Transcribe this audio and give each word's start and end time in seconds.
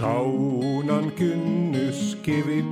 Saunan 0.00 1.12
kynnyskivi, 1.12 2.64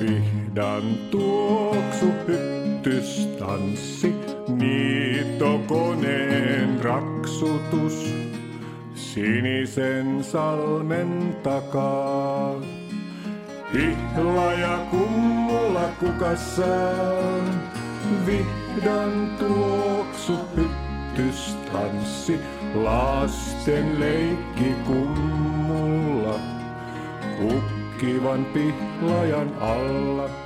vihdan 0.00 0.82
tuoksu 1.10 2.06
hyttystanssi, 2.26 4.14
niittokoneen 4.48 6.84
raksutus, 6.84 8.14
sinisen 8.94 10.24
salmen 10.24 11.36
takaa. 11.42 12.54
Hihla 13.72 14.52
ja 14.52 14.78
kummulla 14.90 15.88
kukassaan, 16.00 17.62
vihdan 18.26 19.36
tuoksu 19.38 20.38
hyttystanssi, 20.56 22.40
lasten 22.74 24.00
leikki 24.00 24.74
kummulla, 24.86 25.35
kukkivan 27.38 28.44
pihlajan 28.52 29.50
alla. 29.60 30.45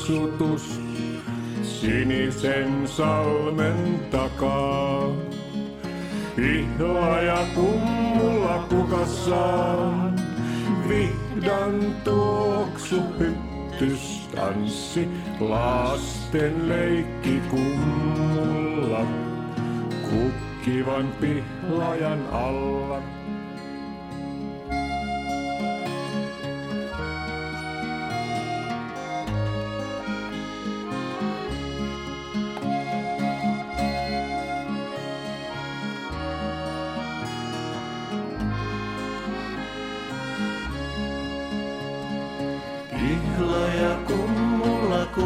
Raksutus, 0.00 0.80
sinisen 1.62 2.88
salmen 2.88 4.00
takaa. 4.10 5.08
Ihla 6.38 7.20
ja 7.22 7.46
kummulla 7.54 8.64
kukassaan, 8.68 10.20
vihdan 10.88 11.96
tuoksu 12.04 13.02
hyttystanssi, 13.18 15.08
lasten 15.40 16.68
leikki 16.68 17.40
kummulla, 17.50 19.06
kukkivan 20.02 21.08
pihlajan 21.20 22.26
alla. 22.32 23.19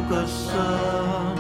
Kummulla 0.08 0.14
kukassaan, 0.14 1.38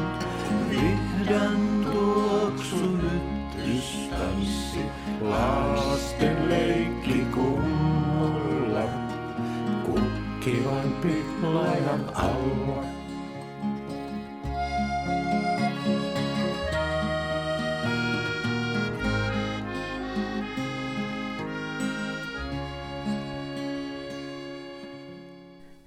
vihdan 0.70 1.86
tuoksu 1.92 2.76
hyttystanssi, 2.76 4.78
Lasten 5.20 6.48
leikki 6.48 7.26
kummulla, 7.34 8.84
kukkivan 9.84 10.92
pihlajan 11.02 12.04
alla. 12.14 12.84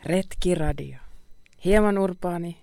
Retkiradio. 0.05 0.97
Hieman 1.65 1.97
urbaani, 1.97 2.57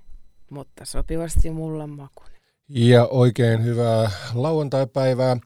mutta 0.55 0.85
sopivasti 0.85 1.51
mullan 1.51 1.91
makuinen. 1.91 2.41
Ja 2.69 3.07
oikein 3.07 3.65
hyvää 3.65 4.11
lauantaipäivää 4.35 5.37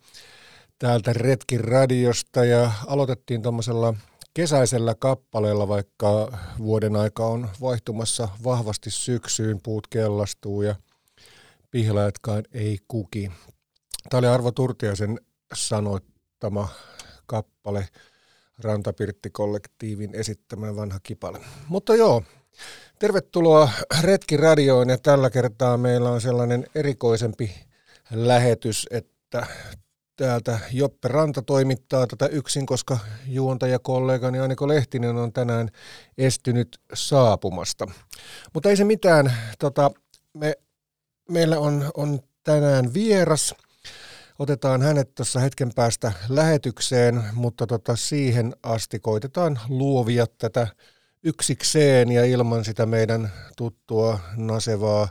täältä 0.78 1.12
Retkin 1.12 1.60
radiosta 1.60 2.44
ja 2.44 2.72
aloitettiin 2.86 3.42
tuommoisella 3.42 3.94
kesäisellä 4.34 4.94
kappaleella, 4.94 5.68
vaikka 5.68 6.38
vuoden 6.58 6.96
aika 6.96 7.26
on 7.26 7.48
vaihtumassa 7.60 8.28
vahvasti 8.44 8.90
syksyyn, 8.90 9.60
puut 9.62 9.86
kellastuu 9.86 10.62
ja 10.62 10.74
pihlaatkaan 11.70 12.42
ei 12.52 12.78
kuki. 12.88 13.32
Tämä 14.08 14.18
oli 14.18 14.26
Arvo 14.26 14.52
Turtiaisen 14.52 15.20
sanoittama 15.54 16.68
kappale 17.26 17.88
Rantapirtti-kollektiivin 18.58 20.14
esittämä 20.14 20.76
vanha 20.76 21.00
kipale. 21.02 21.40
Mutta 21.68 21.94
joo, 21.94 22.22
tervetuloa 22.98 23.70
Retki 24.02 24.36
Radioon 24.36 24.88
ja 24.88 24.98
tällä 24.98 25.30
kertaa 25.30 25.76
meillä 25.76 26.10
on 26.10 26.20
sellainen 26.20 26.66
erikoisempi 26.74 27.54
lähetys, 28.10 28.86
että 28.90 29.46
täältä 30.16 30.58
Joppe 30.72 31.08
Ranta 31.08 31.42
toimittaa 31.42 32.06
tätä 32.06 32.26
yksin, 32.26 32.66
koska 32.66 32.98
juontajakollegani 33.26 34.38
Aniko 34.38 34.68
Lehtinen 34.68 35.16
on 35.16 35.32
tänään 35.32 35.68
estynyt 36.18 36.80
saapumasta. 36.94 37.86
Mutta 38.54 38.68
ei 38.68 38.76
se 38.76 38.84
mitään, 38.84 39.32
tota, 39.58 39.90
me, 40.34 40.54
meillä 41.28 41.58
on, 41.58 41.90
on 41.94 42.20
tänään 42.44 42.94
vieras. 42.94 43.54
Otetaan 44.38 44.82
hänet 44.82 45.14
tuossa 45.14 45.40
hetken 45.40 45.70
päästä 45.74 46.12
lähetykseen, 46.28 47.24
mutta 47.32 47.66
tota, 47.66 47.96
siihen 47.96 48.54
asti 48.62 48.98
koitetaan 48.98 49.60
luovia 49.68 50.26
tätä 50.38 50.66
yksikseen 51.22 52.12
ja 52.12 52.24
ilman 52.24 52.64
sitä 52.64 52.86
meidän 52.86 53.32
tuttua 53.56 54.18
nasevaa 54.36 55.08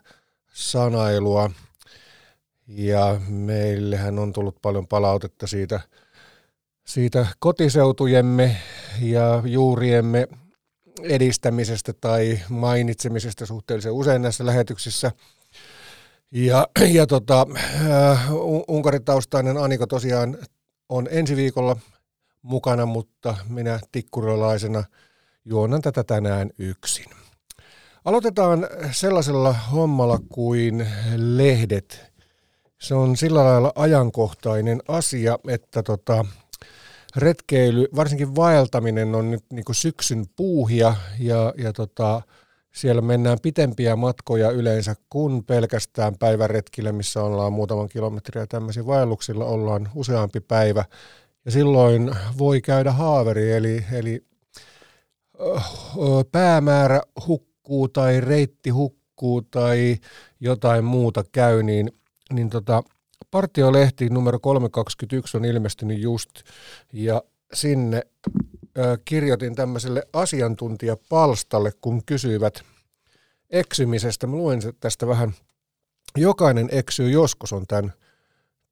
sanailua. 0.53 1.51
Ja 2.67 3.21
meillehän 3.29 4.19
on 4.19 4.33
tullut 4.33 4.57
paljon 4.61 4.87
palautetta 4.87 5.47
siitä, 5.47 5.79
siitä 6.87 7.27
kotiseutujemme 7.39 8.57
ja 9.01 9.43
juuriemme 9.45 10.27
edistämisestä 11.01 11.93
tai 11.93 12.39
mainitsemisesta 12.49 13.45
suhteellisen 13.45 13.91
usein 13.91 14.21
näissä 14.21 14.45
lähetyksissä. 14.45 15.11
Ja, 16.31 16.67
ja 16.89 17.07
tota, 17.07 17.47
äh, 17.55 18.27
unkaritaustainen 18.67 19.57
Aniko 19.57 19.87
tosiaan 19.87 20.37
on 20.89 21.07
ensi 21.11 21.35
viikolla 21.35 21.75
mukana, 22.41 22.85
mutta 22.85 23.37
minä 23.49 23.79
tikkurolaisena 23.91 24.83
juonan 25.49 25.81
tätä 25.81 26.03
tänään 26.03 26.49
yksin. 26.57 27.05
Aloitetaan 28.05 28.67
sellaisella 28.91 29.53
hommalla 29.53 30.19
kuin 30.29 30.87
lehdet. 31.15 32.11
Se 32.81 32.95
on 32.95 33.17
sillä 33.17 33.43
lailla 33.43 33.71
ajankohtainen 33.75 34.81
asia, 34.87 35.39
että 35.47 35.83
tota, 35.83 36.25
retkeily, 37.15 37.87
varsinkin 37.95 38.35
vaeltaminen 38.35 39.15
on 39.15 39.31
nyt 39.31 39.43
niin 39.53 39.65
syksyn 39.71 40.25
puuhia 40.35 40.95
ja, 41.19 41.53
ja 41.57 41.73
tota, 41.73 42.21
siellä 42.73 43.01
mennään 43.01 43.37
pitempiä 43.41 43.95
matkoja 43.95 44.51
yleensä 44.51 44.95
kuin 45.09 45.43
pelkästään 45.43 46.15
päiväretkillä, 46.19 46.91
missä 46.91 47.23
ollaan 47.23 47.53
muutaman 47.53 47.89
kilometriä 47.89 48.47
tämmöisiä 48.47 48.85
vaelluksilla 48.85 49.45
ollaan 49.45 49.89
useampi 49.95 50.39
päivä. 50.39 50.85
Ja 51.45 51.51
silloin 51.51 52.15
voi 52.37 52.61
käydä 52.61 52.91
haaveri, 52.91 53.51
eli, 53.51 53.85
eli 53.91 54.27
päämäärä 56.31 57.01
hukkuu 57.27 57.87
tai 57.87 58.21
reitti 58.21 58.69
hukkuu 58.69 59.41
tai 59.41 59.97
jotain 60.39 60.83
muuta 60.83 61.23
käy, 61.31 61.63
niin, 61.63 61.91
niin 62.33 62.49
tota, 62.49 62.83
Partiolehti 63.31 64.09
numero 64.09 64.39
321 64.39 65.37
on 65.37 65.45
ilmestynyt 65.45 65.99
just, 65.99 66.29
ja 66.93 67.23
sinne 67.53 68.01
ö, 68.77 68.97
kirjoitin 69.05 69.55
tämmöiselle 69.55 70.03
asiantuntijapalstalle, 70.13 71.71
kun 71.81 72.05
kysyivät 72.05 72.61
eksymisestä. 73.49 74.27
Mä 74.27 74.35
luen 74.35 74.59
tästä 74.79 75.07
vähän. 75.07 75.33
Jokainen 76.17 76.69
eksyy 76.71 77.09
joskus 77.09 77.53
on 77.53 77.67
tämän 77.67 77.93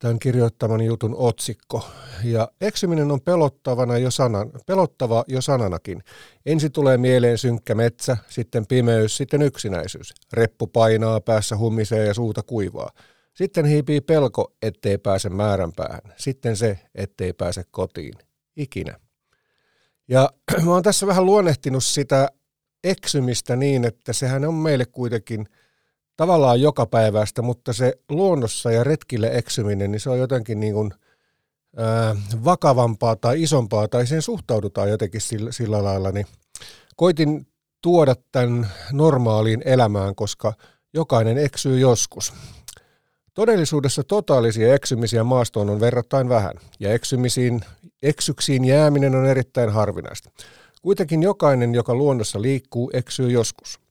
tämän 0.06 0.20
kirjoittaman 0.20 0.82
jutun 0.82 1.16
otsikko. 1.18 1.88
Ja 2.24 2.52
eksyminen 2.62 3.12
on 3.12 3.22
pelottavana 3.22 3.98
jo 3.98 4.12
sanan, 4.12 4.52
pelottava 4.66 5.24
jo 5.28 5.42
sananakin. 5.42 6.04
Ensi 6.46 6.70
tulee 6.70 6.98
mieleen 6.98 7.38
synkkä 7.38 7.76
metsä, 7.76 8.18
sitten 8.30 8.68
pimeys, 8.68 9.18
sitten 9.18 9.42
yksinäisyys. 9.42 10.14
Reppu 10.34 10.68
painaa, 10.68 11.22
päässä 11.22 11.58
humisee 11.58 12.06
ja 12.06 12.14
suuta 12.14 12.44
kuivaa. 12.44 12.92
Sitten 13.34 13.66
hiipii 13.66 14.02
pelko, 14.02 14.54
ettei 14.62 14.98
pääse 14.98 15.30
määränpäähän. 15.30 16.02
Sitten 16.18 16.58
se, 16.58 16.80
ettei 16.96 17.34
pääse 17.34 17.64
kotiin. 17.72 18.14
Ikinä. 18.56 19.00
Ja 20.08 20.30
mä 20.66 20.72
oon 20.72 20.84
tässä 20.84 21.08
vähän 21.08 21.26
luonnehtinut 21.26 21.84
sitä 21.84 22.28
eksymistä 22.84 23.56
niin, 23.56 23.86
että 23.86 24.14
sehän 24.14 24.46
on 24.46 24.54
meille 24.54 24.86
kuitenkin– 24.86 25.46
tavallaan 26.18 26.62
joka 26.62 26.86
päivästä, 26.86 27.42
mutta 27.42 27.74
se 27.74 27.94
luonnossa 28.10 28.72
ja 28.72 28.84
retkille 28.84 29.28
eksyminen, 29.34 29.92
niin 29.92 30.00
se 30.00 30.10
on 30.10 30.20
jotenkin 30.20 30.60
niin 30.60 30.74
kuin, 30.74 30.92
ää, 31.78 32.16
vakavampaa 32.44 33.16
tai 33.16 33.44
isompaa, 33.44 33.88
tai 33.88 34.08
siihen 34.08 34.22
suhtaudutaan 34.22 34.90
jotenkin 34.90 35.22
sillä, 35.22 35.52
sillä 35.52 35.84
lailla, 35.84 36.12
niin 36.12 36.26
koitin 36.96 37.48
tuoda 37.82 38.16
tämän 38.32 38.70
normaaliin 38.92 39.62
elämään, 39.66 40.16
koska 40.16 40.54
jokainen 40.94 41.38
eksyy 41.38 41.80
joskus. 41.80 42.34
Todellisuudessa 43.34 44.04
totaalisia 44.04 44.74
eksymisiä 44.74 45.24
maastoon 45.24 45.70
on 45.70 45.80
verrattain 45.80 46.30
vähän, 46.30 46.54
ja 46.80 46.94
eksymisiin, 46.94 47.62
eksyksiin 48.02 48.66
jääminen 48.66 49.16
on 49.16 49.26
erittäin 49.26 49.70
harvinaista. 49.70 50.30
Kuitenkin 50.82 51.24
jokainen, 51.24 51.76
joka 51.76 51.96
luonnossa 51.96 52.42
liikkuu, 52.42 52.92
eksyy 52.94 53.32
joskus. 53.32 53.85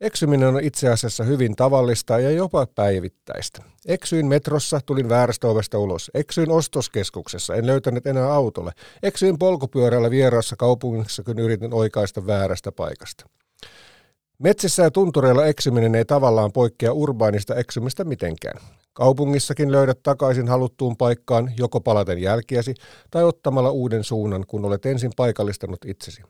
Eksyminen 0.00 0.48
on 0.48 0.60
itse 0.64 0.88
asiassa 0.88 1.24
hyvin 1.24 1.56
tavallista 1.56 2.18
ja 2.18 2.30
jopa 2.30 2.66
päivittäistä. 2.74 3.62
Eksyin 3.86 4.26
metrossa, 4.26 4.80
tulin 4.86 5.08
väärästä 5.08 5.48
ovesta 5.48 5.78
ulos. 5.78 6.10
Eksyin 6.14 6.50
ostoskeskuksessa, 6.50 7.54
en 7.54 7.66
löytänyt 7.66 8.06
enää 8.06 8.32
autolle. 8.32 8.72
Eksyin 9.02 9.38
polkupyörällä 9.38 10.10
vieraassa 10.10 10.56
kaupungissa, 10.56 11.22
kun 11.22 11.38
yritin 11.38 11.74
oikaista 11.74 12.26
väärästä 12.26 12.72
paikasta. 12.72 13.26
Metsissä 14.38 14.82
ja 14.82 14.90
tuntureilla 14.90 15.46
eksyminen 15.46 15.94
ei 15.94 16.04
tavallaan 16.04 16.52
poikkea 16.52 16.92
urbaanista 16.92 17.54
eksymistä 17.54 18.04
mitenkään. 18.04 18.60
Kaupungissakin 18.92 19.72
löydät 19.72 20.02
takaisin 20.02 20.48
haluttuun 20.48 20.96
paikkaan 20.96 21.52
joko 21.58 21.80
palaten 21.80 22.18
jälkiäsi 22.18 22.74
tai 23.10 23.24
ottamalla 23.24 23.70
uuden 23.70 24.04
suunnan, 24.04 24.44
kun 24.46 24.64
olet 24.64 24.86
ensin 24.86 25.12
paikallistanut 25.16 25.78
itsesi. 25.86 26.22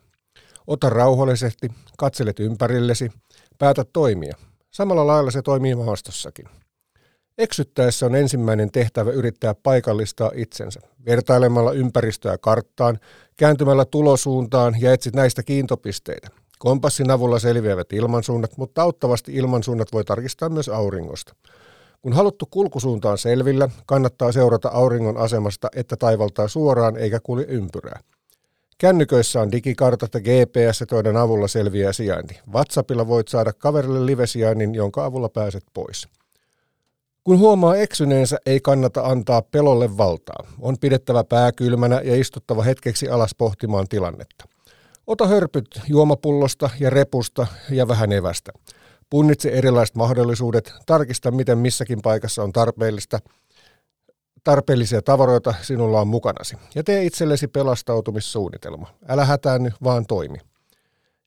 Ota 0.67 0.91
rauhallisesti, 0.91 1.69
katselet 1.99 2.41
ympärillesi, 2.41 3.11
päätä 3.59 3.85
toimia. 3.93 4.35
Samalla 4.71 5.07
lailla 5.07 5.31
se 5.31 5.43
toimii 5.43 5.75
maastossakin. 5.75 6.47
Eksyttäessä 7.39 8.07
on 8.07 8.15
ensimmäinen 8.15 8.71
tehtävä 8.71 9.11
yrittää 9.11 9.55
paikallistaa 9.63 10.31
itsensä, 10.35 10.81
vertailemalla 11.07 11.73
ympäristöä 11.73 12.39
karttaan, 12.39 12.99
kääntymällä 13.37 13.85
tulosuuntaan 13.85 14.75
ja 14.81 14.93
etsit 14.93 15.15
näistä 15.15 15.43
kiintopisteitä. 15.43 16.29
Kompassin 16.59 17.11
avulla 17.11 17.39
selviävät 17.39 17.93
ilmansuunnat, 17.93 18.57
mutta 18.57 18.83
auttavasti 18.83 19.35
ilmansuunnat 19.35 19.93
voi 19.93 20.05
tarkistaa 20.05 20.49
myös 20.49 20.69
auringosta. 20.69 21.35
Kun 22.03 22.13
haluttu 22.13 22.47
kulkusuunta 22.51 23.11
on 23.11 23.19
selvillä, 23.19 23.69
kannattaa 23.87 24.33
seurata 24.33 24.69
auringon 24.69 25.17
asemasta, 25.17 25.69
että 25.77 25.97
taivaltaa 25.97 26.49
suoraan 26.49 26.97
eikä 26.97 27.21
kulje 27.23 27.47
ympyrää. 27.49 28.01
Kännyköissä 28.79 29.41
on 29.41 29.53
digikartat 29.53 30.15
ja 30.15 30.21
GPS, 30.21 30.85
joiden 30.91 31.17
avulla 31.17 31.49
selviää 31.49 31.93
sijainti. 31.93 32.41
WhatsAppilla 32.53 33.07
voit 33.07 33.29
saada 33.29 33.53
kaverille 33.53 34.07
live-sijainnin, 34.07 34.75
jonka 34.75 35.05
avulla 35.05 35.29
pääset 35.29 35.65
pois. 35.75 36.09
Kun 37.25 37.39
huomaa 37.39 37.77
eksyneensä, 37.77 38.39
ei 38.47 38.61
kannata 38.61 39.01
antaa 39.01 39.43
pelolle 39.43 39.97
valtaa. 39.97 40.47
On 40.61 40.77
pidettävä 40.81 41.25
pää 41.25 41.53
kylmänä 41.53 42.01
ja 42.05 42.17
istuttava 42.17 42.63
hetkeksi 42.63 43.09
alas 43.09 43.35
pohtimaan 43.39 43.89
tilannetta. 43.89 44.45
Ota 45.07 45.27
hörpyt 45.27 45.81
juomapullosta 45.89 46.71
ja 46.81 46.91
repusta 46.91 47.47
ja 47.71 47.89
vähän 47.89 48.13
evästä. 48.13 48.53
Punnitse 49.11 49.49
erilaiset 49.49 49.97
mahdollisuudet, 49.97 50.73
tarkista 50.87 51.31
miten 51.31 51.59
missäkin 51.59 52.03
paikassa 52.03 52.43
on 52.43 52.53
tarpeellista– 52.53 53.19
tarpeellisia 54.45 55.03
tavaroita 55.03 55.55
sinulla 55.63 56.01
on 56.01 56.09
mukanasi. 56.09 56.57
Ja 56.75 56.85
tee 56.85 57.05
itsellesi 57.05 57.49
pelastautumissuunnitelma. 57.49 58.89
Älä 59.09 59.25
hätäänny, 59.25 59.71
vaan 59.85 60.07
toimi. 60.07 60.39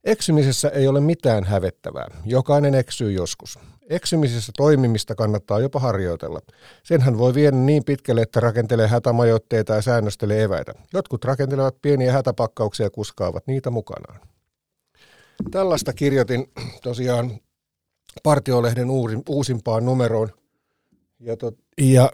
Eksymisessä 0.04 0.69
ei 0.69 0.88
ole 0.88 1.00
mitään 1.00 1.44
hävettävää. 1.44 2.08
Jokainen 2.25 2.75
eksyy 2.75 3.12
joskus. 3.12 3.60
Eksymisessä 3.90 4.52
toimimista 4.58 5.16
kannattaa 5.16 5.60
jopa 5.60 5.80
harjoitella. 5.80 6.40
Senhän 6.84 7.18
voi 7.18 7.33
viedä 7.33 7.57
niin 7.57 7.83
pitkälle, 7.83 8.21
että 8.21 8.40
rakentelee 8.40 8.88
hätämajoitteita 8.88 9.74
ja 9.74 9.81
säännöstelee 9.81 10.44
eväitä. 10.44 10.74
Jotkut 10.94 11.26
rakentelevat 11.26 11.76
pieniä 11.81 12.14
hätäpakkauksia 12.14 12.86
ja 12.86 12.90
kuskaavat 12.90 13.47
niitä 13.47 13.69
mukanaan. 13.69 14.19
Tällaista 15.52 15.94
kirjoitin 15.94 16.52
tosiaan 16.83 17.40
Partiolehden 18.24 18.88
uusimpaan 19.30 19.86
numeroon. 19.86 20.30
Ja, 21.19 21.38
tot, 21.38 21.56
ja 21.78 22.09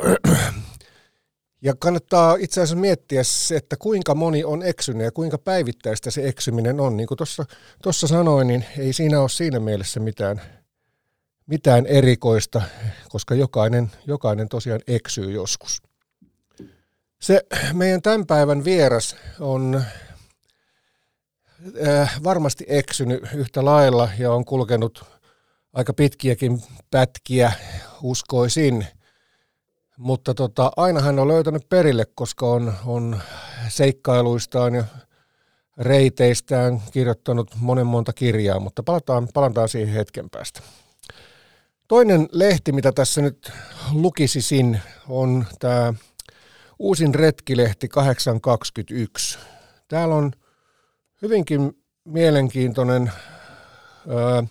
ja 1.63 1.75
kannattaa 1.79 2.35
itse 2.39 2.61
asiassa 2.61 2.75
miettiä 2.75 3.23
se, 3.23 3.55
että 3.55 3.75
kuinka 3.79 4.15
moni 4.15 4.43
on 4.43 4.63
eksynyt 4.63 5.03
ja 5.03 5.11
kuinka 5.11 5.37
päivittäistä 5.37 6.11
se 6.11 6.27
eksyminen 6.27 6.79
on. 6.79 6.97
Niin 6.97 7.07
kuin 7.07 7.17
tuossa 7.83 8.07
sanoin, 8.07 8.47
niin 8.47 8.65
ei 8.77 8.93
siinä 8.93 9.21
ole 9.21 9.29
siinä 9.29 9.59
mielessä 9.59 9.99
mitään, 9.99 10.41
mitään 11.47 11.85
erikoista, 11.85 12.61
koska 13.09 13.35
jokainen, 13.35 13.91
jokainen 14.07 14.49
tosiaan 14.49 14.81
eksyy 14.87 15.31
joskus. 15.31 15.81
Se 17.21 17.45
meidän 17.73 18.01
tämän 18.01 18.25
päivän 18.25 18.63
vieras 18.65 19.15
on 19.39 19.83
äh, 21.87 22.19
varmasti 22.23 22.65
eksynyt 22.67 23.23
yhtä 23.35 23.65
lailla 23.65 24.09
ja 24.19 24.31
on 24.31 24.45
kulkenut 24.45 25.05
aika 25.73 25.93
pitkiäkin 25.93 26.63
pätkiä, 26.91 27.51
uskoisin– 28.01 28.87
mutta 29.97 30.33
tota, 30.33 30.71
aina 30.77 31.01
hän 31.01 31.19
on 31.19 31.27
löytänyt 31.27 31.69
perille, 31.69 32.05
koska 32.15 32.47
on, 32.47 32.73
on 32.85 33.19
seikkailuistaan 33.67 34.75
ja 34.75 34.83
reiteistään 35.77 36.81
kirjoittanut 36.91 37.51
monen 37.59 37.87
monta 37.87 38.13
kirjaa, 38.13 38.59
mutta 38.59 38.83
palataan, 38.83 39.27
palataan 39.33 39.69
siihen 39.69 39.93
hetken 39.93 40.29
päästä. 40.29 40.61
Toinen 41.87 42.29
lehti, 42.31 42.71
mitä 42.71 42.91
tässä 42.91 43.21
nyt 43.21 43.51
lukisisin, 43.91 44.81
on 45.07 45.45
tämä 45.59 45.93
uusin 46.79 47.15
retkilehti 47.15 47.87
821. 47.87 49.39
Täällä 49.87 50.15
on 50.15 50.31
hyvinkin 51.21 51.77
mielenkiintoinen 52.05 53.11
ö, 54.07 54.43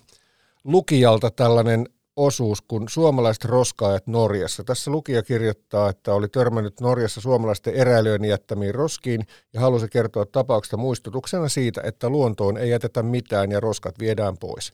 lukijalta 0.63 1.31
tällainen 1.31 1.89
osuus 2.15 2.61
kuin 2.61 2.89
suomalaiset 2.89 3.45
roskaajat 3.45 4.07
Norjassa. 4.07 4.63
Tässä 4.63 4.91
lukija 4.91 5.23
kirjoittaa, 5.23 5.89
että 5.89 6.13
oli 6.13 6.27
törmännyt 6.27 6.81
Norjassa 6.81 7.21
suomalaisten 7.21 7.73
eräilijöiden 7.73 8.29
jättämiin 8.29 8.75
roskiin 8.75 9.27
ja 9.53 9.61
halusi 9.61 9.87
kertoa 9.87 10.25
tapauksesta 10.25 10.77
muistutuksena 10.77 11.49
siitä, 11.49 11.81
että 11.83 12.09
luontoon 12.09 12.57
ei 12.57 12.69
jätetä 12.69 13.03
mitään 13.03 13.51
ja 13.51 13.59
roskat 13.59 13.99
viedään 13.99 14.37
pois. 14.37 14.73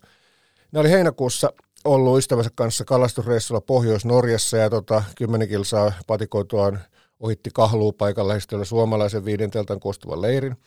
Ne 0.72 0.80
oli 0.80 0.90
heinäkuussa 0.90 1.54
ollut 1.86 2.18
ystävänsä 2.18 2.50
kanssa 2.56 2.86
kalastusreissulla 2.86 3.62
Pohjois-Norjassa 3.62 4.58
ja 4.58 4.70
tota, 4.70 5.04
kymmenen 5.18 5.48
kilsaa 5.48 5.92
patikoituaan 6.08 6.80
ohitti 7.20 7.50
kahluupaikan 7.54 8.28
lähestyllä 8.28 8.66
suomalaisen 8.66 9.26
viiden 9.26 9.52
teltan 9.52 9.80
koostuvan 9.80 10.22
leirin. 10.22 10.58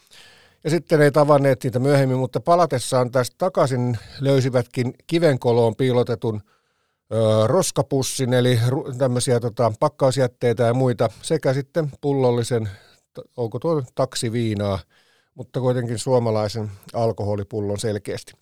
Ja 0.65 0.71
sitten 0.71 1.01
ei 1.01 1.11
tavanneet 1.11 1.65
niitä 1.65 1.79
myöhemmin, 1.79 2.19
mutta 2.19 2.41
palatessaan 2.41 3.11
tästä 3.11 3.35
takaisin 3.39 3.99
löysivätkin 4.21 4.95
kivenkoloon 5.07 5.77
piilotetun 5.77 6.43
roskapussin, 7.47 8.35
eli 8.35 8.61
tämmöisiä 8.99 9.41
tota, 9.41 9.73
pakkausjätteitä 9.81 10.63
ja 10.63 10.75
muita, 10.75 11.09
sekä 11.23 11.55
sitten 11.55 11.91
pullollisen, 12.01 12.69
onko 13.37 13.59
tuo 13.59 13.83
taksiviinaa, 13.95 14.79
mutta 15.35 15.61
kuitenkin 15.61 15.99
suomalaisen 15.99 16.71
alkoholipullon 16.93 17.79
selkeästi. 17.79 18.33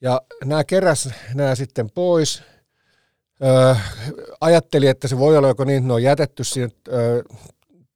Ja 0.00 0.22
nämä 0.44 0.64
keräs 0.64 1.08
nämä 1.34 1.54
sitten 1.54 1.90
pois. 1.90 2.42
Öö, 3.44 3.74
ajatteli, 4.40 4.86
että 4.86 5.08
se 5.08 5.18
voi 5.18 5.36
olla 5.36 5.48
joko 5.48 5.64
niin, 5.64 5.76
että 5.76 5.88
ne 5.88 5.92
on 5.92 6.02
jätetty 6.02 6.44
siihen 6.44 6.72
öö, 6.88 7.22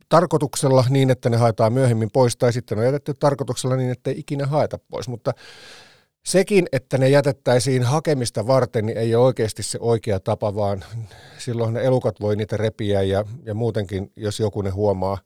tarkoituksella 0.09 0.85
niin, 0.89 1.11
että 1.11 1.31
ne 1.31 1.37
haetaan 1.37 1.73
myöhemmin 1.73 2.11
pois, 2.11 2.37
tai 2.37 2.53
sitten 2.53 2.79
on 2.79 2.85
jätetty 2.85 3.15
tarkoituksella 3.15 3.77
niin, 3.77 3.91
että 3.91 4.11
ei 4.11 4.19
ikinä 4.19 4.47
haeta 4.47 4.79
pois. 4.91 5.09
Mutta 5.09 5.33
sekin, 6.25 6.67
että 6.73 6.99
ne 6.99 7.09
jätettäisiin 7.09 7.83
hakemista 7.83 8.47
varten, 8.47 8.87
niin 8.87 8.99
ei 8.99 9.15
ole 9.15 9.25
oikeasti 9.25 9.63
se 9.63 9.79
oikea 9.81 10.21
tapa, 10.21 10.55
vaan 10.55 10.85
silloin 11.39 11.75
ne 11.75 11.83
elukat 11.85 12.21
voi 12.21 12.37
niitä 12.37 12.57
repiä 12.57 13.03
ja, 13.03 13.25
ja 13.45 13.55
muutenkin, 13.55 14.13
jos 14.17 14.41
joku 14.41 14.63
ne 14.63 14.71
huomaa, 14.71 15.19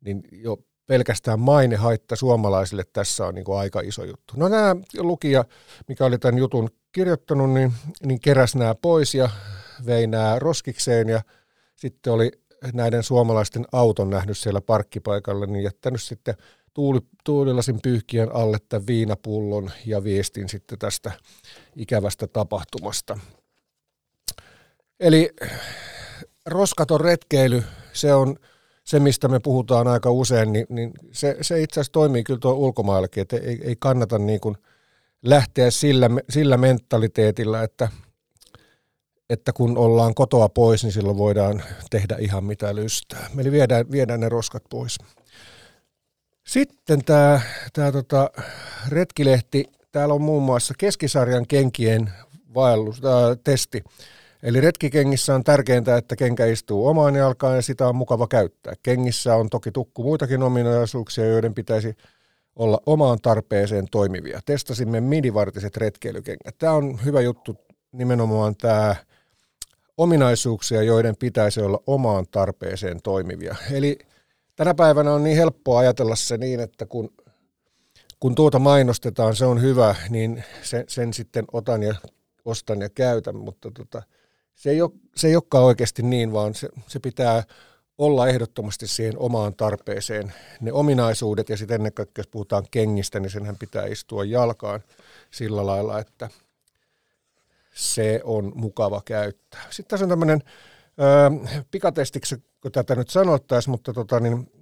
niin 0.00 0.22
jo 0.32 0.56
pelkästään 0.86 1.40
mainehaitta 1.40 2.16
suomalaisille 2.16 2.84
tässä 2.92 3.26
on 3.26 3.34
niin 3.34 3.44
kuin 3.44 3.58
aika 3.58 3.80
iso 3.80 4.04
juttu. 4.04 4.34
No 4.36 4.48
nämä 4.48 4.76
lukija, 4.98 5.44
mikä 5.88 6.04
oli 6.04 6.18
tämän 6.18 6.38
jutun 6.38 6.68
kirjoittanut, 6.92 7.50
niin, 7.50 7.72
niin 8.02 8.20
keräsi 8.20 8.58
nämä 8.58 8.74
pois 8.74 9.14
ja 9.14 9.30
vei 9.86 10.06
nämä 10.06 10.38
roskikseen 10.38 11.08
ja 11.08 11.22
sitten 11.76 12.12
oli 12.12 12.30
näiden 12.72 13.02
suomalaisten 13.02 13.64
auton 13.72 14.10
nähnyt 14.10 14.38
siellä 14.38 14.60
parkkipaikalla, 14.60 15.46
niin 15.46 15.64
jättänyt 15.64 16.02
sitten 16.02 16.34
tuuli, 16.78 17.00
tuulilasin 17.24 17.78
pyyhkien 17.82 18.34
alle 18.34 18.58
tämän 18.68 18.86
viinapullon 18.86 19.70
ja 19.86 20.04
viestin 20.04 20.48
sitten 20.48 20.78
tästä 20.78 21.12
ikävästä 21.76 22.26
tapahtumasta. 22.26 23.18
Eli 25.00 25.30
roskaton 26.46 27.00
retkeily, 27.00 27.64
se 27.92 28.14
on 28.14 28.36
se, 28.84 29.00
mistä 29.00 29.28
me 29.28 29.40
puhutaan 29.40 29.88
aika 29.88 30.10
usein, 30.10 30.52
niin, 30.52 30.66
niin 30.68 30.92
se, 31.12 31.36
se 31.40 31.62
itse 31.62 31.80
asiassa 31.80 31.92
toimii 31.92 32.24
kyllä 32.24 32.40
tuo 32.40 32.52
ulkomaillakin, 32.52 33.22
että 33.22 33.36
ei, 33.36 33.60
ei 33.64 33.76
kannata 33.78 34.18
niin 34.18 34.40
kuin 34.40 34.56
lähteä 35.22 35.70
sillä, 35.70 36.10
sillä 36.30 36.56
mentaliteetillä, 36.56 37.62
että, 37.62 37.88
että 39.30 39.52
kun 39.52 39.78
ollaan 39.78 40.14
kotoa 40.14 40.48
pois, 40.48 40.84
niin 40.84 40.92
silloin 40.92 41.18
voidaan 41.18 41.62
tehdä 41.90 42.16
ihan 42.20 42.44
mitä 42.44 42.74
lystää. 42.74 43.30
Eli 43.38 43.52
viedään, 43.52 43.90
viedään 43.90 44.20
ne 44.20 44.28
roskat 44.28 44.62
pois. 44.70 44.98
Sitten 46.48 47.04
tämä, 47.04 47.40
tämä 47.72 47.92
tota, 47.92 48.30
retkilehti, 48.88 49.64
täällä 49.92 50.14
on 50.14 50.22
muun 50.22 50.42
muassa 50.42 50.74
keskisarjan 50.78 51.46
kenkien 51.46 52.12
vaellus, 52.54 53.04
ää, 53.04 53.36
testi. 53.44 53.84
Eli 54.42 54.60
retkikengissä 54.60 55.34
on 55.34 55.44
tärkeintä, 55.44 55.96
että 55.96 56.16
kenkä 56.16 56.46
istuu 56.46 56.86
omaan 56.86 57.14
jalkaan 57.14 57.56
ja 57.56 57.62
sitä 57.62 57.88
on 57.88 57.96
mukava 57.96 58.26
käyttää. 58.26 58.72
Kengissä 58.82 59.34
on 59.34 59.50
toki 59.50 59.72
tukku 59.72 60.02
muitakin 60.02 60.42
ominaisuuksia, 60.42 61.26
joiden 61.26 61.54
pitäisi 61.54 61.96
olla 62.56 62.80
omaan 62.86 63.18
tarpeeseen 63.22 63.86
toimivia. 63.90 64.40
Testasimme 64.44 65.00
midivartiset 65.00 65.76
retkeilykengät. 65.76 66.58
Tämä 66.58 66.72
on 66.72 67.04
hyvä 67.04 67.20
juttu 67.20 67.56
nimenomaan 67.92 68.56
tämä 68.56 68.96
ominaisuuksia, 69.96 70.82
joiden 70.82 71.16
pitäisi 71.16 71.60
olla 71.60 71.82
omaan 71.86 72.26
tarpeeseen 72.30 73.02
toimivia. 73.02 73.56
Eli 73.70 73.98
tänä 74.58 74.74
päivänä 74.74 75.12
on 75.12 75.24
niin 75.24 75.36
helppoa 75.36 75.78
ajatella 75.78 76.16
se 76.16 76.38
niin, 76.38 76.60
että 76.60 76.86
kun, 76.86 77.12
kun 78.20 78.34
tuota 78.34 78.58
mainostetaan, 78.58 79.36
se 79.36 79.44
on 79.44 79.62
hyvä, 79.62 79.94
niin 80.08 80.44
sen, 80.62 80.84
sen 80.88 81.14
sitten 81.14 81.44
otan 81.52 81.82
ja 81.82 81.94
ostan 82.44 82.80
ja 82.80 82.88
käytän, 82.88 83.36
mutta 83.36 83.70
tota, 83.70 84.02
se, 84.54 84.70
ei 84.70 84.82
ole, 84.82 84.90
se 85.16 85.28
ei 85.28 85.36
olekaan 85.36 85.64
oikeasti 85.64 86.02
niin, 86.02 86.32
vaan 86.32 86.54
se, 86.54 86.68
se 86.86 87.00
pitää 87.00 87.42
olla 87.98 88.28
ehdottomasti 88.28 88.86
siihen 88.86 89.18
omaan 89.18 89.54
tarpeeseen. 89.54 90.32
Ne 90.60 90.72
ominaisuudet 90.72 91.48
ja 91.48 91.56
sitten 91.56 91.74
ennen 91.74 91.92
kaikkea, 91.92 92.20
jos 92.20 92.28
puhutaan 92.28 92.64
kengistä, 92.70 93.20
niin 93.20 93.30
senhän 93.30 93.56
pitää 93.56 93.86
istua 93.86 94.24
jalkaan 94.24 94.80
sillä 95.30 95.66
lailla, 95.66 95.98
että 95.98 96.30
se 97.74 98.20
on 98.24 98.52
mukava 98.54 99.02
käyttää. 99.04 99.62
Sitten 99.70 99.90
tässä 99.90 100.04
on 100.04 100.10
tämmöinen 100.10 100.42
pikatestiksi, 101.70 102.36
kun 102.62 102.72
tätä 102.72 102.94
nyt 102.94 103.10
sanottaisiin, 103.10 103.70
mutta 103.70 103.92
tota, 103.92 104.20
niin, 104.20 104.52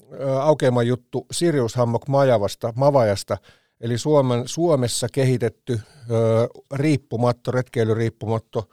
aukeama 0.41 0.83
juttu 0.83 1.27
Sirius 1.31 1.75
Hammok 1.75 2.09
Majavasta, 2.09 2.73
Mavajasta, 2.77 3.39
eli 3.81 3.99
Suomen, 3.99 4.49
Suomessa 4.49 5.07
kehitetty 5.13 5.81
ö, 6.11 6.49
riippumatto, 6.75 7.51
retkeilyriippumatto, 7.51 8.69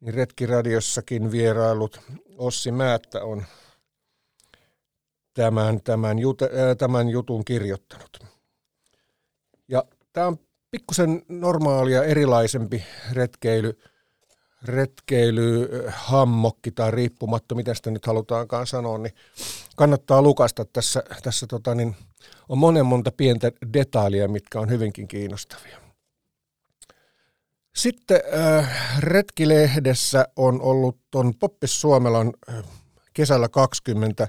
niin 0.00 0.14
Retkiradiossakin 0.14 1.30
vierailut. 1.30 2.00
Ossi 2.38 2.72
Määttä 2.72 3.24
on 3.24 3.44
tämän, 5.34 5.82
tämän, 5.82 6.18
jut, 6.18 6.42
äh, 6.42 6.48
tämän 6.78 7.08
jutun 7.08 7.44
kirjoittanut. 7.44 8.18
Ja 9.68 9.84
tämä 10.12 10.26
on 10.26 10.38
pikkusen 10.70 11.22
normaalia 11.28 12.04
erilaisempi 12.04 12.84
retkeily, 13.12 13.78
retkeilyhammokki 14.64 16.70
tai 16.70 16.90
riippumatto, 16.90 17.54
miten 17.54 17.76
sitä 17.76 17.90
nyt 17.90 18.06
halutaankaan 18.06 18.66
sanoa, 18.66 18.98
niin 18.98 19.14
kannattaa 19.76 20.22
lukasta. 20.22 20.64
Tässä, 20.64 21.02
tässä 21.22 21.46
tota, 21.46 21.74
niin 21.74 21.96
on 22.48 22.58
monen 22.58 22.86
monta 22.86 23.12
pientä 23.12 23.52
detailia, 23.72 24.28
mitkä 24.28 24.60
on 24.60 24.70
hyvinkin 24.70 25.08
kiinnostavia. 25.08 25.82
Sitten 27.76 28.20
äh, 28.34 29.00
Retkilehdessä 29.00 30.28
on 30.36 30.62
ollut 30.62 30.98
tuon 31.10 31.34
Poppis 31.38 31.80
Suomelan 31.80 32.32
äh, 32.48 32.64
kesällä 33.14 33.48
20 33.48 34.28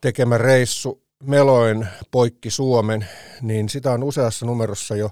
tekemä 0.00 0.38
reissu 0.38 1.02
Meloin 1.22 1.88
poikki 2.10 2.50
Suomen, 2.50 3.08
niin 3.42 3.68
sitä 3.68 3.92
on 3.92 4.02
useassa 4.02 4.46
numerossa 4.46 4.96
jo 4.96 5.10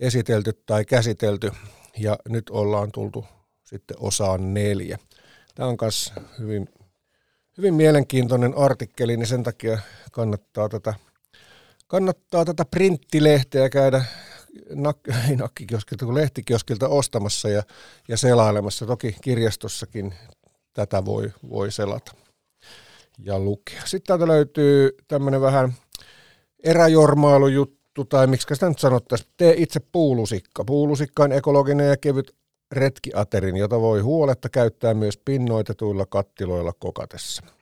esitelty 0.00 0.52
tai 0.66 0.84
käsitelty 0.84 1.52
ja 1.98 2.18
nyt 2.28 2.50
ollaan 2.50 2.92
tultu 2.92 3.24
sitten 3.74 3.96
osaan 4.00 4.54
neljä. 4.54 4.98
Tämä 5.54 5.68
on 5.68 5.76
myös 5.80 6.12
hyvin, 6.38 6.68
hyvin 7.58 7.74
mielenkiintoinen 7.74 8.54
artikkeli, 8.56 9.16
niin 9.16 9.26
sen 9.26 9.42
takia 9.42 9.78
kannattaa 10.12 10.68
tätä, 10.68 10.94
kannattaa 11.86 12.44
tätä 12.44 12.64
printtilehteä 12.64 13.68
käydä 13.68 14.04
nakkikioskilta, 15.40 16.04
kun 16.04 16.14
lehtikioskilta 16.14 16.88
ostamassa 16.88 17.48
ja, 17.48 17.62
ja 18.08 18.16
selailemassa. 18.16 18.86
Toki 18.86 19.16
kirjastossakin 19.22 20.14
tätä 20.72 21.04
voi, 21.04 21.32
voi 21.50 21.72
selata 21.72 22.14
ja 23.18 23.38
lukea. 23.38 23.82
Sitten 23.84 24.06
täältä 24.06 24.26
löytyy 24.26 24.96
tämmöinen 25.08 25.40
vähän 25.40 25.74
eräjormailujuttu, 26.64 28.04
tai 28.04 28.26
miksi 28.26 28.54
sitä 28.54 28.68
nyt 28.68 28.78
sanottaisiin, 28.78 29.30
tee 29.36 29.54
itse 29.56 29.80
puulusikka. 29.92 30.64
Puulusikka 30.64 31.22
on 31.22 31.32
ekologinen 31.32 31.88
ja 31.88 31.96
kevyt 31.96 32.34
retkiaterin, 32.72 33.56
jota 33.56 33.80
voi 33.80 34.00
huoletta 34.00 34.48
käyttää 34.48 34.94
myös 34.94 35.18
pinnoitetuilla 35.24 36.06
kattiloilla 36.06 36.72
kokatessa. 36.78 37.42
Tämä 37.42 37.52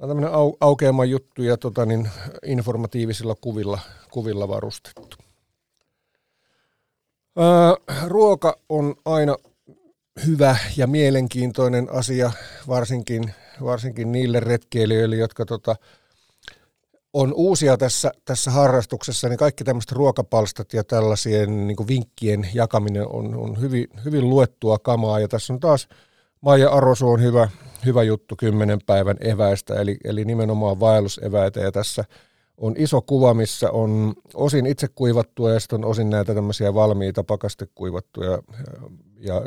on 0.00 0.08
tämmöinen 0.08 0.30
au- 0.32 0.56
aukeama 0.60 1.04
juttu 1.04 1.42
ja 1.42 1.56
tota, 1.56 1.86
niin, 1.86 2.08
informatiivisilla 2.46 3.34
kuvilla, 3.40 3.78
kuvilla 4.10 4.48
varustettu. 4.48 5.16
Ää, 7.36 7.74
ruoka 8.06 8.58
on 8.68 8.94
aina 9.04 9.36
hyvä 10.26 10.56
ja 10.76 10.86
mielenkiintoinen 10.86 11.88
asia, 11.90 12.32
varsinkin, 12.68 13.34
varsinkin 13.64 14.12
niille 14.12 14.40
retkeilijöille, 14.40 15.16
jotka 15.16 15.44
tota, 15.44 15.76
on 17.14 17.34
uusia 17.34 17.76
tässä, 17.76 18.12
tässä 18.24 18.50
harrastuksessa, 18.50 19.28
niin 19.28 19.38
kaikki 19.38 19.64
tämmöiset 19.64 19.92
ruokapalstat 19.92 20.72
ja 20.72 20.84
tällaisien 20.84 21.66
niin 21.66 21.88
vinkkien 21.88 22.48
jakaminen 22.54 23.08
on, 23.08 23.34
on 23.34 23.60
hyvin, 23.60 23.88
hyvin 24.04 24.30
luettua 24.30 24.78
kamaa. 24.78 25.20
Ja 25.20 25.28
tässä 25.28 25.52
on 25.52 25.60
taas 25.60 25.88
Maija 26.40 26.70
Arosu 26.70 27.10
on 27.10 27.22
hyvä, 27.22 27.48
hyvä 27.84 28.02
juttu 28.02 28.34
kymmenen 28.36 28.78
päivän 28.86 29.16
eväistä, 29.20 29.74
eli, 29.74 29.96
eli 30.04 30.24
nimenomaan 30.24 30.80
vaelluseväitä. 30.80 31.60
Ja 31.60 31.72
tässä 31.72 32.04
on 32.56 32.74
iso 32.78 33.02
kuva, 33.02 33.34
missä 33.34 33.70
on 33.70 34.14
osin 34.34 34.66
itse 34.66 34.88
kuivattua 34.88 35.52
ja 35.52 35.60
sitten 35.60 35.84
on 35.84 35.90
osin 35.90 36.10
näitä 36.10 36.34
tämmöisiä 36.34 36.74
valmiita 36.74 37.24
pakastekuivattuja 37.24 38.30
ja, 38.30 39.34
ja 39.34 39.42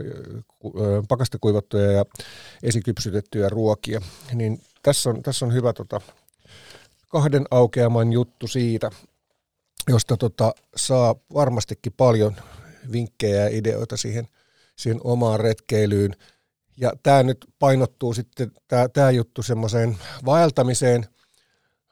pakastekuivattuja 1.07 1.91
ja 1.91 2.05
esikypsytettyjä 2.63 3.50
ruokia. 3.50 4.01
Niin 4.33 4.59
tässä 4.83 5.09
on, 5.09 5.24
tässä 5.24 5.45
on 5.45 5.53
hyvä 5.53 5.74
tota, 5.74 6.01
kahden 7.08 7.46
aukeaman 7.52 8.14
juttu 8.14 8.48
siitä, 8.48 8.92
josta 9.88 10.18
tota, 10.18 10.54
saa 10.76 11.16
varmastikin 11.34 11.94
paljon 11.98 12.36
vinkkejä 12.92 13.42
ja 13.42 13.58
ideoita 13.58 13.98
siihen, 13.98 14.28
siihen 14.76 15.02
omaan 15.04 15.40
retkeilyyn. 15.40 16.16
Ja 16.78 16.92
tämä 17.04 17.24
nyt 17.24 17.46
painottuu 17.60 18.14
sitten, 18.14 18.52
tämä 18.94 19.12
juttu 19.12 19.44
semmoiseen 19.44 19.98
vaeltamiseen– 20.26 21.06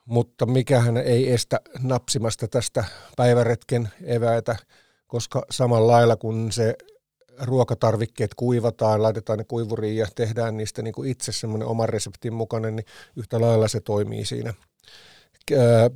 mutta 0.05 0.45
mikähän 0.45 0.97
ei 0.97 1.31
estä 1.31 1.59
napsimasta 1.79 2.47
tästä 2.47 2.83
päiväretken 3.17 3.89
eväitä, 4.03 4.55
koska 5.07 5.45
samalla 5.51 5.91
lailla 5.91 6.15
kun 6.15 6.51
se 6.51 6.75
ruokatarvikkeet 7.41 8.33
kuivataan, 8.33 9.03
laitetaan 9.03 9.39
ne 9.39 9.43
kuivuriin 9.43 9.97
ja 9.97 10.07
tehdään 10.15 10.57
niistä 10.57 10.81
niin 10.81 10.93
kuin 10.93 11.09
itse 11.09 11.31
semmoinen 11.31 11.67
oman 11.67 11.89
reseptin 11.89 12.33
mukainen, 12.33 12.75
niin 12.75 12.85
yhtä 13.15 13.41
lailla 13.41 13.67
se 13.67 13.79
toimii 13.79 14.25
siinä 14.25 14.53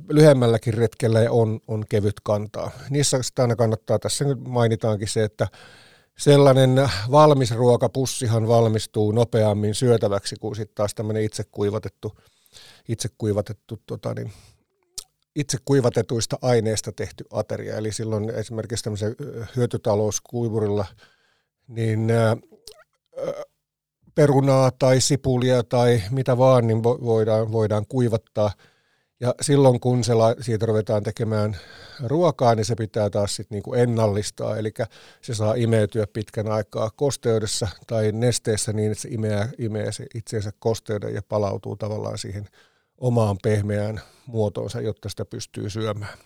lyhyemmälläkin 0.08 0.74
retkellä 0.74 1.18
on, 1.30 1.60
on 1.68 1.84
kevyt 1.88 2.20
kantaa. 2.22 2.70
Niissä 2.90 3.20
aina 3.38 3.56
kannattaa, 3.56 3.98
tässä 3.98 4.24
nyt 4.24 4.38
mainitaankin 4.40 5.08
se, 5.08 5.24
että 5.24 5.48
sellainen 6.18 6.90
valmis 7.10 7.50
ruokapussihan 7.50 8.48
valmistuu 8.48 9.12
nopeammin 9.12 9.74
syötäväksi 9.74 10.36
kuin 10.40 10.56
sitten 10.56 10.74
taas 10.74 10.94
tämmöinen 10.94 11.22
itse 11.22 11.44
kuivatettu 11.50 12.12
itse 12.88 13.08
kuivatettu 13.18 13.82
tota, 13.86 14.14
niin, 14.14 14.32
itse 15.36 15.58
kuivatetuista 15.64 16.38
aineista 16.42 16.92
tehty 16.92 17.24
ateria. 17.30 17.76
Eli 17.76 17.92
silloin 17.92 18.30
esimerkiksi 18.30 18.84
tämmöisen 18.84 19.16
hyötytalouskuivurilla 19.56 20.86
niin 21.68 22.08
perunaa 24.14 24.70
tai 24.78 25.00
sipulia 25.00 25.62
tai 25.62 26.02
mitä 26.10 26.38
vaan, 26.38 26.66
niin 26.66 26.82
voidaan, 26.82 27.52
voidaan 27.52 27.86
kuivattaa. 27.88 28.52
Ja 29.20 29.34
silloin 29.40 29.80
kun 29.80 30.04
se, 30.04 30.12
siitä 30.40 30.66
ruvetaan 30.66 31.02
tekemään 31.02 31.56
ruokaa, 32.04 32.54
niin 32.54 32.64
se 32.64 32.74
pitää 32.74 33.10
taas 33.10 33.36
sit 33.36 33.50
niinku 33.50 33.74
ennallistaa. 33.74 34.56
Eli 34.56 34.72
se 35.22 35.34
saa 35.34 35.54
imeytyä 35.54 36.06
pitkän 36.06 36.48
aikaa 36.48 36.90
kosteudessa 36.90 37.68
tai 37.86 38.12
nesteessä 38.12 38.72
niin, 38.72 38.92
että 38.92 39.02
se 39.02 39.08
imee, 39.12 39.48
imee 39.58 39.92
se 39.92 40.06
itseensä 40.14 40.52
kosteuden 40.58 41.14
ja 41.14 41.22
palautuu 41.28 41.76
tavallaan 41.76 42.18
siihen 42.18 42.48
omaan 42.98 43.36
pehmeään 43.42 44.00
muotoonsa, 44.26 44.80
jotta 44.80 45.08
sitä 45.08 45.24
pystyy 45.24 45.70
syömään. 45.70 46.18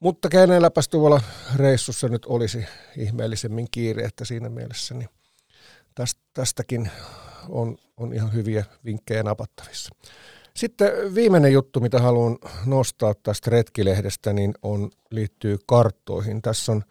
Mutta 0.00 0.28
kenelläpäs 0.28 0.88
tuolla 0.88 1.20
reissussa 1.56 2.08
nyt 2.08 2.26
olisi 2.26 2.66
ihmeellisemmin 2.96 3.66
kiire, 3.70 4.02
että 4.02 4.24
siinä 4.24 4.48
mielessä 4.48 4.94
niin 4.94 5.08
tästäkin 6.34 6.90
on, 7.48 7.76
on 7.96 8.14
ihan 8.14 8.34
hyviä 8.34 8.64
vinkkejä 8.84 9.22
napattavissa. 9.22 9.90
Sitten 10.56 11.14
viimeinen 11.14 11.52
juttu, 11.52 11.80
mitä 11.80 12.00
haluan 12.00 12.38
nostaa 12.66 13.14
tästä 13.22 13.50
retkilehdestä, 13.50 14.32
niin 14.32 14.54
on, 14.62 14.90
liittyy 15.10 15.58
karttoihin. 15.66 16.42
Tässä 16.42 16.72
on 16.72 16.82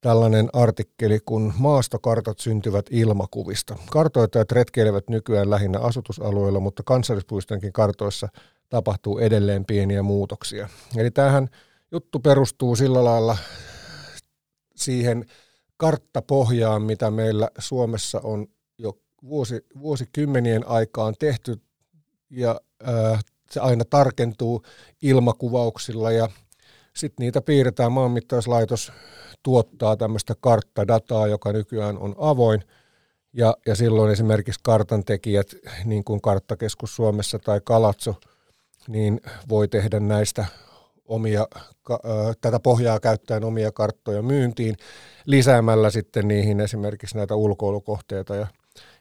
tällainen 0.00 0.48
artikkeli, 0.52 1.18
kun 1.24 1.52
maastokartat 1.58 2.38
syntyvät 2.38 2.86
ilmakuvista. 2.90 3.76
Kartoittajat 3.90 4.52
retkeilevät 4.52 5.08
nykyään 5.08 5.50
lähinnä 5.50 5.78
asutusalueilla, 5.78 6.60
mutta 6.60 6.82
kansallispuistonkin 6.86 7.72
kartoissa 7.72 8.28
tapahtuu 8.68 9.18
edelleen 9.18 9.64
pieniä 9.64 10.02
muutoksia. 10.02 10.68
Eli 10.96 11.10
tämähän 11.10 11.48
juttu 11.92 12.20
perustuu 12.20 12.76
sillä 12.76 13.04
lailla 13.04 13.36
siihen 14.76 15.24
karttapohjaan, 15.76 16.82
mitä 16.82 17.10
meillä 17.10 17.50
Suomessa 17.58 18.20
on 18.24 18.46
jo 18.78 18.98
vuosi, 19.22 19.66
vuosikymmenien 19.80 20.68
aikaan 20.68 21.14
tehty, 21.18 21.60
ja 22.30 22.60
se 23.50 23.60
aina 23.60 23.84
tarkentuu 23.84 24.62
ilmakuvauksilla, 25.02 26.12
ja 26.12 26.28
sitten 26.96 27.24
niitä 27.24 27.40
piirretään. 27.40 27.92
Maanmittauslaitos 27.92 28.92
tuottaa 29.42 29.96
tämmöistä 29.96 30.34
karttadataa, 30.40 31.26
joka 31.26 31.52
nykyään 31.52 31.98
on 31.98 32.14
avoin, 32.18 32.64
ja, 33.32 33.56
ja 33.66 33.74
silloin 33.74 34.12
esimerkiksi 34.12 34.60
kartan 34.62 35.04
tekijät, 35.04 35.46
niin 35.84 36.04
kuin 36.04 36.20
Karttakeskus 36.20 36.96
Suomessa 36.96 37.38
tai 37.38 37.60
Kalatso, 37.64 38.14
niin 38.88 39.20
voi 39.48 39.68
tehdä 39.68 40.00
näistä 40.00 40.46
omia, 41.04 41.46
tätä 42.40 42.60
pohjaa 42.60 43.00
käyttäen 43.00 43.44
omia 43.44 43.72
karttoja 43.72 44.22
myyntiin, 44.22 44.76
lisäämällä 45.26 45.90
sitten 45.90 46.28
niihin 46.28 46.60
esimerkiksi 46.60 47.16
näitä 47.16 47.34
ulkoilukohteita. 47.34 48.36
Ja, 48.36 48.46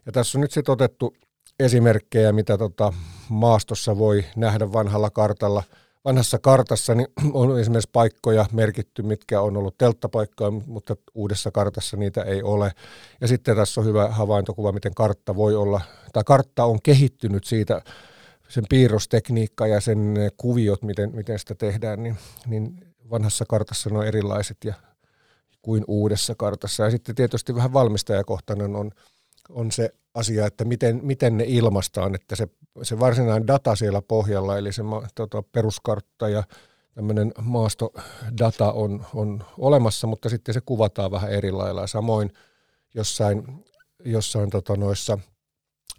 ja 0.05 0.11
tässä 0.11 0.37
on 0.37 0.41
nyt 0.41 0.51
sitten 0.51 0.73
otettu 0.73 1.13
esimerkkejä, 1.59 2.31
mitä 2.31 2.57
tota 2.57 2.93
maastossa 3.29 3.97
voi 3.97 4.25
nähdä 4.35 4.73
vanhalla 4.73 5.09
kartalla. 5.09 5.63
Vanhassa 6.05 6.39
kartassa 6.39 6.95
niin 6.95 7.07
on 7.33 7.59
esimerkiksi 7.59 7.89
paikkoja 7.93 8.45
merkitty, 8.51 9.01
mitkä 9.01 9.41
on 9.41 9.57
ollut 9.57 9.77
telttapaikkoja, 9.77 10.51
mutta 10.51 10.95
uudessa 11.13 11.51
kartassa 11.51 11.97
niitä 11.97 12.21
ei 12.21 12.43
ole. 12.43 12.71
Ja 13.21 13.27
sitten 13.27 13.55
tässä 13.55 13.81
on 13.81 13.87
hyvä 13.87 14.07
havaintokuva, 14.07 14.71
miten 14.71 14.93
kartta 14.93 15.35
voi 15.35 15.55
olla, 15.55 15.81
tai 16.13 16.23
kartta 16.25 16.65
on 16.65 16.79
kehittynyt 16.83 17.43
siitä 17.43 17.81
sen 18.49 18.63
piirrostekniikka 18.69 19.67
ja 19.67 19.81
sen 19.81 20.15
kuviot, 20.37 20.81
miten, 20.81 21.15
miten 21.15 21.39
sitä 21.39 21.55
tehdään, 21.55 22.03
niin, 22.03 22.17
niin 22.47 22.93
vanhassa 23.09 23.45
kartassa 23.47 23.89
ne 23.89 23.97
on 23.97 24.07
erilaiset 24.07 24.57
ja 24.65 24.73
kuin 25.61 25.83
uudessa 25.87 26.35
kartassa. 26.35 26.83
Ja 26.83 26.91
sitten 26.91 27.15
tietysti 27.15 27.55
vähän 27.55 27.73
valmistajakohtainen 27.73 28.75
on, 28.75 28.91
on 29.49 29.71
se 29.71 29.93
asia, 30.13 30.45
että 30.45 30.65
miten, 30.65 30.99
miten 31.03 31.37
ne 31.37 31.43
ilmastaan, 31.47 32.15
että 32.15 32.35
se, 32.35 32.47
se 32.83 32.99
varsinainen 32.99 33.47
data 33.47 33.75
siellä 33.75 34.01
pohjalla, 34.01 34.57
eli 34.57 34.73
se 34.73 34.81
tota, 35.15 35.43
peruskartta 35.51 36.29
ja 36.29 36.43
tämmöinen 36.93 37.31
maastodata 37.41 38.71
on, 38.71 39.05
on 39.15 39.43
olemassa, 39.57 40.07
mutta 40.07 40.29
sitten 40.29 40.53
se 40.53 40.61
kuvataan 40.65 41.11
vähän 41.11 41.31
eri 41.31 41.51
lailla. 41.51 41.87
Samoin 41.87 42.31
jossain, 42.95 43.65
jossain 44.05 44.49
tota, 44.49 44.75
noissa 44.75 45.17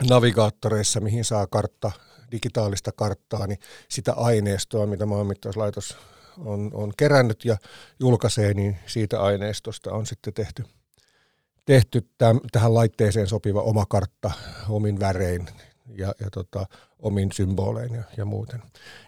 navigaattoreissa, 0.09 1.00
mihin 1.00 1.24
saa 1.24 1.46
kartta 1.46 1.92
digitaalista 2.33 2.92
karttaa, 2.92 3.46
niin 3.46 3.59
sitä 3.88 4.12
aineistoa, 4.12 4.87
mitä 4.87 5.07
maanmittauslaitos 5.07 5.96
on, 6.38 6.70
on 6.74 6.92
kerännyt 6.96 7.44
ja 7.44 7.57
julkaisee, 8.00 8.55
niin 8.55 8.79
siitä 8.87 9.22
aineistosta 9.22 9.92
on 9.92 10.07
sitten 10.07 10.35
tehty, 10.35 10.64
tehty 11.64 12.09
täm, 12.18 12.40
tähän 12.53 12.74
laitteeseen 12.74 13.27
sopiva 13.27 13.62
oma 13.62 13.87
kartta 13.88 14.31
omin 14.68 15.00
värein 15.00 15.46
ja, 15.88 16.14
ja 16.20 16.31
tota, 16.31 16.66
omin 16.98 17.33
symbolein 17.33 17.94
ja, 17.94 18.03
ja 18.16 18.24
muuten. 18.24 18.62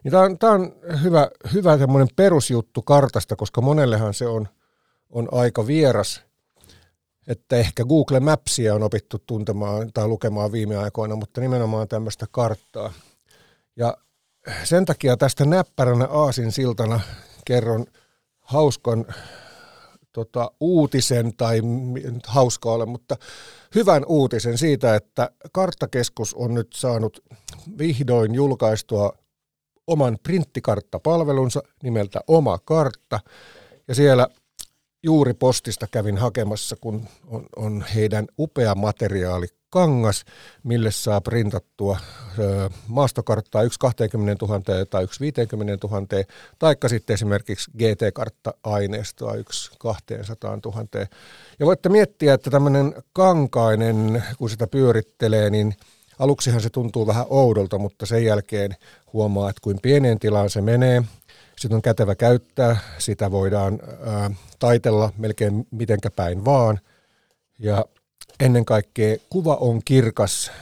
Niin 0.05 0.12
tämä 0.12 0.23
on, 0.23 0.38
tää 0.38 0.51
on 0.51 0.73
hyvä, 1.03 1.29
hyvä 1.53 1.79
perusjuttu 2.16 2.83
kartasta, 2.83 3.37
koska 3.37 3.61
monellehan 3.61 4.14
se 4.14 4.27
on, 4.27 4.49
on 5.11 5.29
aika 5.33 5.66
vieras– 5.66 6.21
että 7.27 7.57
ehkä 7.57 7.85
Google 7.85 8.21
Mapsia 8.21 8.75
on 8.75 8.83
opittu 8.83 9.23
tuntemaan 9.27 9.92
tai 9.95 10.09
lukemaan 10.09 10.53
viime 10.53 10.77
aikoina, 10.77 11.16
mutta 11.16 11.40
nimenomaan 11.40 11.88
tämmöistä 11.88 12.27
karttaa. 12.31 12.92
Ja 13.77 13.97
sen 14.64 14.85
takia 14.85 15.16
tästä 15.16 15.45
näppäränä 15.45 16.07
aasin 16.11 16.53
siltana 16.53 17.01
kerron 17.45 17.87
hauskan 18.40 19.07
tota, 20.16 20.50
uutisen, 20.61 21.37
tai 21.37 21.61
nyt 21.92 22.26
hauska 22.26 22.72
ole, 22.72 22.87
mutta 22.87 23.16
hyvän 23.74 24.05
uutisen 24.07 24.59
siitä, 24.59 24.94
että 24.94 25.31
Karttakeskus 25.52 26.35
on 26.35 26.55
nyt 26.55 26.68
saanut 26.74 27.24
vihdoin 27.79 28.35
julkaistua 28.35 29.12
oman 29.87 30.18
printtikarttapalvelunsa 30.22 31.62
nimeltä 31.83 32.20
Oma 32.26 32.59
Kartta. 32.64 33.20
Ja 33.88 33.94
siellä 33.94 34.29
juuri 35.07 35.35
postista 35.35 35.87
kävin 35.90 36.19
hakemassa, 36.19 36.77
kun 36.81 37.09
on, 37.27 37.47
on 37.57 37.85
heidän 37.95 38.27
upea 38.38 38.75
materiaali 38.75 39.47
kangas, 39.71 40.25
mille 40.62 40.90
saa 40.90 41.21
printattua 41.21 41.99
ö, 42.38 42.71
maastokarttaa 42.88 43.62
yksi 43.62 43.79
20 43.79 44.47
000 44.47 44.61
tai 44.90 45.05
yksi 45.05 45.21
50 45.21 45.88
000, 45.88 46.07
taikka 46.59 46.88
sitten 46.88 47.14
esimerkiksi 47.14 47.71
GT-kartta-aineistoa 47.79 49.35
yksi 49.35 49.71
200 49.79 50.59
000. 50.64 50.87
Ja 51.59 51.66
voitte 51.66 51.88
miettiä, 51.88 52.35
että 52.35 52.51
tämmöinen 52.51 52.95
kankainen, 53.12 54.25
kun 54.38 54.51
sitä 54.51 54.66
pyörittelee, 54.66 55.51
niin 55.51 55.75
aluksihan 56.19 56.61
se 56.61 56.71
tuntuu 56.71 57.07
vähän 57.07 57.27
oudolta, 57.29 57.79
mutta 57.79 58.07
sen 58.07 58.25
jälkeen 58.25 58.77
huomaa, 59.12 59.51
että 59.51 59.61
kuin 59.62 59.79
pieneen 59.83 60.19
tilaan 60.19 60.51
se 60.51 60.61
menee– 60.61 61.03
sitä 61.59 61.75
on 61.75 61.83
kätevä 61.83 62.14
käyttää, 62.14 62.77
sitä 62.99 63.31
voidaan 63.31 63.79
ää, 64.05 64.31
taitella 64.59 65.12
melkein 65.16 65.66
mitenkä 65.71 66.11
päin 66.11 66.45
vaan. 66.45 66.81
Ja 67.59 67.85
ennen 68.40 68.64
kaikkea 68.64 69.16
kuva 69.31 69.55
on 69.55 69.81
kirkas, 69.85 70.53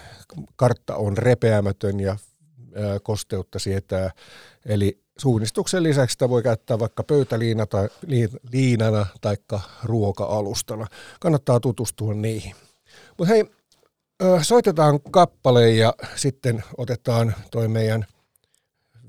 kartta 0.57 0.97
on 0.97 1.19
repeämätön 1.19 2.01
ja 2.01 2.11
ää, 2.11 3.01
kosteutta 3.03 3.59
sietää. 3.59 4.11
Eli 4.67 4.99
suunnistuksen 5.19 5.83
lisäksi 5.83 6.13
sitä 6.13 6.29
voi 6.29 6.43
käyttää 6.43 6.79
vaikka 6.79 7.03
pöytäliinana 7.03 7.67
liinana 8.53 9.07
tai 9.21 9.37
ruoka-alustana. 9.83 10.87
Kannattaa 11.21 11.61
tutustua 11.61 12.15
niihin. 12.15 12.55
Mutta 13.19 13.35
hei, 13.35 13.45
soitetaan 14.43 15.01
kappale 15.11 15.71
ja 15.71 15.95
sitten 16.17 16.65
otetaan 16.77 17.35
toi 17.51 17.69
meidän 17.69 18.07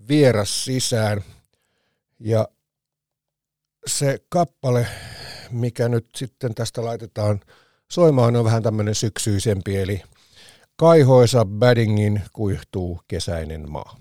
vieras 0.07 0.65
sisään. 0.65 1.23
Ja 2.19 2.47
se 3.87 4.17
kappale, 4.29 4.87
mikä 5.51 5.89
nyt 5.89 6.07
sitten 6.15 6.55
tästä 6.55 6.85
laitetaan 6.85 7.39
soimaan, 7.91 8.35
on 8.35 8.45
vähän 8.45 8.63
tämmöinen 8.63 8.95
syksyisempi, 8.95 9.77
eli 9.77 10.01
Kaihoisa 10.75 11.45
Baddingin 11.45 12.21
kuihtuu 12.33 12.99
kesäinen 13.07 13.71
maa. 13.71 13.97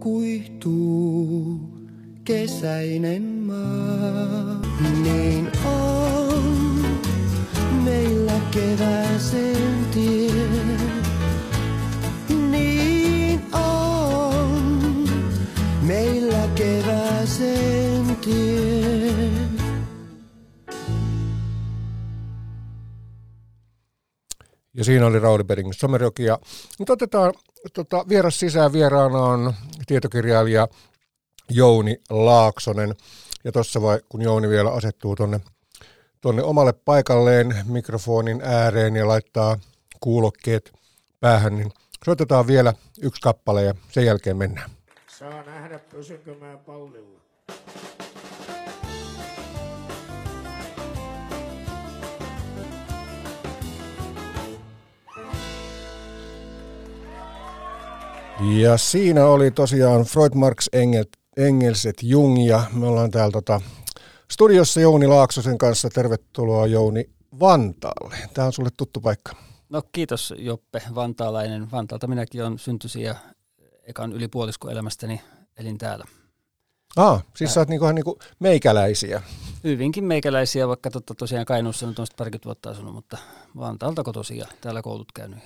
Kuihtuu 0.00 1.60
kesäinen 2.24 3.22
maa, 3.22 4.60
niin 5.02 5.50
on 5.64 7.00
meillä 7.84 8.40
kevääsen 8.50 9.86
tie. 9.94 10.81
Meillä 15.82 16.48
kevääsen 16.54 18.16
tie. 18.16 19.12
Ja 24.74 24.84
siinä 24.84 25.06
oli 25.06 25.18
Rauli 25.18 25.44
Bedingin 25.44 25.74
Somerjoki. 25.74 26.24
Ja 26.24 26.38
nyt 26.78 26.90
otetaan 26.90 27.34
tota, 27.72 28.04
vieras 28.08 28.40
sisään. 28.40 28.72
Vieraana 28.72 29.18
on 29.18 29.54
tietokirjailija 29.86 30.68
Jouni 31.50 31.96
Laaksonen. 32.10 32.94
Ja 33.44 33.52
tuossa 33.52 33.82
vai, 33.82 34.00
kun 34.08 34.22
Jouni 34.22 34.48
vielä 34.48 34.70
asettuu 34.70 35.16
tuonne 35.16 35.40
tonne 36.20 36.42
omalle 36.42 36.72
paikalleen 36.72 37.56
mikrofonin 37.64 38.40
ääreen 38.44 38.96
ja 38.96 39.08
laittaa 39.08 39.58
kuulokkeet 40.00 40.72
päähän, 41.20 41.56
niin 41.56 41.72
soitetaan 42.04 42.46
vielä 42.46 42.74
yksi 43.00 43.20
kappale 43.20 43.64
ja 43.64 43.74
sen 43.90 44.06
jälkeen 44.06 44.36
mennään. 44.36 44.70
Saa 45.22 45.42
nähdä, 45.42 45.78
pysynkö 45.78 46.34
mä 46.34 46.56
pallilla. 46.66 47.20
Ja 58.60 58.76
siinä 58.76 59.26
oli 59.26 59.50
tosiaan 59.50 60.02
Freud, 60.02 60.34
Marx, 60.34 60.66
Engel, 60.72 61.04
Engelset, 61.36 62.02
Jung 62.02 62.46
ja 62.46 62.62
me 62.72 62.86
ollaan 62.86 63.10
täällä 63.10 63.32
tota, 63.32 63.60
studiossa 64.30 64.80
Jouni 64.80 65.06
Laaksosen 65.06 65.58
kanssa. 65.58 65.88
Tervetuloa 65.88 66.66
Jouni 66.66 67.10
Vantaalle. 67.40 68.16
Tämä 68.34 68.46
on 68.46 68.52
sulle 68.52 68.70
tuttu 68.76 69.00
paikka. 69.00 69.32
No 69.68 69.82
kiitos 69.92 70.34
Joppe 70.38 70.82
Vantaalainen. 70.94 71.70
Vantaalta 71.70 72.06
minäkin 72.06 72.42
olen 72.42 72.58
syntyisin 72.58 73.02
ja 73.02 73.14
ekan 73.84 74.12
yli 74.12 74.28
puolisko 74.28 74.70
elämästäni 74.70 75.20
elin 75.56 75.78
täällä. 75.78 76.04
Ah, 76.96 77.24
siis 77.36 77.54
sä 77.54 77.60
oot 77.60 77.68
niinku, 77.68 77.92
niinku 77.92 78.18
meikäläisiä. 78.38 79.22
Hyvinkin 79.64 80.04
meikäläisiä, 80.04 80.68
vaikka 80.68 80.90
totta 80.90 81.14
tosiaan 81.14 81.46
Kainuussa 81.46 81.86
nyt 81.86 81.98
on 81.98 82.06
sitten 82.06 82.18
parikymmentä 82.18 82.46
vuotta 82.46 82.70
asunut, 82.70 82.94
mutta 82.94 83.18
Vantaalta 83.56 84.02
ja 84.34 84.46
täällä 84.60 84.82
koulut 84.82 85.12
käynyt. 85.14 85.38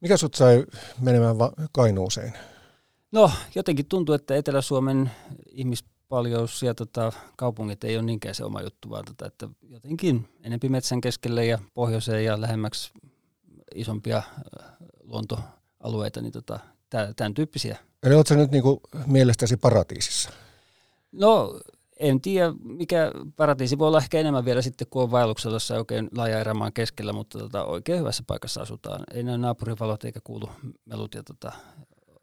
Mikä 0.00 0.16
sut 0.16 0.34
sai 0.34 0.64
menemään 1.00 1.38
va- 1.38 1.52
Kainuuseen? 1.72 2.32
No 3.12 3.30
jotenkin 3.54 3.86
tuntuu, 3.86 4.14
että 4.14 4.36
Etelä-Suomen 4.36 5.10
ihmispaljous 5.50 6.62
ja 6.62 6.74
tota, 6.74 7.12
kaupungit 7.36 7.84
ei 7.84 7.96
ole 7.96 8.04
niinkään 8.04 8.34
se 8.34 8.44
oma 8.44 8.62
juttu, 8.62 8.90
vaan 8.90 9.04
tota, 9.04 9.26
että 9.26 9.48
jotenkin 9.68 10.28
enempi 10.42 10.68
metsän 10.68 11.00
keskelle 11.00 11.46
ja 11.46 11.58
pohjoiseen 11.74 12.24
ja 12.24 12.40
lähemmäksi 12.40 12.92
isompia 13.74 14.22
luontoalueita, 15.02 16.20
niin 16.20 16.32
tota, 16.32 16.60
tämän 17.16 17.34
tyyppisiä. 17.34 17.78
Eli 18.02 18.14
sä 18.26 18.36
nyt 18.36 18.50
niinku 18.50 18.80
mielestäsi 19.06 19.56
paratiisissa? 19.56 20.30
No 21.12 21.60
en 21.96 22.20
tiedä, 22.20 22.52
mikä 22.62 23.12
paratiisi 23.36 23.78
voi 23.78 23.88
olla 23.88 23.98
ehkä 23.98 24.18
enemmän 24.18 24.44
vielä 24.44 24.62
sitten, 24.62 24.86
kun 24.90 25.02
on 25.02 25.10
vaelluksella 25.10 25.56
jossain 25.56 25.78
oikein 25.78 26.08
laaja 26.16 26.40
erämaan 26.40 26.72
keskellä, 26.72 27.12
mutta 27.12 27.38
tota, 27.38 27.64
oikein 27.64 27.98
hyvässä 27.98 28.22
paikassa 28.26 28.62
asutaan. 28.62 29.04
Ei 29.14 29.22
näy 29.22 29.38
naapurivalot 29.38 30.04
eikä 30.04 30.20
kuulu 30.24 30.50
melut 30.84 31.14
ja 31.14 31.22
tota, 31.22 31.52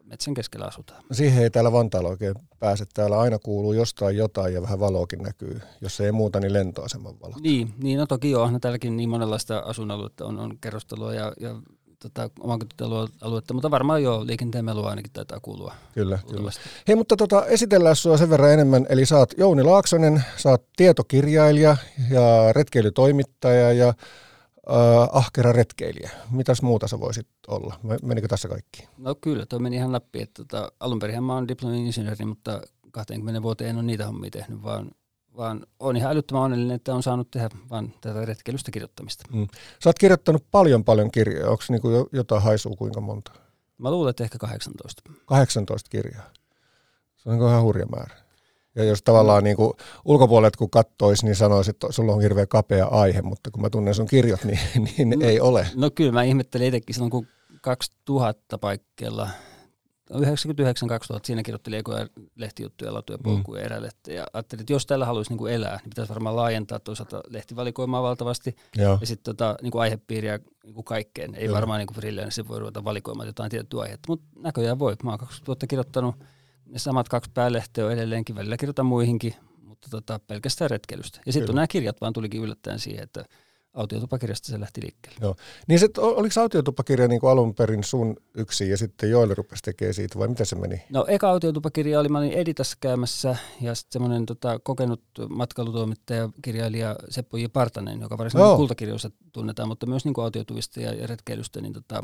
metsän 0.04 0.34
keskellä 0.34 0.66
asutaan. 0.66 1.04
No 1.08 1.14
siihen 1.14 1.42
ei 1.42 1.50
täällä 1.50 1.72
Vantaalla 1.72 2.08
oikein 2.08 2.34
pääse. 2.58 2.84
Täällä 2.94 3.20
aina 3.20 3.38
kuuluu 3.38 3.72
jostain 3.72 4.16
jotain 4.16 4.54
ja 4.54 4.62
vähän 4.62 4.80
valoakin 4.80 5.22
näkyy. 5.22 5.60
Jos 5.80 6.00
ei 6.00 6.12
muuta, 6.12 6.40
niin 6.40 6.52
lentoaseman 6.52 7.20
valot. 7.20 7.40
Niin, 7.40 7.74
niin 7.82 7.98
no 7.98 8.06
toki 8.06 8.30
joo, 8.30 8.50
täälläkin 8.60 8.96
niin 8.96 9.08
monenlaista 9.08 9.58
asuinaluetta 9.58 10.24
on, 10.24 10.38
on 10.38 10.58
kerrostelua 10.60 11.14
ja, 11.14 11.32
ja 11.40 11.56
tota, 12.02 12.30
omakotialuetta, 12.40 13.54
mutta 13.54 13.70
varmaan 13.70 14.02
jo 14.02 14.26
liikenteen 14.26 14.64
melua 14.64 14.90
ainakin 14.90 15.12
taitaa 15.12 15.40
kuulua. 15.40 15.74
Kyllä, 15.94 16.18
kyllä. 16.30 16.50
Hei, 16.88 16.96
mutta 16.96 17.16
tota, 17.16 17.46
esitellään 17.46 17.96
sinua 17.96 18.16
sen 18.16 18.30
verran 18.30 18.52
enemmän. 18.52 18.86
Eli 18.88 19.02
oot 19.18 19.34
Jouni 19.38 19.62
Laaksonen, 19.62 20.24
sä 20.36 20.48
oot 20.48 20.66
tietokirjailija 20.76 21.76
ja 22.10 22.52
retkeilytoimittaja 22.52 23.72
ja 23.72 23.88
äh, 23.88 23.94
ahkera 25.12 25.52
retkeilijä. 25.52 26.10
Mitäs 26.30 26.62
muuta 26.62 26.88
sä 26.88 27.00
voisit 27.00 27.28
olla? 27.48 27.74
Menikö 28.02 28.28
tässä 28.28 28.48
kaikki? 28.48 28.88
No 28.98 29.14
kyllä, 29.14 29.46
toi 29.46 29.58
meni 29.58 29.76
ihan 29.76 29.92
läpi. 29.92 30.22
Että 30.22 30.44
tota, 30.44 30.72
alun 30.80 30.98
perin 30.98 31.24
mä 31.24 31.34
oon 31.34 31.48
diplomi-insinööri, 31.48 32.24
mutta 32.24 32.60
20 32.90 33.42
vuoteen 33.42 33.70
en 33.70 33.76
ole 33.76 33.84
niitä 33.84 34.06
hommia 34.06 34.30
tehnyt, 34.30 34.62
vaan 34.62 34.90
vaan 35.36 35.66
olen 35.78 35.96
ihan 35.96 36.12
älyttömän 36.12 36.42
onnellinen, 36.42 36.74
että 36.74 36.94
on 36.94 37.02
saanut 37.02 37.30
tehdä 37.30 37.48
vain 37.70 37.94
tätä 38.00 38.24
retkeilystä 38.24 38.70
kirjoittamista. 38.70 39.24
Mm. 39.32 39.48
Sä 39.84 39.88
oot 39.88 39.98
kirjoittanut 39.98 40.44
paljon 40.50 40.84
paljon 40.84 41.10
kirjoja. 41.10 41.50
Onko 41.50 41.62
niinku 41.68 42.08
jotain 42.12 42.42
haisua 42.42 42.76
kuinka 42.76 43.00
monta? 43.00 43.32
Mä 43.78 43.90
luulen, 43.90 44.10
että 44.10 44.24
ehkä 44.24 44.38
18. 44.38 45.02
18 45.26 45.90
kirjaa. 45.90 46.30
Se 47.16 47.28
on 47.28 47.32
niinku 47.32 47.46
ihan 47.46 47.62
hurja 47.62 47.86
määrä. 47.86 48.22
Ja 48.74 48.84
jos 48.84 49.02
tavallaan 49.02 49.44
niin 49.44 49.56
kuin 49.56 49.72
ulkopuolet 50.04 50.56
kun 50.56 50.70
kattois, 50.70 51.24
niin 51.24 51.36
sanoisi, 51.36 51.70
että 51.70 51.86
sulla 51.90 52.12
on 52.12 52.22
hirveän 52.22 52.48
kapea 52.48 52.86
aihe, 52.86 53.22
mutta 53.22 53.50
kun 53.50 53.62
mä 53.62 53.70
tunnen 53.70 53.94
sun 53.94 54.06
kirjat, 54.06 54.44
niin, 54.44 54.58
niin 54.96 55.10
no, 55.10 55.26
ei 55.26 55.40
ole. 55.40 55.66
No 55.74 55.90
kyllä, 55.90 56.12
mä 56.12 56.22
ihmettelin 56.22 56.66
itsekin 56.66 56.94
silloin, 56.94 57.10
kun 57.10 57.26
2000 57.62 58.58
paikkeilla 58.58 59.28
99-2000 60.12 61.20
siinä 61.22 61.42
kirjoitteli 61.42 61.76
ekoja 61.76 62.06
lehtijuttuja, 62.36 62.94
latuja, 62.94 63.18
polkuja 63.18 63.60
mm. 63.60 63.66
erälehtejä. 63.66 64.20
Ja 64.20 64.26
ajattelin, 64.32 64.60
että 64.60 64.72
jos 64.72 64.86
tällä 64.86 65.06
haluaisi 65.06 65.30
niin 65.30 65.38
kuin 65.38 65.52
elää, 65.52 65.76
niin 65.76 65.90
pitäisi 65.90 66.08
varmaan 66.08 66.36
laajentaa 66.36 66.78
toisaalta 66.78 67.20
lehtivalikoimaa 67.28 68.02
valtavasti 68.02 68.56
Joo. 68.76 68.98
ja 69.00 69.06
sitten 69.06 69.36
tota, 69.36 69.56
niin 69.62 69.70
kuin 69.70 69.82
aihepiiriä 69.82 70.38
niin 70.64 70.74
kuin 70.74 70.84
kaikkeen. 70.84 71.34
Ei 71.34 71.44
Joo. 71.44 71.54
varmaan 71.54 71.78
niin 71.78 71.94
freelancer 71.94 72.48
voi 72.48 72.58
ruveta 72.58 72.84
valikoimaan 72.84 73.26
jotain 73.26 73.50
tiettyä 73.50 73.82
aihetta, 73.82 74.06
mutta 74.08 74.26
näköjään 74.38 74.78
voi. 74.78 74.96
Mä 75.04 75.10
oon 75.10 75.18
20 75.18 75.46
vuotta 75.46 75.66
kirjoittanut 75.66 76.14
ne 76.66 76.78
samat 76.78 77.08
kaksi 77.08 77.30
päälehteä 77.34 77.86
on 77.86 77.92
edelleenkin, 77.92 78.36
välillä 78.36 78.56
kirjoitan 78.56 78.86
muihinkin, 78.86 79.34
mutta 79.62 79.88
tota, 79.90 80.18
pelkästään 80.18 80.70
retkeilystä. 80.70 81.20
Ja 81.26 81.32
sitten 81.32 81.54
nämä 81.54 81.66
kirjat 81.66 82.00
vaan 82.00 82.12
tulikin 82.12 82.42
yllättäen 82.42 82.78
siihen, 82.78 83.02
että 83.02 83.24
autiotupakirjasta 83.74 84.46
se 84.46 84.60
lähti 84.60 84.82
liikkeelle. 84.82 85.18
Joo. 85.20 85.36
Niin 85.68 85.80
se, 85.80 85.88
oliko 85.98 86.40
autiotupakirja 86.40 87.08
niin 87.08 87.20
kuin 87.20 87.30
alun 87.30 87.54
perin 87.54 87.84
sun 87.84 88.16
yksi 88.34 88.70
ja 88.70 88.76
sitten 88.76 89.10
Joelle 89.10 89.34
rupesi 89.34 89.62
tekemään 89.62 89.94
siitä 89.94 90.18
vai 90.18 90.28
miten 90.28 90.46
se 90.46 90.56
meni? 90.56 90.82
No 90.90 91.04
eka 91.08 91.30
autiotupakirja 91.30 92.00
oli, 92.00 92.08
mä 92.08 92.18
olin 92.18 92.32
Editassa 92.32 92.76
käymässä 92.80 93.36
ja 93.60 93.74
sitten 93.74 93.92
semmoinen 93.92 94.26
tota, 94.26 94.58
kokenut 94.58 95.02
matkailutoimittaja, 95.28 96.28
kirjailija 96.42 96.96
Seppo 97.08 97.36
J. 97.36 97.44
Partanen, 97.52 98.00
joka 98.00 98.18
varsinkin 98.18 98.56
kultakirjoissa 98.56 99.10
tunnetaan, 99.32 99.68
mutta 99.68 99.86
myös 99.86 100.04
niin 100.04 100.14
kuin 100.14 100.24
autiotuvista 100.24 100.80
ja, 100.80 100.94
ja 100.94 101.06
retkeilystä, 101.06 101.60
niin 101.60 101.72
tota, 101.72 102.02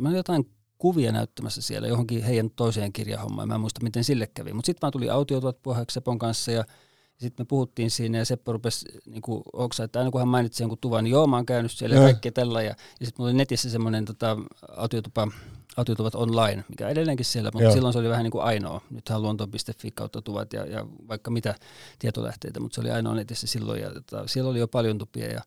mä 0.00 0.08
olin 0.08 0.16
jotain 0.16 0.50
kuvia 0.78 1.12
näyttämässä 1.12 1.62
siellä 1.62 1.88
johonkin 1.88 2.22
heidän 2.22 2.50
toiseen 2.50 2.92
kirjahommaan. 2.92 3.48
Mä 3.48 3.54
en 3.54 3.60
muista, 3.60 3.82
miten 3.82 4.04
sille 4.04 4.26
kävi. 4.26 4.52
Mutta 4.52 4.66
sitten 4.66 4.82
vaan 4.82 4.92
tuli 4.92 5.10
autiotuvat 5.10 5.62
puheeksi 5.62 5.94
Sepon 5.94 6.18
kanssa 6.18 6.52
ja 6.52 6.64
sitten 7.18 7.44
me 7.44 7.48
puhuttiin 7.48 7.90
siinä 7.90 8.18
ja 8.18 8.24
Seppo 8.24 8.52
rupesi 8.52 8.86
niin 9.06 9.22
kuin, 9.22 9.42
oksa, 9.52 9.84
että 9.84 9.98
aina 9.98 10.10
kun 10.10 10.20
hän 10.20 10.28
mainitsi 10.28 10.62
jonkun 10.62 10.78
tuvan, 10.80 11.04
niin 11.04 11.12
joo, 11.12 11.26
mä 11.26 11.36
oon 11.36 11.46
käynyt 11.46 11.72
siellä 11.72 11.96
ja 11.96 12.02
kaikkea 12.02 12.32
tällä. 12.32 12.62
Ja, 12.62 12.74
ja 13.00 13.06
sitten 13.06 13.14
mulla 13.18 13.30
oli 13.30 13.36
netissä 13.36 13.70
semmoinen 13.70 14.04
tota, 14.04 14.36
autiotupa, 14.76 15.28
autiotuvat 15.76 16.14
online, 16.14 16.64
mikä 16.68 16.88
edelleenkin 16.88 17.26
siellä, 17.26 17.50
mutta 17.52 17.64
joo. 17.64 17.72
silloin 17.72 17.92
se 17.92 17.98
oli 17.98 18.08
vähän 18.08 18.24
niin 18.24 18.30
kuin 18.30 18.44
ainoa. 18.44 18.80
Nythän 18.90 19.22
luonto.fi 19.22 19.90
kautta 19.90 20.22
tuvat 20.22 20.52
ja, 20.52 20.66
ja 20.66 20.86
vaikka 21.08 21.30
mitä 21.30 21.54
tietolähteitä, 21.98 22.60
mutta 22.60 22.74
se 22.74 22.80
oli 22.80 22.90
ainoa 22.90 23.14
netissä 23.14 23.46
silloin. 23.46 23.82
Ja 23.82 23.90
tota, 23.94 24.26
siellä 24.26 24.50
oli 24.50 24.58
jo 24.58 24.68
paljon 24.68 24.98
tupia 24.98 25.32
ja 25.32 25.40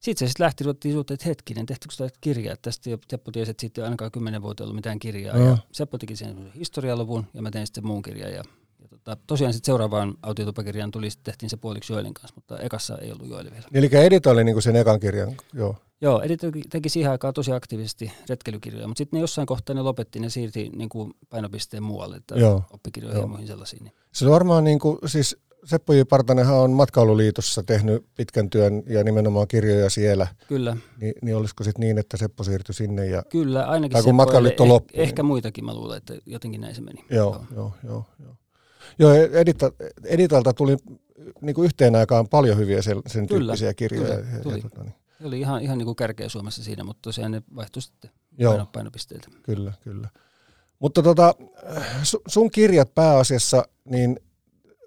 sitten 0.00 0.28
se 0.28 0.30
sitten 0.30 0.44
lähti, 0.44 0.64
ruvettiin 0.64 0.94
suhteen, 0.94 1.14
että 1.14 1.28
hetkinen, 1.28 1.66
tehtikö 1.66 1.94
sitä 1.94 2.08
kirjaa? 2.20 2.56
Tästä 2.62 2.90
jo 2.90 2.98
Seppo 3.10 3.30
tiesi, 3.30 3.50
että 3.50 3.60
siitä 3.60 3.80
ei 3.80 3.84
ainakaan 3.84 4.10
kymmenen 4.10 4.42
vuotta 4.42 4.64
ollut 4.64 4.76
mitään 4.76 4.98
kirjaa. 4.98 5.36
No. 5.36 5.44
Ja 5.44 5.58
Seppo 5.72 5.98
teki 5.98 6.16
sen 6.16 6.52
historialuvun 6.54 7.26
ja 7.34 7.42
mä 7.42 7.50
tein 7.50 7.66
sitten 7.66 7.86
muun 7.86 8.02
kirjan. 8.02 8.32
Ja, 8.32 8.42
ja 8.92 8.98
tota, 8.98 9.16
tosiaan 9.26 9.52
sitten 9.52 9.66
seuraavaan 9.66 10.14
autiotupakirjaan 10.22 10.90
tuli, 10.90 11.10
sitten 11.10 11.32
tehtiin 11.32 11.50
se 11.50 11.56
puoliksi 11.56 11.92
Joelin 11.92 12.14
kanssa, 12.14 12.34
mutta 12.34 12.58
ekassa 12.58 12.98
ei 12.98 13.12
ollut 13.12 13.28
Joeli 13.28 13.50
vielä. 13.50 13.66
Eli 13.72 13.88
Edita 13.92 14.30
oli 14.30 14.44
niinku 14.44 14.60
sen 14.60 14.76
ekan 14.76 15.00
kirjan, 15.00 15.36
joo. 15.54 15.76
Joo, 16.00 16.20
Edita 16.22 16.46
teki 16.70 16.88
siihen 16.88 17.10
aikaan 17.10 17.34
tosi 17.34 17.52
aktiivisesti 17.52 18.12
retkeilykirjoja, 18.28 18.88
mutta 18.88 18.98
sitten 18.98 19.16
ne 19.16 19.20
jossain 19.20 19.46
kohtaa 19.46 19.74
ne 19.74 19.82
lopetti, 19.82 20.20
ne 20.20 20.30
siirti 20.30 20.70
niinku 20.76 21.10
painopisteen 21.28 21.82
muualle, 21.82 22.16
että 22.16 22.34
joo, 22.34 22.62
oppikirjoihin 22.72 23.20
ja 23.20 23.26
muihin 23.26 23.46
sellaisiin. 23.46 23.84
Niin. 23.84 23.94
Se 24.12 24.24
on 24.24 24.32
varmaan 24.32 24.64
niinku, 24.64 24.98
siis 25.06 25.36
Seppo 25.64 25.92
J. 25.92 26.00
Partanenhan 26.08 26.56
on 26.56 26.70
matkailuliitossa 26.70 27.62
tehnyt 27.62 28.06
pitkän 28.16 28.50
työn 28.50 28.82
ja 28.86 29.04
nimenomaan 29.04 29.48
kirjoja 29.48 29.90
siellä. 29.90 30.26
Kyllä. 30.48 30.76
Ni, 31.00 31.12
niin 31.22 31.36
olisiko 31.36 31.64
sitten 31.64 31.80
niin, 31.80 31.98
että 31.98 32.16
Seppo 32.16 32.44
siirtyi 32.44 32.74
sinne? 32.74 33.06
Ja, 33.06 33.22
Kyllä, 33.28 33.64
ainakin 33.64 33.92
tai 33.92 34.02
kun 34.02 34.14
matkailuliitto 34.14 34.64
eh, 34.64 34.68
loppui. 34.68 35.02
Ehkä 35.02 35.22
niin. 35.22 35.26
muitakin 35.26 35.64
mä 35.64 35.74
luulen, 35.74 35.96
että 35.96 36.14
jotenkin 36.26 36.60
näin 36.60 36.74
se 36.74 36.80
meni. 36.80 37.04
Joo, 37.10 37.32
joo, 37.32 37.46
joo. 37.54 37.72
joo. 37.84 38.04
joo 38.18 38.36
Edita, 39.32 39.72
Editalta 40.04 40.52
tuli 40.52 40.76
niin 41.40 41.54
kuin 41.54 41.64
yhteen 41.64 41.96
aikaan 41.96 42.28
paljon 42.28 42.58
hyviä 42.58 42.82
sen, 42.82 43.02
sen 43.06 43.26
kyllä, 43.26 43.40
tyyppisiä 43.40 43.74
kirjoja. 43.74 44.16
Kyllä, 44.16 44.42
tuli. 44.42 44.54
Ja, 44.54 44.62
tota, 44.62 44.82
niin. 44.82 44.94
oli 45.24 45.40
ihan, 45.40 45.62
ihan 45.62 45.78
niin 45.78 45.86
kuin 45.86 45.96
kärkeä 45.96 46.28
Suomessa 46.28 46.64
siinä, 46.64 46.84
mutta 46.84 47.02
tosiaan 47.02 47.30
ne 47.30 47.42
vaihtui 47.56 47.82
sitten 47.82 48.10
Joo, 48.38 48.66
painopisteitä. 48.72 49.28
Kyllä, 49.42 49.72
kyllä. 49.84 50.08
Mutta 50.78 51.02
tota, 51.02 51.34
sun 52.28 52.50
kirjat 52.50 52.94
pääasiassa, 52.94 53.68
niin 53.84 54.20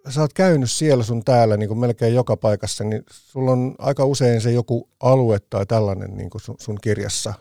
sä 0.09 0.21
oot 0.21 0.33
käynyt 0.33 0.71
siellä 0.71 1.03
sun 1.03 1.23
täällä 1.23 1.57
niin 1.57 1.67
kuin 1.67 1.79
melkein 1.79 2.15
joka 2.15 2.37
paikassa, 2.37 2.83
niin 2.83 3.03
sulla 3.11 3.51
on 3.51 3.75
aika 3.77 4.05
usein 4.05 4.41
se 4.41 4.51
joku 4.51 4.89
alue 4.99 5.39
tai 5.49 5.65
tällainen 5.65 6.17
niin 6.17 6.29
kuin 6.29 6.41
sun, 6.41 6.55
sun 6.59 6.77
kirjassa. 6.81 7.33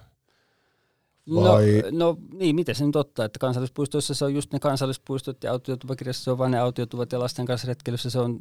No, 1.29 1.43
Vai? 1.43 1.83
No, 1.83 2.07
no 2.07 2.17
niin, 2.33 2.55
miten 2.55 2.75
se 2.75 2.87
nyt 2.87 2.97
ottaa, 2.97 3.25
että 3.25 3.39
kansallispuistoissa 3.39 4.15
se 4.15 4.25
on 4.25 4.35
just 4.35 4.53
ne 4.53 4.59
kansallispuistot 4.59 5.45
ja 5.45 5.53
autiotuvakirjassa 5.53 6.25
se 6.25 6.31
on 6.31 6.39
vain 6.39 6.51
ne 6.51 6.59
autiotuvat 6.59 7.13
ja 7.13 7.19
lasten 7.19 7.47
kanssa 7.47 7.69
retkeilyssä 7.69 8.11
se 8.11 8.19
on 8.19 8.39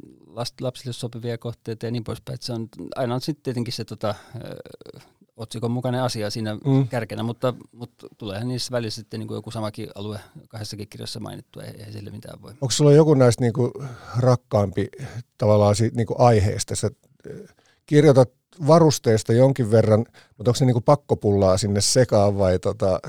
lapsille 0.60 0.92
sopivia 0.92 1.38
kohteita 1.38 1.86
ja 1.86 1.92
niin 1.92 2.04
poispäin. 2.04 2.34
Että 2.34 2.46
se 2.46 2.52
on, 2.52 2.68
aina 2.96 3.14
on 3.14 3.20
sitten 3.20 3.42
tietenkin 3.42 3.72
se 3.72 3.84
tota, 3.84 4.14
otsikon 5.36 5.70
mukainen 5.70 6.02
asia 6.02 6.30
siinä 6.30 6.54
mm. 6.54 6.88
kärkenä, 6.88 7.22
mutta, 7.22 7.54
mutta 7.72 8.06
tuleehan 8.18 8.48
niissä 8.48 8.72
välissä 8.72 9.00
sitten 9.00 9.20
niin 9.20 9.28
kuin 9.28 9.36
joku 9.36 9.50
samakin 9.50 9.88
alue 9.94 10.20
kahdessakin 10.48 10.88
kirjassa 10.88 11.20
mainittu, 11.20 11.60
ei, 11.60 11.82
ei 11.86 11.92
sille 11.92 12.10
mitään 12.10 12.42
voi. 12.42 12.50
Onko 12.50 12.70
sulla 12.70 12.92
joku 12.92 13.14
näistä 13.14 13.44
niin 13.44 13.52
kuin 13.52 13.72
rakkaampi 14.18 14.88
tavallaan 15.38 15.76
siitä, 15.76 15.96
niin 15.96 16.06
kuin 16.06 16.20
aiheesta? 16.20 16.76
Sä 16.76 16.90
kirjoitat 17.86 18.37
varusteista 18.66 19.32
jonkin 19.32 19.70
verran, 19.70 20.04
mutta 20.36 20.50
onko 20.50 20.54
se 20.54 20.64
niin 20.64 20.74
kuin 20.74 20.84
pakkopullaa 20.84 21.58
sinne 21.58 21.80
sekaan 21.80 22.38
vai 22.38 22.58
tota, 22.58 23.00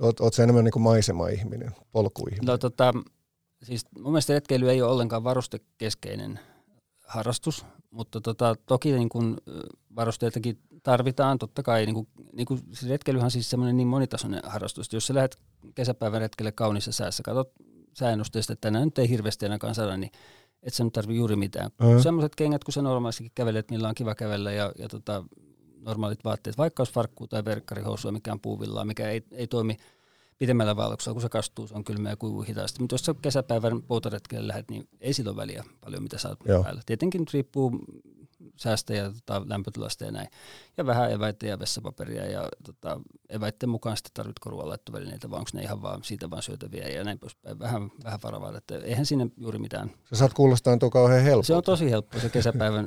oot, 0.00 0.38
enemmän 0.38 0.64
niin 0.64 0.72
kuin 0.72 0.82
maisema-ihminen, 0.82 1.70
polkuihminen? 1.92 2.46
No 2.46 2.58
tota, 2.58 2.92
siis 3.62 3.86
mun 3.98 4.12
mielestä 4.12 4.32
retkeily 4.32 4.70
ei 4.70 4.82
ole 4.82 4.92
ollenkaan 4.92 5.24
varustekeskeinen 5.24 6.40
harrastus, 7.06 7.66
mutta 7.90 8.20
tota, 8.20 8.54
toki 8.66 8.92
niin 8.92 9.08
kun 9.08 9.36
varusteitakin 9.96 10.58
tarvitaan, 10.82 11.38
totta 11.38 11.62
kai. 11.62 11.86
Niin 11.86 11.94
kun, 11.94 12.06
niin 12.32 12.46
siis 12.72 12.90
retkeilyhän 12.90 13.24
on 13.24 13.30
siis 13.30 13.50
semmoinen 13.50 13.76
niin 13.76 13.88
monitasoinen 13.88 14.40
harrastus, 14.44 14.92
jos 14.92 15.06
sä 15.06 15.14
lähdet 15.14 15.38
kesäpäivän 15.74 16.20
retkelle 16.20 16.52
kaunissa 16.52 16.92
säässä, 16.92 17.22
katsot 17.22 17.52
sääennusteista, 17.94 18.52
että 18.52 18.66
tänään 18.66 18.84
nyt 18.84 18.98
ei 18.98 19.08
hirveästi 19.08 19.46
ainakaan 19.46 19.74
saada, 19.74 19.96
niin 19.96 20.12
et 20.62 20.74
sä 20.74 20.84
nyt 20.84 20.92
tarvi 20.92 21.16
juuri 21.16 21.36
mitään. 21.36 21.70
Mm. 21.80 22.02
Sellaiset 22.02 22.34
kengät, 22.34 22.64
kun 22.64 22.72
sä 22.72 22.82
normaalistikin 22.82 23.32
kävelet, 23.34 23.70
millä 23.70 23.88
on 23.88 23.94
kiva 23.94 24.14
kävellä 24.14 24.52
ja, 24.52 24.72
ja 24.78 24.88
tota, 24.88 25.24
normaalit 25.80 26.24
vaatteet, 26.24 26.58
vaikka 26.58 26.80
olisi 26.80 26.92
farkkuu 26.92 27.26
tai 27.26 27.44
verkkarihousua, 27.44 28.12
mikä 28.12 28.32
on 28.32 28.40
puuvillaa, 28.40 28.84
mikä 28.84 29.10
ei, 29.10 29.22
ei 29.30 29.46
toimi 29.46 29.76
pidemmällä 30.38 30.76
vaelluksella, 30.76 31.14
kun 31.14 31.22
se 31.22 31.28
kastuu, 31.28 31.66
se 31.66 31.74
on 31.74 31.84
kylmä 31.84 32.08
ja 32.10 32.16
kuivu 32.16 32.42
hitaasti. 32.42 32.80
Mutta 32.80 32.94
jos 32.94 33.04
sä 33.04 33.14
kesäpäivän 33.22 33.82
poutaretkelle 33.82 34.48
lähdet, 34.48 34.70
niin 34.70 34.88
ei 35.00 35.12
silloin 35.12 35.36
väliä 35.36 35.64
paljon, 35.80 36.02
mitä 36.02 36.18
saat 36.18 36.38
päällä. 36.62 36.82
Tietenkin 36.86 37.20
nyt 37.20 37.32
riippuu 37.32 37.78
säästä 38.62 38.94
ja 38.94 39.12
tota, 39.12 39.42
lämpötilasta 39.48 40.04
ja 40.04 40.12
näin. 40.12 40.28
Ja 40.76 40.86
vähän 40.86 41.12
eväitä 41.12 41.46
ja 41.46 41.58
vessapaperia 41.58 42.26
ja 42.26 42.48
tota, 42.64 43.00
eväitten 43.28 43.68
mukaan 43.68 43.96
sitten 43.96 44.14
tarvitko 44.14 44.50
ruoanlaittovälineitä, 44.50 45.30
vai 45.30 45.38
onko 45.38 45.50
ne 45.54 45.62
ihan 45.62 45.82
vaan 45.82 46.04
siitä 46.04 46.30
vaan 46.30 46.42
syötäviä 46.42 46.88
ja 46.88 47.04
näin 47.04 47.18
poispäin. 47.18 47.58
Vähän, 47.58 47.90
vähän 48.04 48.20
varovaa, 48.22 48.56
että 48.56 48.78
eihän 48.78 49.06
sinne 49.06 49.26
juuri 49.36 49.58
mitään. 49.58 49.90
Sä 50.10 50.16
saat 50.16 50.34
kuulostaa 50.34 50.76
tuo 50.76 50.90
kauhean 50.90 51.22
helppo. 51.22 51.42
Se 51.42 51.54
on 51.54 51.62
tosi 51.62 51.90
helppo 51.90 52.18
se 52.18 52.28
kesäpäivän 52.28 52.86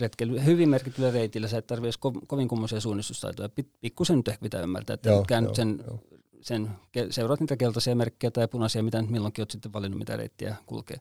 retkely. 0.00 0.44
Hyvin 0.44 0.68
merkityllä 0.68 1.10
reitillä 1.10 1.48
sä 1.48 1.58
et 1.58 1.66
tarvitse 1.66 2.00
ko- 2.06 2.26
kovin 2.26 2.48
kummoisia 2.48 2.80
suunnistustaitoja. 2.80 3.48
Pikkusen 3.80 4.16
nyt 4.16 4.28
ehkä 4.28 4.42
pitää 4.42 4.62
ymmärtää, 4.62 4.94
että 4.94 5.08
joo, 5.08 5.24
joo, 5.30 5.54
sen 5.54 5.84
joo 5.86 5.98
sen, 6.42 6.70
seuraat 7.10 7.40
niitä 7.40 7.56
keltaisia 7.56 7.96
merkkejä 7.96 8.30
tai 8.30 8.48
punaisia, 8.48 8.82
mitä 8.82 9.02
nyt 9.02 9.10
milloinkin 9.10 9.42
olet 9.42 9.50
sitten 9.50 9.72
valinnut, 9.72 9.98
mitä 9.98 10.16
reittiä 10.16 10.56
kulkee. 10.66 10.96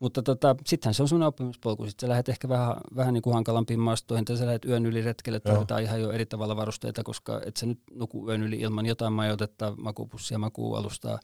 Mutta 0.00 0.22
tota, 0.22 0.56
sittenhän 0.66 0.94
se 0.94 1.02
on 1.02 1.08
sun 1.08 1.22
oppimispolku. 1.22 1.86
Sitten 1.86 2.06
sä 2.06 2.10
lähdet 2.10 2.28
ehkä 2.28 2.48
vähän, 2.48 2.76
vähän 2.96 3.14
niin 3.14 3.22
kuin 3.22 3.34
hankalampiin 3.34 3.80
maastoihin, 3.80 4.24
tai 4.24 4.36
sä 4.36 4.46
lähdet 4.46 4.64
yön 4.64 4.86
yli 4.86 5.02
retkelle, 5.02 5.40
tarvitaan 5.40 5.82
ihan 5.82 6.00
jo 6.00 6.10
eri 6.10 6.26
tavalla 6.26 6.56
varusteita, 6.56 7.04
koska 7.04 7.40
et 7.46 7.56
sä 7.56 7.66
nyt 7.66 7.80
nuku 7.94 8.28
yön 8.28 8.42
yli 8.42 8.56
ilman 8.56 8.86
jotain 8.86 9.12
majoitetta, 9.12 9.74
makuupussia, 9.76 10.38
makuualustaa, 10.38 11.18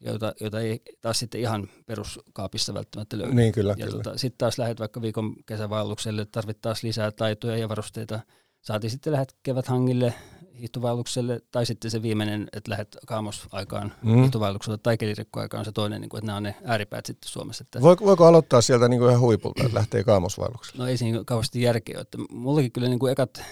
joita, 0.00 0.34
joita 0.40 0.60
ei 0.60 0.82
taas 1.00 1.18
sitten 1.18 1.40
ihan 1.40 1.68
peruskaapissa 1.86 2.74
välttämättä 2.74 3.18
löydy. 3.18 3.34
Niin, 3.34 3.52
kyllä, 3.52 3.74
ja 3.78 3.86
kyllä. 3.86 4.02
Tota, 4.02 4.18
sitten 4.18 4.38
taas 4.38 4.58
lähdet 4.58 4.80
vaikka 4.80 5.02
viikon 5.02 5.36
kesävaellukselle, 5.46 6.26
tarvit 6.26 6.60
taas 6.60 6.82
lisää 6.82 7.10
taitoja 7.10 7.56
ja 7.56 7.68
varusteita. 7.68 8.20
Saatiin 8.62 8.90
sitten 8.90 9.12
lähdet 9.12 9.34
keväthangille, 9.42 10.14
hiihtovaellukselle, 10.58 11.40
tai 11.50 11.66
sitten 11.66 11.90
se 11.90 12.02
viimeinen, 12.02 12.48
että 12.52 12.70
lähdet 12.70 12.96
kaamosaikaan 13.06 13.92
mm. 14.02 14.14
hiihtovaellukselle 14.14 14.78
tai 14.78 14.96
kelirikkoaikaan 14.98 15.64
se 15.64 15.72
toinen, 15.72 16.00
niin 16.00 16.08
kuin, 16.08 16.18
että 16.18 16.26
nämä 16.26 16.36
on 16.36 16.42
ne 16.42 16.54
ääripäät 16.64 17.06
sitten 17.06 17.28
Suomessa. 17.30 17.64
Että 17.64 17.80
voiko, 17.80 18.04
voiko 18.04 18.26
aloittaa 18.26 18.60
sieltä 18.60 18.88
niin 18.88 19.00
kuin 19.00 19.10
ihan 19.10 19.20
huipulta, 19.20 19.62
että 19.62 19.78
lähtee 19.78 20.04
kaamosvaellukselle? 20.04 20.84
No 20.84 20.90
ei 20.90 20.96
siinä 20.96 21.22
kauheasti 21.26 21.62
järkeä. 21.62 22.00
Että 22.00 22.18
mullakin 22.30 22.72
kyllä 22.72 22.88
niin 22.88 22.98
kuin 22.98 23.12
ekat 23.12 23.38
eh, 23.38 23.44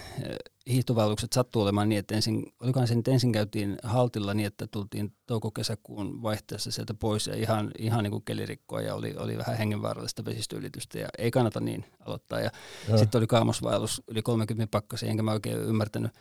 hiihtovaellukset 0.69 1.33
sattuu 1.33 1.63
olemaan 1.63 1.89
niin, 1.89 1.99
että 1.99 2.15
ensin, 2.15 2.53
olikohan 2.61 2.89
se 2.89 2.95
nyt 2.95 3.09
ensin 3.09 3.33
käytiin 3.33 3.77
haltilla 3.83 4.35
niin, 4.35 4.47
että 4.47 4.67
tultiin 4.67 5.13
touko-kesäkuun 5.27 6.23
vaihteessa 6.23 6.71
sieltä 6.71 6.95
pois 6.95 7.27
ja 7.27 7.35
ihan, 7.35 7.71
ihan 7.79 8.03
niin 8.03 8.11
kuin 8.11 8.25
kelirikkoa 8.25 8.81
ja 8.81 8.95
oli, 8.95 9.15
oli 9.17 9.39
vähän 9.39 9.57
hengenvaarallista 9.57 10.25
vesistöylitystä 10.25 10.99
ja 10.99 11.09
ei 11.19 11.31
kannata 11.31 11.61
niin 11.61 11.85
aloittaa. 12.01 12.41
Ja, 12.41 12.51
ja. 12.89 12.99
sitten 12.99 13.19
oli 13.19 13.27
kaamosvaellus 13.27 14.03
yli 14.09 14.23
30 14.23 14.71
pakkasia, 14.71 15.11
enkä 15.11 15.23
mä 15.23 15.33
oikein 15.33 15.59
ymmärtänyt, 15.59 16.13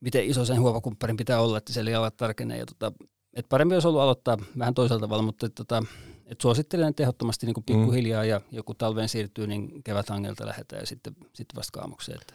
miten 0.00 0.24
iso 0.24 0.44
sen 0.44 0.60
huovakumpparin 0.60 1.16
pitää 1.16 1.40
olla, 1.40 1.58
että 1.58 1.72
siellä 1.72 1.90
jalat 1.90 2.16
tarkenee. 2.16 2.58
Ja 2.58 2.66
tota, 2.66 2.92
et 3.32 3.46
parempi 3.48 3.74
olisi 3.74 3.88
ollut 3.88 4.00
aloittaa 4.00 4.38
vähän 4.58 4.74
toisella 4.74 5.00
tavalla, 5.00 5.22
mutta 5.22 5.46
et, 5.46 5.54
tota, 5.54 5.82
et 6.26 6.40
suosittelen 6.40 6.94
tehottomasti 6.94 7.46
niin 7.46 7.64
pikkuhiljaa 7.66 8.22
mm. 8.22 8.28
ja 8.28 8.40
joku 8.50 8.74
talven 8.74 9.08
siirtyy, 9.08 9.46
niin 9.46 9.82
keväthangelta 9.82 10.46
lähdetään 10.46 10.80
ja 10.82 10.86
sitten, 10.86 11.16
sitten 11.32 11.56
vasta 11.56 11.78
kaamukseen. 11.78 12.18
Että 12.20 12.34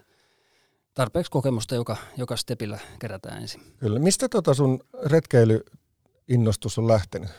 tarpeeksi 0.93 1.31
kokemusta 1.31 1.75
joka, 1.75 1.97
joka 2.17 2.35
stepillä 2.35 2.79
kerätään 2.99 3.41
ensin. 3.41 3.61
Kyllä. 3.77 3.99
Mistä 3.99 4.29
tota 4.29 4.53
sun 4.53 4.79
retkeilyinnostus 5.05 6.77
on 6.77 6.87
lähtenyt? 6.87 7.29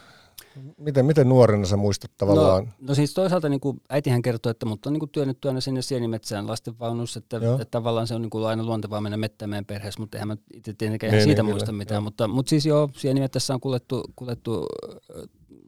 Miten, 0.79 1.07
miten 1.07 1.29
nuorena 1.29 1.67
sä 1.67 1.77
muistat 1.77 2.11
tavallaan? 2.19 2.65
No, 2.65 2.73
no 2.81 2.95
siis 2.95 3.15
toisaalta 3.15 3.49
niin 3.49 3.61
kuin 3.61 3.81
äitihän 3.89 4.23
kertoi, 4.23 4.51
että 4.51 4.67
mut 4.67 4.87
on 4.87 4.93
niin 4.93 5.01
kuin 5.01 5.11
työnnetty 5.11 5.49
aina 5.49 5.61
sinne 5.61 5.83
sienimetsään 5.83 6.47
lastenvaunussa, 6.47 7.19
että, 7.19 7.37
että 7.37 7.65
tavallaan 7.65 8.07
se 8.07 8.15
on 8.15 8.23
niin 8.23 8.31
kuin 8.31 8.47
aina 8.47 8.65
luontevaa 8.65 9.01
mennä 9.01 9.17
mettämään 9.17 9.51
meidän 9.51 9.65
perheessä, 9.65 10.01
mutta 10.01 10.17
eihän 10.17 10.29
mä 10.29 10.37
itse 10.55 10.75
tietenkään 10.75 11.13
niin, 11.13 11.25
siitä 11.25 11.43
niin, 11.43 11.51
muista 11.51 11.67
kyllä, 11.67 11.79
mitään. 11.79 11.97
Joo. 11.97 12.03
Mutta, 12.03 12.29
mutta 12.29 12.51
siis 12.51 12.67
joo, 12.67 12.91
sienimettässä 12.97 13.55
on 13.55 13.61
kuljettu, 13.61 14.05
kuljettu 14.17 14.67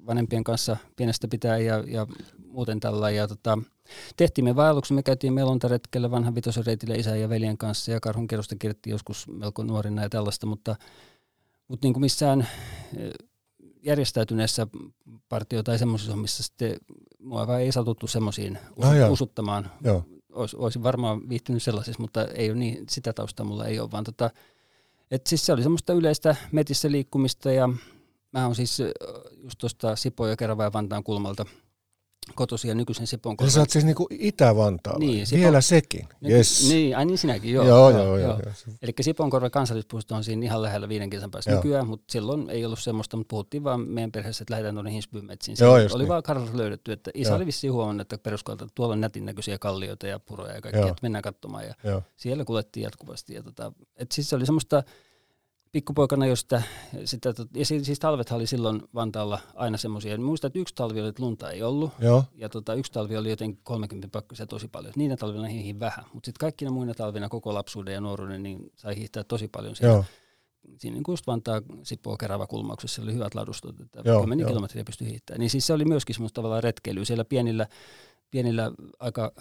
vanhempien 0.07 0.45
kanssa 0.45 0.77
pienestä 0.97 1.29
pitää 1.29 1.59
ja, 1.59 1.85
ja 1.87 2.07
muuten 2.47 2.81
tällä. 2.81 3.11
Ja 3.11 3.29
tota, 3.29 3.59
tehtiin 4.17 4.45
me 4.45 4.57
vaelluksen, 4.57 4.95
me 4.95 5.03
käytiin 5.03 5.33
melontaretkellä 5.33 6.11
vanhan 6.11 6.35
vitosen 6.35 6.65
isän 6.97 7.21
ja 7.21 7.29
veljen 7.29 7.59
kanssa 7.59 7.93
ja 7.93 8.01
karhun 8.01 8.27
kerrosta 8.27 8.57
kirjoitti 8.57 8.91
joskus 8.91 9.29
melko 9.29 9.65
nuorina 9.65 10.03
ja 10.03 10.09
tällaista, 10.09 10.47
mutta, 10.47 10.77
mutta 11.69 11.87
niin 11.87 11.95
kuin 11.95 12.01
missään 12.01 12.49
järjestäytyneessä 13.85 14.67
partio 15.29 15.63
tai 15.63 15.79
semmoisissa 15.79 16.13
hommissa 16.13 16.43
sitten 16.43 16.77
mua 17.19 17.59
ei 17.59 17.73
satuttu 17.73 18.07
semmoisiin 18.07 18.59
no, 18.77 19.13
usuttamaan. 19.13 19.71
Joo. 19.85 20.05
Ois, 20.33 20.55
olisin 20.55 20.83
varmaan 20.83 21.29
viihtynyt 21.29 21.63
sellaisissa, 21.63 22.03
mutta 22.03 22.25
ei 22.25 22.51
ole 22.51 22.59
niin, 22.59 22.85
sitä 22.89 23.13
taustaa 23.13 23.47
mulla 23.47 23.67
ei 23.67 23.81
ole, 23.81 23.91
vaan 23.91 24.05
tota, 24.05 24.31
et 25.11 25.27
siis 25.27 25.47
se 25.47 25.53
oli 25.53 25.63
semmoista 25.63 25.93
yleistä 25.93 26.37
metissä 26.53 26.91
liikkumista 26.91 27.53
ja 27.53 27.69
mä 28.33 28.47
oon 28.47 28.55
siis 28.55 28.79
just 29.43 29.59
tuosta 29.59 29.97
Sipo 29.97 30.27
ja 30.27 30.37
Kerava 30.37 30.65
ja 30.65 30.73
Vantaan 30.73 31.05
kulmalta– 31.05 31.47
kotosia 32.35 32.75
nykyisen 32.75 33.07
Sipon 33.07 33.37
Sä 33.49 33.61
oot 33.61 33.71
siis 33.71 33.85
niinku 33.85 34.07
Itä-Vantaalla, 34.11 34.99
niin, 34.99 35.27
Sipo, 35.27 35.41
vielä 35.41 35.61
sekin. 35.61 36.09
Niin, 36.21 36.35
yes. 36.35 36.69
Niin, 36.69 36.97
ai 36.97 37.05
niin 37.05 37.19
sinäkin, 37.19 37.53
joo. 37.53 37.65
Joo, 37.65 37.91
joo, 37.91 38.01
joo. 38.01 38.19
joo. 38.19 38.41
joo. 38.45 38.53
Eli 38.83 38.93
Siponkorva 39.01 39.51
kansallispuisto 39.51 40.15
on 40.15 40.25
siinä 40.25 40.45
ihan 40.45 40.63
lähellä 40.63 40.89
viiden 40.89 41.11
kesän 41.11 41.31
päässä 41.31 41.51
joo. 41.51 41.61
nykyään, 41.61 41.87
mutta 41.87 42.13
silloin 42.13 42.51
ei 42.51 42.65
ollut 42.65 42.79
semmoista, 42.79 43.17
mutta 43.17 43.31
puhuttiin 43.31 43.65
vaan 43.65 43.81
meidän 43.81 44.13
perheessä, 44.13 44.43
että 44.43 44.53
lähdetään 44.53 44.75
tuonne 44.75 44.93
Hinsbyn 44.93 45.25
metsiin. 45.25 45.57
Joo, 45.61 45.75
oli 45.75 45.89
niin. 45.99 46.09
vaan 46.09 46.23
kartalla 46.23 46.57
löydetty, 46.57 46.93
että 46.93 47.11
isä 47.15 47.31
joo. 47.31 47.37
oli 47.37 47.47
vissiin 47.47 47.73
huomannut, 47.73 48.01
että 48.01 48.19
peruskoilta, 48.19 48.65
että 48.65 48.75
tuolla 48.75 48.93
on 48.93 49.01
nätin 49.01 49.25
näköisiä 49.27 49.59
kallioita 49.59 50.07
ja 50.07 50.19
puroja 50.19 50.55
ja 50.55 50.61
kaikkea, 50.61 50.87
että 50.87 51.03
mennään 51.03 51.23
katsomaan. 51.23 51.65
Ja 51.65 51.75
joo. 51.85 52.03
siellä 52.17 52.45
kuljettiin 52.45 52.85
jatkuvasti. 52.85 53.35
Ja 53.35 53.43
tota, 53.43 53.73
et 53.97 54.13
siis 54.13 54.29
se 54.29 54.37
oli 54.37 54.47
semmoista, 54.47 54.83
pikkupoikana 55.75 56.27
jo 56.27 56.37
sitä, 56.37 56.63
sitä 57.05 57.35
ja 57.55 57.67
siis 57.67 57.99
talvethan 57.99 58.37
oli 58.37 58.47
silloin 58.47 58.83
Vantaalla 58.95 59.41
aina 59.55 59.77
semmoisia. 59.77 60.19
Muistan, 60.19 60.49
että 60.49 60.59
yksi 60.59 60.75
talvi 60.75 61.01
oli, 61.01 61.09
että 61.09 61.23
lunta 61.23 61.51
ei 61.51 61.63
ollut. 61.63 61.91
Joo. 61.99 62.25
Ja 62.35 62.49
tota, 62.49 62.75
yksi 62.75 62.93
talvi 62.93 63.17
oli 63.17 63.31
jotenkin 63.31 63.61
30 63.65 64.09
pakkasia 64.09 64.47
tosi 64.47 64.69
paljon. 64.69 64.93
Niinä 64.97 65.17
talvina 65.17 65.47
hiihin 65.47 65.81
vähän. 65.81 66.05
Mutta 66.13 66.27
sitten 66.27 66.41
kaikkina 66.41 66.71
muina 66.71 66.95
talvina 66.95 67.29
koko 67.29 67.55
lapsuuden 67.55 67.95
ja 67.95 68.01
nuoruuden 68.01 68.43
niin 68.43 68.73
sai 68.77 68.97
hiihtää 68.97 69.25
tosi 69.25 69.49
paljon 69.49 69.77
siellä. 69.77 69.95
Joo. 69.95 70.05
Siinä 70.79 70.95
niin 70.95 71.05
just 71.09 71.27
Vantaa 71.27 71.63
Sipoo 71.83 72.17
Kerava 72.17 72.47
kulmauksessa 72.47 73.03
oli 73.03 73.15
hyvät 73.15 73.35
ladustot, 73.35 73.81
että 73.81 74.03
Joo, 74.05 74.21
kymmenen 74.21 74.47
kilometriä 74.47 74.85
pystyi 74.85 75.09
hiihtämään. 75.09 75.41
Niin 75.41 75.51
siis 75.51 75.67
se 75.67 75.73
oli 75.73 75.85
myöskin 75.85 76.15
semmoista 76.15 76.35
tavallaan 76.35 76.63
retkeilyä 76.63 77.05
siellä 77.05 77.25
pienillä, 77.25 77.67
pienillä 78.31 78.73
aika 78.99 79.33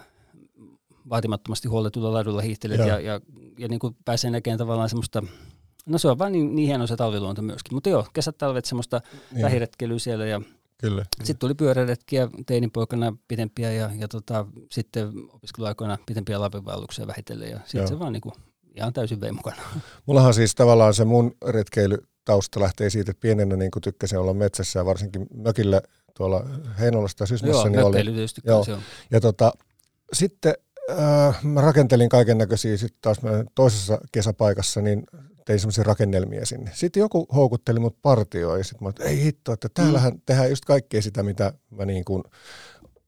vaatimattomasti 1.09 1.67
huolletulla 1.67 2.13
ladulla 2.13 2.41
hiihtelet 2.41 2.79
ja, 2.79 2.99
ja, 2.99 3.21
ja 3.57 3.67
niin 3.67 3.79
kuin 3.79 3.95
pääsee 4.05 4.31
näkemään 4.31 4.57
tavallaan 4.57 4.89
semmoista 4.89 5.23
No 5.85 5.97
se 5.97 6.07
on 6.07 6.19
vaan 6.19 6.31
niin, 6.31 6.55
niin 6.55 6.67
hieno 6.67 6.87
se 6.87 6.95
talviluonto 6.95 7.41
myöskin. 7.41 7.73
Mutta 7.75 7.89
joo, 7.89 8.07
kesät, 8.13 8.37
talvet, 8.37 8.65
semmoista 8.65 9.01
niin. 9.31 9.41
lähiretkelyä 9.41 9.99
siellä 9.99 10.25
ja 10.25 10.41
Kyllä. 10.83 11.05
Sitten 11.17 11.37
tuli 11.37 11.53
pyöräretkiä 11.53 12.27
teinipoikana 12.45 13.15
pitempiä 13.27 13.71
ja, 13.71 13.89
ja 13.97 14.07
tota, 14.07 14.45
sitten 14.71 15.11
opiskeluaikoina 15.29 15.97
pitempiä 16.05 16.41
lapinvaelluksia 16.41 17.07
vähitellen 17.07 17.51
ja 17.51 17.59
sitten 17.65 17.87
se 17.87 17.99
vaan 17.99 18.13
niinku 18.13 18.33
ihan 18.75 18.93
täysin 18.93 19.21
vei 19.21 19.31
mukana. 19.31 19.61
Mullahan 20.05 20.33
siis 20.33 20.55
tavallaan 20.55 20.93
se 20.93 21.05
mun 21.05 21.35
retkeily 21.47 21.97
tausta 22.25 22.59
lähtee 22.59 22.89
siitä, 22.89 23.11
että 23.11 23.21
pienenä 23.21 23.55
niin 23.55 23.71
tykkäsin 23.83 24.19
olla 24.19 24.33
metsässä 24.33 24.79
ja 24.79 24.85
varsinkin 24.85 25.27
mökillä 25.33 25.81
tuolla 26.17 26.45
Heinolasta 26.79 27.25
Sysmässä. 27.25 27.57
Joo, 27.57 27.69
niin 27.69 27.83
oli, 27.83 28.25
joo. 28.45 28.63
Se 28.63 28.73
on. 28.73 28.81
Ja 29.11 29.21
tota, 29.21 29.53
sitten 30.13 30.53
äh, 30.91 31.43
mä 31.43 31.61
rakentelin 31.61 32.09
kaiken 32.09 32.37
näköisiä 32.37 32.77
sitten 32.77 32.99
taas 33.01 33.17
toisessa 33.55 33.99
kesäpaikassa, 34.11 34.81
niin 34.81 35.03
tein 35.45 35.59
semmoisia 35.59 35.83
rakennelmia 35.83 36.45
sinne. 36.45 36.71
Sitten 36.73 37.01
joku 37.01 37.27
houkutteli 37.35 37.79
mut 37.79 38.01
partioon 38.01 38.57
ja 38.57 38.63
sitten 38.63 38.83
mä 38.85 38.89
että 38.89 39.03
ei 39.03 39.23
hitto, 39.23 39.53
että 39.53 39.69
täällähän 39.73 40.13
mm. 40.13 40.21
tehdään 40.25 40.49
just 40.49 40.65
kaikkea 40.65 41.01
sitä, 41.01 41.23
mitä 41.23 41.53
mä 41.69 41.85
niin 41.85 42.05
kuin 42.05 42.23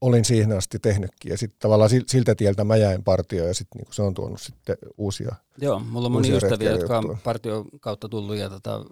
olin 0.01 0.25
siihen 0.25 0.51
asti 0.51 0.79
tehnytkin. 0.79 1.29
Ja 1.29 1.37
sitten 1.37 1.59
tavallaan 1.59 1.89
siltä 2.07 2.35
tieltä 2.35 2.63
mä 2.63 2.75
jäin 2.75 3.03
partioon 3.03 3.47
ja 3.47 3.53
sitten 3.53 3.81
niin 3.81 3.93
se 3.93 4.01
on 4.01 4.13
tuonut 4.13 4.41
sitten 4.41 4.77
uusia 4.97 5.35
Joo, 5.57 5.79
mulla 5.79 6.05
on 6.05 6.11
moni 6.11 6.31
ystäviä, 6.31 6.71
jotka 6.71 6.97
on 6.97 7.17
partion 7.23 7.65
kautta 7.81 8.09
tullut 8.09 8.35
ja 8.35 8.49
tota, 8.49 8.85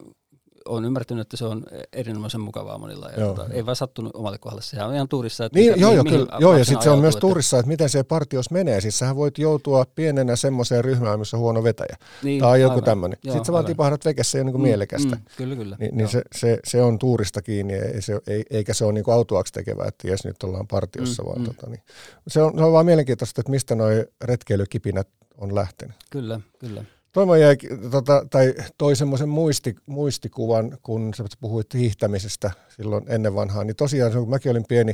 olen 0.66 0.86
ymmärtänyt, 0.86 1.22
että 1.22 1.38
se 1.38 1.46
on 1.46 1.64
erinomaisen 1.94 2.42
mukavaa 2.42 2.78
monilla. 2.78 3.10
Ja 3.10 3.26
tota, 3.26 3.46
ei 3.52 3.66
vaan 3.66 3.76
sattunut 3.76 4.16
omalle 4.16 4.38
kohdalle. 4.38 4.62
Sehän 4.62 4.88
on 4.88 4.96
ihan 4.96 5.08
tuurissa. 5.08 5.46
Että 5.46 5.60
niin, 5.60 5.72
mikä, 5.72 5.82
joo, 5.82 5.94
joo, 5.94 6.04
kyllä, 6.04 6.28
joo, 6.40 6.58
ja 6.58 6.66
sitten 6.66 6.84
se 6.84 6.90
on 6.90 7.00
myös 7.00 7.16
tuurissa, 7.16 7.60
että 7.60 7.68
miten 7.68 7.90
se 7.90 8.04
partios 8.04 8.52
menee. 8.52 8.82
Siis 8.82 9.00
sähän 9.00 9.16
voit 9.16 9.38
joutua 9.38 9.86
pienenä 9.96 10.36
semmoiseen 10.36 10.86
ryhmään, 10.86 11.20
missä 11.20 11.38
on 11.38 11.42
huono 11.42 11.64
vetäjä. 11.64 11.98
Niin, 12.24 12.42
tai 12.42 12.62
joku 12.62 12.82
tämmöinen. 12.82 13.20
Sitten 13.24 13.46
sä 13.46 13.54
vaan 13.54 13.66
tipahdat 13.66 14.06
vekessä 14.06 14.38
jo 14.38 14.44
niin 14.44 14.54
kuin 14.54 14.62
mm, 14.62 14.68
mielekästä. 14.68 15.16
Mm, 15.16 15.22
kyllä, 15.38 15.56
kyllä. 15.56 15.76
Ni, 15.80 15.90
niin 15.92 16.08
se, 16.08 16.22
se, 16.36 16.60
se, 16.64 16.82
on 16.82 17.00
tuurista 17.00 17.42
kiinni, 17.42 17.74
ei 17.74 18.02
se, 18.02 18.20
ei, 18.28 18.44
eikä 18.50 18.74
se 18.74 18.86
ole 18.86 18.94
niin 18.94 19.04
autuaksi 19.08 19.54
tekevää, 19.54 19.88
että 19.88 20.08
jes 20.08 20.26
nyt 20.26 20.44
ollaan 20.44 20.68
partiossa. 20.68 21.24
Mm, 21.24 21.28
vaan, 21.28 21.40
mm. 21.40 21.46
Tota, 21.46 21.70
niin. 21.70 21.82
se, 22.28 22.42
on, 22.42 22.54
se 22.58 22.64
on 22.64 22.74
vaan 22.74 22.86
mielenkiintoista, 22.86 23.42
että 23.42 23.52
mistä 23.52 23.76
nuo 23.76 23.88
retkeilykipinät 24.22 25.08
on 25.38 25.56
lähtenyt. 25.56 25.96
Kyllä, 26.10 26.40
kyllä. 26.60 26.86
Toima 27.14 27.38
jäi, 27.38 27.58
tota, 27.92 28.26
tai 28.30 28.54
toi 28.78 28.96
semmoisen 28.96 29.30
muisti, 29.30 29.76
muistikuvan, 29.86 30.78
kun 30.84 31.14
sä 31.14 31.24
puhuit 31.42 31.74
hiihtämisestä 31.74 32.52
silloin 32.76 33.06
ennen 33.08 33.36
vanhaa, 33.36 33.64
niin 33.64 33.76
tosiaan 33.76 34.12
kun 34.12 34.30
mäkin 34.30 34.52
olin 34.52 34.66
pieni, 34.68 34.94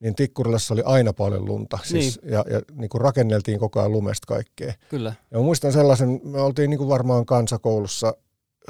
niin 0.00 0.14
Tikkurilassa 0.14 0.74
oli 0.74 0.82
aina 0.84 1.12
paljon 1.12 1.44
lunta. 1.44 1.78
Siis, 1.84 2.22
niin. 2.22 2.32
Ja, 2.32 2.44
ja 2.50 2.60
niin 2.72 2.88
kuin 2.88 3.00
rakenneltiin 3.00 3.58
koko 3.58 3.80
ajan 3.80 3.92
lumesta 3.92 4.26
kaikkea. 4.26 4.72
Kyllä. 4.88 5.12
Ja 5.30 5.38
muistan 5.38 5.72
sellaisen, 5.72 6.20
me 6.24 6.40
oltiin 6.40 6.70
niin 6.70 6.78
kuin 6.78 6.88
varmaan 6.88 7.26
kansakoulussa 7.26 8.14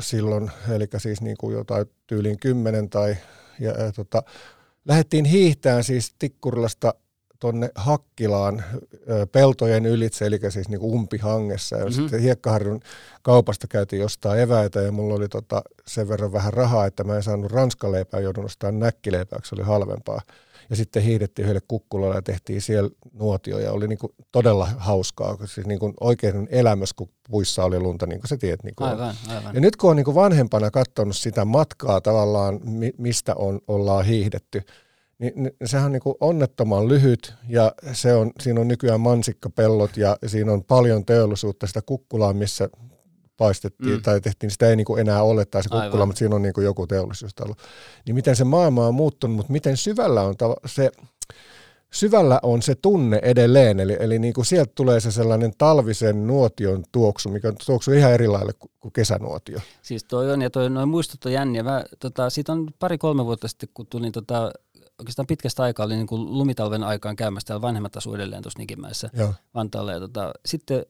silloin, 0.01 0.51
eli 0.75 0.87
siis 0.99 1.21
niin 1.21 1.37
kuin 1.41 1.55
jotain 1.55 1.87
tyyliin 2.07 2.39
kymmenen 2.39 2.91
tai 2.91 3.17
ja, 3.61 3.71
ja, 3.71 3.93
tota, 3.93 4.23
lähdettiin 4.85 5.25
hiihtään 5.25 5.85
siis 5.85 6.15
Tikkurilasta 6.19 6.95
tuonne 7.41 7.71
Hakkilaan 7.75 8.65
peltojen 9.33 9.87
ylitse, 9.87 10.27
eli 10.27 10.39
siis 10.49 10.69
niin 10.69 10.81
umpihangessa. 10.81 11.77
Ja 11.77 11.85
mm-hmm. 11.85 11.95
sitten 11.95 12.21
Hiekkaharjun 12.21 12.81
kaupasta 13.23 13.67
käytiin 13.67 14.03
jostain 14.03 14.41
eväitä 14.41 14.81
ja 14.81 14.93
mulla 14.93 15.15
oli 15.15 15.29
tota 15.29 15.63
sen 15.87 16.09
verran 16.09 16.33
vähän 16.33 16.53
rahaa, 16.53 16.87
että 16.87 17.05
mä 17.05 17.17
en 17.17 17.23
saanut 17.23 17.53
ranskaleipää, 17.53 18.21
joudun 18.21 18.45
ostamaan 18.45 18.79
näkkileipää, 18.79 19.39
se 19.45 19.55
oli 19.55 19.63
halvempaa. 19.63 20.21
Ja 20.71 20.77
sitten 20.77 21.03
hiidettiin 21.03 21.45
yhdelle 21.45 21.61
kukkulalle 21.69 22.15
ja 22.15 22.23
tehtiin 22.23 22.63
siellä 22.63 22.91
nuotio 23.13 23.59
ja 23.59 23.73
oli 23.73 23.89
niin 23.89 23.99
kuin 23.99 24.13
todella 24.33 24.69
hauskaa. 24.77 25.37
Siis 25.37 25.67
niin 25.67 25.79
kuin 25.79 25.95
oikein 26.01 26.49
elämys, 26.51 26.93
kun 26.93 27.09
puissa 27.31 27.65
oli 27.65 27.81
lunta, 27.81 28.07
niin 28.07 28.21
kuin 28.21 28.29
sä 28.29 28.37
tiedät. 28.37 28.63
Niin 28.63 28.75
kuin 28.75 28.89
aivan, 28.89 29.15
aivan. 29.29 29.55
Ja 29.55 29.61
nyt 29.61 29.77
kun 29.77 29.91
on 29.91 29.97
niin 29.97 30.05
kuin 30.05 30.15
vanhempana 30.15 30.71
katsonut 30.71 31.17
sitä 31.17 31.45
matkaa 31.45 32.01
tavallaan, 32.01 32.61
mistä 32.99 33.35
on, 33.35 33.61
ollaan 33.69 34.05
hiihdetty, 34.05 34.63
niin, 35.19 35.33
niin 35.37 35.53
sehän 35.65 35.87
on 35.87 35.93
niin 35.93 36.03
kuin 36.03 36.17
onnettoman 36.21 36.89
lyhyt 36.89 37.35
ja 37.49 37.73
se 37.93 38.15
on, 38.15 38.31
siinä 38.41 38.61
on 38.61 38.69
nykyään 38.69 39.01
mansikkapellot 39.01 39.97
ja 39.97 40.17
siinä 40.27 40.53
on 40.53 40.65
paljon 40.65 41.05
teollisuutta, 41.05 41.67
sitä 41.67 41.83
kukkulaa, 41.83 42.33
missä 42.33 42.69
paistettiin 43.37 43.97
mm. 43.97 44.03
tai 44.03 44.21
tehtiin, 44.21 44.51
sitä 44.51 44.69
ei 44.69 44.77
niin 44.77 44.85
kuin 44.85 45.01
enää 45.01 45.23
ole 45.23 45.45
tai 45.45 45.63
se 45.63 45.69
kukkula, 45.69 45.93
Aivan. 45.93 46.09
mutta 46.09 46.19
siinä 46.19 46.37
on 46.37 46.43
niin 46.43 46.55
kuin 46.55 46.65
joku 46.65 46.87
teollisuustalo. 46.87 47.55
Niin 48.07 48.15
miten 48.15 48.37
se 48.37 48.45
maailma 48.45 48.87
on 48.87 48.95
muuttunut, 48.95 49.37
mutta 49.37 49.53
miten 49.53 49.77
syvällä 49.77 50.23
on 50.23 50.35
se, 50.67 50.91
syvällä 51.93 52.41
on 52.43 52.63
se 52.63 52.75
tunne 52.75 53.21
edelleen, 53.23 53.81
eli, 53.81 53.97
eli 54.01 54.19
niin 54.19 54.35
kuin 54.35 54.45
sieltä 54.45 54.73
tulee 54.75 55.01
se 55.01 55.11
sellainen 55.11 55.53
talvisen 55.59 56.27
nuotion 56.27 56.85
tuoksu, 56.93 57.29
mikä 57.29 57.53
tuoksu 57.67 57.93
ihan 57.93 58.13
eri 58.13 58.29
lailla 58.29 58.53
kuin 58.81 58.93
kesänuotio. 58.93 59.59
Siis 59.83 60.05
toi 60.05 60.33
on, 60.33 60.43
ja 60.43 60.51
toi 60.51 60.71
noin 60.71 60.89
muistut 60.89 61.27
on 61.27 61.33
jänniä. 61.33 61.63
Mä, 61.63 61.85
tota, 61.99 62.31
siitä 62.31 62.53
on 62.53 62.69
pari-kolme 62.79 63.25
vuotta 63.25 63.49
sitten, 63.49 63.69
kun 63.75 63.87
tulin 63.87 64.13
tota, 64.13 64.51
oikeastaan 64.99 65.27
pitkästä 65.27 65.63
aikaa 65.63 65.87
oli 65.87 65.95
niin 65.95 66.07
kuin 66.07 66.39
lumitalven 66.39 66.83
aikaan 66.83 67.17
käymässä 67.17 67.47
täällä 67.47 67.63
vanhemmat 67.63 67.97
asuu 67.97 68.15
edelleen 68.15 68.43
tuossa 68.43 68.59
Nikimäessä 68.59 69.11
Vantaalle. 69.55 69.93
Ja 69.93 70.01
tota, 70.01 70.33
sitten 70.47 70.87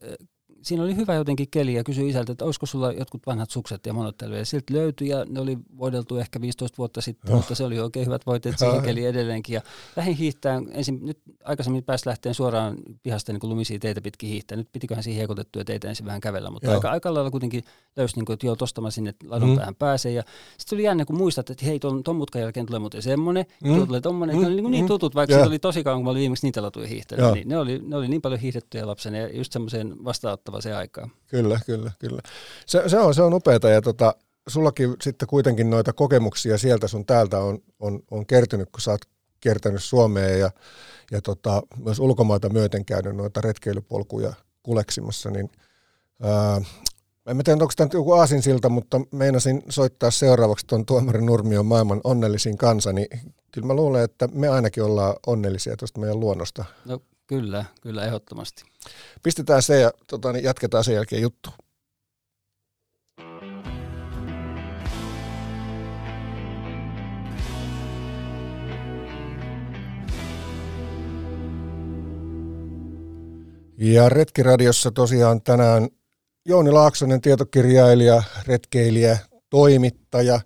siinä 0.66 0.82
oli 0.82 0.96
hyvä 0.96 1.14
jotenkin 1.14 1.48
keli 1.50 1.74
ja 1.74 1.84
kysyi 1.84 2.08
isältä, 2.08 2.32
että 2.32 2.44
olisiko 2.44 2.66
sulla 2.66 2.92
jotkut 2.92 3.26
vanhat 3.26 3.50
sukset 3.50 3.86
ja 3.86 3.92
monottelu. 3.92 4.34
Ja 4.34 4.46
siltä 4.46 4.74
löytyi 4.74 5.08
ja 5.08 5.24
ne 5.28 5.40
oli 5.40 5.58
voideltu 5.78 6.16
ehkä 6.16 6.40
15 6.40 6.78
vuotta 6.78 7.00
sitten, 7.00 7.30
Joo. 7.30 7.36
mutta 7.36 7.54
se 7.54 7.64
oli 7.64 7.80
oikein 7.80 8.06
hyvät 8.06 8.26
voiteet 8.26 8.58
siihen 8.58 8.82
keli 8.82 9.04
edelleenkin. 9.04 9.54
Ja 9.54 9.60
lähdin 9.96 10.16
hiihtään, 10.16 10.66
ensin, 10.70 11.06
nyt 11.06 11.18
aikaisemmin 11.44 11.84
pääsi 11.84 12.06
lähteen 12.06 12.34
suoraan 12.34 12.76
pihasta 13.02 13.32
niin 13.32 13.40
lumisia 13.42 13.78
teitä 13.78 14.00
pitkin 14.00 14.28
hiihtää. 14.28 14.56
Nyt 14.56 14.68
pitiköhän 14.72 15.02
siihen 15.02 15.18
hiekotettuja 15.18 15.64
teitä 15.64 15.88
ensin 15.88 16.06
vähän 16.06 16.20
kävellä, 16.20 16.50
mutta 16.50 16.72
aika, 16.72 16.90
aika 16.90 17.14
lailla 17.14 17.30
kuitenkin 17.30 17.64
löysi, 17.96 18.16
niin 18.16 18.24
kuin, 18.24 18.34
että 18.34 18.46
joo, 18.46 18.56
tosta 18.56 18.80
mä 18.80 18.90
sinne 18.90 19.14
ladun 19.26 19.48
mm. 19.48 19.56
päähän 19.56 19.74
pääsee. 19.74 20.12
Ja 20.12 20.22
sitten 20.58 20.76
oli 20.76 20.82
jännä, 20.82 21.04
kun 21.04 21.16
muistat, 21.16 21.50
että 21.50 21.66
hei, 21.66 21.78
ton, 21.78 22.02
ton 22.02 22.16
mutkan 22.16 22.42
jälkeen 22.42 22.66
tulee 22.66 22.78
muuten 22.78 23.02
semmoinen, 23.02 23.46
mm. 23.64 23.86
tulee 23.86 24.00
tommonen, 24.00 24.36
mm. 24.36 24.42
ne 24.42 24.46
oli 24.46 24.56
niin, 24.62 24.70
niin 24.70 24.84
mm. 24.84 24.88
tutut, 24.88 25.14
vaikka 25.14 25.34
yeah. 25.34 25.48
oli 25.48 25.58
tosi 25.58 25.84
kauan, 25.84 25.98
kun 25.98 26.04
mä 26.04 26.10
olin 26.10 26.20
viimeksi 26.20 26.46
niitä 26.46 26.62
latuja 26.62 26.88
hiihtänyt. 26.88 27.32
Niin 27.34 27.48
ne, 27.48 27.58
oli, 27.58 27.80
ne 27.82 27.96
oli 27.96 28.08
niin 28.08 28.22
paljon 28.22 28.40
hiihdettyjä 28.40 28.86
lapsena 28.86 29.18
ja 29.18 29.36
just 29.36 29.52
semmoiseen 29.52 30.04
se 30.62 30.74
aikaan. 30.74 31.10
Kyllä, 31.26 31.60
kyllä, 31.66 31.90
kyllä. 31.98 32.22
Se, 32.66 32.82
se 32.86 32.98
on, 32.98 33.14
se 33.14 33.22
on 33.22 33.34
upeata 33.34 33.68
ja 33.68 33.82
tota, 33.82 34.14
sullakin 34.48 34.96
sitten 35.02 35.28
kuitenkin 35.28 35.70
noita 35.70 35.92
kokemuksia 35.92 36.58
sieltä 36.58 36.88
sun 36.88 37.06
täältä 37.06 37.38
on, 37.38 37.58
on, 37.80 38.00
on 38.10 38.26
kertynyt, 38.26 38.68
kun 38.70 38.80
sä 38.80 38.90
oot 38.90 39.00
kiertänyt 39.40 39.84
Suomeen 39.84 40.40
ja, 40.40 40.50
ja 41.10 41.22
tota, 41.22 41.62
myös 41.84 41.98
ulkomaita 41.98 42.48
myöten 42.48 42.84
käynyt 42.84 43.16
noita 43.16 43.40
retkeilypolkuja 43.40 44.32
kuleksimassa, 44.62 45.30
niin 45.30 45.50
ää, 46.22 46.60
en 47.26 47.44
tiedä, 47.44 47.62
onko 47.62 47.72
tämä 47.76 47.88
joku 47.92 48.12
aasinsilta, 48.12 48.68
mutta 48.68 49.00
meinasin 49.12 49.62
soittaa 49.68 50.10
seuraavaksi 50.10 50.66
tuon 50.66 50.86
Tuomari 50.86 51.22
Nurmion 51.22 51.66
maailman 51.66 52.00
onnellisin 52.04 52.58
kansa, 52.58 52.92
niin 52.92 53.06
kyllä 53.52 53.66
mä 53.66 53.74
luulen, 53.74 54.04
että 54.04 54.28
me 54.32 54.48
ainakin 54.48 54.82
ollaan 54.82 55.14
onnellisia 55.26 55.76
tuosta 55.76 56.00
meidän 56.00 56.20
luonnosta. 56.20 56.64
No 56.84 57.00
kyllä, 57.26 57.64
kyllä 57.80 58.04
ehdottomasti. 58.04 58.64
Pistetään 59.22 59.62
se 59.62 59.80
ja 59.80 59.90
tota, 60.06 60.32
niin 60.32 60.44
jatketaan 60.44 60.84
sen 60.84 60.94
jälkeen 60.94 61.22
juttu. 61.22 61.50
Ja 73.78 74.08
Retkiradiossa 74.08 74.90
tosiaan 74.90 75.42
tänään 75.42 75.88
Jouni 76.44 76.70
Laaksonen, 76.70 77.20
tietokirjailija, 77.20 78.22
retkeilijä, 78.46 79.18
toimittaja. 79.50 80.40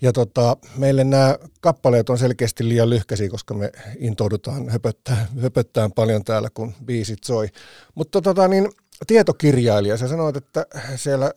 Ja 0.00 0.12
tota, 0.12 0.56
meille 0.76 1.04
nämä 1.04 1.38
kappaleet 1.60 2.10
on 2.10 2.18
selkeästi 2.18 2.68
liian 2.68 2.90
lyhkäisiä, 2.90 3.28
koska 3.28 3.54
me 3.54 3.72
intoudutaan 3.98 4.68
höpöttää, 4.68 5.26
höpöttään 5.40 5.92
paljon 5.92 6.24
täällä, 6.24 6.48
kun 6.54 6.74
biisit 6.84 7.24
soi. 7.24 7.48
Mutta 7.94 8.20
tota, 8.20 8.48
niin, 8.48 8.68
tietokirjailija, 9.06 9.96
sä 9.96 10.08
sanoit, 10.08 10.36
että 10.36 10.66
siellä 10.96 11.32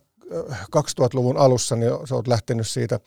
2000-luvun 0.77 1.37
äh, 1.37 1.43
alussa 1.43 1.75
niin 1.75 1.91
sä 2.05 2.15
oot 2.15 2.27
lähtenyt 2.27 2.67
siitä 2.67 2.99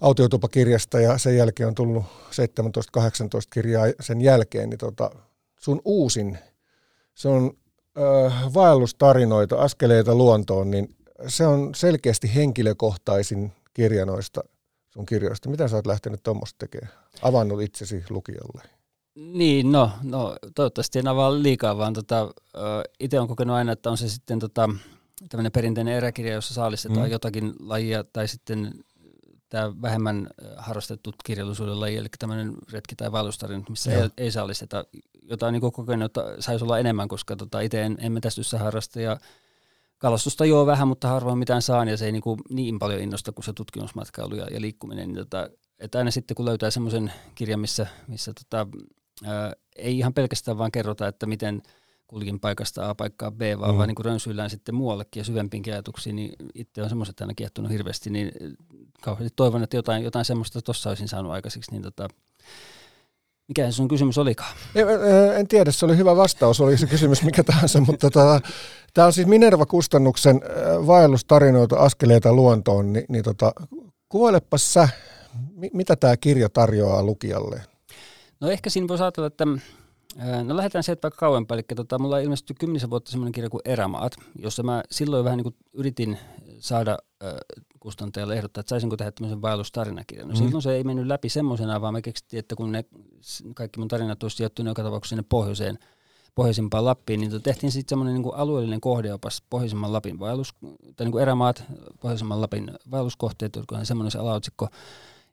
autiotupakirjasta 0.00 1.00
ja 1.00 1.18
sen 1.18 1.36
jälkeen 1.36 1.68
on 1.68 1.74
tullut 1.74 2.04
17-18 2.04 2.06
kirjaa 3.50 3.86
sen 4.00 4.20
jälkeen, 4.20 4.70
niin 4.70 4.78
tota, 4.78 5.10
sun 5.60 5.80
uusin, 5.84 6.38
se 7.14 7.28
on 7.28 7.50
äh, 7.98 8.54
vaellustarinoita, 8.54 9.56
askeleita 9.56 10.14
luontoon, 10.14 10.70
niin 10.70 10.96
se 11.26 11.46
on 11.46 11.74
selkeästi 11.74 12.34
henkilökohtaisin 12.34 13.52
kirja 13.74 14.06
noista 14.06 14.44
sun 14.94 15.06
kirjoista. 15.06 15.48
Mitä 15.48 15.68
sä 15.68 15.76
oot 15.76 15.86
lähtenyt 15.86 16.22
tuommoista 16.22 16.56
tekemään? 16.58 16.94
Avannut 17.22 17.62
itsesi 17.62 18.04
lukijalle? 18.10 18.62
Niin, 19.14 19.72
no, 19.72 19.90
no 20.02 20.36
toivottavasti 20.54 20.98
en 20.98 21.08
avaa 21.08 21.42
liikaa, 21.42 21.76
vaan 21.76 21.92
tota, 21.92 22.34
itse 23.00 23.20
on 23.20 23.28
kokenut 23.28 23.56
aina, 23.56 23.72
että 23.72 23.90
on 23.90 23.96
se 23.96 24.08
sitten 24.08 24.38
tota, 24.38 24.68
tämmöinen 25.28 25.52
perinteinen 25.52 25.94
eräkirja, 25.94 26.34
jossa 26.34 26.54
saalistetaan 26.54 27.06
mm. 27.06 27.12
jotakin 27.12 27.54
lajia, 27.60 28.04
tai 28.04 28.28
sitten 28.28 28.74
tämä 29.48 29.82
vähemmän 29.82 30.28
harrastettu 30.56 31.12
kirjallisuuden 31.24 31.80
laji, 31.80 31.96
eli 31.96 32.08
tämmöinen 32.18 32.54
retki- 32.72 32.94
tai 32.96 33.12
vaellustarina, 33.12 33.64
missä 33.68 33.92
ei, 33.92 34.10
ei 34.18 34.30
saalisteta, 34.30 34.84
jota 35.22 35.46
on 35.46 35.52
niin 35.52 35.72
kokenut, 35.72 36.04
että 36.04 36.36
saisi 36.38 36.64
olla 36.64 36.78
enemmän, 36.78 37.08
koska 37.08 37.36
tota, 37.36 37.60
itse 37.60 37.82
en, 37.82 37.96
en 38.00 38.12
metästyssä 38.12 38.58
harrasta, 38.58 39.00
ja 39.00 39.16
kalastusta 40.04 40.44
joo 40.44 40.66
vähän, 40.66 40.88
mutta 40.88 41.08
harvoin 41.08 41.38
mitään 41.38 41.62
saan 41.62 41.88
ja 41.88 41.96
se 41.96 42.06
ei 42.06 42.12
niin, 42.12 42.22
kuin 42.22 42.40
niin 42.50 42.78
paljon 42.78 43.00
innosta 43.00 43.32
kuin 43.32 43.44
se 43.44 43.52
tutkimusmatkailu 43.52 44.34
ja, 44.34 44.46
ja 44.50 44.60
liikkuminen. 44.60 45.08
Niin 45.08 45.16
tota, 45.16 45.48
että 45.78 45.98
aina 45.98 46.10
sitten 46.10 46.34
kun 46.34 46.44
löytää 46.44 46.70
semmoisen 46.70 47.12
kirjan, 47.34 47.60
missä, 47.60 47.86
missä 48.08 48.32
tota, 48.34 48.66
ää, 49.24 49.52
ei 49.76 49.98
ihan 49.98 50.14
pelkästään 50.14 50.58
vaan 50.58 50.72
kerrota, 50.72 51.08
että 51.08 51.26
miten 51.26 51.62
kulkin 52.06 52.40
paikasta 52.40 52.90
A 52.90 52.94
paikkaa 52.94 53.30
B, 53.30 53.40
vaan, 53.40 53.74
mm. 53.74 53.78
vaan 53.78 53.88
niin 53.88 53.94
kuin 53.94 54.06
rönsyillään 54.06 54.50
sitten 54.50 54.74
muuallekin 54.74 55.20
ja 55.20 55.24
syvempiin 55.24 55.64
ajatuksiin, 55.66 56.16
niin 56.16 56.32
itse 56.54 56.82
on 56.82 56.88
semmoiset 56.88 57.20
aina 57.20 57.34
kiehtonut 57.34 57.70
hirveästi, 57.70 58.10
niin 58.10 58.32
kauheasti 59.02 59.32
toivon, 59.36 59.62
että 59.62 59.76
jotain, 59.76 60.04
jotain 60.04 60.24
semmoista 60.24 60.62
tuossa 60.62 60.90
olisin 60.90 61.08
saanut 61.08 61.32
aikaiseksi, 61.32 61.70
niin 61.70 61.82
tota, 61.82 62.08
mikä 63.48 63.64
se 63.66 63.72
sun 63.72 63.88
kysymys 63.88 64.18
olikaan? 64.18 64.54
En, 64.74 64.86
en 65.36 65.48
tiedä, 65.48 65.72
se 65.72 65.86
oli 65.86 65.96
hyvä 65.96 66.16
vastaus, 66.16 66.60
oli 66.60 66.78
se 66.78 66.86
kysymys 66.86 67.22
mikä 67.22 67.44
tahansa, 67.44 67.80
mutta 67.80 68.10
tota, 68.10 68.40
tämä 68.94 69.06
on 69.06 69.12
siis 69.12 69.26
Minerva-kustannuksen 69.26 70.40
vaellustarinoita 70.86 71.76
askeleita 71.76 72.32
luontoon, 72.32 72.92
niin, 72.92 73.04
niin 73.08 73.24
tota, 73.24 73.52
kuvailepa 74.08 74.58
sä, 74.58 74.88
mitä 75.72 75.96
tämä 75.96 76.16
kirja 76.16 76.48
tarjoaa 76.48 77.02
lukijalle? 77.02 77.62
No 78.40 78.50
ehkä 78.50 78.70
siinä 78.70 78.88
voisi 78.88 79.02
ajatella, 79.04 79.26
että 79.26 79.44
No 80.44 80.56
lähdetään 80.56 80.84
sieltä 80.84 81.02
vaikka 81.02 81.18
kauempaa, 81.18 81.54
eli 81.54 81.62
tota, 81.76 81.98
mulla 81.98 82.16
on 82.16 82.22
ilmestynyt 82.22 82.58
kymmenisen 82.58 82.90
vuotta 82.90 83.10
semmoinen 83.10 83.32
kirja 83.32 83.50
kuin 83.50 83.60
Erämaat, 83.64 84.12
jossa 84.38 84.62
mä 84.62 84.82
silloin 84.90 85.24
vähän 85.24 85.36
niin 85.36 85.42
kuin 85.44 85.56
yritin 85.72 86.18
saada 86.58 86.98
äh, 87.24 87.34
kustantajalle 87.80 88.34
ehdottaa, 88.34 88.60
että 88.60 88.70
saisinko 88.70 88.96
tehdä 88.96 89.12
tämmöisen 89.12 89.42
vaellustarinakirjan. 89.42 90.28
No 90.28 90.34
mm. 90.34 90.38
silloin 90.38 90.62
se 90.62 90.72
ei 90.72 90.84
mennyt 90.84 91.06
läpi 91.06 91.28
semmoisena, 91.28 91.80
vaan 91.80 91.94
me 91.94 92.02
keksittiin, 92.02 92.38
että 92.38 92.56
kun 92.56 92.72
ne 92.72 92.84
kaikki 93.54 93.78
mun 93.78 93.88
tarinat 93.88 94.22
olisi 94.22 94.36
sijoittunut 94.36 94.70
joka 94.70 94.82
tapauksessa 94.82 95.16
sinne 95.16 95.26
pohjoiseen, 95.28 95.78
pohjoisimpaan 96.34 96.84
Lappiin, 96.84 97.20
niin 97.20 97.42
tehtiin 97.42 97.72
sitten 97.72 97.88
semmoinen 97.88 98.14
niin 98.14 98.34
alueellinen 98.34 98.80
kohdeopas 98.80 99.42
pohjoisimman 99.50 99.92
Lapin 99.92 100.20
vaellus, 100.20 100.54
tai 100.96 101.04
niin 101.04 101.12
kuin 101.12 101.22
erämaat 101.22 101.64
pohjoisimman 102.00 102.40
Lapin 102.40 102.70
vaelluskohteet, 102.90 103.56
jotka 103.56 103.76
on 103.76 103.86
semmoinen 103.86 104.10
se 104.10 104.18
alaotsikko, 104.18 104.68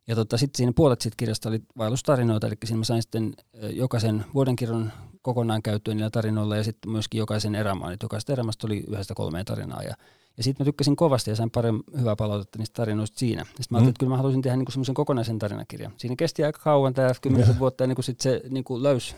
ja 0.07 0.15
tota, 0.15 0.37
sitten 0.37 0.57
siinä 0.57 0.73
puolet 0.75 1.01
siitä 1.01 1.15
kirjasta 1.17 1.49
oli 1.49 1.59
vaellustarinoita, 1.77 2.47
eli 2.47 2.55
siinä 2.65 2.77
mä 2.77 2.83
sain 2.83 3.01
sitten 3.01 3.33
jokaisen 3.69 4.25
vuodenkirjan 4.33 4.93
kokonaan 5.21 5.61
käyttöön 5.61 5.97
niillä 5.97 6.09
tarinoilla 6.09 6.57
ja 6.57 6.63
sitten 6.63 6.91
myöskin 6.91 7.19
jokaisen 7.19 7.55
erämaan. 7.55 7.93
Että 7.93 8.03
jokaisesta 8.03 8.33
erämasta 8.33 8.67
oli 8.67 8.83
yhdestä 8.87 9.13
kolmeen 9.13 9.45
tarinaa. 9.45 9.83
Ja, 9.83 9.95
ja 10.37 10.43
sitten 10.43 10.63
mä 10.63 10.65
tykkäsin 10.65 10.95
kovasti 10.95 11.29
ja 11.29 11.35
sain 11.35 11.51
paljon 11.51 11.83
hyvää 11.99 12.15
palautetta 12.15 12.59
niistä 12.59 12.73
tarinoista 12.73 13.19
siinä. 13.19 13.43
Sitten 13.43 13.65
mä 13.69 13.77
ajattelin, 13.77 13.85
mm. 13.85 13.89
että 13.89 13.99
kyllä 13.99 14.09
mä 14.09 14.17
haluaisin 14.17 14.41
tehdä 14.41 14.57
niinku 14.57 14.71
semmoisen 14.71 14.95
kokonaisen 14.95 15.39
tarinakirjan. 15.39 15.93
Siinä 15.97 16.15
kesti 16.15 16.43
aika 16.43 16.59
kauan 16.63 16.93
tämä 16.93 17.11
kymmenisen 17.21 17.59
vuotta 17.59 17.83
ennen 17.83 17.95
kuin 17.95 18.05
sit 18.05 18.21
se 18.21 18.41
niinku 18.49 18.83
löysi 18.83 19.15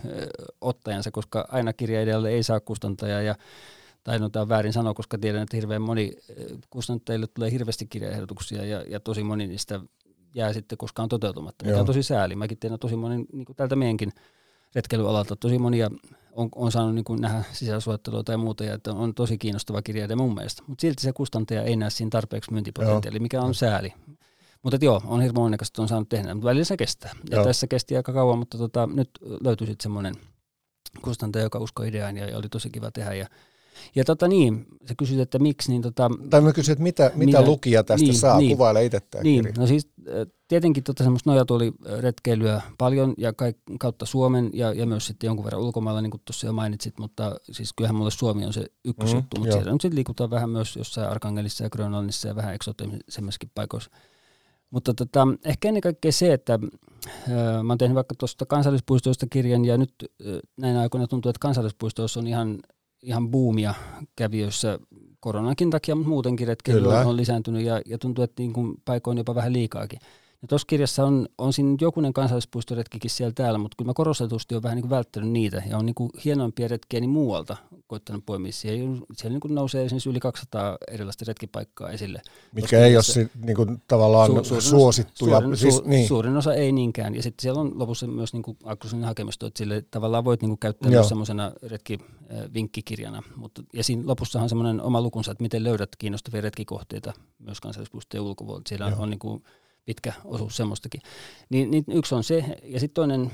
ottajansa, 0.62 1.12
koska 1.12 1.46
aina 1.52 1.74
kirjailijalle 1.74 2.30
ei 2.30 2.44
saa 2.44 2.60
kustantajaa 2.60 3.22
ja 3.22 3.36
tai 4.04 4.20
no 4.20 4.30
tämä 4.30 4.42
on 4.42 4.50
väärin 4.50 4.74
sanoa, 4.74 4.94
koska 4.94 5.18
tiedän, 5.18 5.42
että 5.42 5.58
hirveän 5.58 5.82
moni 5.82 6.12
kustantajille 6.70 7.28
tulee 7.28 7.52
hirveästi 7.52 7.86
kirjaehdotuksia 7.86 8.66
ja, 8.66 8.84
ja 8.88 9.00
tosi 9.00 9.24
moni 9.24 9.48
niistä 9.48 9.80
jää 10.36 10.54
sitten 10.54 10.78
koskaan 10.78 11.10
toteutumatta, 11.10 11.70
Joo. 11.70 11.80
on 11.80 11.86
tosi 11.86 12.04
sääli. 12.04 12.36
Mäkin 12.36 12.58
tiedän 12.58 12.80
tosi 12.80 12.96
moni, 12.96 13.26
niin 13.34 13.46
kuin 13.46 13.56
tältä 13.56 13.76
meidänkin 13.76 14.12
retkeilyalalta, 14.76 15.36
tosi 15.36 15.58
monia 15.58 15.90
on, 16.36 16.50
on 16.56 16.72
saanut 16.72 16.96
niin 16.96 17.22
nähdä 17.22 17.44
sisäsuottelua 17.52 18.24
tai 18.24 18.38
muuta, 18.38 18.64
ja 18.64 18.74
että 18.74 18.92
on 18.92 19.14
tosi 19.14 19.38
kiinnostava 19.38 19.82
kirjailija 19.82 20.18
mun 20.18 20.36
mielestä. 20.36 20.64
Mutta 20.68 20.82
silti 20.82 21.02
se 21.02 21.14
kustantaja 21.14 21.64
ei 21.64 21.76
näe 21.76 21.90
siinä 21.90 22.10
tarpeeksi 22.10 22.52
myyntipotentiaalia, 22.52 23.22
mikä 23.22 23.42
on 23.42 23.56
sääli. 23.56 23.94
Mutta 24.64 24.78
joo, 24.82 25.02
on 25.06 25.22
hirveän 25.22 25.44
onnekasta, 25.44 25.72
että 25.74 25.82
on 25.82 25.88
saanut 25.88 26.10
tehdä, 26.10 26.34
mutta 26.34 26.48
välillä 26.48 26.66
se 26.66 26.78
kestää. 26.78 27.12
Ja 27.30 27.38
joo. 27.38 27.46
tässä 27.46 27.68
kesti 27.68 27.98
aika 27.98 28.14
kauan, 28.14 28.38
mutta 28.38 28.58
tota, 28.58 28.90
nyt 28.94 29.10
löytyi 29.44 29.68
sitten 29.68 29.84
semmoinen 29.84 30.16
kustantaja, 31.02 31.44
joka 31.44 31.60
uskoi 31.60 31.88
ideaan 31.88 32.18
ja, 32.18 32.30
ja 32.30 32.38
oli 32.38 32.50
tosi 32.50 32.70
kiva 32.70 32.92
tehdä. 32.92 33.14
Ja 33.14 33.28
ja 33.96 34.04
tota 34.04 34.28
niin, 34.28 34.66
sä 34.88 34.94
kysyt, 34.98 35.20
että 35.20 35.40
miksi, 35.40 35.72
niin 35.72 35.82
tota... 35.82 36.10
Tai 36.30 36.42
mä 36.42 36.54
kysyn, 36.54 36.74
että 36.74 36.84
mitä, 36.84 37.04
mitä, 37.04 37.26
mitä 37.26 37.42
lukija 37.42 37.84
tästä 37.84 38.06
niin, 38.06 38.18
saa, 38.20 38.38
niin, 38.38 38.52
kuvaile 38.52 38.86
itse 38.86 39.00
tämä 39.00 39.24
Niin, 39.24 39.46
kirja. 39.46 39.62
no 39.62 39.68
siis 39.68 39.88
tietenkin 40.48 40.84
tota 40.84 41.04
semmoista 41.04 41.30
nojatuoli-retkeilyä 41.30 42.62
paljon 42.78 43.14
ja 43.18 43.34
kaik, 43.34 43.58
kautta 43.80 44.06
Suomen 44.06 44.50
ja, 44.54 44.74
ja 44.74 44.86
myös 44.86 45.06
sitten 45.06 45.28
jonkun 45.28 45.46
verran 45.46 45.62
ulkomailla, 45.62 46.02
niin 46.02 46.12
kuin 46.12 46.22
tuossa 46.26 46.48
jo 46.48 46.54
mainitsit, 46.54 47.00
mutta 47.00 47.36
siis 47.52 47.74
kyllähän 47.74 47.96
mulle 47.96 48.12
Suomi 48.12 48.46
on 48.46 48.54
se 48.54 48.66
ykkösjuttu, 48.86 49.38
mm, 49.38 49.40
mutta 49.40 49.54
siellä 49.54 49.72
nyt 49.72 49.82
sitten 49.82 49.96
liikutaan 49.96 50.30
vähän 50.30 50.50
myös 50.50 50.76
jossain 50.76 51.10
Arkangelissa 51.10 51.64
ja 51.64 51.70
Grönlannissa 51.70 52.28
ja 52.28 52.36
vähän 52.36 52.54
eksoottisemmissakin 52.56 53.52
paikoissa. 53.56 53.92
Mutta 54.70 54.94
tota, 54.94 55.28
ehkä 55.46 55.68
ennen 55.68 55.82
kaikkea 55.82 56.12
se, 56.12 56.34
että 56.34 56.60
mä 57.64 57.72
oon 57.72 57.78
tehnyt 57.78 57.96
vaikka 57.96 58.16
tuosta 58.16 58.46
kansallispuistoista 58.46 59.28
kirjan 59.30 59.66
ja 59.66 59.78
nyt 59.78 59.94
näin 60.58 60.78
aikoina 60.78 61.08
tuntuu, 61.08 61.30
että 61.30 61.40
kansallispuistoissa 61.40 62.20
on 62.20 62.28
ihan 62.28 62.60
ihan 63.04 63.32
buumia 63.32 63.74
kävijöissä 64.16 64.80
koronankin 65.20 65.70
takia, 65.70 65.96
mutta 65.96 66.10
muutenkin 66.10 66.48
retkeily 66.48 66.88
on, 66.88 67.06
on 67.06 67.18
lisääntynyt 67.18 67.64
ja, 67.64 67.82
ja 67.86 67.98
tuntuu, 67.98 68.24
että 68.24 68.42
niin 68.42 68.54
kuin 68.54 68.76
paikoin 68.86 69.18
jopa 69.18 69.36
vähän 69.36 69.54
liikaakin. 69.54 70.00
Ja 70.44 70.48
tuossa 70.48 70.66
kirjassa 70.66 71.06
on, 71.06 71.28
on 71.38 71.54
siinä 71.54 71.78
jokunen 71.82 72.14
kansallispuistoretkikin 72.14 73.12
siellä 73.12 73.34
täällä, 73.36 73.58
mutta 73.58 73.76
kyllä 73.78 73.90
mä 73.90 73.94
korostetusti 73.94 74.56
olen 74.56 74.64
vähän 74.64 74.76
niin 74.76 74.82
kuin 74.82 74.90
välttänyt 74.90 75.30
niitä 75.30 75.64
ja 75.70 75.78
on 75.78 75.86
niin 75.86 75.96
kuin 75.96 76.10
hienoimpia 76.26 76.68
retkiä 76.68 77.00
niin 77.00 77.10
muualta 77.10 77.58
koittanut 77.88 78.26
poimia. 78.26 78.52
Siellä, 78.52 78.98
siellä 79.16 79.34
niin 79.34 79.40
kuin 79.40 79.56
nousee 79.56 79.86
esimerkiksi 79.86 80.10
yli 80.10 80.20
200 80.20 80.78
erilaista 80.92 81.26
retkipaikkaa 81.28 81.90
esille. 81.90 82.22
Mitkä 82.52 82.86
ei 82.86 82.96
ole 82.96 83.04
si, 83.04 83.32
niin 83.46 83.56
kuin 83.56 83.82
tavallaan 83.88 84.30
su, 84.32 84.44
suurin 84.44 84.62
suosittuja. 84.62 85.40
Suurin, 85.40 85.58
siis, 85.58 85.76
su, 85.76 85.84
niin. 85.86 86.08
suurin 86.08 86.38
osa 86.38 86.54
ei 86.54 86.72
niinkään. 86.72 87.16
Ja 87.16 87.24
sitten 87.24 87.42
siellä 87.42 87.62
on 87.62 87.80
lopussa 87.80 88.08
myös 88.08 88.34
niin 88.34 88.44
kuin 88.44 88.58
hakemisto, 89.04 89.46
että 89.46 89.58
sille 89.58 89.86
tavallaan 89.92 90.26
voit 90.26 90.42
niin 90.42 90.50
kuin 90.50 90.60
käyttää 90.60 90.92
Joo. 90.92 91.00
myös 91.00 91.10
semmoisena 91.10 91.52
retkivinkkikirjana. 91.64 93.24
Mutta, 93.36 93.64
ja 93.74 93.84
siinä 93.84 94.04
lopussa 94.06 94.42
on 94.42 94.50
semmoinen 94.50 94.82
oma 94.82 95.02
lukunsa, 95.02 95.32
että 95.32 95.44
miten 95.44 95.64
löydät 95.64 95.96
kiinnostavia 95.96 96.42
retkikohteita 96.42 97.14
myös 97.40 97.62
kansallispuistojen 97.62 98.24
ulkopuolelta. 98.24 98.70
Siellä 98.70 98.86
on, 98.86 98.94
on 98.98 99.10
niin 99.10 99.20
kuin 99.20 99.44
pitkä 99.86 100.14
osuus 100.26 100.58
semmoistakin. 100.58 101.02
Niin, 101.50 101.72
niin 101.72 101.84
yksi 101.88 102.16
on 102.16 102.24
se, 102.24 102.46
ja 102.64 102.80
sitten 102.80 102.94
toinen, 102.94 103.32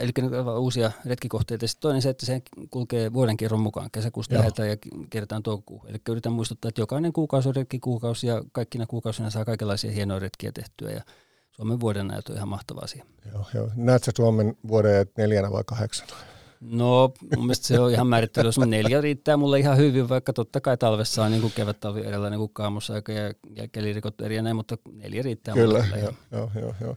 eli 0.00 0.12
uusia 0.58 0.92
retkikohteita, 1.04 1.64
ja 1.64 1.68
sitten 1.68 1.82
toinen 1.82 2.02
se, 2.02 2.08
että 2.08 2.26
se 2.26 2.42
kulkee 2.70 3.12
vuoden 3.12 3.36
kierron 3.36 3.60
mukaan. 3.60 3.90
Kesäkuusta 3.90 4.34
Joo. 4.34 4.40
lähdetään 4.40 4.68
ja 4.68 4.76
kierretään 5.10 5.42
toukokuun. 5.42 5.88
Eli 5.88 5.98
yritän 6.08 6.32
muistuttaa, 6.32 6.68
että 6.68 6.80
jokainen 6.80 7.12
kuukausi 7.12 7.48
on 7.48 7.56
retkikuukausi, 7.56 8.26
ja 8.26 8.42
kaikkina 8.52 8.86
kuukausina 8.86 9.30
saa 9.30 9.44
kaikenlaisia 9.44 9.92
hienoja 9.92 10.20
retkiä 10.20 10.52
tehtyä, 10.52 10.90
ja 10.90 11.02
Suomen 11.50 11.80
vuoden 11.80 12.08
näytö 12.08 12.32
on 12.32 12.36
ihan 12.36 12.48
mahtava 12.48 12.80
asia. 12.80 13.04
Joo, 13.32 13.44
joo. 13.54 13.70
Näetkö 13.76 14.12
Suomen 14.16 14.56
vuoden 14.68 15.06
neljänä 15.16 15.52
vai 15.52 15.64
kahdeksana? 15.66 16.12
No, 16.60 17.12
mun 17.36 17.46
mielestä 17.46 17.66
se 17.66 17.80
on 17.80 17.90
ihan 17.90 18.06
määrittely. 18.06 18.48
Jos 18.48 18.58
neljä 18.58 19.00
riittää 19.00 19.36
mulle 19.36 19.58
ihan 19.58 19.76
hyvin, 19.76 20.08
vaikka 20.08 20.32
totta 20.32 20.60
kai 20.60 20.76
talvessa 20.76 21.24
on 21.24 21.30
niin 21.30 21.52
kevät-talvi 21.54 22.00
erilainen 22.00 22.38
kuin 22.38 22.52
kaamusaika 22.52 23.12
ja, 23.12 23.32
ja 23.54 23.68
kelirikot 23.72 24.20
eri 24.20 24.36
ja 24.36 24.42
näin, 24.42 24.56
mutta 24.56 24.78
neljä 24.92 25.22
riittää 25.22 25.54
Kyllä, 25.54 25.84
mulle. 25.84 26.00
joo, 26.00 26.12
joo, 26.32 26.50
joo, 26.60 26.74
joo. 26.80 26.96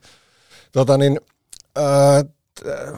Tota 0.71 0.97
niin, 0.97 1.19
äh, 1.77 2.23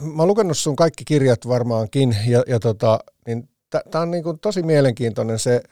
mä 0.00 0.22
oon 0.22 0.28
lukenut 0.28 0.58
sun 0.58 0.76
kaikki 0.76 1.04
kirjat 1.04 1.48
varmaankin, 1.48 2.16
ja, 2.26 2.42
ja 2.46 2.60
tota, 2.60 2.98
niin 3.26 3.48
tämä 3.90 4.02
on 4.02 4.10
niin 4.10 4.24
kuin 4.24 4.38
tosi 4.38 4.62
mielenkiintoinen 4.62 5.38
se, 5.38 5.62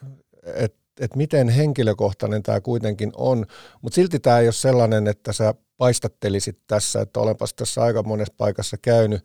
että 0.55 0.83
et 1.01 1.17
miten 1.17 1.49
henkilökohtainen 1.49 2.43
tämä 2.43 2.61
kuitenkin 2.61 3.13
on, 3.17 3.47
mutta 3.83 3.95
silti 3.95 4.21
tämä 4.21 4.39
ei 4.39 4.47
ole 4.47 4.53
sellainen, 4.53 5.07
että 5.07 5.33
sä 5.33 5.55
paistattelisit 5.77 6.59
tässä, 6.67 7.01
että 7.01 7.21
olenpas 7.21 7.55
tässä 7.55 7.83
aika 7.83 8.03
monessa 8.03 8.35
paikassa 8.37 8.77
käynyt, 8.83 9.25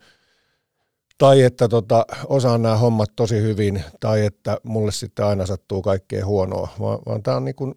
tai 1.18 1.42
että 1.42 1.68
tota, 1.68 2.06
osaan 2.26 2.62
nämä 2.62 2.76
hommat 2.76 3.10
tosi 3.16 3.42
hyvin, 3.42 3.84
tai 4.00 4.26
että 4.26 4.58
mulle 4.62 4.92
sitten 4.92 5.24
aina 5.24 5.46
sattuu 5.46 5.82
kaikkea 5.82 6.26
huonoa, 6.26 6.68
vaan, 6.80 6.98
vaan 7.06 7.22
tämä 7.22 7.36
on 7.36 7.44
niin 7.44 7.74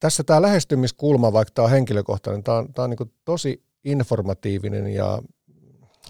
tässä 0.00 0.24
tämä 0.24 0.42
lähestymiskulma, 0.42 1.32
vaikka 1.32 1.52
tämä 1.54 1.64
on 1.64 1.70
henkilökohtainen, 1.70 2.42
tämä 2.42 2.58
on, 2.58 2.72
tämä 2.72 2.84
on 2.84 2.90
niin 2.90 2.98
kuin 2.98 3.12
tosi 3.24 3.62
informatiivinen 3.84 4.86
ja 4.86 5.22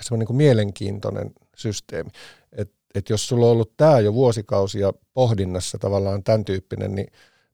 se 0.00 0.14
on 0.14 0.18
niin 0.18 0.26
kuin 0.26 0.36
mielenkiintoinen 0.36 1.30
systeemi. 1.56 2.10
Et, 2.52 2.72
et 2.94 3.10
jos 3.10 3.28
sulla 3.28 3.46
on 3.46 3.52
ollut 3.52 3.76
tämä 3.76 4.00
jo 4.00 4.14
vuosikausia 4.14 4.92
pohdinnassa 5.14 5.78
tavallaan 5.78 6.24
tämän 6.24 6.44
tyyppinen, 6.44 6.94
niin 6.94 7.06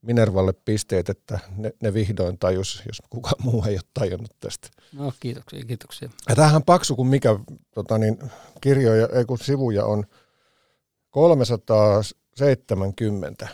Minervalle 0.03 0.53
pisteet, 0.53 1.09
että 1.09 1.39
ne, 1.57 1.73
ne 1.83 1.95
vihdoin 1.95 2.39
tajus, 2.39 2.83
jos 2.87 3.03
kukaan 3.11 3.45
muu 3.45 3.65
ei 3.69 3.75
ole 3.75 3.81
tajunnut 3.95 4.37
tästä. 4.41 4.69
No 4.93 5.13
kiitoksia, 5.21 5.65
kiitoksia. 5.65 6.11
Ja 6.29 6.37
tämähän 6.37 6.63
paksu 6.63 6.97
kuin 6.97 7.09
mikä 7.09 7.39
tota 7.75 7.99
niin, 7.99 8.19
kirjoja, 8.61 9.09
ei 9.13 9.25
kun 9.25 9.39
sivuja 9.39 9.85
on 9.85 10.05
370. 11.11 13.49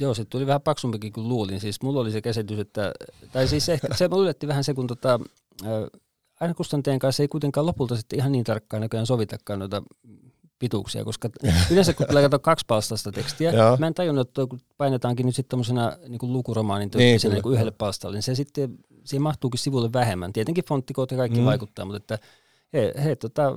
Joo, 0.00 0.14
se 0.14 0.24
tuli 0.24 0.46
vähän 0.46 0.60
paksumpikin 0.60 1.12
kuin 1.12 1.28
luulin. 1.28 1.60
Siis 1.60 1.82
mulla 1.82 2.00
oli 2.00 2.12
se 2.12 2.22
käsitys, 2.22 2.58
että, 2.58 2.92
tai 3.32 3.48
siis 3.48 3.68
ehkä 3.68 3.88
se 3.94 4.04
yllätti 4.04 4.48
vähän 4.48 4.64
se, 4.64 4.74
kun 4.74 4.86
tota, 4.86 5.20
aina 6.40 6.54
kustanteen 6.54 6.98
kanssa 6.98 7.22
ei 7.22 7.28
kuitenkaan 7.28 7.66
lopulta 7.66 7.96
sitten 7.96 8.18
ihan 8.18 8.32
niin 8.32 8.44
tarkkaan 8.44 8.80
näköjään 8.80 9.06
sovitakaan 9.06 9.58
noita 9.58 9.82
pituuksia, 10.58 11.04
koska 11.04 11.30
yleensä 11.70 11.92
kun 11.92 12.06
tulee 12.06 12.22
katsoa 12.22 12.38
kaksipalstaista 12.38 13.12
tekstiä, 13.12 13.52
mä 13.78 13.86
en 13.86 13.94
tajunnut, 13.94 14.28
että 14.28 14.46
kun 14.46 14.60
painetaankin 14.76 15.26
nyt 15.26 15.34
sitten 15.34 15.50
tämmöisenä 15.50 15.98
niin 16.08 16.32
lukuromaanin 16.32 16.90
tyyppisenä 16.90 17.34
niin, 17.34 17.42
niin 17.44 17.54
yhdelle 17.54 17.70
palstalle, 17.70 18.16
niin 18.16 18.22
se 18.22 18.34
sitten, 18.34 18.78
siihen 19.04 19.22
mahtuukin 19.22 19.58
sivulle 19.58 19.92
vähemmän. 19.92 20.32
Tietenkin 20.32 20.64
fonttikoot 20.64 21.10
ja 21.10 21.16
kaikki 21.16 21.38
mm. 21.38 21.44
vaikuttaa, 21.44 21.84
mutta 21.84 21.96
että 21.96 22.18
he, 22.72 22.94
he 23.04 23.16
tota, 23.16 23.56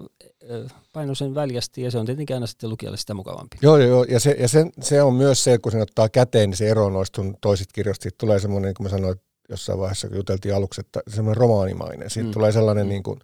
paino 0.94 1.16
sen 1.16 1.36
väljästi 1.36 1.82
ja 1.82 1.92
se 1.92 1.98
on 1.98 2.06
tietenkin 2.06 2.36
aina 2.36 2.48
sitten 2.48 2.70
lukijalle 2.70 2.98
sitä 2.98 3.14
mukavampi. 3.14 3.58
Joo, 3.62 3.78
joo 3.78 4.04
ja, 4.04 4.20
se, 4.20 4.36
ja 4.40 4.48
se, 4.48 4.66
se, 4.82 5.02
on 5.04 5.14
myös 5.14 5.44
se, 5.44 5.58
kun 5.58 5.72
sen 5.72 5.82
ottaa 5.82 6.10
käteen, 6.10 6.50
niin 6.50 6.58
se 6.58 6.70
ero 6.70 6.90
noista 6.90 7.22
toisista 7.42 7.72
kirjoista, 7.74 8.10
tulee 8.18 8.40
semmoinen, 8.40 8.68
niin 8.68 8.76
kuin 8.76 8.86
mä 8.86 8.90
sanoin 8.90 9.16
jossain 9.50 9.80
vaiheessa, 9.80 10.08
kun 10.08 10.18
juteltiin 10.18 10.56
aluksi, 10.56 10.82
että 10.82 11.02
semmoinen 11.08 11.38
romaanimainen. 11.38 12.10
Siitä 12.10 12.28
mm. 12.28 12.34
tulee 12.34 12.52
sellainen 12.52 12.86
mm. 12.86 12.90
niin 12.90 13.04
kuin, 13.04 13.20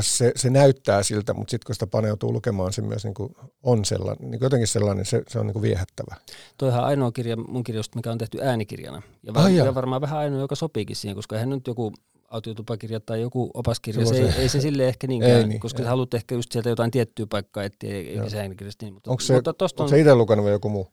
se, 0.00 0.32
se 0.36 0.50
näyttää 0.50 1.02
siltä, 1.02 1.34
mutta 1.34 1.50
sitten 1.50 1.66
kun 1.66 1.74
sitä 1.74 1.86
paneutuu 1.86 2.32
lukemaan, 2.32 2.72
se 2.72 2.82
myös 2.82 3.04
niin 3.04 3.14
kuin 3.14 3.36
on 3.62 3.84
sellainen, 3.84 4.30
niin 4.30 4.40
jotenkin 4.42 4.68
sellainen, 4.68 5.04
se, 5.04 5.22
se 5.28 5.38
on 5.38 5.46
niin 5.46 5.52
kuin 5.52 5.62
viehättävä. 5.62 6.16
Toihan 6.58 6.84
ainoa 6.84 7.12
kirja 7.12 7.36
mun 7.36 7.64
kirjoista, 7.64 7.96
mikä 7.96 8.12
on 8.12 8.18
tehty 8.18 8.38
äänikirjana. 8.42 9.02
Ja, 9.22 9.34
var, 9.34 9.50
ja 9.50 9.74
varmaan 9.74 10.00
vähän 10.00 10.18
ainoa, 10.18 10.40
joka 10.40 10.54
sopiikin 10.54 10.96
siihen, 10.96 11.16
koska 11.16 11.36
eihän 11.36 11.50
nyt 11.50 11.66
joku 11.66 11.92
autiotupakirja 12.30 13.00
tai 13.00 13.20
joku 13.20 13.50
opaskirja, 13.54 14.06
se, 14.06 14.14
se, 14.14 14.22
ei, 14.22 14.42
ei 14.42 14.48
se 14.48 14.60
sille 14.60 14.88
ehkä 14.88 15.06
niinkään, 15.06 15.32
ei 15.32 15.46
niin, 15.46 15.60
koska 15.60 15.78
ei. 15.78 15.84
sä 15.84 15.90
haluat 15.90 16.14
ehkä 16.14 16.34
just 16.34 16.52
sieltä 16.52 16.68
jotain 16.68 16.90
tiettyä 16.90 17.26
paikkaa 17.26 17.62
eikä 17.82 18.28
se 18.28 18.38
äänikirjasta 18.38 18.84
niin. 18.84 18.94
Mutta, 18.94 19.10
onko 19.10 19.20
se, 19.20 19.34
mutta 19.34 19.50
onko 19.50 19.82
on, 19.82 19.88
se 19.88 20.00
itse 20.00 20.14
lukenut 20.14 20.44
vai 20.44 20.52
joku 20.52 20.68
muu? 20.68 20.88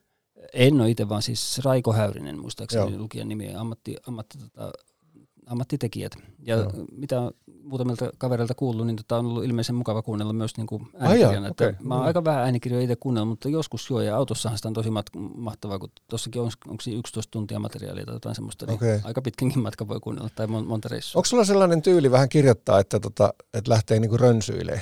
En 0.53 0.81
ole 0.81 0.89
itse, 0.89 1.09
vaan 1.09 1.21
siis 1.21 1.59
Raiko 1.63 1.93
Häyrinen, 1.93 2.39
muistaakseni 2.39 2.97
lukijan 2.97 3.27
nimi, 3.27 3.55
ammatti, 3.55 3.95
ammatti 4.07 4.37
tota, 4.37 4.71
ammattitekijät. 5.47 6.11
Ja 6.45 6.55
Joo. 6.55 6.71
mitä 6.91 7.31
muutamilta 7.63 8.09
kavereilta 8.17 8.53
kuullut, 8.55 8.85
niin 8.87 8.95
tota 8.95 9.17
on 9.17 9.25
ollut 9.25 9.43
ilmeisen 9.45 9.75
mukava 9.75 10.01
kuunnella 10.01 10.33
myös 10.33 10.57
niin 10.57 10.67
kuin 10.67 10.87
Ai 10.99 11.07
äänikirjana. 11.07 11.47
että 11.47 11.65
okei. 11.65 11.75
Mä 11.83 11.93
oon 11.93 12.03
Mm. 12.03 12.07
aika 12.07 12.23
vähän 12.23 12.43
äänikirjoja 12.43 12.83
itse 12.83 12.95
kuunnellut, 12.95 13.29
mutta 13.29 13.49
joskus 13.49 13.89
joo, 13.89 14.01
ja 14.01 14.17
autossahan 14.17 14.57
sitä 14.57 14.67
on 14.67 14.73
tosi 14.73 14.89
mat- 14.89 15.19
mahtavaa, 15.35 15.79
kun 15.79 15.89
tuossakin 16.09 16.41
on, 16.41 16.51
onko 16.67 16.81
siinä 16.81 16.99
11 16.99 17.31
tuntia 17.31 17.59
materiaalia 17.59 18.05
tai 18.05 18.15
jotain 18.15 18.35
semmoista, 18.35 18.65
niin 18.65 18.75
Okei. 18.75 18.99
aika 19.03 19.21
pitkänkin 19.21 19.59
matka 19.61 19.87
voi 19.87 19.99
kuunnella 19.99 20.29
tai 20.35 20.45
mon- 20.47 20.65
monta 20.67 20.89
reissua. 20.91 21.19
Onko 21.19 21.25
sulla 21.25 21.45
sellainen 21.45 21.81
tyyli 21.81 22.11
vähän 22.11 22.29
kirjoittaa, 22.29 22.79
että, 22.79 22.99
tota, 22.99 23.33
että 23.53 23.71
lähtee 23.71 23.99
niinku 23.99 24.17
rönsyilemään? 24.17 24.81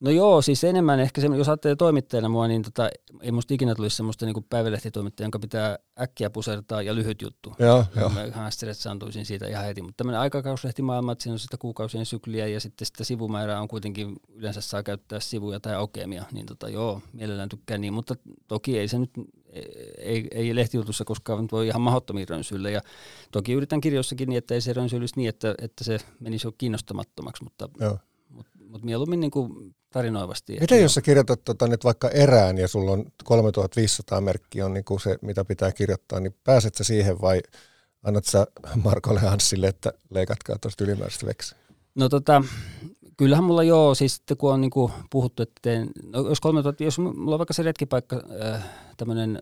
No 0.00 0.10
joo, 0.10 0.42
siis 0.42 0.64
enemmän 0.64 1.00
ehkä 1.00 1.20
se, 1.20 1.26
jos 1.26 1.48
ajattelee 1.48 1.76
toimittajana 1.76 2.28
mua, 2.28 2.48
niin 2.48 2.62
tota, 2.62 2.90
ei 3.20 3.32
musta 3.32 3.54
ikinä 3.54 3.74
tulisi 3.74 3.96
semmoista 3.96 4.26
niin 4.26 4.44
päivälehtitoimittajaa, 4.50 5.26
jonka 5.26 5.38
pitää 5.38 5.78
äkkiä 6.00 6.30
pusertaa 6.30 6.82
ja 6.82 6.94
lyhyt 6.94 7.22
juttu. 7.22 7.54
Joo, 7.58 7.84
joo. 7.96 8.08
Mä 8.08 8.24
ihan 8.24 8.52
stressaantuisin 8.52 9.26
siitä 9.26 9.46
ihan 9.46 9.64
heti, 9.64 9.82
mutta 9.82 9.96
tämmöinen 9.96 10.20
aikakauslehtimaailma, 10.20 11.12
että 11.12 11.22
siinä 11.22 11.32
on 11.32 11.38
sitä 11.38 11.56
kuukausien 11.56 12.06
sykliä 12.06 12.46
ja 12.46 12.60
sitten 12.60 12.86
sitä 12.86 13.04
sivumäärää 13.04 13.60
on 13.60 13.68
kuitenkin, 13.68 14.16
yleensä 14.28 14.60
saa 14.60 14.82
käyttää 14.82 15.20
sivuja 15.20 15.60
tai 15.60 15.74
aukeamia, 15.74 16.24
niin 16.32 16.46
tota, 16.46 16.68
joo, 16.68 17.00
mielellään 17.12 17.48
tykkään 17.48 17.80
niin, 17.80 17.92
mutta 17.92 18.14
toki 18.48 18.78
ei 18.78 18.88
se 18.88 18.98
nyt, 18.98 19.10
ei, 19.98 20.28
ei 20.30 20.54
lehtijutussa 20.54 21.04
koskaan 21.04 21.48
voi 21.52 21.66
ihan 21.66 21.82
mahdottomiin 21.82 22.28
rönsyille 22.28 22.70
ja 22.70 22.80
toki 23.32 23.52
yritän 23.52 23.80
kirjoissakin 23.80 24.28
niin, 24.28 24.38
että 24.38 24.54
ei 24.54 24.60
se 24.60 24.72
rönsyilisi 24.72 25.14
niin, 25.16 25.28
että, 25.28 25.54
että 25.62 25.84
se 25.84 25.98
menisi 26.20 26.46
jo 26.46 26.52
kiinnostamattomaksi, 26.58 27.44
mutta, 27.44 27.68
joo. 27.80 27.98
mutta, 28.28 28.50
mutta 28.68 28.84
mieluummin 28.84 29.20
niin 29.20 29.30
kuin 29.30 29.74
tarinoivasti. 29.90 30.56
Miten 30.60 30.78
joo. 30.78 30.82
jos 30.82 30.94
sä 30.94 31.00
kirjoitat 31.00 31.44
tota 31.44 31.66
nyt 31.66 31.84
vaikka 31.84 32.08
erään 32.08 32.58
ja 32.58 32.68
sulla 32.68 32.92
on 32.92 33.04
3500 33.24 34.20
merkkiä 34.20 34.66
on 34.66 34.74
niinku 34.74 34.98
se, 34.98 35.18
mitä 35.22 35.44
pitää 35.44 35.72
kirjoittaa, 35.72 36.20
niin 36.20 36.34
pääset 36.44 36.74
sä 36.74 36.84
siihen 36.84 37.20
vai 37.20 37.40
annat 38.02 38.24
sä 38.24 38.46
Markolle 38.84 39.20
Hanssille, 39.20 39.68
että 39.68 39.92
leikatkaa 40.10 40.56
tuosta 40.60 40.84
ylimääräistä 40.84 41.26
veksiä? 41.26 41.58
No 41.94 42.08
tota, 42.08 42.42
kyllähän 43.16 43.44
mulla 43.44 43.62
joo, 43.62 43.94
siis 43.94 44.14
sitten 44.14 44.36
kun 44.36 44.52
on 44.52 44.60
niinku 44.60 44.90
puhuttu, 45.10 45.42
että 45.42 45.60
teen, 45.62 45.90
no 46.02 46.28
jos 46.28 46.40
3000, 46.40 46.84
jos 46.84 46.98
mulla 46.98 47.34
on 47.34 47.38
vaikka 47.38 47.54
se 47.54 47.62
retkipaikka, 47.62 48.22
äh, 48.44 48.64
tämmöinen 48.96 49.38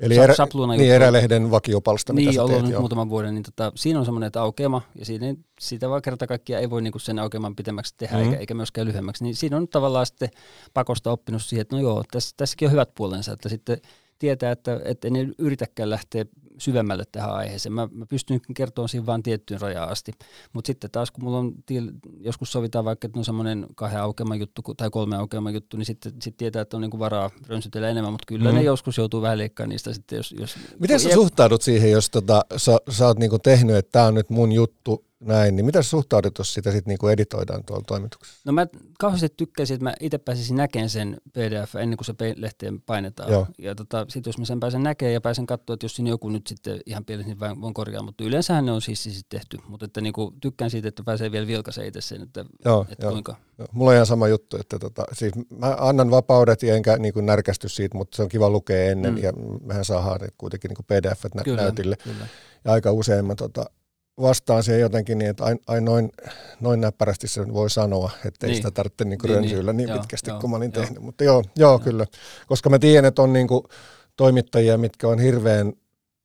Eli 0.00 0.16
erä, 0.18 0.34
sapluuna 0.34 0.72
niin 0.76 0.92
erälehden 0.92 1.50
vakiopalsta, 1.50 2.12
mitä 2.12 2.26
niin 2.30 2.34
sä 2.34 2.42
ollut 2.42 2.52
teet. 2.52 2.62
nyt 2.62 2.72
joo. 2.72 2.80
muutaman 2.80 3.08
vuoden, 3.10 3.34
niin 3.34 3.42
tota, 3.42 3.72
siinä 3.74 3.98
on 3.98 4.04
semmoinen, 4.04 4.26
että 4.26 4.42
aukeama, 4.42 4.82
ja 4.98 5.04
siinä, 5.04 5.34
siitä 5.60 5.88
vaan 5.90 6.02
kerta 6.02 6.26
kaikkiaan 6.26 6.60
ei 6.62 6.70
voi 6.70 6.82
niinku 6.82 6.98
sen 6.98 7.18
aukeaman 7.18 7.56
pitemmäksi 7.56 7.94
tehdä, 7.96 8.16
Mhm. 8.16 8.24
mm. 8.24 8.30
eikä, 8.30 8.40
eikä 8.40 8.54
myöskään 8.54 8.86
lyhyemmäksi. 8.86 9.24
Niin 9.24 9.36
siinä 9.36 9.56
on 9.56 9.68
tavallaan 9.68 10.06
sitten 10.06 10.28
pakosta 10.74 11.10
oppinut 11.10 11.42
siihen, 11.42 11.62
että 11.62 11.76
no 11.76 11.82
joo, 11.82 12.04
tässä, 12.10 12.34
tässäkin 12.36 12.68
on 12.68 12.72
hyvät 12.72 12.94
puolensa, 12.94 13.32
että 13.32 13.48
sitten 13.48 13.78
tietää, 14.18 14.52
että, 14.52 14.80
että 14.84 15.08
en 15.08 15.34
yritäkään 15.38 15.90
lähteä 15.90 16.24
syvemmälle 16.58 17.04
tähän 17.12 17.30
aiheeseen. 17.34 17.72
Mä, 17.72 17.88
mä 17.92 18.06
pystyn 18.06 18.40
kertomaan 18.54 18.88
siinä 18.88 19.06
vain 19.06 19.22
tiettyyn 19.22 19.60
rajaan 19.60 19.88
asti. 19.88 20.12
Mutta 20.52 20.66
sitten 20.66 20.90
taas 20.90 21.10
kun 21.10 21.24
mulla 21.24 21.38
on, 21.38 21.52
joskus 22.20 22.52
sovitaan 22.52 22.84
vaikka, 22.84 23.06
että 23.06 23.18
on 23.18 23.24
semmoinen 23.24 23.66
kahden 23.74 24.00
aukeaman 24.00 24.40
juttu 24.40 24.62
tai 24.76 24.90
kolme 24.90 25.16
aukeaman 25.16 25.54
juttu, 25.54 25.76
niin 25.76 25.86
sitten 25.86 26.12
sit 26.22 26.36
tietää, 26.36 26.62
että 26.62 26.76
on 26.76 26.80
niinku 26.80 26.98
varaa 26.98 27.30
rönsytellä 27.46 27.88
enemmän, 27.88 28.12
mutta 28.12 28.26
kyllä 28.26 28.50
Mm. 28.50 28.56
ne 28.56 28.62
joskus 28.62 28.98
joutuu 28.98 29.22
vähän 29.22 29.38
leikkaamaan 29.38 29.68
niistä 29.70 29.92
sitten, 29.92 30.16
jos... 30.16 30.34
jos 30.38 30.56
Miten 30.78 31.00
sä 31.00 31.08
ja- 31.08 31.14
suhtaudut 31.14 31.62
siihen, 31.62 31.90
jos 31.90 32.10
tota, 32.10 32.44
sä, 32.56 32.76
sä 32.90 33.06
oot 33.06 33.18
niinku 33.18 33.38
tehnyt, 33.38 33.76
että 33.76 33.92
tämä 33.92 34.06
on 34.06 34.14
nyt 34.14 34.30
mun 34.30 34.52
juttu 34.52 35.04
näin, 35.26 35.56
niin 35.56 35.66
miten 35.66 35.82
sä 35.84 35.90
suhtaudut, 35.90 36.38
jos 36.38 36.54
sitä 36.54 36.70
sitten 36.72 36.90
niinku 36.90 37.08
editoidaan 37.08 37.64
tuolla 37.64 37.84
toimituksessa? 37.86 38.40
No 38.44 38.52
mä 38.52 38.66
kauheasti 38.98 39.28
tykkäisin, 39.36 39.74
että 39.74 39.84
mä 39.84 39.94
itse 40.00 40.18
pääsisin 40.18 40.56
näkemään 40.56 40.90
sen 40.90 41.16
PDF 41.32 41.74
ennen 41.74 41.96
kuin 41.96 42.06
se 42.06 42.14
lehteen 42.36 42.80
painetaan. 42.80 43.32
Joo. 43.32 43.46
Ja 43.58 43.74
tota, 43.74 44.06
sitten 44.08 44.28
jos 44.30 44.38
mä 44.38 44.44
sen 44.44 44.60
pääsen 44.60 44.82
näkemään 44.82 45.14
ja 45.14 45.20
pääsen 45.20 45.46
katsoa, 45.46 45.74
että 45.74 45.84
jos 45.84 45.96
siinä 45.96 46.10
joku 46.10 46.28
nyt 46.28 46.46
sitten 46.46 46.80
ihan 46.86 47.04
pienesti 47.04 47.30
niin 47.30 47.40
vaan 47.40 47.60
voin 47.60 47.74
korjaa, 47.74 48.02
mutta 48.02 48.24
yleensähän 48.24 48.66
ne 48.66 48.72
on 48.72 48.82
siis, 48.82 49.02
siis 49.02 49.26
tehty. 49.28 49.58
Mutta 49.68 49.86
että 49.86 50.00
niinku, 50.00 50.32
tykkään 50.40 50.70
siitä, 50.70 50.88
että 50.88 51.02
pääsee 51.02 51.32
vielä 51.32 51.46
vilkaiseen 51.46 51.88
itse 51.88 52.00
sen, 52.00 52.22
että, 52.22 52.44
Joo, 52.64 52.86
että 52.90 53.06
joo. 53.06 53.12
kuinka. 53.12 53.36
Joo, 53.58 53.68
Mulla 53.72 53.90
on 53.90 53.94
ihan 53.94 54.06
sama 54.06 54.28
juttu, 54.28 54.56
että 54.60 54.78
tota, 54.78 55.04
siis 55.12 55.32
mä 55.60 55.76
annan 55.78 56.10
vapaudet 56.10 56.62
ja 56.62 56.74
enkä 56.74 56.96
niin 56.96 57.14
kuin 57.14 57.26
närkästy 57.26 57.68
siitä, 57.68 57.98
mutta 57.98 58.16
se 58.16 58.22
on 58.22 58.28
kiva 58.28 58.50
lukea 58.50 58.90
ennen 58.90 59.14
mm. 59.14 59.22
Ja 59.22 59.32
mehän 59.60 59.84
saadaan 59.84 60.30
kuitenkin 60.38 60.68
niin 60.68 60.86
pdf 60.86 61.24
nä- 61.34 61.42
Kyllä, 61.42 61.62
näytille. 61.62 61.96
kyllä. 62.04 62.26
Ja 62.64 62.72
aika 62.72 62.92
usein 62.92 63.24
mä 63.24 63.34
tota, 63.34 63.64
vastaan 64.20 64.62
siihen 64.62 64.80
jotenkin 64.80 65.18
niin, 65.18 65.30
että 65.30 65.44
ai, 65.44 65.56
ai 65.66 65.80
noin, 65.80 66.12
noin 66.60 66.80
näppärästi 66.80 67.28
se 67.28 67.52
voi 67.52 67.70
sanoa, 67.70 68.10
että 68.26 68.46
ei 68.46 68.50
Niin. 68.50 68.56
sitä 68.56 68.70
tarvitse 68.70 69.04
niin 69.04 69.18
kuin 69.18 69.28
Niin, 69.28 69.36
rönsyillä 69.40 69.72
niin, 69.72 69.76
niin. 69.76 69.86
niin 69.86 69.94
Joo, 69.94 70.00
pitkästi 70.02 70.30
joo, 70.30 70.40
kuin 70.40 70.50
mä 70.50 70.56
olin 70.56 70.72
joo. 70.74 70.84
tehnyt. 70.84 71.02
Mutta 71.02 71.24
joo, 71.24 71.44
joo, 71.56 71.78
kyllä. 71.78 72.06
Koska 72.46 72.70
mä 72.70 72.78
tiedän, 72.78 73.04
että 73.04 73.22
on 73.22 73.32
niin 73.32 73.48
kuin 73.48 73.64
toimittajia, 74.16 74.78
mitkä 74.78 75.08
on 75.08 75.18
hirveän 75.18 75.72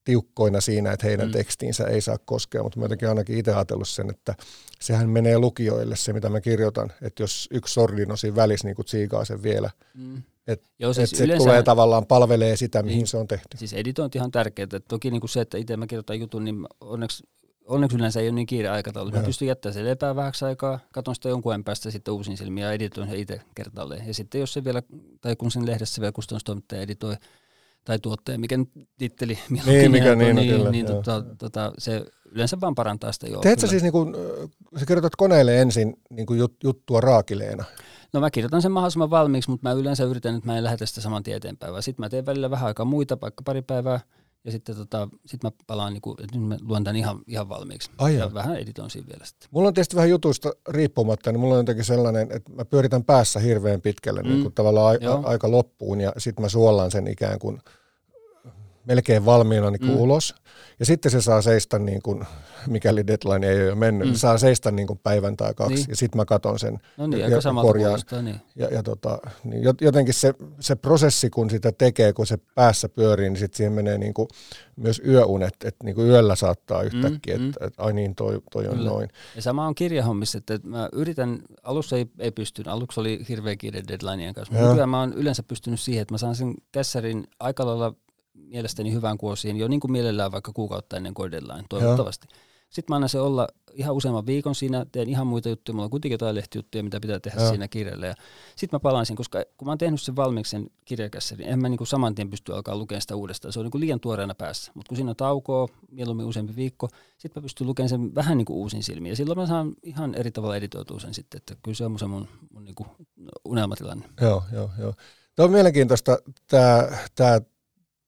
tiukkoina 0.04 0.62
siinä, 0.62 0.92
että 0.92 1.08
heidän 1.08 1.28
mm. 1.28 1.32
Tekstiinsä 1.32 1.84
ei 1.88 2.02
saa 2.02 2.18
koskea, 2.26 2.64
mutta 2.64 2.80
mä 2.80 2.86
jotenkin 2.86 3.10
ainakin 3.10 3.38
itse 3.38 3.54
ajatellut 3.54 3.88
sen, 3.88 4.10
että 4.10 4.36
sehän 4.82 5.10
menee 5.10 5.40
lukijoille 5.40 5.96
se, 5.96 6.14
mitä 6.14 6.30
mä 6.30 6.42
kirjoitan, 6.42 6.92
että 7.02 7.24
jos 7.24 7.48
yksi 7.52 7.74
sordin 7.74 8.12
on 8.12 8.18
siinä 8.18 8.36
välissä, 8.36 8.68
niin 8.68 8.76
kuin 8.76 8.86
tsiikaa 8.86 9.26
sen 9.26 9.44
vielä, 9.44 9.70
Mm. 9.94 10.24
Et- 10.48 10.64
Joo, 10.80 10.94
siis 10.94 11.10
että 11.10 11.18
se 11.18 11.24
yleensä, 11.24 11.44
tulee 11.44 11.64
tavallaan 11.64 12.06
palvelee 12.06 12.56
sitä, 12.56 12.84
mihin 12.84 12.98
Niin. 12.98 13.08
se 13.08 13.18
on 13.18 13.28
tehty. 13.28 13.58
siis 13.58 13.74
editointi 13.74 14.20
on 14.20 14.32
tärkeää. 14.32 14.68
Et 14.74 14.86
Toki 14.88 15.12
niinku 15.12 15.28
se, 15.28 15.42
että 15.42 15.58
itse 15.58 15.78
mä 15.78 15.88
kirjoitan 15.88 16.20
jutun, 16.20 16.44
niin 16.44 16.68
onneksi, 16.82 17.24
onneksi 17.70 17.98
yleensä 17.98 18.20
ei 18.20 18.28
ole 18.28 18.36
niin 18.36 18.48
kiire 18.48 18.70
aikataulu. 18.70 19.12
Mä 19.12 19.24
pystyn 19.24 19.48
jättämään 19.48 19.74
sen 19.74 19.86
lepää 19.86 20.16
vähäksi 20.16 20.46
aikaa, 20.46 20.80
katson 20.92 21.16
sitä 21.16 21.30
jonkun 21.30 21.52
ajan 21.52 21.64
päästä 21.64 21.92
sitten 21.92 22.14
uusin 22.14 22.38
silmiä 22.38 22.66
ja 22.66 22.72
editoin 22.72 23.10
sen 23.10 23.20
itse 23.20 23.42
kertaalleen. 23.56 24.08
Ja 24.08 24.14
sitten 24.14 24.42
jos 24.42 24.54
se 24.54 24.64
vielä, 24.64 24.82
tai 25.22 25.36
kun 25.36 25.52
sen 25.52 25.66
lehdessä 25.66 26.02
vielä 26.02 26.12
kustannustoimittaja 26.12 26.82
editoi, 26.82 27.16
tai 27.86 28.00
tuottaja, 28.00 28.40
mikä 28.40 28.58
nyt 28.58 28.70
titteli 28.98 29.40
Niin, 29.66 29.92
mikä 29.92 30.16
niin, 30.16 30.36
no 30.36 30.42
niin, 30.42 30.56
kyllä, 30.56 30.72
niin 30.72 30.88
joo. 30.88 30.96
tota, 30.96 31.24
tota, 31.38 31.74
se 31.78 32.06
yleensä 32.32 32.58
vaan 32.62 32.76
parantaa 32.76 33.12
sitä 33.12 33.28
joo. 33.28 33.42
Teet 33.42 33.60
sä 33.60 33.68
siis, 33.68 33.84
niin 33.84 33.92
kuin, 33.92 34.16
sä 34.78 34.86
kirjoitat 34.86 35.16
koneelle 35.16 35.62
ensin 35.62 35.94
niin 36.10 36.26
kuin 36.26 36.40
jut, 36.40 36.56
juttua 36.64 37.02
raakileena? 37.02 37.64
No 38.14 38.20
mä 38.20 38.32
kirjoitan 38.32 38.62
sen 38.62 38.72
mahdollisimman 38.72 39.10
valmiiksi, 39.10 39.50
mutta 39.50 39.70
mä 39.70 39.74
yleensä 39.74 40.04
yritän, 40.04 40.36
että 40.36 40.48
mä 40.48 40.58
en 40.58 40.64
lähetä 40.64 40.86
sitä 40.86 41.02
saman 41.02 41.24
tien 41.24 41.38
eteenpäin, 41.38 41.72
vaan 41.72 41.84
sitten 41.84 42.04
mä 42.04 42.10
teen 42.10 42.26
välillä 42.26 42.50
vähän 42.50 42.68
aikaa 42.68 42.86
muita, 42.86 43.18
vaikka 43.22 43.44
pari 43.46 43.62
päivää, 43.62 44.00
ja 44.46 44.52
sitten 44.52 44.76
tota, 44.76 45.10
sit 45.26 45.44
mä 45.44 45.52
palaan, 45.68 45.94
niin 45.94 46.02
kuin, 46.02 46.16
että 46.24 46.38
nyt 46.38 46.48
mä 46.48 46.58
luen 46.62 46.84
tämän 46.84 46.96
ihan, 46.96 47.22
ihan 47.28 47.50
valmiiksi. 47.50 47.92
Ai 47.98 48.16
ja 48.16 48.34
vähän 48.34 48.58
editoin 48.58 48.90
siinä 48.90 49.08
vielä 49.08 49.26
sitten. 49.26 49.50
Mulla 49.52 49.68
on 49.68 49.74
tietysti 49.74 49.96
vähän 49.96 50.10
jutuista 50.10 50.52
riippumatta, 50.70 51.32
niin 51.32 51.40
mulla 51.40 51.54
on 51.54 51.60
jotenkin 51.60 51.86
sellainen, 51.86 52.28
että 52.32 52.52
mä 52.52 52.66
pyöritän 52.66 53.04
päässä 53.04 53.40
hirveän 53.40 53.82
pitkälle 53.82 54.22
mm. 54.22 54.30
niin 54.30 54.42
kuin 54.42 54.54
tavallaan 54.54 54.98
a- 55.08 55.28
aika 55.28 55.52
loppuun 55.52 56.02
ja 56.02 56.14
sitten 56.18 56.44
mä 56.44 56.50
suollan 56.50 56.92
sen 56.92 57.08
ikään 57.08 57.40
kuin 57.40 57.60
melkein 58.90 59.26
valmiina 59.26 59.72
niin 59.72 59.80
kuin 59.80 59.90
mm. 59.90 59.96
Mm. 59.96 60.02
ulos. 60.02 60.36
Ja 60.80 60.86
sitten 60.86 61.12
se 61.12 61.22
saa 61.22 61.42
seistä, 61.42 61.80
niin 61.80 62.02
kuin, 62.02 62.24
mikäli 62.68 63.08
deadline 63.08 63.48
ei 63.50 63.56
ole 63.62 63.64
jo 63.70 63.76
mennyt, 63.76 64.06
mm. 64.06 64.10
Mm. 64.10 64.12
niin 64.12 64.20
saa 64.20 64.38
seistä 64.38 64.72
niin 64.72 64.88
kuin 64.88 65.00
päivän 65.04 65.38
tai 65.38 65.54
kaksi 65.54 65.76
Niin. 65.76 65.86
ja 65.90 65.96
sitten 65.96 66.18
mä 66.20 66.26
katon 66.26 66.60
sen 66.60 66.80
No 66.98 67.08
niin, 67.08 67.20
ja- 67.20 67.42
korjaan. 67.62 68.00
niin. 68.22 68.42
Ja, 68.56 68.68
ja 68.68 68.84
tota, 68.84 69.20
niin 69.44 69.64
jot- 69.64 69.78
jotenkin 69.82 70.14
se, 70.14 70.34
se 70.60 70.76
prosessi, 70.76 71.30
kun 71.30 71.50
sitä 71.50 71.72
tekee, 71.72 72.14
kun 72.14 72.28
se 72.28 72.38
päässä 72.56 72.90
pyörii, 72.90 73.30
niin 73.30 73.40
sitten 73.40 73.58
siihen 73.58 73.74
menee 73.74 73.98
niin 73.98 74.14
kuin 74.14 74.28
myös 74.76 75.02
yöunet, 75.08 75.54
että 75.66 75.84
niin 75.86 75.96
kuin 75.96 76.08
yöllä 76.08 76.36
saattaa 76.36 76.82
yhtäkkiä, 76.84 77.38
Mm, 77.38 77.50
että, 77.50 77.66
että 77.66 77.84
ai 77.84 77.94
niin, 77.94 78.16
toi, 78.16 78.42
toi 78.52 78.68
on 78.68 78.74
Kyllä. 78.78 78.90
noin. 78.90 79.10
Ja 79.36 79.42
sama 79.42 79.68
on 79.68 79.76
kirjahommissa, 79.76 80.38
että 80.38 80.60
mä 80.64 80.90
yritän, 80.94 81.40
alussa 81.64 81.98
ei, 81.98 82.06
ei 82.20 82.32
pystynyt, 82.32 82.68
aluksi 82.68 83.00
oli 83.00 83.26
hirveä 83.30 83.56
kiire 83.56 83.84
deadlineien 83.88 84.34
kanssa, 84.34 84.54
mutta 84.54 84.68
nykyään 84.70 84.90
mä 84.90 85.00
oon 85.00 85.14
yleensä 85.14 85.44
pystynyt 85.44 85.80
siihen, 85.80 86.02
että 86.02 86.14
mä 86.14 86.18
saan 86.18 86.36
sen 86.36 86.54
kässärin 86.72 87.28
aika 87.40 87.66
lailla 87.66 87.94
mielestäni 88.48 88.94
hyvään 88.94 89.18
kuosiin, 89.18 89.58
jo 89.58 89.68
niin 89.68 89.80
kuin 89.80 89.92
mielellään 89.92 90.32
vaikka 90.32 90.52
kuukautta 90.54 90.98
ennen 90.98 91.14
kuin 91.14 91.32
deadline, 91.32 91.64
toivottavasti. 91.70 92.28
Sitten 92.70 92.94
mä 92.94 92.96
annan 92.96 93.10
se 93.10 93.20
olla 93.20 93.48
ihan 93.74 93.96
useamman 93.96 94.26
viikon 94.26 94.56
siinä, 94.56 94.86
teen 94.92 95.10
ihan 95.10 95.28
muita 95.28 95.50
juttuja, 95.50 95.74
mulla 95.74 95.84
on 95.84 95.90
kuitenkin 95.90 96.14
jotain 96.14 96.36
lehtijuttuja, 96.36 96.84
mitä 96.84 97.00
pitää 97.00 97.20
tehdä 97.20 97.42
Joo. 97.42 97.50
siinä 97.50 97.68
kirjalla. 97.68 98.06
Ja 98.06 98.14
sitten 98.56 98.76
mä 98.76 98.80
palaan 98.80 99.06
siihen, 99.06 99.18
koska 99.18 99.44
kun 99.58 99.66
mä 99.66 99.72
oon 99.72 99.78
tehnyt 99.78 100.02
sen 100.02 100.16
valmiiksi 100.16 100.50
sen 100.50 100.70
kirjakässärin, 100.86 101.48
en 101.48 101.60
mä 101.60 101.70
niin 101.70 101.78
kuin 101.78 101.88
saman 101.88 102.16
tien 102.16 102.30
pysty 102.30 102.54
alkaa 102.54 102.76
lukemaan 102.76 103.02
sitä 103.02 103.16
uudestaan. 103.16 103.54
Se 103.54 103.60
on 103.60 103.66
niin 103.66 103.72
kuin 103.72 103.82
liian 103.82 104.00
tuoreena 104.00 104.36
päässä. 104.36 104.72
Mutta 104.76 104.90
kun 104.90 104.96
siinä 104.96 105.10
on 105.10 105.16
taukoa, 105.16 105.68
mieluummin 105.92 106.26
useampi 106.26 106.56
viikko, 106.56 106.90
sitten 107.18 107.42
mä 107.42 107.44
pystyn 107.44 107.68
lukemaan 107.68 107.90
sen 107.90 108.16
vähän 108.16 108.38
niin 108.38 108.46
kuin 108.46 108.58
uusin 108.58 108.84
silmiin. 108.84 109.12
Ja 109.12 109.16
silloin 109.16 109.40
mä 109.40 109.48
saan 109.48 109.74
ihan 109.84 110.16
eri 110.16 110.32
tavalla 110.32 110.56
editoitua 110.56 111.00
sen 111.00 111.14
sitten, 111.14 111.38
että 111.38 111.56
kyllä 111.64 111.76
se 111.76 111.86
on 111.86 112.00
se 112.00 112.08
mun, 112.08 112.28
mun 112.54 112.66
niin 112.66 112.76
kuin 112.76 112.90
unelmatilanne. 113.46 114.10
Joo, 114.22 114.44
joo, 114.54 114.70
joo. 114.80 114.94
Tämä 115.36 115.46
on 115.46 115.52
mielenkiintoista 115.52 116.18
tämä, 117.16 117.42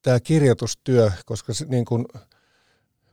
tämä, 0.02 0.20
kirjoitustyö, 0.20 1.12
koska 1.26 1.54
se, 1.54 1.66
niin 1.66 1.86
kuin, 1.86 2.06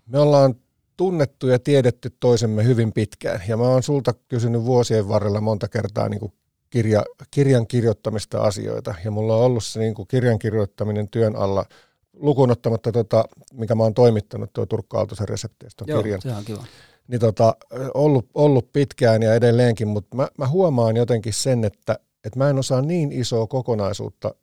me 0.07 0.19
ollaan 0.19 0.55
tunnettu 0.97 1.49
ja 1.49 1.59
tiedetty 1.59 2.11
toisemme 2.21 2.65
hyvin 2.65 2.93
pitkään. 2.93 3.43
Ja 3.49 3.57
mä 3.57 3.63
oon 3.63 3.83
sulta 3.83 4.15
kysynyt 4.29 4.65
vuosien 4.65 5.09
varrella 5.09 5.41
monta 5.41 5.69
kertaa 5.69 6.09
niin 6.09 6.21
kuin 6.21 6.33
kirja, 6.71 7.05
kirjan 7.31 7.67
kirjoittamista 7.67 8.41
asioita. 8.41 8.95
Ja 9.05 9.11
mulla 9.11 9.37
on 9.37 9.43
ollut 9.43 9.65
se 9.65 9.81
niin 9.81 9.95
kuin 9.95 10.09
kirjan 10.09 10.39
kirjoittaminen 10.39 11.09
työn 11.09 11.37
alla 11.37 11.65
lukuun 12.13 12.51
ottamatta, 12.51 12.93
tota, 12.93 13.25
mikä 13.53 13.75
mä 13.75 13.83
oon 13.83 13.95
toimittanut, 13.95 14.53
tuo 14.53 14.67
Turkka 14.67 14.99
Aaltosen 14.99 15.29
resepteistä 15.29 15.85
Joo, 15.87 16.03
kirjan 16.03 16.23
se 16.23 16.33
on 16.33 16.45
kiva. 16.45 16.65
niin 17.09 17.21
tota, 17.21 17.57
ollut, 17.95 18.27
ollut 18.35 18.73
pitkään 18.73 19.23
ja 19.23 19.35
edelleenkin, 19.35 19.89
mutta 19.89 20.17
mä, 20.17 20.29
mä 20.39 20.49
huomaan 20.49 20.97
jotenkin 20.97 21.33
sen, 21.33 21.65
että, 21.65 21.99
että 22.25 22.39
mä 22.39 22.51
en 22.51 22.59
osaa 22.59 22.83
niin 22.83 23.13
isoa 23.13 23.47
kokonaisuutta 23.47 24.35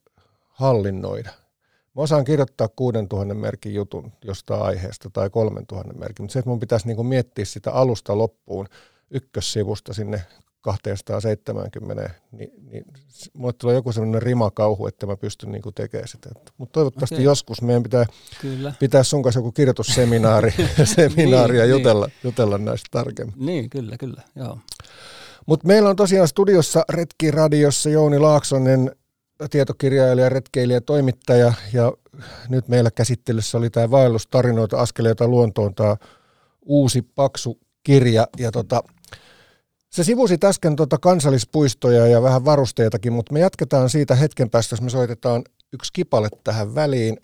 hallinnoida. 0.48 1.30
Mä 1.96 2.02
osaan 2.02 2.26
kirjoittaa 2.26 2.68
6000 2.68 3.34
merkin 3.34 3.74
jutun 3.74 4.12
jostain 4.26 4.62
aiheesta 4.62 5.10
tai 5.14 5.30
3000 5.30 5.93
merkin, 5.93 6.24
mutta 6.24 6.34
se, 6.34 6.39
että 6.39 6.50
mun 6.50 6.60
pitäisi 6.60 6.88
niinku 6.88 7.04
miettiä 7.04 7.46
sitä 7.46 7.72
alusta 7.72 8.18
loppuun 8.18 8.68
ykkössivusta 9.12 9.93
sinne 9.93 10.22
270, 10.66 12.10
niin, 12.32 12.52
niin 12.72 12.86
mulle 13.34 13.54
tulee 13.54 13.76
joku 13.76 13.91
sellainen 13.91 14.22
rimakauhu, 14.22 14.88
että 14.88 15.06
mä 15.06 15.18
pystyn 15.18 15.52
niinku 15.52 15.72
tekemään 15.72 16.08
sitä. 16.08 16.30
Mutta 16.58 16.74
toivottavasti 16.74 17.16
okay. 17.16 17.26
joskus 17.26 17.62
meidän 17.62 17.84
pitää 17.84 18.06
Kyllä. 18.41 18.74
pitää 18.80 19.04
sun 19.04 19.24
kanssa 19.24 19.39
joku 19.39 19.52
kirjoitusseminaari 19.52 20.54
seminaari 20.96 21.54
niin, 21.54 21.60
ja 21.60 21.66
jutella, 21.66 22.06
niin. 22.06 22.16
jutella 22.24 22.58
näistä 22.58 22.88
tarkemmin. 22.91 23.36
Niin, 23.46 23.70
kyllä, 23.70 23.98
kyllä, 23.98 24.22
joo. 24.36 24.58
Mutta 25.46 25.68
meillä 25.68 25.89
on 25.89 25.96
tosiaan 25.96 26.28
studiossa 26.28 26.86
Retki-radiossa 26.89 27.89
Jouni 27.89 28.20
Laaksonen, 28.20 28.91
tietokirjailija, 29.49 30.29
retkeilijä, 30.29 30.81
toimittaja 30.81 31.53
ja 31.73 31.93
nyt 32.49 32.67
meillä 32.67 32.91
käsittelyssä 32.91 33.57
oli 33.57 33.69
tämä 33.69 33.91
vaellustarinoita 33.91 34.79
askeleita 34.79 35.27
luontoon, 35.27 35.75
tämä 35.75 35.95
uusi 36.61 37.01
paksu 37.01 37.59
kirja. 37.83 38.27
Ja 38.38 38.51
tota, 38.51 38.83
se 39.89 40.03
sivusi 40.03 40.38
äsken 40.43 40.75
tota 40.75 40.97
kansallispuistoja 40.97 42.07
ja 42.07 42.21
vähän 42.21 42.45
varusteitakin, 42.45 43.13
mutta 43.13 43.33
me 43.33 43.39
jatketaan 43.39 43.89
siitä 43.89 44.15
hetken 44.15 44.49
päästä, 44.49 44.73
jos 44.73 44.81
me 44.81 44.89
soitetaan 44.89 45.43
yksi 45.73 45.93
kipale 45.93 46.29
tähän 46.43 46.75
väliin, 46.75 47.17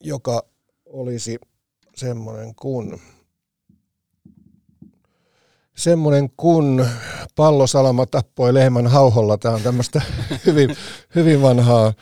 joka 0.00 0.42
olisi 0.86 1.38
semmoinen 1.96 2.54
kuin 2.54 3.00
semmoinen 5.76 6.30
kun 6.36 6.86
pallosalama 7.36 8.06
tappoi 8.06 8.54
lehmän 8.54 8.86
hauholla. 8.86 9.38
Tämä 9.38 9.54
on 9.54 9.62
tämmöistä 9.62 10.02
hyvin, 10.46 10.76
hyvin 11.14 11.42
vanhaa 11.42 11.92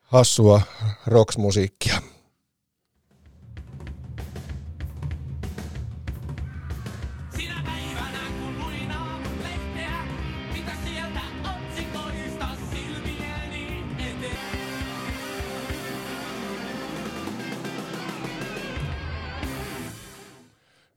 hassua 0.00 0.60
rocksmusiikkia. 1.06 2.13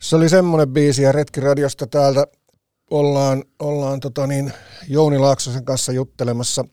Se 0.08 0.16
oli 0.16 0.30
semmoinen 0.30 0.70
biisi 0.70 1.04
ja 1.04 1.12
Retkiradiosta 1.12 1.88
täältä 1.88 2.28
ollaan, 2.92 3.44
ollaan 3.60 4.00
tota 4.00 4.28
niin, 4.28 4.54
Jouni 4.88 5.18
Laaksosen 5.18 5.66
kanssa 5.66 5.92
juttelemassa 5.92 6.66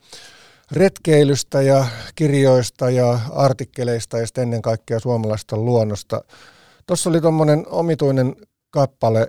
retkeilystä 0.72 1.62
ja 1.62 1.87
kirjoista 2.14 2.91
ja 2.91 3.18
artikkeleista 3.32 4.18
ja 4.18 4.26
ennen 4.43 4.62
kaikkea 4.62 5.01
suomalaista 5.01 5.57
luonnosta. 5.57 6.24
Tuossa 6.87 7.11
oli 7.11 7.20
tuommoinen 7.20 7.66
omituinen 7.68 8.37
kappale, 8.70 9.28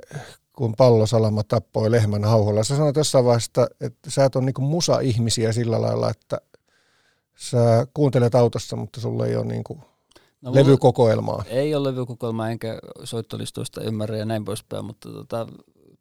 kun 0.54 0.74
pallosalama 0.76 1.44
tappoi 1.44 1.92
lehmän 1.92 2.24
hauholla. 2.24 2.64
Sä 2.64 2.76
sanoit 2.76 2.96
jossain 2.96 3.26
vaiheessa, 3.26 3.68
että 3.82 4.12
sä 4.12 4.26
et 4.26 4.36
ole 4.36 4.46
niinku 4.46 4.62
musa-ihmisiä 4.62 5.52
sillä 5.52 5.82
lailla, 5.82 6.10
että 6.10 6.38
sä 7.36 7.88
kuuntelet 7.94 8.36
autossa, 8.36 8.76
mutta 8.76 9.02
sulla 9.02 9.26
ei 9.26 9.36
ole 9.36 9.46
niinku 9.46 9.80
No, 10.46 10.54
levykokoelmaa. 10.54 11.44
Ei 11.48 11.76
ole 11.76 11.90
levykokoelmaa 11.90 12.50
enkä 12.50 12.80
soittolistoista 13.04 13.82
ymmärrä 13.82 14.18
ja 14.18 14.26
näin 14.26 14.46
poispäin, 14.46 14.86
mutta 14.86 15.10
tota, 15.10 15.48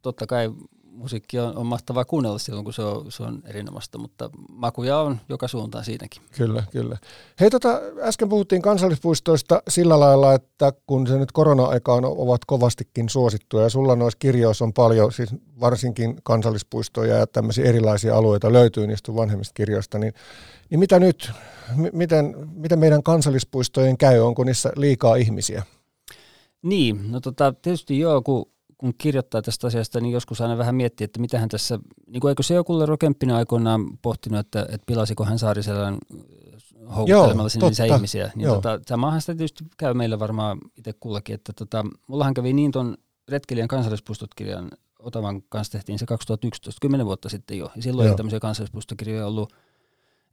totta 0.03 0.27
kai 0.27 0.51
musiikki 0.95 1.39
on, 1.39 1.57
on 1.57 1.67
mahtavaa 1.67 2.05
kuunnella 2.05 2.39
silloin, 2.39 2.65
kun 2.65 2.73
se 2.73 2.83
on, 2.83 3.13
se 3.13 3.23
on 3.23 3.43
erinomaista, 3.47 3.99
mutta 3.99 4.31
makuja 4.49 4.99
on 4.99 5.21
joka 5.29 5.49
suuntaan 5.49 5.85
siinäkin. 5.85 6.23
Kyllä, 6.37 6.65
kyllä. 6.73 6.99
Hei, 7.41 7.51
tota, 7.51 7.81
äsken 8.01 8.29
puhuttiin 8.29 8.63
kansallispuistoista 8.63 9.63
sillä 9.69 10.01
lailla, 10.01 10.35
että 10.35 10.73
kun 10.87 11.07
se 11.07 11.19
nyt 11.19 11.33
korona-aikaan 11.33 12.05
ovat 12.05 12.41
kovastikin 12.47 13.09
suosittuja, 13.09 13.63
ja 13.63 13.71
sulla 13.71 13.97
noissa 13.97 14.19
kirjoissa 14.19 14.65
on 14.65 14.73
paljon, 14.73 15.13
siis 15.13 15.31
varsinkin 15.61 16.17
kansallispuistoja 16.23 17.17
ja 17.17 17.27
tämmöisiä 17.27 17.65
erilaisia 17.65 18.17
alueita 18.17 18.53
löytyy 18.53 18.87
niistä 18.87 19.15
vanhemmista 19.15 19.53
kirjoista, 19.55 19.99
niin, 19.99 20.13
niin 20.71 20.79
mitä 20.79 20.99
nyt, 20.99 21.33
M- 21.77 21.87
miten, 21.93 22.35
miten 22.55 22.79
meidän 22.79 23.03
kansallispuistojen 23.03 23.99
käy, 23.99 24.21
onko 24.21 24.45
niissä 24.45 24.73
liikaa 24.77 25.17
ihmisiä? 25.17 25.63
Niin, 26.63 27.13
no 27.13 27.21
tota, 27.21 27.53
tietysti 27.63 27.99
joo, 27.99 28.23
kun 28.23 28.54
kun 28.85 28.95
kirjoittaa 28.99 29.43
tästä 29.43 29.67
asiasta, 29.67 30.01
niin 30.01 30.13
joskus 30.13 30.41
aina 30.41 30.59
vähän 30.59 30.75
miettii, 30.75 31.05
että 31.05 31.21
mitähän 31.21 31.49
tässä, 31.49 31.79
niin 32.07 32.21
kuin 32.21 32.29
eikö 32.29 32.43
se 32.43 32.55
joku 32.55 32.79
Lero 32.79 32.99
Kemppinen 32.99 33.37
aikoinaan 33.37 33.99
pohtinut, 34.03 34.41
että, 34.41 34.61
että 34.61 34.85
pilasiko 34.87 35.25
hän 35.25 35.39
Saariselän 35.39 35.99
houkuttelemalla 36.97 37.49
sinne 37.49 37.69
lisää 37.69 37.87
ihmisiä. 37.87 38.31
Niin 38.35 38.49
tota, 38.49 38.81
samahan 38.89 39.21
sitä 39.21 39.35
tietysti 39.35 39.65
käy 39.77 39.95
meillä 39.95 40.19
varmaan 40.19 40.59
itse 40.77 40.93
kullakin, 40.93 41.35
että 41.35 41.53
tota, 41.53 41.85
mullahan 42.07 42.35
kävi 42.35 42.53
niin 42.53 42.73
tuon 42.73 42.97
Retkelijän 43.29 43.69
kansallispuistot-kirjan 43.69 44.71
Otavan 44.99 45.43
kanssa 45.43 45.73
tehtiin 45.73 45.99
se 45.99 46.07
2011, 46.07 46.81
10 46.81 47.07
vuotta 47.07 47.29
sitten 47.29 47.59
jo. 47.59 47.71
Ja 47.77 47.83
silloin 47.83 48.07
Joo. 48.07 48.13
ei 48.13 48.17
tämmöisiä 48.17 48.41
kansallispuistokirjoja 48.41 49.27
ollut. 49.27 49.53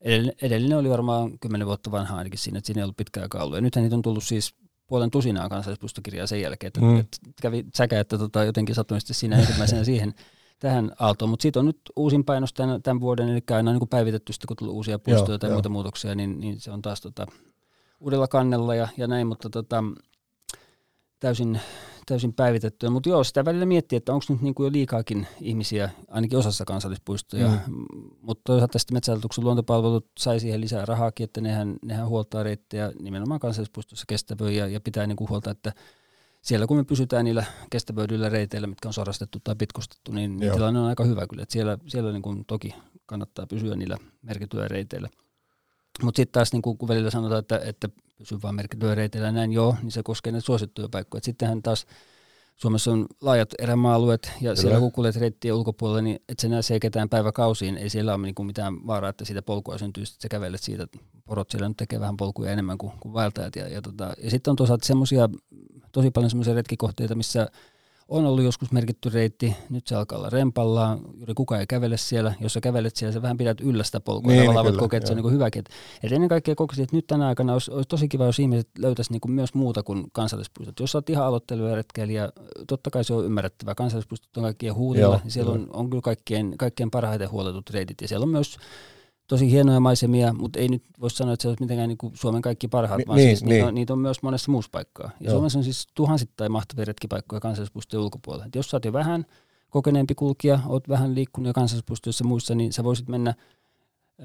Edellinen, 0.02 0.36
edellinen 0.42 0.78
oli 0.78 0.90
varmaan 0.90 1.40
10 1.40 1.68
vuotta 1.68 1.92
vanha 1.92 2.18
ainakin 2.18 2.40
siinä, 2.40 2.58
että 2.58 2.66
siinä 2.66 2.80
ei 2.80 2.84
ollut 2.84 2.98
pitkä 2.98 3.22
aikaa 3.22 3.44
ollut. 3.44 3.56
Ja 3.58 3.62
nythän 3.62 3.84
niitä 3.84 3.96
on 3.96 4.02
tullut 4.02 4.24
siis 4.24 4.56
puolen 4.92 5.12
tusinaa 5.12 5.50
kansallispuistokirjaa 5.50 6.28
sen 6.28 6.42
jälkeen, 6.42 6.68
että, 6.68 6.82
mm. 6.82 7.00
että 7.00 7.18
kävi 7.42 7.66
säkä, 7.76 8.00
että 8.00 8.18
tota, 8.18 8.44
jotenkin 8.44 8.76
satuin 8.76 9.02
sitten 9.02 9.16
siinä 9.16 9.40
ensimmäisenä 9.40 9.84
siihen 9.84 10.14
tähän 10.60 10.92
aaltoon, 11.00 11.30
mutta 11.30 11.42
siitä 11.42 11.60
on 11.60 11.66
nyt 11.66 11.82
uusin 11.96 12.24
painos 12.24 12.54
tämän, 12.54 12.82
tämän 12.82 13.00
vuoden, 13.00 13.30
eli 13.30 13.40
aina 13.52 13.72
niin 13.72 13.88
päivitetty 13.90 14.34
sitten, 14.34 14.48
kun 14.48 14.58
tulee 14.58 14.74
uusia 14.74 15.00
puistoja 15.00 15.40
tai 15.40 15.50
muita 15.50 15.70
muutoksia, 15.70 16.16
niin, 16.16 16.40
niin 16.40 16.60
se 16.60 16.72
on 16.72 16.82
taas 16.82 17.02
tota, 17.02 17.28
uudella 18.00 18.28
kannella 18.28 18.76
ja, 18.76 18.88
ja 18.98 19.08
näin, 19.08 19.28
mutta 19.28 19.50
tota, 19.50 19.84
täysin, 21.20 21.62
täysin 22.06 22.34
päivitettyä. 22.34 22.90
Mutta 22.90 23.10
joo, 23.10 23.24
sitä 23.24 23.46
välillä 23.46 23.66
miettii, 23.66 23.98
että 23.98 24.14
onko 24.14 24.26
nyt 24.30 24.42
niinku 24.42 24.64
jo 24.64 24.72
liikaakin 24.72 25.28
ihmisiä, 25.42 25.90
ainakin 26.08 26.40
osassa 26.40 26.66
kansallispuistoja. 26.66 27.48
Mm. 27.48 27.86
Mutta 28.22 28.42
toisaalta 28.46 28.80
sitten 28.80 28.96
Metsähallituksen 28.96 29.44
luontopalvelut 29.44 30.08
sai 30.20 30.40
siihen 30.40 30.62
lisää 30.62 30.86
rahaakin, 30.86 31.24
että 31.24 31.42
nehän, 31.42 31.76
nehän 31.86 32.08
huoltaa 32.08 32.44
reittejä 32.44 32.92
nimenomaan 33.00 33.40
kansallispuistossa 33.40 34.06
kestävöön 34.08 34.56
ja, 34.56 34.68
ja 34.68 34.82
pitää 34.82 35.08
niinku 35.08 35.30
huolta, 35.30 35.52
että 35.52 35.74
siellä 36.42 36.68
kun 36.68 36.78
me 36.78 36.84
pysytään 36.84 37.26
niillä 37.26 37.44
kestävöidyillä 37.70 38.30
reiteillä, 38.30 38.68
mitkä 38.68 38.90
on 38.90 38.94
sorastettu 38.94 39.40
tai 39.44 39.56
pitkostettu, 39.56 40.12
niin, 40.12 40.38
niin 40.38 40.54
tilanne 40.54 40.80
on 40.80 40.86
aika 40.86 41.04
hyvä 41.04 41.28
kyllä. 41.28 41.44
Että 41.44 41.54
siellä 41.54 41.78
siellä 41.88 42.12
niin 42.12 42.22
kuin 42.22 42.46
toki 42.46 42.76
kannattaa 43.06 43.48
pysyä 43.48 43.76
niillä 43.76 43.98
merkityillä 44.22 44.68
reiteillä. 44.68 45.10
Mutta 46.04 46.18
sitten 46.18 46.32
taas 46.32 46.54
niin 46.54 46.62
kun 46.62 46.88
välillä 46.88 47.10
sanotaan, 47.10 47.40
että, 47.40 47.60
että 47.66 47.90
pysyy 48.18 48.38
vaan 48.44 48.56
merkityillä 48.56 48.96
reiteillä 48.96 49.32
näin, 49.32 49.52
joo, 49.52 49.76
niin 49.82 49.92
se 49.92 50.04
koskee 50.04 50.32
näitä 50.32 50.46
suosittuja 50.46 50.90
paikkoja. 50.90 51.22
Sittenhän 51.24 51.62
taas 51.62 51.86
Suomessa 52.62 52.92
on 52.92 53.06
laajat 53.22 53.50
erämaa-alueet 53.60 54.26
ja 54.26 54.40
Kyllä. 54.40 54.56
siellä 54.56 54.80
kun 54.80 54.92
kuljet 54.92 55.16
reittien 55.16 55.54
ulkopuolella, 55.54 56.02
niin 56.02 56.20
et 56.30 56.40
sä 56.40 56.50
näe 56.50 56.62
se 56.62 56.80
ketään 56.80 57.10
päiväkausiin. 57.10 57.78
Ei 57.78 57.90
siellä 57.90 58.14
ole 58.14 58.24
niinku 58.24 58.44
mitään 58.44 58.88
vaaraa, 58.88 59.10
että 59.10 59.26
siitä 59.26 59.42
polkua 59.42 59.78
syntyy, 59.78 60.04
että 60.04 60.16
sä 60.22 60.30
kävelet 60.30 60.62
siitä. 60.62 60.88
Porot 61.26 61.52
siellä 61.52 61.68
nyt 61.68 61.78
tekee 61.78 62.00
vähän 62.00 62.18
polkuja 62.18 62.52
enemmän 62.52 62.78
kuin, 62.78 62.94
kuin 63.00 63.14
vaeltajat. 63.14 63.56
Ja, 63.56 63.68
ja, 63.68 63.82
tota, 63.82 64.14
ja 64.24 64.32
sitten 64.32 64.52
on 64.52 64.56
toisaalta 64.56 64.86
semmoisia, 64.86 65.30
tosi 65.92 66.12
paljon 66.12 66.30
semmoisia 66.30 66.54
retkikohteita, 66.54 67.16
missä 67.16 67.48
on 68.12 68.26
ollut 68.26 68.44
joskus 68.44 68.72
merkitty 68.72 69.10
reitti, 69.10 69.56
nyt 69.70 69.88
se 69.88 69.96
alkaa 69.96 70.18
olla 70.18 70.30
rempallaan, 70.30 71.00
juuri 71.14 71.34
kukaan 71.34 71.62
ei 71.62 71.68
kävele 71.68 71.98
siellä. 71.98 72.34
Jos 72.40 72.54
sä 72.54 72.62
kävelet 72.62 72.96
siellä, 72.96 73.14
sä 73.14 73.22
vähän 73.22 73.38
pidät 73.38 73.62
yllä 73.62 73.84
sitä 73.84 74.00
polkua, 74.00 74.32
niin, 74.32 74.42
tavallaan 74.42 74.66
voit 74.66 74.78
kokea, 74.78 74.98
että 74.98 75.08
se 75.08 75.14
on 75.14 75.24
niin 75.24 75.34
hyväkin. 75.34 75.64
Et, 76.04 76.12
ennen 76.12 76.30
kaikkea 76.30 76.56
kokisin, 76.56 76.84
että 76.84 76.96
nyt 76.96 77.08
tänä 77.08 77.28
aikana 77.28 77.54
olisi, 77.54 77.72
olisi 77.72 77.90
tosi 77.90 78.08
kiva, 78.08 78.26
jos 78.26 78.40
ihmiset 78.40 78.70
löytäisi 78.78 79.12
niin 79.12 79.32
myös 79.32 79.54
muuta 79.54 79.84
kuin 79.84 80.06
kansallispuistot. 80.14 80.80
Jos 80.80 80.96
olet 80.96 81.10
ihan 81.10 81.26
aloitteleva 81.26 81.76
retkeilijä, 81.76 82.30
totta 82.68 82.90
kai 82.90 83.04
se 83.04 83.14
on 83.14 83.26
ymmärrettävää. 83.26 83.76
Kansallispuistot 83.76 84.38
on 84.38 84.44
kaikkien 84.44 84.76
huulilla, 84.76 85.20
niin 85.24 85.32
siellä 85.32 85.52
on, 85.52 85.68
on 85.74 85.90
kyllä 85.90 86.02
kaikkien, 86.02 86.54
kaikkien 86.58 86.92
parhaiten 86.92 87.32
huoletut 87.32 87.70
reitit. 87.70 88.02
Ja 88.02 88.08
siellä 88.08 88.24
on 88.24 88.30
myös 88.30 88.58
tosi 89.32 89.52
hienoja 89.52 89.80
maisemia, 89.80 90.34
mutta 90.34 90.60
ei 90.60 90.68
nyt 90.68 90.84
voi 91.02 91.10
sanoa, 91.10 91.34
että 91.34 91.42
se 91.42 91.48
olisi 91.48 91.64
mitenkään 91.64 91.90
niin 91.90 91.98
kuin 91.98 92.14
Suomen 92.16 92.42
kaikki 92.42 92.68
parhaat, 92.68 92.98
Ni, 92.98 93.08
vaan 93.08 93.18
niin, 93.18 93.30
siis 93.30 93.44
niin. 93.44 93.50
Niitä, 93.50 93.68
on, 93.68 93.76
niitä 93.76 93.94
on 93.94 94.00
myös 94.00 94.24
monessa 94.24 94.52
muussa 94.52 94.70
paikkaa. 94.72 95.12
Ja 95.20 95.26
Joo. 95.26 95.32
Suomessa 95.32 95.60
on 95.60 95.64
siis 95.64 95.88
tuhansittain 95.96 96.52
mahtavia 96.52 96.86
retkipaikkoja 96.86 97.40
kansallispuistojen 97.40 98.04
ulkopuolella. 98.04 98.46
Et 98.46 98.56
jos 98.56 98.70
sä 98.70 98.78
oot 98.78 98.86
jo 98.86 98.94
vähän 98.94 99.26
kokeneempi 99.70 100.16
kulkija, 100.16 100.60
oot 100.68 100.90
vähän 100.90 101.16
liikkunut 101.16 101.48
jo 101.48 101.54
kansallispuistoissa 101.54 102.24
muissa, 102.24 102.56
niin 102.56 102.74
sä 102.74 102.84
voisit 102.84 103.08
mennä 103.08 103.34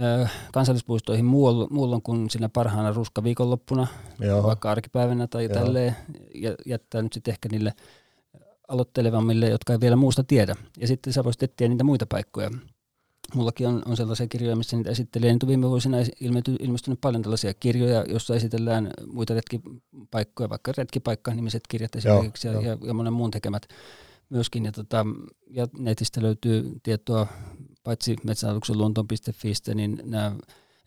ö, 0.03 0.29
kansallispuistoihin 0.53 1.25
muualla, 1.25 1.67
muualla 1.71 2.01
kuin 2.03 2.31
siinä 2.31 2.49
parhaana 2.49 2.93
ruskaviikonloppuna, 2.93 3.87
Joo. 4.21 4.43
vaikka 4.43 4.71
arkipäivänä 4.71 5.27
tai 5.27 5.45
Joo. 5.45 5.55
tälleen, 5.55 5.97
ja 6.35 6.55
jättää 6.67 7.03
nyt 7.03 7.13
sitten 7.13 7.33
ehkä 7.33 7.49
niille 7.51 7.73
aloittelevammille, 8.69 9.49
jotka 9.49 9.73
ei 9.73 9.81
vielä 9.81 9.97
muusta 9.97 10.25
tiedä. 10.25 10.57
Ja 10.79 10.87
sitten 10.87 11.13
sä 11.13 11.25
voisit 11.25 11.43
etsiä 11.43 11.69
niitä 11.69 11.85
muita 11.85 12.07
paikkoja. 12.07 12.51
Mullakin 13.35 13.69
on, 13.69 13.83
on 13.87 13.97
sellaisia 13.97 14.27
kirjoja, 14.27 14.57
missä 14.57 14.77
niitä 14.77 14.91
esittelee. 14.91 15.33
Nyt 15.33 15.47
viime 15.47 15.69
vuosina 15.69 15.97
ilmety, 16.21 16.57
ilmestynyt 16.61 17.01
paljon 17.01 17.23
tällaisia 17.23 17.55
kirjoja, 17.55 18.05
joissa 18.09 18.35
esitellään 18.35 18.91
muita 19.07 19.35
retkipaikkoja, 19.35 20.51
vaikka 20.51 20.73
retkipaikka-nimiset 20.77 21.63
kirjat 21.69 21.97
esimerkiksi 21.97 22.49
joo, 22.49 22.61
ja, 22.61 22.69
ja, 22.69 22.79
ja 22.85 22.95
monen 22.95 23.13
muun 23.13 23.31
tekemät 23.31 23.63
myöskin. 24.31 24.65
Ja, 24.65 24.73
tota, 24.73 25.07
ja 25.51 25.67
netistä 25.79 26.23
löytyy 26.23 26.73
tietoa 26.83 27.27
paitsi 27.85 28.17
metsähallituksen 28.25 28.79
luontoon.fi, 28.79 29.53
niin 29.75 30.03
nämä 30.05 30.33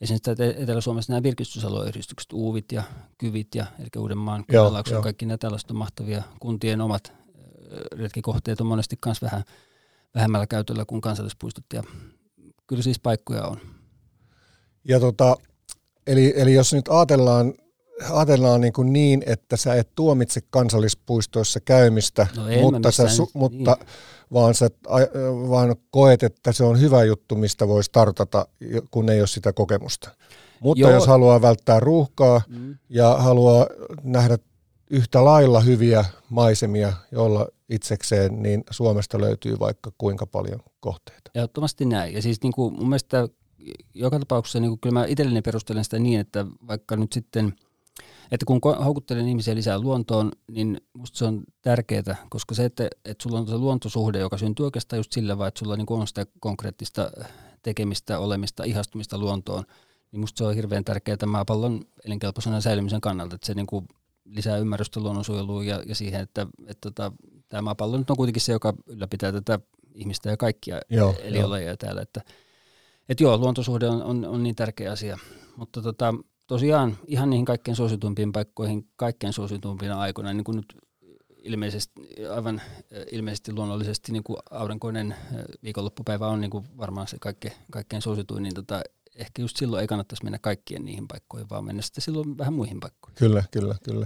esimerkiksi 0.01 0.31
Etelä-Suomessa 0.57 1.13
nämä 1.13 1.23
virkistysalueyhdistykset, 1.23 2.33
Uuvit 2.33 2.71
ja 2.71 2.83
Kyvit 3.17 3.55
ja 3.55 3.65
eli 3.79 3.87
Uudenmaan, 3.97 4.45
joo. 4.51 5.01
kaikki 5.01 5.25
nämä 5.25 5.37
tällaiset 5.37 5.71
on 5.71 5.77
mahtavia 5.77 6.23
kuntien 6.39 6.81
omat 6.81 7.19
retkikohteet 7.91 8.61
on 8.61 8.67
monesti 8.67 8.97
myös 9.05 9.21
vähän 9.21 9.43
vähemmällä 10.15 10.47
käytöllä 10.47 10.85
kuin 10.85 11.01
kansallispuistot 11.01 11.65
ja 11.73 11.83
kyllä 12.69 12.83
siis 12.83 12.99
paikkoja 12.99 13.43
on. 13.43 13.57
Ja 14.87 14.99
tota, 14.99 15.35
eli, 16.07 16.33
eli 16.35 16.53
jos 16.53 16.73
nyt 16.73 16.85
ajatellaan, 16.89 17.53
ajatellaan 18.11 18.61
niin, 18.61 18.73
kuin 18.73 18.93
niin, 18.93 19.23
että 19.25 19.57
sä 19.57 19.73
et 19.73 19.89
tuomitse 19.95 20.41
kansallispuistoissa 20.49 21.59
käymistä, 21.59 22.27
No 22.35 22.43
mutta, 22.61 22.91
sä, 22.91 23.07
su, 23.09 23.29
mutta 23.33 23.77
vaan 24.33 24.53
sä 24.53 24.69
vaan 25.49 25.75
koet, 25.91 26.23
että 26.23 26.51
se 26.51 26.63
on 26.63 26.79
hyvä 26.79 27.03
juttu, 27.03 27.35
mistä 27.35 27.67
voi 27.67 27.83
startata, 27.83 28.47
kun 28.91 29.09
ei 29.09 29.19
ole 29.21 29.27
sitä 29.27 29.53
kokemusta. 29.53 30.09
Mutta 30.59 30.81
Joo. 30.81 30.91
jos 30.91 31.07
haluaa 31.07 31.41
välttää 31.41 31.79
ruuhkaa 31.79 32.41
Mm. 32.47 32.77
ja 32.89 33.15
haluaa 33.17 33.67
nähdä 34.03 34.37
yhtä 34.89 35.25
lailla 35.25 35.59
hyviä 35.59 36.05
maisemia, 36.29 36.93
joilla 37.11 37.47
itsekseen, 37.69 38.43
niin 38.43 38.63
Suomesta 38.71 39.21
löytyy 39.21 39.59
vaikka 39.59 39.91
kuinka 39.97 40.25
paljon 40.25 40.59
kohteita. 40.79 41.31
Ehdottomasti 41.35 41.85
näin. 41.85 42.13
Ja 42.13 42.21
siis 42.21 42.43
niin 42.43 42.53
kuin 42.53 42.73
mun 42.73 42.89
mielestä 42.89 43.27
joka 43.93 44.19
tapauksessa 44.19 44.59
niin 44.59 44.69
kuin 44.69 44.79
kyllä 44.79 44.93
mä 44.93 45.05
itselleni 45.05 45.41
perustelen 45.41 45.83
sitä 45.83 45.99
niin, 45.99 46.19
että 46.19 46.45
vaikka 46.67 46.95
nyt 46.95 47.13
sitten, 47.13 47.53
että 48.31 48.45
kun 48.45 48.61
houkuttelen 48.85 49.27
ihmisiä 49.27 49.55
lisää 49.55 49.79
luontoon, 49.79 50.31
niin 50.51 50.81
musta 50.93 51.17
se 51.17 51.25
on 51.25 51.43
tärkeää, 51.61 52.15
koska 52.29 52.55
se, 52.55 52.65
että, 52.65 52.87
että 53.05 53.23
sulla 53.23 53.39
on 53.39 53.47
se 53.47 53.57
luontosuhde, 53.57 54.19
joka 54.19 54.37
syntyy 54.37 54.65
oikeastaan 54.65 54.97
just 54.97 55.11
sillä 55.11 55.37
vaan, 55.37 55.47
että 55.47 55.59
sulla 55.59 55.77
niin 55.77 55.85
kuin 55.85 56.01
on 56.01 56.07
sitä 56.07 56.25
konkreettista 56.39 57.11
tekemistä, 57.63 58.19
olemista, 58.19 58.63
ihastumista 58.63 59.17
luontoon, 59.17 59.63
niin 60.11 60.19
musta 60.19 60.37
se 60.37 60.43
on 60.43 60.55
hirveän 60.55 60.83
tärkeää 60.83 61.25
maapallon 61.27 61.81
elinkelpoisena 62.05 62.61
säilymisen 62.61 63.01
kannalta, 63.01 63.35
että 63.35 63.47
se 63.47 63.53
niin 63.53 63.67
kuin 63.67 63.87
lisää 64.29 64.57
ymmärrystä 64.57 64.99
luonnonsuojeluun 64.99 65.65
ja, 65.65 65.83
ja 65.85 65.95
siihen, 65.95 66.21
että, 66.21 66.47
että 66.67 66.91
tota, 66.91 67.11
tämä 67.49 67.61
maapallo 67.61 67.97
nyt 67.97 68.09
on 68.09 68.17
kuitenkin 68.17 68.41
se, 68.41 68.51
joka 68.51 68.73
ylläpitää 68.87 69.31
tätä 69.31 69.59
ihmistä 69.93 70.29
ja 70.29 70.37
kaikkia 70.37 70.79
Joo, 70.89 71.15
eliölajeja 71.21 71.77
täällä. 71.77 72.01
Että, 72.01 72.21
et 73.09 73.21
joo, 73.21 73.37
luontosuhde 73.37 73.87
on, 73.87 74.03
on, 74.03 74.25
on 74.25 74.43
niin 74.43 74.55
tärkeä 74.55 74.91
asia. 74.91 75.17
Mutta 75.55 75.81
tota, 75.81 76.13
tosiaan 76.47 76.97
ihan 77.07 77.29
niihin 77.29 77.45
kaikkein 77.45 77.75
suosituimpiin 77.75 78.31
paikkoihin 78.31 78.87
kaikkein 78.95 79.33
suosituimpina 79.33 79.99
aikoina, 79.99 80.33
niin 80.33 80.43
kuin 80.43 80.55
nyt 80.55 80.65
ilmeisesti, 81.43 82.01
aivan 82.35 82.61
äh, 82.61 83.03
ilmeisesti 83.11 83.53
luonnollisesti 83.53 84.11
niin 84.11 84.23
kuin 84.23 84.37
aurinkoinen 84.51 85.11
äh, 85.11 85.17
viikonloppupäivä 85.63 86.27
on 86.27 86.41
niin 86.41 86.51
kuin 86.51 86.65
varmaan 86.77 87.07
se 87.07 87.17
kaikkein, 87.19 87.53
kaikkein 87.71 88.01
suosituin, 88.01 88.43
niin 88.43 88.55
tota, 88.55 88.81
ehkä 89.15 89.41
just 89.41 89.57
silloin 89.57 89.81
ei 89.81 89.87
kannattaisi 89.87 90.23
mennä 90.23 90.39
kaikkien 90.41 90.85
niihin 90.85 91.07
paikkoihin, 91.07 91.49
vaan 91.49 91.65
mennä 91.65 91.81
sitten 91.81 92.01
silloin 92.01 92.37
vähän 92.37 92.53
muihin 92.53 92.79
paikkoihin. 92.79 93.15
Kyllä, 93.15 93.43
kyllä, 93.51 93.75
kyllä. 93.83 94.05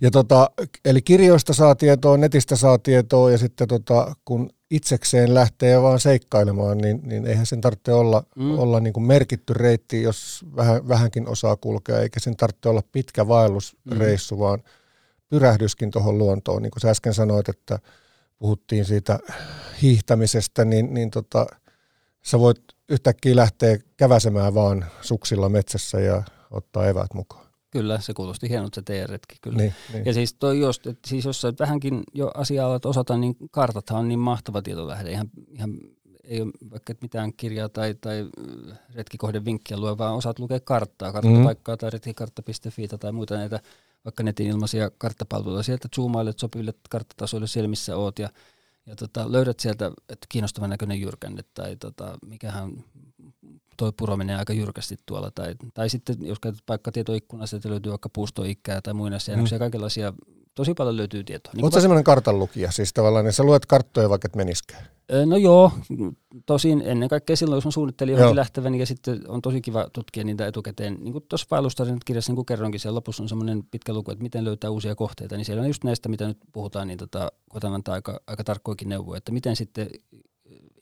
Ja 0.00 0.10
tota, 0.10 0.50
eli 0.84 1.02
kirjoista 1.02 1.54
saa 1.54 1.74
tietoa, 1.74 2.16
netistä 2.16 2.56
saa 2.56 2.78
tietoa 2.78 3.30
ja 3.30 3.38
sitten 3.38 3.68
tota, 3.68 4.14
kun 4.24 4.50
itsekseen 4.70 5.34
lähtee 5.34 5.82
vaan 5.82 6.00
seikkailemaan, 6.00 6.78
niin, 6.78 7.00
niin 7.02 7.26
eihän 7.26 7.46
sen 7.46 7.60
tarvitse 7.60 7.92
olla, 7.92 8.24
Mm. 8.36 8.58
olla 8.58 8.80
niin 8.80 8.92
kuin 8.92 9.04
merkitty 9.04 9.52
reitti, 9.54 10.02
jos 10.02 10.44
vähän, 10.56 10.88
vähänkin 10.88 11.28
osaa 11.28 11.56
kulkea, 11.56 12.00
eikä 12.00 12.20
sen 12.20 12.36
tarvitse 12.36 12.68
olla 12.68 12.82
pitkä 12.92 13.28
vaellusreissu, 13.28 14.34
mm. 14.34 14.40
vaan 14.40 14.62
pyrähdyskin 15.28 15.90
tuohon 15.90 16.18
luontoon. 16.18 16.62
Niin 16.62 16.70
kuin 16.70 16.80
sä 16.80 16.90
äsken 16.90 17.14
sanoit, 17.14 17.48
että 17.48 17.78
puhuttiin 18.38 18.84
siitä 18.84 19.18
hiihtämisestä, 19.82 20.64
niin, 20.64 20.94
niin 20.94 21.10
tota, 21.10 21.46
sä 22.22 22.38
voit 22.38 22.60
yhtäkkiä 22.90 23.36
lähteä 23.36 23.78
käväsemään 23.96 24.54
vaan 24.54 24.86
suksilla 25.00 25.48
metsässä 25.48 26.00
ja 26.00 26.22
ottaa 26.50 26.86
eväät 26.86 27.14
mukaan. 27.14 27.46
Kyllä, 27.70 28.00
se 28.00 28.14
kuulosti 28.14 28.48
hienolta 28.48 28.74
se 28.74 28.82
teidän 28.82 29.08
retki, 29.08 29.36
kyllä. 29.42 29.58
Niin, 29.58 29.74
niin. 29.92 30.04
Ja 30.06 30.14
siis, 30.14 30.34
toi 30.34 30.60
just, 30.60 30.86
että 30.86 31.08
siis 31.08 31.24
jos 31.24 31.40
sä 31.40 31.52
vähänkin 31.58 32.02
jo 32.14 32.30
asiaa 32.34 32.66
alat 32.66 32.86
osata, 32.86 33.16
niin 33.16 33.36
kartathan 33.50 33.98
on 33.98 34.08
niin 34.08 34.18
mahtava 34.18 34.62
tietolähde. 34.62 35.10
Ihan, 35.10 35.30
ihan 35.50 35.78
ei 36.24 36.40
ole 36.40 36.50
vaikka 36.70 36.94
mitään 37.02 37.32
kirjaa 37.36 37.68
tai, 37.68 37.94
tai 38.00 38.28
retkikohden 38.94 39.44
vinkkiä 39.44 39.76
lue, 39.76 39.98
vaan 39.98 40.14
osaat 40.14 40.38
lukea 40.38 40.60
karttaa, 40.60 41.12
karttapaikkaa 41.12 41.76
tai 41.76 41.90
retkikartta.fi 41.90 42.88
tai 42.88 43.12
muita 43.12 43.36
näitä 43.36 43.60
vaikka 44.04 44.22
netin 44.22 44.46
ilmaisia 44.46 44.90
karttapalveluja. 44.98 45.62
Sieltä 45.62 45.88
zoomailet 45.96 46.38
sopiville 46.38 46.74
karttatasoille 46.90 47.46
siellä, 47.46 47.68
missä 47.68 47.96
oot 47.96 48.18
ja, 48.18 48.28
ja 48.90 48.96
tota, 48.96 49.32
löydät 49.32 49.60
sieltä, 49.60 49.86
että 50.08 50.26
kiinnostavan 50.28 50.70
näköinen 50.70 51.00
jyrkänne 51.00 51.42
tai 51.54 51.76
tota, 51.76 52.18
mikähän 52.26 52.84
toi 53.76 53.92
puro 53.96 54.16
menee 54.16 54.36
aika 54.36 54.52
jyrkästi 54.52 54.96
tuolla. 55.06 55.30
Tai, 55.30 55.54
tai 55.74 55.88
sitten 55.90 56.16
jos 56.20 56.38
käytät 56.40 56.60
paikkatietoikkunasta, 56.66 57.56
että 57.56 57.70
löytyy 57.70 57.90
vaikka 57.90 58.08
puustoikkää 58.08 58.80
tai 58.80 58.94
muinaisjäännöksiä, 58.94 59.58
mm. 59.58 59.60
kaikenlaisia, 59.60 60.12
tosi 60.54 60.74
paljon 60.74 60.96
löytyy 60.96 61.24
tietoa. 61.24 61.52
Niin 61.54 61.64
Oletko 61.64 61.76
sä 61.76 61.80
semmoinen 61.80 62.04
kartanlukija, 62.04 62.72
siis 62.72 62.92
tavallaan, 62.92 63.24
niin 63.24 63.32
sä 63.32 63.42
luet 63.42 63.66
karttoja 63.66 64.10
vaikka 64.10 64.26
et 64.26 64.36
meniskään? 64.36 64.86
No 65.26 65.36
joo, 65.36 65.72
tosin 66.46 66.82
ennen 66.86 67.08
kaikkea 67.08 67.36
silloin, 67.36 67.56
jos 67.56 67.64
mä 67.64 67.70
suunnittelin 67.70 68.12
Joo. 68.12 68.18
johonkin 68.18 68.36
lähtevän, 68.36 68.74
ja 68.74 68.86
sitten 68.86 69.20
on 69.28 69.42
tosi 69.42 69.60
kiva 69.60 69.86
tutkia 69.92 70.24
niitä 70.24 70.46
etukäteen. 70.46 70.96
Niin 71.00 71.12
kuin 71.12 71.24
tuossa 71.28 71.46
vaellustarinat 71.50 72.04
kirjassa, 72.04 72.30
niin 72.32 72.36
kuin 72.36 72.46
kerroinkin, 72.46 72.80
siellä 72.80 72.96
lopussa 72.96 73.22
on 73.22 73.28
semmoinen 73.28 73.62
pitkä 73.70 73.92
luku, 73.92 74.10
että 74.10 74.22
miten 74.22 74.44
löytää 74.44 74.70
uusia 74.70 74.94
kohteita, 74.94 75.36
niin 75.36 75.44
siellä 75.44 75.60
on 75.60 75.68
just 75.68 75.84
näistä, 75.84 76.08
mitä 76.08 76.26
nyt 76.26 76.38
puhutaan, 76.52 76.88
niin 76.88 76.98
tota, 76.98 77.32
koitan 77.48 77.74
antaa 77.74 77.94
aika, 77.94 78.20
aika 78.26 78.44
tarkkoikin 78.44 78.88
neuvoja, 78.88 79.18
että 79.18 79.32
miten 79.32 79.56
sitten 79.56 79.90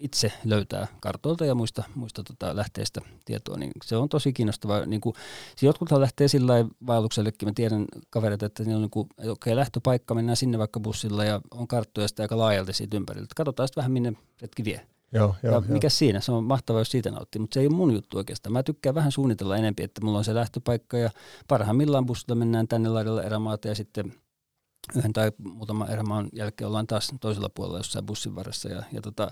itse 0.01 0.33
löytää 0.45 0.87
kartoilta 1.01 1.47
ja 1.47 1.55
muista, 1.55 1.85
muista 1.95 2.23
tota 2.23 2.57
lähteistä 2.57 3.01
tietoa, 3.25 3.57
niin 3.57 3.73
se 3.85 3.97
on 3.97 4.09
tosi 4.09 4.33
kiinnostavaa. 4.33 4.87
Niin 4.87 5.01
kuin, 5.01 5.15
siis 5.49 5.63
jotkuthan 5.63 6.01
lähtee 6.01 6.29
sillä 6.29 6.55
vaelluksellekin, 6.87 7.49
mä 7.49 7.53
tiedän 7.55 7.85
kavereita, 8.11 8.47
että 8.47 8.63
niillä 8.63 8.77
on 8.77 8.83
niin 8.83 8.91
kuin, 8.91 9.07
okei, 9.19 9.31
okay, 9.31 9.57
lähtöpaikka, 9.57 10.15
mennään 10.15 10.37
sinne 10.37 10.59
vaikka 10.59 10.81
bussilla 10.81 11.25
ja 11.25 11.41
on 11.51 11.69
karttoja 11.69 12.09
sitä 12.09 12.23
aika 12.23 12.39
laajalti 12.39 12.73
siitä 12.73 12.97
ympäriltä. 12.97 13.33
Katsotaan 13.37 13.69
sitten 13.69 13.81
vähän, 13.81 13.93
minne 13.93 14.13
retki 14.43 14.65
vie. 14.65 14.87
Joo, 15.13 15.35
Ja, 15.43 15.51
ja 15.51 15.61
mikä 15.61 15.89
siinä, 15.89 16.21
se 16.21 16.33
on 16.33 16.45
mahtavaa, 16.45 16.81
jos 16.81 16.91
siitä 16.91 17.11
nauttii, 17.11 17.41
mutta 17.41 17.55
se 17.55 17.61
ei 17.61 17.67
ole 17.67 17.75
mun 17.75 17.95
juttu 17.95 18.19
oikeastaan. 18.19 18.53
Mä 18.53 18.63
tykkään 18.63 18.95
vähän 18.95 19.13
suunnitella 19.13 19.57
enempi, 19.57 19.83
että 19.83 20.05
mulla 20.05 20.19
on 20.19 20.25
se 20.25 20.35
lähtöpaikka 20.35 20.99
ja 20.99 21.11
parhaimmillaan 21.49 22.07
bussilla 22.07 22.35
mennään 22.35 22.69
tänne 22.69 22.89
laidalle 22.89 23.23
erämaata 23.23 23.69
ja 23.69 23.75
sitten 23.75 24.15
yhden 24.97 25.13
tai 25.13 25.33
muutaman 25.39 25.91
erämaan 25.91 26.29
jälkeen 26.33 26.69
ollaan 26.69 26.87
taas 26.87 27.13
toisella 27.21 27.49
puolella 27.49 27.79
jossain 27.79 28.07
bussin 28.07 28.35
varressa. 28.35 28.69
Ja, 28.69 28.83
ja 28.93 29.01
tota, 29.01 29.31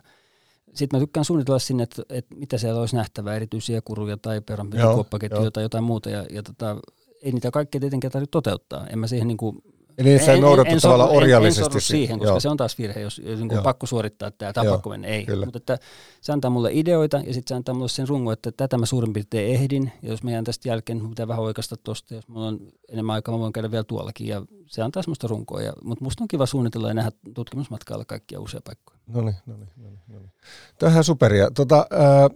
sitten 0.74 0.98
mä 0.98 1.00
tykkään 1.00 1.24
suunnitella 1.24 1.58
sinne, 1.58 1.82
että, 1.82 2.02
että 2.08 2.34
mitä 2.34 2.58
siellä 2.58 2.80
olisi 2.80 2.96
nähtävää, 2.96 3.36
erityisiä 3.36 3.80
kuruja 3.80 4.16
tai 4.16 4.40
joo. 4.78 5.50
tai 5.50 5.62
jotain 5.62 5.84
muuta. 5.84 6.10
Ja, 6.10 6.26
ja 6.30 6.42
tota, 6.42 6.76
ei 7.22 7.32
niitä 7.32 7.50
kaikkea 7.50 7.80
tietenkään 7.80 8.12
tarvitse 8.12 8.30
toteuttaa. 8.30 8.86
En 8.86 8.98
mä 8.98 9.06
siihen 9.06 9.28
niin 9.28 9.36
kuin 9.36 9.62
Eli 9.98 10.18
sä 10.18 10.36
noudatat 10.36 10.78
tavallaan 10.82 11.10
en, 11.10 11.16
en 11.16 11.22
orjallisesti. 11.22 11.64
sorru 11.64 11.80
si- 11.80 11.86
siihen, 11.86 12.18
koska 12.18 12.32
joo. 12.32 12.40
se 12.40 12.48
on 12.48 12.56
taas 12.56 12.78
virhe, 12.78 13.00
jos, 13.00 13.20
jos 13.24 13.40
niin 13.40 13.62
pakko 13.62 13.86
suorittaa 13.86 14.30
tämä 14.30 14.52
tai 14.52 14.66
pakko 14.66 14.90
mennä. 14.90 15.08
Ei, 15.08 15.26
kyllä. 15.26 15.46
mutta 15.46 15.56
että 15.56 15.78
se 16.20 16.32
antaa 16.32 16.50
mulle 16.50 16.70
ideoita 16.72 17.16
ja 17.16 17.34
sitten 17.34 17.48
se 17.48 17.54
antaa 17.54 17.74
mulle 17.74 17.88
sen 17.88 18.08
rungon, 18.08 18.32
että 18.32 18.52
tätä 18.52 18.78
mä 18.78 18.86
suurin 18.86 19.12
piirtein 19.12 19.54
ehdin. 19.54 19.92
Ja 20.02 20.10
jos 20.10 20.22
mä 20.22 20.30
jään 20.30 20.44
tästä 20.44 20.68
jälkeen, 20.68 21.00
mun 21.00 21.10
pitää 21.10 21.28
vähän 21.28 21.44
oikasta 21.44 21.76
tosta. 21.76 22.14
Jos 22.14 22.28
mulla 22.28 22.46
on 22.46 22.60
enemmän 22.88 23.14
aikaa, 23.14 23.34
mä 23.34 23.38
voin 23.40 23.52
käydä 23.52 23.70
vielä 23.70 23.84
tuollakin. 23.84 24.26
Ja 24.26 24.42
se 24.66 24.82
antaa 24.82 25.02
semmoista 25.02 25.26
runkoa. 25.28 25.62
Ja, 25.62 25.72
mutta 25.84 26.04
musta 26.04 26.24
on 26.24 26.28
kiva 26.28 26.46
suunnitella 26.46 26.88
ja 26.88 26.94
nähdä 26.94 27.10
tutkimusmatkalla 27.34 28.04
kaikkia 28.04 28.40
uusia 28.40 28.60
paikkoja. 28.64 28.98
No 29.06 29.20
niin, 29.20 29.36
no 29.46 29.56
niin, 29.56 29.68
no 30.08 30.18
niin. 30.18 30.32
Tämä 30.78 30.88
on 30.88 30.92
ihan 30.92 31.04
superia. 31.04 31.50
Tota, 31.50 31.86
ää, 31.90 32.30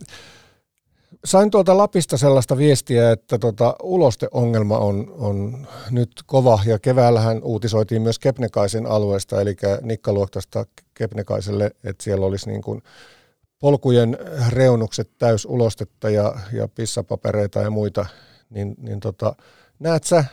sain 1.25 1.51
tuolta 1.51 1.77
Lapista 1.77 2.19
sellaista 2.19 2.57
viestiä, 2.57 3.13
että 3.13 3.39
tota, 3.39 3.77
ulosteongelma 3.83 4.79
on, 4.79 5.15
on 5.19 5.67
nyt 5.91 6.11
kova 6.27 6.61
ja 6.67 6.79
keväällähän 6.79 7.43
uutisoitiin 7.43 8.03
myös 8.03 8.19
Kepnekaisen 8.19 8.87
alueesta, 8.87 9.41
eli 9.41 9.57
Nikkaluoktasta 9.83 10.67
Kepnekaiselle, 10.95 11.71
että 11.85 12.05
siellä 12.05 12.27
olisi 12.27 12.51
niin 12.51 12.63
kuin 12.63 12.83
polkujen 13.61 14.19
reunukset 14.49 15.11
täys 15.19 15.45
ulostetta 15.45 16.11
ja, 16.11 16.35
ja 16.53 16.69
pissapapereita 16.69 17.59
ja 17.59 17.71
muita, 17.71 18.07
niin, 18.51 18.75
niin 18.79 19.01
tota, 19.01 19.37
näet 19.79 20.05
sä, 20.05 20.25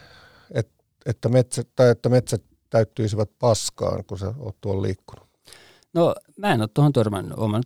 että, 0.52 0.84
että, 1.06 1.30
metsät, 1.30 1.68
tai 1.76 1.90
että 1.90 2.10
metsät 2.10 2.44
täyttyisivät 2.70 3.30
paskaan, 3.40 4.06
kun 4.06 4.20
sä 4.20 4.34
oot 4.40 4.56
tuolla 4.62 4.82
liikkunut? 4.82 5.28
No 5.94 6.16
mä 6.38 6.54
en 6.54 6.62
ole 6.62 6.70
tuohon 6.74 6.94
törmännyt. 6.94 7.38
Olen 7.38 7.64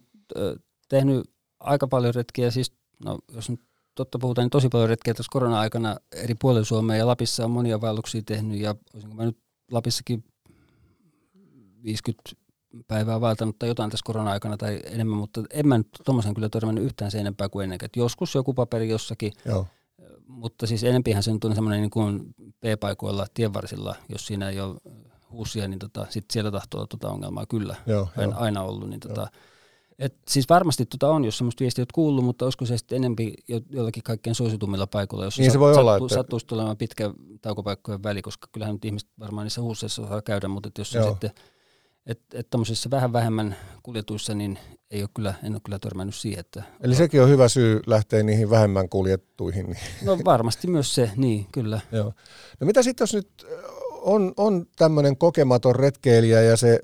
tehnyt 0.89 1.32
aika 1.59 1.88
paljon 1.88 2.16
retkiä, 2.16 2.51
siis 2.51 2.80
no, 3.05 3.19
jos 3.33 3.49
nyt 3.49 3.61
totta 3.95 4.19
puhutaan, 4.19 4.43
niin 4.43 4.49
tosi 4.49 4.69
paljon 4.69 4.89
retkiä 4.89 5.13
tässä 5.13 5.29
korona-aikana 5.31 5.95
eri 6.11 6.35
puolilla 6.35 6.65
Suomea 6.65 6.97
ja 6.97 7.07
Lapissa 7.07 7.45
on 7.45 7.51
monia 7.51 7.81
vaelluksia 7.81 8.21
tehnyt 8.25 8.59
ja 8.59 8.75
olisinko 8.93 9.15
mä 9.15 9.25
nyt 9.25 9.37
Lapissakin 9.71 10.23
50 11.83 12.31
päivää 12.87 13.21
vaeltanut 13.21 13.59
tai 13.59 13.69
jotain 13.69 13.91
tässä 13.91 14.03
korona-aikana 14.05 14.57
tai 14.57 14.79
enemmän, 14.85 15.17
mutta 15.17 15.43
en 15.49 15.67
mä 15.67 15.77
nyt 15.77 15.87
tuommoisen 16.05 16.33
kyllä 16.33 16.49
törmännyt 16.49 16.83
yhtään 16.83 17.11
sen 17.11 17.21
enempää 17.21 17.49
kuin 17.49 17.63
ennen. 17.63 17.79
Et 17.83 17.95
joskus 17.95 18.35
joku 18.35 18.53
paperi 18.53 18.89
jossakin, 18.89 19.33
Joo. 19.45 19.67
mutta 20.27 20.67
siis 20.67 20.83
enempihän 20.83 21.23
se 21.23 21.33
nyt 21.33 21.43
on 21.43 21.55
semmoinen 21.55 21.81
niin 21.81 21.89
kuin 21.89 22.35
P-paikoilla 22.59 23.27
tienvarsilla, 23.33 23.95
jos 24.09 24.27
siinä 24.27 24.49
ei 24.49 24.59
ole 24.59 24.75
huusia, 25.31 25.67
niin 25.67 25.79
tota, 25.79 26.07
sit 26.09 26.25
siellä 26.31 26.51
tahtoo 26.51 26.79
olla 26.79 26.87
tota 26.87 27.09
ongelmaa 27.09 27.45
kyllä 27.45 27.75
Joo, 27.85 28.07
aina, 28.17 28.33
joo. 28.33 28.41
aina 28.41 28.63
ollut. 28.63 28.89
Niin 28.89 28.99
tota, 28.99 29.27
Et 30.01 30.15
siis 30.27 30.49
varmasti 30.49 30.85
tota 30.85 31.09
on, 31.09 31.25
jos 31.25 31.37
semmoista 31.37 31.61
viestiä 31.61 31.81
olet 31.81 31.91
kuullut, 31.91 32.25
mutta 32.25 32.45
olisiko 32.45 32.65
se 32.65 32.77
sitten 32.77 32.95
enempi 32.95 33.33
jo, 33.47 33.61
jollakin 33.69 34.03
kaikkein 34.03 34.35
suositummilla 34.35 34.87
paikoilla, 34.87 35.25
jos 35.25 35.39
niin 35.39 35.51
se 35.51 35.59
voi 35.59 35.75
olla, 35.75 35.97
että... 35.97 36.15
sattuisi 36.15 36.47
tulemaan 36.47 36.77
pitkä 36.77 37.13
taukopaikkojen 37.41 38.03
väli, 38.03 38.21
koska 38.21 38.47
kyllähän 38.51 38.75
nyt 38.75 38.85
ihmiset 38.85 39.09
varmaan 39.19 39.45
niissä 39.45 39.61
huusseissa 39.61 40.01
osaa 40.01 40.21
käydä, 40.21 40.47
mutta 40.47 40.67
et 40.67 40.77
jos 40.77 40.91
se 40.91 41.03
sitten 41.03 41.31
että 42.05 42.39
et 42.39 42.49
tämmöisissä 42.49 42.89
vähän 42.91 43.13
vähemmän 43.13 43.55
kuljetuissa, 43.83 44.33
niin 44.33 44.59
ei 44.91 45.01
ole 45.01 45.09
kyllä, 45.13 45.33
en 45.43 45.53
ole 45.53 45.61
kyllä 45.63 45.79
törmännyt 45.79 46.15
siihen. 46.15 46.39
Että 46.39 46.63
Eli 46.81 46.95
sekin 46.95 47.21
on 47.21 47.29
hyvä 47.29 47.47
syy 47.47 47.81
lähteä 47.85 48.23
niihin 48.23 48.49
vähemmän 48.49 48.89
kuljettuihin. 48.89 49.65
Niin. 49.65 49.77
No 50.05 50.19
varmasti 50.25 50.67
myös 50.67 50.95
se, 50.95 51.11
niin 51.15 51.47
kyllä. 51.51 51.81
Joo. 51.91 52.13
No 52.59 52.67
mitä 52.67 52.83
sitten 52.83 53.03
jos 53.03 53.13
nyt 53.13 53.29
on, 54.01 54.33
on 54.37 54.65
tämmöinen 54.75 55.17
kokematon 55.17 55.75
retkeilijä 55.75 56.41
ja 56.41 56.57
se 56.57 56.79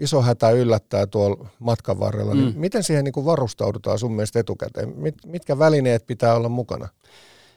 iso 0.00 0.22
hätä 0.22 0.50
yllättää 0.50 1.06
tuolla 1.06 1.48
matkan 1.58 2.00
varrella, 2.00 2.34
niin 2.34 2.44
mm. 2.44 2.50
niin 2.50 2.60
miten 2.60 2.82
siihen 2.82 3.04
niin 3.04 3.12
kuin 3.12 3.26
varustaudutaan 3.26 3.98
sun 3.98 4.12
mielestä 4.12 4.40
etukäteen? 4.40 4.92
Mit, 4.96 5.14
mitkä 5.26 5.58
välineet 5.58 6.06
pitää 6.06 6.34
olla 6.34 6.48
mukana? 6.48 6.88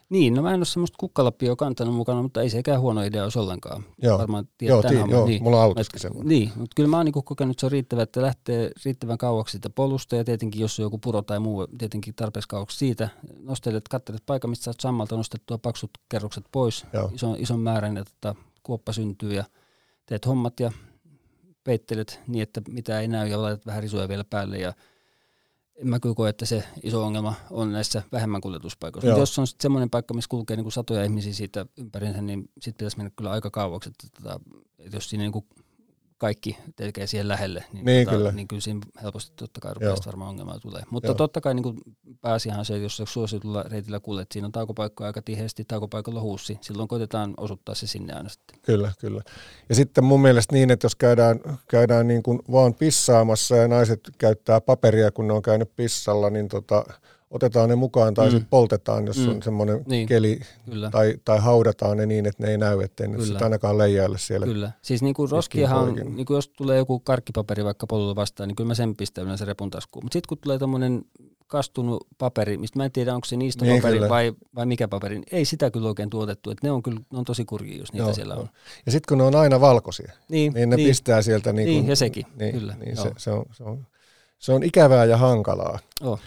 Niin, 0.09 0.33
no 0.33 0.41
mä 0.41 0.53
en 0.53 0.59
ole 0.59 0.65
semmoista 0.65 0.95
kukkalappia 0.99 1.55
kantanut 1.55 1.95
mukana, 1.95 2.21
mutta 2.21 2.41
ei 2.41 2.49
sekään 2.49 2.81
huono 2.81 3.01
idea 3.01 3.23
olisi 3.23 3.39
ollenkaan. 3.39 3.83
Joo, 4.01 4.17
Varmaan 4.17 4.47
joo, 4.61 4.83
tii, 4.83 5.03
joo 5.09 5.25
niin. 5.25 5.43
mulla 5.43 5.57
on 5.57 5.63
autoskin 5.63 5.99
semmoinen. 5.99 6.29
Niin, 6.29 6.51
mutta 6.55 6.73
kyllä 6.75 6.89
mä 6.89 6.97
oon 6.97 7.05
niin 7.05 7.23
kokenut, 7.25 7.51
että 7.51 7.59
se 7.59 7.65
on 7.65 7.71
riittävä, 7.71 8.01
että 8.01 8.21
lähtee 8.21 8.71
riittävän 8.85 9.17
kauaksi 9.17 9.51
siitä 9.51 9.69
polusta 9.69 10.15
ja 10.15 10.23
tietenkin 10.23 10.61
jos 10.61 10.79
on 10.79 10.83
joku 10.83 10.97
puro 10.97 11.21
tai 11.21 11.39
muu, 11.39 11.67
tietenkin 11.77 12.15
tarpeeksi 12.15 12.47
kauaksi 12.47 12.77
siitä. 12.77 13.09
Nostelet, 13.39 13.87
katselet 13.87 14.23
paikan, 14.25 14.49
mistä 14.49 14.63
saat 14.63 14.79
sammalta 14.79 15.17
nostettua 15.17 15.57
paksut 15.57 15.91
kerrokset 16.09 16.45
pois, 16.51 16.85
ison, 17.13 17.35
ison 17.39 17.59
määrän 17.59 17.95
ja 17.95 18.03
tota, 18.05 18.35
kuoppa 18.63 18.93
syntyy 18.93 19.33
ja 19.33 19.43
teet 20.05 20.25
hommat 20.25 20.59
ja 20.59 20.71
peittelet 21.63 22.19
niin, 22.27 22.43
että 22.43 22.61
mitä 22.69 22.99
ei 22.99 23.07
näy 23.07 23.27
ja 23.27 23.41
laitat 23.41 23.65
vähän 23.65 23.83
risuja 23.83 24.07
vielä 24.07 24.23
päälle 24.23 24.57
ja 24.57 24.73
en 25.75 25.87
mä 25.87 25.99
kyllä 25.99 26.15
koe, 26.15 26.29
että 26.29 26.45
se 26.45 26.63
iso 26.83 27.03
ongelma 27.05 27.33
on 27.49 27.71
näissä 27.71 28.03
vähemmän 28.11 28.41
kuljetuspaikoissa. 28.41 29.07
Mutta 29.07 29.19
jos 29.19 29.39
on 29.39 29.47
semmoinen 29.47 29.89
paikka, 29.89 30.13
missä 30.13 30.29
kulkee 30.29 30.57
niin 30.57 30.63
kuin 30.63 30.73
satoja 30.73 31.03
ihmisiä 31.03 31.33
siitä 31.33 31.65
ympärinsä, 31.77 32.21
niin 32.21 32.49
sitten 32.53 32.73
pitäisi 32.73 32.97
mennä 32.97 33.11
kyllä 33.15 33.31
aika 33.31 33.51
kauaksi. 33.51 33.89
Että, 33.89 34.07
että, 34.17 34.39
että 34.79 34.97
jos 34.97 35.09
siinä 35.09 35.21
niin 35.21 35.31
kuin 35.31 35.45
kaikki 36.23 36.57
tekee 36.75 37.07
siihen 37.07 37.27
lähelle, 37.27 37.63
niin, 37.73 37.85
niin, 37.85 38.05
tota, 38.05 38.17
kyllä. 38.17 38.31
niin 38.31 38.47
kyllä 38.47 38.61
siinä 38.61 38.79
helposti 39.03 39.33
totta 39.35 39.61
kai 39.61 39.73
rupeaa 39.73 39.95
varmaan 40.05 40.29
ongelmaa 40.29 40.59
tulee. 40.59 40.83
Mutta 40.89 41.07
Joo. 41.07 41.15
totta 41.15 41.41
kai 41.41 41.53
niin 41.53 41.63
kuin 41.63 41.77
pääasiahan 42.21 42.65
se, 42.65 42.77
jos 42.77 43.01
suositulla 43.05 43.63
reitillä 43.63 43.99
kuljet, 43.99 44.31
siinä 44.31 44.45
on 44.45 44.51
taukopaikkoja 44.51 45.07
aika 45.07 45.21
tiheästi, 45.21 45.65
taukopaikalla 45.65 46.21
huussi, 46.21 46.57
silloin 46.61 46.87
koitetaan 46.87 47.33
osuttaa 47.37 47.75
se 47.75 47.87
sinne 47.87 48.13
aina 48.13 48.29
sitten. 48.29 48.59
Kyllä, 48.61 48.91
kyllä. 48.99 49.21
Ja 49.69 49.75
sitten 49.75 50.03
mun 50.03 50.21
mielestä 50.21 50.55
niin, 50.55 50.71
että 50.71 50.85
jos 50.85 50.95
käydään, 50.95 51.39
käydään 51.67 52.07
niin 52.07 52.23
kuin 52.23 52.39
vaan 52.51 52.73
pissaamassa 52.73 53.55
ja 53.55 53.67
naiset 53.67 53.99
käyttää 54.17 54.61
paperia, 54.61 55.11
kun 55.11 55.27
ne 55.27 55.33
on 55.33 55.41
käynyt 55.41 55.75
pissalla, 55.75 56.29
niin 56.29 56.47
tota, 56.47 56.83
otetaan 57.33 57.69
ne 57.69 57.75
mukaan 57.75 58.13
tai 58.13 58.25
mm. 58.25 58.31
sitten 58.31 58.49
poltetaan, 58.49 59.05
jos 59.05 59.17
mm. 59.17 59.29
on 59.29 59.43
semmoinen 59.43 59.83
niin. 59.87 60.07
keli, 60.07 60.39
Tai, 60.91 61.15
tai 61.25 61.39
haudataan 61.39 61.97
ne 61.97 62.05
niin, 62.05 62.25
että 62.25 62.43
ne 62.43 62.51
ei 62.51 62.57
näy, 62.57 62.81
ettei 62.81 63.07
ne 63.07 63.25
sitten 63.25 63.43
ainakaan 63.43 63.77
leijaille 63.77 64.17
siellä. 64.17 64.45
Kyllä, 64.45 64.71
siis 64.81 65.01
niin 65.01 65.13
kuin 65.13 65.31
roskiahan, 65.31 65.95
niin 65.95 66.25
kuin 66.25 66.35
jos 66.35 66.49
tulee 66.49 66.77
joku 66.77 66.99
karkkipaperi 66.99 67.63
vaikka 67.65 67.87
polulla 67.87 68.15
vastaan, 68.15 68.47
niin 68.47 68.55
kyllä 68.55 68.67
mä 68.67 68.75
sen 68.75 68.95
pistän 68.95 69.23
yleensä 69.23 69.45
repun 69.45 69.69
taskuun. 69.69 70.05
Mutta 70.05 70.13
sitten 70.13 70.27
kun 70.27 70.37
tulee 70.37 70.59
tämmöinen 70.59 71.01
kastunut 71.47 72.07
paperi, 72.17 72.57
mistä 72.57 72.79
mä 72.79 72.85
en 72.85 72.91
tiedä, 72.91 73.15
onko 73.15 73.25
se 73.25 73.35
niistä 73.35 73.65
niin, 73.65 73.81
paperi 73.81 74.09
vai, 74.09 74.33
vai 74.55 74.65
mikä 74.65 74.87
paperi, 74.87 75.15
niin 75.15 75.25
ei 75.31 75.45
sitä 75.45 75.71
kyllä 75.71 75.87
oikein 75.87 76.09
tuotettu. 76.09 76.51
että 76.51 76.67
ne 76.67 76.71
on 76.71 76.83
kyllä 76.83 76.99
ne 77.11 77.17
on 77.19 77.25
tosi 77.25 77.45
kurjia, 77.45 77.77
jos 77.77 77.93
niitä 77.93 78.05
Joo, 78.05 78.13
siellä 78.13 78.35
on. 78.35 78.49
Ja 78.85 78.91
sitten 78.91 79.07
kun 79.09 79.17
ne 79.17 79.23
on 79.23 79.35
aina 79.35 79.61
valkoisia, 79.61 80.13
niin, 80.29 80.53
niin 80.53 80.69
ne 80.69 80.75
niin, 80.75 80.87
pistää 80.87 81.21
sieltä. 81.21 81.53
Niin, 81.53 81.65
niin 81.65 81.81
kun, 81.81 81.89
ja 81.89 81.95
sekin, 81.95 82.25
niin, 82.35 82.59
kyllä. 82.59 82.75
Niin 82.85 82.97
se, 82.97 83.11
se, 83.17 83.31
on, 83.31 83.45
se, 83.51 83.63
on, 83.63 83.87
se 84.39 84.53
on 84.53 84.63
ikävää 84.63 85.05
ja 85.05 85.17
hankalaa. 85.17 85.79
Oh. 86.01 86.19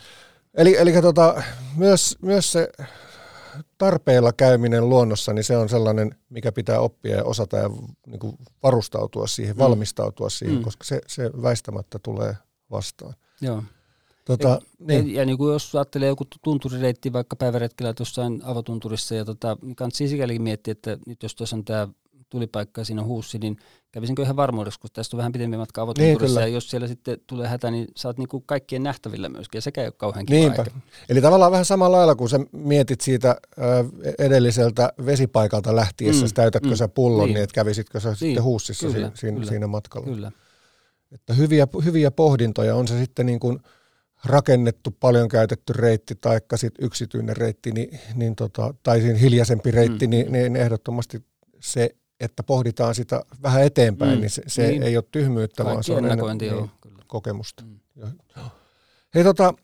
Eli, 0.57 0.77
eli 0.79 0.93
tota, 1.03 1.43
myös, 1.77 2.17
myös 2.23 2.53
se 2.53 2.69
tarpeella 3.79 4.33
käyminen 4.33 4.89
luonnossa, 4.89 5.33
niin 5.33 5.45
se 5.45 5.57
on 5.57 5.69
sellainen, 5.69 6.15
mikä 6.29 6.53
pitää 6.53 6.81
oppia 6.81 7.17
ja 7.17 7.25
osata 7.25 7.57
ja 7.57 7.71
niin 8.07 8.19
kuin 8.19 8.37
varustautua 8.63 9.27
siihen, 9.27 9.57
mm. 9.57 9.59
valmistautua 9.59 10.31
siihen, 10.31 10.57
mm. 10.57 10.63
koska 10.63 10.85
se, 10.85 11.01
se 11.07 11.31
väistämättä 11.43 11.99
tulee 11.99 12.37
vastaan. 12.71 13.15
Joo. 13.41 13.63
Tota, 14.25 14.49
ja, 14.49 14.61
niin. 14.79 15.15
ja, 15.15 15.21
ja 15.21 15.27
niin 15.27 15.39
kuin 15.39 15.53
jos 15.53 15.75
ajattelee 15.75 16.09
joku 16.09 16.25
tunturireitti 16.43 17.13
vaikka 17.13 17.37
päiväretkellä 17.37 17.95
jossain 17.99 18.43
avotunturissa, 18.45 19.15
ja 19.15 19.25
tota, 19.25 19.57
niin 19.63 19.77
kannattaa 19.77 20.09
sikäli 20.09 20.39
miettiä, 20.39 20.73
että 20.73 20.99
nyt 21.07 21.23
jos 21.23 21.35
tuossa 21.35 21.57
on 21.57 21.65
tämä 21.65 21.89
tulipaikka 22.31 22.81
ja 22.81 22.85
siinä 22.85 23.03
huussi, 23.03 23.39
niin 23.39 23.57
kävisinkö 23.93 24.22
ihan 24.22 24.37
varmuudessa, 24.37 24.81
kun 24.81 24.91
tästä 24.93 25.16
on 25.16 25.18
vähän 25.18 25.33
pidempi 25.33 25.57
matka 25.57 25.83
avotunturissa, 25.83 26.41
niin, 26.41 26.49
ja 26.49 26.55
jos 26.55 26.70
siellä 26.70 26.89
sitten 26.89 27.18
tulee 27.27 27.49
hätä, 27.49 27.70
niin 27.70 27.89
saat 27.97 28.18
niin 28.18 28.29
kuin 28.29 28.43
kaikkien 28.47 28.83
nähtävillä 28.83 29.29
myöskin, 29.29 29.59
ja 29.59 29.62
sekä 29.62 29.81
ei 29.81 29.87
ole 29.87 29.95
kauhean 29.97 30.27
kiva 30.27 30.39
Niinpä. 30.39 30.62
Aika. 30.62 30.77
Eli 31.09 31.20
tavallaan 31.20 31.53
vähän 31.53 31.64
samalla 31.64 31.97
lailla, 31.97 32.14
kun 32.14 32.29
sä 32.29 32.41
mietit 32.53 33.01
siitä 33.01 33.37
edelliseltä 34.18 34.93
vesipaikalta 35.07 35.77
lähtiessä, 35.77 36.27
mm, 36.27 36.33
täytätkö 36.35 36.68
mm, 36.68 36.77
sä 36.77 36.89
pullon, 36.89 37.27
niin. 37.27 37.35
niin 37.35 37.45
että 37.45 37.55
kävisitkö 37.55 38.01
sä 38.01 38.09
niin, 38.09 38.16
sitten 38.16 38.43
huussissa 38.43 38.87
kyllä, 38.87 39.11
siinä, 39.14 39.37
kyllä, 39.37 39.49
siinä 39.49 39.66
matkalla. 39.66 40.07
Kyllä. 40.07 40.33
Että 41.12 41.35
hyviä, 41.35 41.66
hyviä 41.85 42.11
pohdintoja 42.11 42.77
on 42.77 42.89
se 42.89 42.99
sitten 42.99 43.27
niin 43.27 43.41
kuin 43.41 43.59
rakennettu, 44.24 44.91
paljon 45.01 45.29
käytetty 45.29 45.72
reitti 45.72 46.14
tai 46.14 46.41
yksityinen 46.79 47.37
reitti, 47.37 47.72
niin, 47.72 48.01
niin 48.14 48.37
tota, 48.37 48.74
tai 48.83 49.01
siinä 49.01 49.18
hiljaisempi 49.18 49.70
reitti, 49.70 50.07
mm. 50.07 50.11
niin, 50.11 50.33
niin 50.33 50.57
ehdottomasti 50.57 51.24
se 51.61 51.91
että 52.21 52.43
pohditaan 52.43 52.95
sitä 52.95 53.23
vähän 53.43 53.62
eteenpäin, 53.62 54.14
mm. 54.14 54.21
niin 54.21 54.31
se, 54.31 54.43
se 54.47 54.67
niin. 54.67 54.83
ei 54.83 54.97
ole 54.97 55.05
tyhmyyttä, 55.11 55.64
Kaikki 55.64 55.75
vaan 55.75 55.85
se 55.85 55.93
on 55.93 56.07
ennen, 56.07 56.39
niin, 56.39 56.71
kokemusta. 57.07 57.64
Mm. 57.64 58.11
Hei 59.14 59.25
tota, 59.25 59.55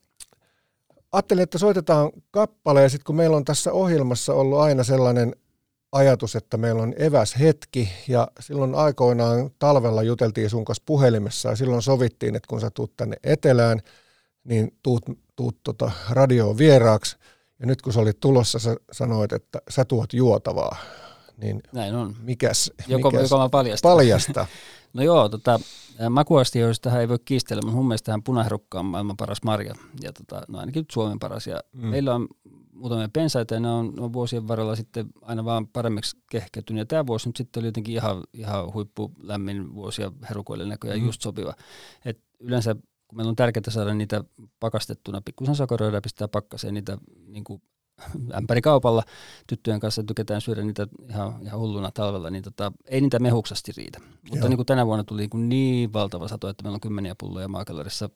ajattelin, 1.13 1.43
että 1.43 1.59
soitetaan 1.59 2.11
kappale 2.31 2.83
ja 2.83 2.89
sitten 2.89 3.05
kun 3.05 3.17
meillä 3.17 3.37
on 3.37 3.45
tässä 3.45 3.73
ohjelmassa 3.73 4.35
ollut 4.35 4.59
aina 4.59 4.85
sellainen 4.85 5.37
ajatus, 5.93 6.37
että 6.37 6.57
meillä 6.57 6.83
on 6.83 6.95
eväs 6.97 7.37
hetki 7.41 7.89
ja 8.09 8.29
silloin 8.41 8.75
aikoinaan 8.75 9.51
talvella 9.59 10.03
juteltiin 10.03 10.51
sun 10.51 10.65
kanssa 10.65 10.83
puhelimessa 10.87 11.49
ja 11.49 11.57
silloin 11.57 11.83
sovittiin, 11.83 12.37
että 12.37 12.47
kun 12.49 12.61
sä 12.61 12.71
tuut 12.71 12.97
tänne 12.97 13.17
etelään, 13.25 13.81
niin 14.45 14.77
tuut, 14.83 15.03
tuut 15.37 15.57
tota 15.63 15.91
radioon 16.11 16.59
vieraaksi 16.59 17.17
ja 17.59 17.67
nyt 17.67 17.83
kun 17.83 17.93
sä 17.93 18.01
olit 18.01 18.21
tulossa, 18.21 18.59
sä 18.59 18.77
sanoit, 18.93 19.33
että 19.33 19.59
sä 19.69 19.85
tuot 19.85 20.13
juotavaa 20.13 20.77
niin 21.43 21.63
Näin 21.73 21.95
on. 21.95 22.17
Mikäs, 22.21 22.73
joko, 22.89 23.11
mikäs 23.11 23.31
joko 23.31 23.43
mä 23.43 23.49
paljastan. 23.49 23.91
Paljasta. 23.91 24.47
no 24.95 25.03
joo, 25.03 25.29
tota, 25.29 25.61
makuastioista 26.11 27.01
ei 27.01 27.09
voi 27.09 27.19
kiistellä, 27.25 27.63
mutta 27.63 27.77
mun 27.77 27.89
mielestä 27.89 28.19
punaherukka 28.25 28.79
on 28.79 28.87
maailman 28.87 29.17
paras 29.17 29.43
marja. 29.45 29.75
Ja 30.03 30.13
tota, 30.13 30.43
no 30.49 30.59
ainakin 30.59 30.85
Suomen 30.93 31.19
paras. 31.19 31.47
Ja 31.47 31.61
mm. 31.73 31.87
Meillä 31.87 32.15
on 32.15 32.29
muutamia 32.73 33.09
pensaita 33.13 33.55
ja 33.55 33.61
ne 33.61 33.71
on, 33.71 33.93
ne 33.97 34.03
on 34.03 34.13
vuosien 34.13 34.49
varrella 34.49 34.77
sitten 34.77 35.07
aina 35.23 35.45
vaan 35.45 35.67
paremmiksi 35.67 36.17
kehkeytynyt. 36.31 36.81
Ja 36.81 36.87
tämä 36.87 37.07
vuosi 37.07 37.29
nyt 37.29 37.37
sitten 37.37 37.61
oli 37.61 37.69
jotenkin 37.69 37.95
ihan, 37.95 38.23
ihan 38.35 38.73
huippulämmin 38.73 39.75
vuosi 39.75 40.03
ja 40.03 40.13
herukoille 40.29 40.67
näköjään 40.67 41.01
mm. 41.01 41.07
just 41.07 41.23
sopiva. 41.23 41.55
Et 42.05 42.21
yleensä 42.41 42.77
kun 43.13 43.17
meillä 43.17 43.31
on 43.31 43.37
tärkeää 43.37 43.71
saada 43.71 43.95
niitä 43.95 44.25
pakastettuna, 44.61 45.23
pikkusen 45.25 45.55
sakoroida 45.57 45.97
ja 45.97 46.01
pistää 46.01 46.29
pakkaseen 46.29 46.75
niitä 46.75 46.99
niin 47.27 47.45
kuin 47.45 47.63
ämpärikaupalla 48.35 49.03
tyttöjen 49.47 49.81
kanssa 49.81 50.03
tykätään 50.03 50.41
syödä 50.41 50.63
niitä 50.63 50.87
ihan, 51.09 51.43
ihan 51.43 51.61
hulluna 51.61 51.91
talvella, 51.95 52.31
niin 52.31 52.43
tota, 52.43 52.73
ei 52.87 53.01
niitä 53.01 53.19
mehuksasti 53.19 53.73
riitä. 53.77 54.01
Mutta 54.31 54.49
niin 54.49 54.57
kuin 54.57 54.67
tänä 54.67 54.87
vuonna 54.87 55.05
tuli 55.05 55.29
niin, 55.35 55.49
niin 55.49 55.93
valtava 55.93 56.29
sato, 56.29 56.49
että 56.49 56.63
meillä 56.63 56.77
on 56.77 56.81
kymmeniä 56.81 57.15
pulloja 57.19 57.49
maakalorissa 57.49 58.11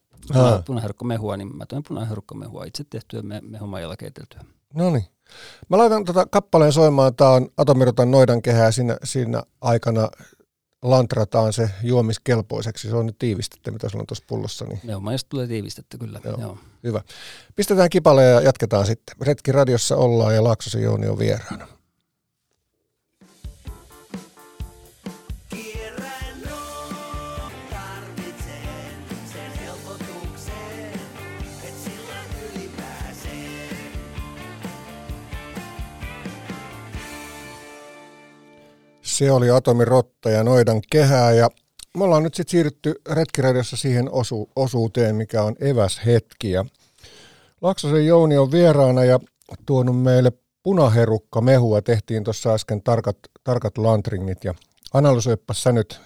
punaherukkamehua, 0.65 1.37
niin 1.37 1.57
mä 1.57 1.65
toin 1.65 1.83
punaherukkamehua 1.87 2.65
itse 2.65 2.83
tehtyä 2.89 3.21
me, 3.21 3.41
mehumajalla 3.41 3.97
keiteltyä. 3.97 4.41
No 4.73 4.89
niin. 4.91 5.05
Mä 5.69 5.77
laitan 5.77 6.05
tota 6.05 6.25
kappaleen 6.25 6.73
soimaan, 6.73 7.15
tämä 7.15 7.29
on 7.29 7.47
Atomirotan 7.57 8.11
noidan 8.11 8.41
kehää 8.41 8.71
siinä, 8.71 8.97
siinä 9.03 9.43
aikana 9.61 10.09
lantrataan 10.81 11.53
se 11.53 11.69
juomiskelpoiseksi. 11.83 12.89
Se 12.89 12.95
on 12.95 13.05
nyt 13.05 13.19
tiivistettä, 13.19 13.71
mitä 13.71 13.89
sulla 13.89 14.01
on 14.01 14.07
tuossa 14.07 14.23
pullossa. 14.27 14.65
Niin... 14.65 14.79
Joo, 14.83 14.99
maista 14.99 15.29
tulee 15.29 15.47
tiivistettä 15.47 15.97
kyllä. 15.97 16.19
Joo. 16.23 16.37
Joo. 16.41 16.57
Hyvä. 16.83 17.01
Pistetään 17.55 17.89
kipale 17.89 18.23
ja 18.23 18.41
jatketaan 18.41 18.85
sitten. 18.85 19.15
Retki 19.21 19.51
radiossa 19.51 19.95
ollaan 19.95 20.35
ja 20.35 20.43
Laaksosen 20.43 20.81
Jouni 20.83 21.07
on 21.07 21.19
vieraana. 21.19 21.67
Se 39.17 39.31
oli 39.31 39.49
Atomirotta 39.49 40.29
ja 40.29 40.43
Noidan 40.43 40.81
kehää 40.91 41.31
ja 41.31 41.49
me 41.97 42.03
ollaan 42.03 42.23
nyt 42.23 42.33
sitten 42.33 42.51
siirrytty 42.51 42.95
retkiradiossa 43.09 43.77
siihen 43.77 44.09
osu- 44.11 44.49
osuuteen, 44.55 45.15
mikä 45.15 45.43
on 45.43 45.55
eväshetki. 45.59 46.51
Ja 46.51 46.65
Laksosen 47.61 48.05
Jouni 48.05 48.37
on 48.37 48.51
vieraana 48.51 49.03
ja 49.03 49.19
tuonut 49.65 50.01
meille 50.01 50.31
punaherukka 50.63 51.41
mehua. 51.41 51.81
Tehtiin 51.81 52.23
tuossa 52.23 52.53
äsken 52.53 52.83
tarkat, 52.83 53.17
tarkat 53.43 53.77
lantringit 53.77 54.43
ja 54.43 54.53
analysoipa 54.93 55.53
sä 55.53 55.71
nyt 55.71 56.01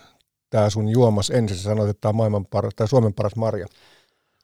tämä 0.50 0.70
sun 0.70 0.90
juomas 0.90 1.30
ensin. 1.30 1.58
Sä 1.58 1.64
sanoit, 1.64 1.90
että 1.90 2.08
tämä 2.12 2.24
on 2.24 2.46
paras, 2.46 2.74
tai 2.76 2.88
Suomen 2.88 3.14
paras 3.14 3.36
marja. 3.36 3.68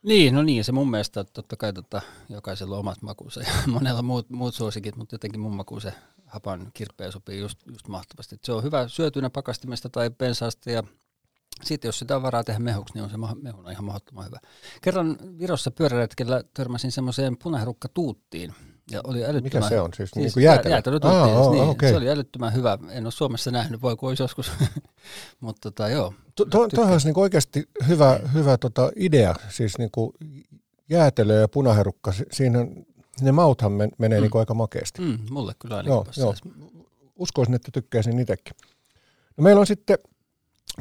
Niin, 0.03 0.35
no 0.35 0.41
niin, 0.41 0.63
se 0.63 0.71
mun 0.71 0.91
mielestä 0.91 1.23
totta 1.23 1.55
kai 1.55 1.73
tota, 1.73 2.01
jokaisella 2.29 2.75
on 2.75 2.79
omat 2.79 3.01
makuunsa 3.01 3.41
ja 3.41 3.51
monella 3.73 4.01
muut, 4.01 4.29
muut 4.29 4.55
suosikit, 4.55 4.95
mutta 4.95 5.15
jotenkin 5.15 5.39
mun 5.39 5.55
makuun 5.55 5.81
se 5.81 5.93
hapan 6.27 6.71
kirpeä 6.73 7.11
sopii 7.11 7.39
just, 7.39 7.59
just 7.71 7.87
mahtavasti. 7.87 8.35
Et 8.35 8.43
se 8.43 8.51
on 8.53 8.63
hyvä 8.63 8.87
syötynä 8.87 9.29
pakastimesta 9.29 9.89
tai 9.89 10.09
pensaasta 10.09 10.71
ja 10.71 10.83
sitten 11.63 11.87
jos 11.89 11.99
sitä 11.99 12.15
on 12.15 12.21
varaa 12.23 12.43
tehdä 12.43 12.59
mehuksi, 12.59 12.93
niin 12.93 13.03
on 13.03 13.09
se 13.09 13.17
mehuna 13.41 13.71
ihan 13.71 13.85
mahdottoman 13.85 14.25
hyvä. 14.25 14.39
Kerran 14.81 15.17
Virossa 15.39 15.71
pyöräretkellä 15.71 16.43
törmäsin 16.53 16.91
semmoiseen 16.91 17.37
punaherukka 17.43 17.87
tuuttiin. 17.93 18.53
Ja 18.91 19.01
oli 19.03 19.25
älyttömän, 19.25 19.43
Mikä 19.43 19.69
se 19.69 19.81
on? 19.81 19.93
Siis, 19.93 20.09
siis 20.11 20.23
niin 20.23 20.33
kuin 20.33 20.43
jäätelö? 20.43 20.73
jäätelötuutti, 20.73 21.17
Aa, 21.17 21.25
oo, 21.27 21.51
niin, 21.51 21.63
okei. 21.63 21.89
Se 21.89 21.95
oli 21.97 22.09
älyttömän 22.09 22.53
hyvä. 22.53 22.77
En 22.89 23.05
ole 23.05 23.11
Suomessa 23.11 23.51
nähnyt, 23.51 23.81
voi 23.81 23.95
kun 23.95 24.09
olisi 24.09 24.23
joskus. 24.23 24.51
Mutta 25.39 25.71
tota, 25.71 25.89
joo. 25.89 26.13
To, 26.35 26.45
to, 26.45 26.59
olisi 26.61 27.07
niin 27.07 27.19
oikeasti 27.19 27.69
hyvä, 27.87 28.19
hyvä 28.33 28.57
tota 28.57 28.91
idea, 28.95 29.35
siis 29.49 29.77
niin 29.77 29.89
kuin 29.91 30.13
jäätelö 30.89 31.39
ja 31.39 31.47
punaherukka, 31.47 32.11
si- 32.11 32.25
siinä 32.31 32.59
on- 32.59 32.85
ne 33.21 33.31
mauthan 33.31 33.71
men, 33.71 33.91
menee 33.97 34.19
Mm. 34.19 34.23
niin 34.23 34.37
aika 34.39 34.53
makeasti. 34.53 35.01
Mm, 35.01 35.19
mulle 35.29 35.53
kyllä 35.59 35.75
ainakin 35.75 35.91
Joo, 35.93 36.05
joo. 36.17 36.35
Uskoisin, 37.15 37.55
että 37.55 37.69
tykkäisin 37.73 38.19
itsekin. 38.19 38.53
No 39.37 39.43
meillä 39.43 39.59
on 39.59 39.67
sitten 39.67 39.97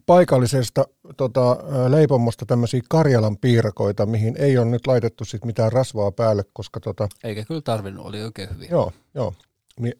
paikallisesta 0.06 0.84
tota, 1.16 1.56
leipomosta 1.88 2.46
tämmöisiä 2.46 2.80
Karjalan 2.88 3.36
piirakoita, 3.38 4.06
mihin 4.06 4.36
ei 4.38 4.58
ole 4.58 4.66
nyt 4.66 4.86
laitettu 4.86 5.24
sit 5.24 5.44
mitään 5.44 5.72
rasvaa 5.72 6.10
päälle, 6.12 6.44
koska 6.52 6.80
tota, 6.80 7.08
Eikä 7.24 7.44
kyllä 7.44 7.60
tarvinnut, 7.60 8.06
oli 8.06 8.22
oikein 8.22 8.50
hyviä. 8.54 8.68
joo, 8.70 8.92
joo. 9.14 9.34
Niin. 9.80 9.94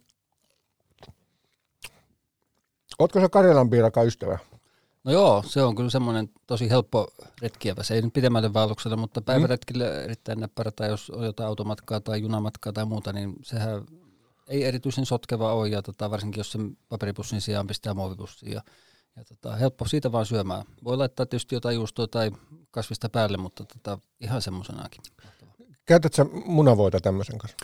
Ootko 2.99 3.21
sä 3.21 3.29
Karjalan 3.29 3.71
piiraka 3.71 4.03
ystävä? 4.03 4.39
No 5.07 5.13
joo, 5.13 5.45
se 5.47 5.63
on 5.63 5.75
kyllä 5.75 5.91
semmoinen 5.91 6.31
tosi 6.47 6.71
helppo 6.71 7.09
retkiävä. 7.43 7.83
Se 7.83 7.95
ei 7.95 8.03
nyt 8.03 8.13
pidemmälle 8.13 8.53
vaellukselle, 8.53 8.97
mutta 8.97 9.21
Mm. 9.21 9.25
päiväretkille 9.25 10.05
erittäin 10.05 10.41
näppärä, 10.41 10.71
tai 10.71 10.89
jos 10.89 11.11
on 11.11 11.25
jotain 11.25 11.49
automatkaa 11.49 12.01
tai 12.01 12.21
junamatkaa 12.21 12.73
tai 12.73 12.85
muuta, 12.85 13.13
niin 13.13 13.35
sehän 13.43 13.85
ei 14.49 14.65
erityisen 14.65 15.07
sotkeva 15.07 15.53
ole, 15.53 15.69
ja 15.69 15.83
tota, 15.83 16.11
varsinkin 16.11 16.41
jos 16.41 16.53
sen 16.53 16.77
paperipussin 16.89 17.41
sijaan 17.41 17.67
pistää 17.67 17.95
muovipussiin. 17.95 18.53
Ja, 18.53 18.63
ja 19.17 19.25
tota, 19.25 19.57
helppo 19.57 19.89
siitä 19.89 20.13
vaan 20.13 20.27
syömään. 20.27 20.65
Voi 20.85 20.97
laittaa 20.97 21.27
tietysti 21.27 21.55
jotain 21.55 21.75
juustoa 21.77 22.07
tai 22.07 22.31
kasvista 22.71 23.09
päälle, 23.09 23.37
mutta 23.37 23.65
tota, 23.65 23.99
ihan 24.21 24.43
semmoisenakin. 24.43 25.01
Käytät 25.87 26.15
sä 26.15 26.27
munavoita 26.45 27.01
tämmöisen 27.01 27.39
kanssa? 27.39 27.57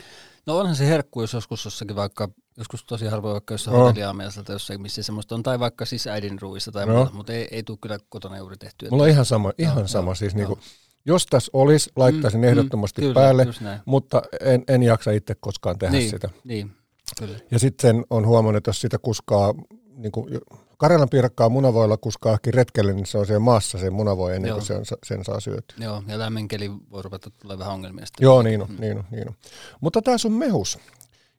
No 0.47 0.59
onhan 0.59 0.76
se 0.76 0.86
herkku, 0.86 1.20
jos 1.20 1.32
joskus 1.32 1.64
jossakin 1.64 1.97
vaikka, 1.97 2.28
joskus 2.57 2.84
tosi 2.84 3.07
harvoin 3.07 3.32
vaikka 3.32 3.55
jossain 3.55 3.74
Joo. 3.74 3.86
hotelliaamiassa 3.86 4.43
tai 4.43 4.55
jossain, 4.55 4.82
missä 4.82 5.03
semmoista 5.03 5.34
on, 5.34 5.43
tai 5.43 5.59
vaikka 5.61 5.84
siis 5.84 6.07
äidin 6.07 6.40
ruuista 6.40 6.72
tai 6.72 6.86
Joo. 6.86 6.97
muuta, 6.97 7.12
mutta 7.12 7.32
ei, 7.32 7.49
ei 7.51 7.62
tule 7.62 7.78
kyllä 7.80 7.99
kotona 8.09 8.38
juuri 8.38 8.57
tehtyä. 8.57 8.88
Mulla 8.90 9.03
on 9.03 9.09
ihan 9.09 9.24
sama, 9.24 9.53
ihan 9.59 9.78
Joo, 9.78 9.86
sama. 9.86 10.09
joo, 10.09 10.14
siis 10.14 10.32
joo. 10.32 10.38
niinku, 10.38 10.59
jos 11.07 11.26
tässä 11.26 11.51
olisi, 11.53 11.90
laittaisin 11.97 12.40
Mm, 12.40 12.45
ehdottomasti 12.45 13.01
mm, 13.01 13.05
kyllä, 13.05 13.14
päälle, 13.14 13.47
mutta 13.84 14.22
en, 14.40 14.64
en 14.68 14.82
jaksa 14.82 15.11
itse 15.11 15.34
koskaan 15.40 15.78
tehdä 15.78 15.97
niin, 15.97 16.11
sitä. 16.11 16.28
Niin, 16.45 16.72
kyllä. 17.18 17.38
Ja 17.51 17.59
sitten 17.59 18.05
on 18.11 18.26
huomannut, 18.26 18.57
että 18.57 18.68
jos 18.68 18.80
sitä 18.80 18.99
kuskaa, 18.99 19.55
niin 19.97 20.12
kuin 20.12 20.40
Karjalan 20.83 21.09
piirakkaa 21.09 21.49
munavoilla 21.49 21.97
kuskaakin 21.97 22.55
retkelle, 22.55 22.93
niin 22.93 23.07
se 23.07 23.18
on 23.18 23.26
siellä 23.26 23.41
maassa 23.41 23.78
se 23.78 23.91
munavoi 23.91 24.37
ennen 24.37 24.49
Joo. 24.49 24.59
kuin 24.59 24.66
sen, 24.66 24.85
sen 25.07 25.24
saa 25.24 25.41
syötyä. 25.41 25.76
Joo, 25.80 26.03
ja 26.07 26.18
lämmin 26.18 26.49
keli 26.49 26.70
voi 26.91 27.03
ruveta 27.03 27.30
tulee 27.30 27.59
vähän 27.59 27.72
ongelmia 27.72 28.07
sitten. 28.07 28.24
Joo, 28.24 28.43
niin 28.43 28.62
on, 28.62 28.68
niin 28.78 28.99
on, 28.99 29.05
niin 29.11 29.28
on. 29.28 29.35
Mutta 29.80 30.03
tämä 30.03 30.18
sun 30.18 30.33
mehus. 30.33 30.78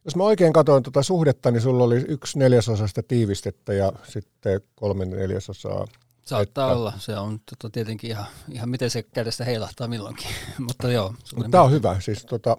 Jos 0.05 0.15
mä 0.15 0.23
oikein 0.23 0.53
katsoin 0.53 0.83
tuota 0.83 1.03
suhdetta, 1.03 1.51
niin 1.51 1.61
sulla 1.61 1.83
oli 1.83 2.05
yksi 2.07 2.39
neljäsosa 2.39 2.87
sitä 2.87 3.03
tiivistettä 3.07 3.73
ja 3.73 3.91
sitten 4.03 4.61
kolme 4.75 5.05
neljäsosaa. 5.05 5.87
Saattaa 6.25 6.65
että- 6.71 6.77
olla, 6.77 6.93
se 6.97 7.17
on 7.17 7.39
tota, 7.39 7.69
tietenkin 7.73 8.09
ihan, 8.09 8.25
ihan 8.51 8.69
miten 8.69 8.89
se 8.89 9.03
kädestä 9.03 9.45
heilahtaa 9.45 9.87
milloinkin, 9.87 10.27
mutta 10.67 10.91
joo. 10.91 11.13
Mutta 11.35 11.51
tämä 11.51 11.63
on 11.63 11.71
hyvä. 11.71 11.99
Siis 11.99 12.25
tota, 12.25 12.57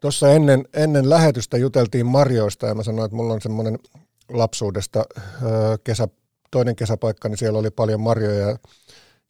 tuossa 0.00 0.32
ennen, 0.32 0.64
ennen 0.72 1.10
lähetystä 1.10 1.56
juteltiin 1.56 2.06
marjoista 2.06 2.66
ja 2.66 2.74
mä 2.74 2.82
sanoin, 2.82 3.04
että 3.04 3.16
mulla 3.16 3.34
on 3.34 3.40
semmoinen 3.40 3.78
lapsuudesta 4.28 5.04
kesä, 5.84 6.08
toinen 6.50 6.76
kesäpaikka, 6.76 7.28
niin 7.28 7.38
siellä 7.38 7.58
oli 7.58 7.70
paljon 7.70 8.00
marjoja. 8.00 8.58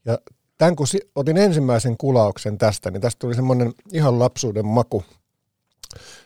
Ja, 0.05 0.19
tämän 0.59 0.77
kun 0.77 0.87
otin 1.15 1.37
ensimmäisen 1.37 1.97
kulauksen 1.97 2.59
tästä, 2.59 2.91
niin 2.91 3.01
tästä 3.01 3.19
tuli 3.19 3.35
semmoinen 3.35 3.73
ihan 3.93 4.19
lapsuuden 4.19 4.67
maku. 4.67 5.05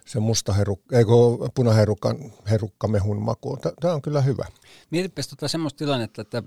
Se 0.06 0.20
musta 0.20 0.52
herukka, 0.52 0.96
ei 0.98 1.04
kun 1.04 1.50
punaherukan 1.54 2.32
herukkamehun 2.50 3.22
maku. 3.22 3.58
Tämä 3.80 3.94
on 3.94 4.02
kyllä 4.02 4.20
hyvä. 4.20 4.46
Mietipäs 4.90 5.28
tota 5.28 5.48
semmoista 5.48 5.78
tilannetta, 5.78 6.22
että 6.22 6.42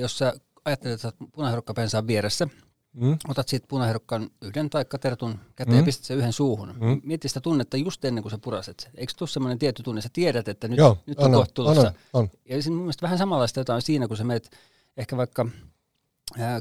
jos 0.00 0.18
sä 0.18 0.32
ajattelet, 0.64 1.04
että 1.04 1.88
sä 1.88 2.06
vieressä, 2.06 2.48
Mm? 2.92 3.18
otat 3.28 3.48
siitä 3.48 3.66
punaherukkan 3.68 4.30
yhden 4.42 4.70
tai 4.70 4.84
tertun 5.00 5.38
käteen 5.56 5.74
mm. 5.74 5.78
ja 5.78 5.84
pistät 5.84 6.04
sen 6.04 6.16
yhden 6.16 6.32
suuhun. 6.32 6.74
Mm. 6.80 7.00
Mieti 7.04 7.28
sitä 7.28 7.40
tunnetta 7.40 7.76
just 7.76 8.04
ennen 8.04 8.22
kuin 8.22 8.30
sä 8.30 8.38
puraset 8.38 8.80
sen. 8.80 8.92
Eikö 8.94 9.12
tule 9.18 9.28
semmoinen 9.28 9.58
tietty 9.58 9.82
tunne, 9.82 10.00
sä 10.00 10.08
tiedät, 10.12 10.48
että 10.48 10.68
nyt, 10.68 10.78
Joo, 10.78 10.98
nyt 11.06 11.18
on, 11.18 11.24
on, 11.24 11.32
kohta 11.32 11.54
tulossa. 11.54 11.92
on, 12.12 12.22
on. 12.22 12.30
Ja 12.48 12.62
siinä 12.62 12.76
mun 12.76 12.84
mielestä 12.84 13.02
vähän 13.02 13.18
samanlaista 13.18 13.60
jotain 13.60 13.82
siinä, 13.82 14.08
kun 14.08 14.16
sä 14.16 14.24
menet 14.24 14.50
ehkä 14.96 15.16
vaikka 15.16 15.46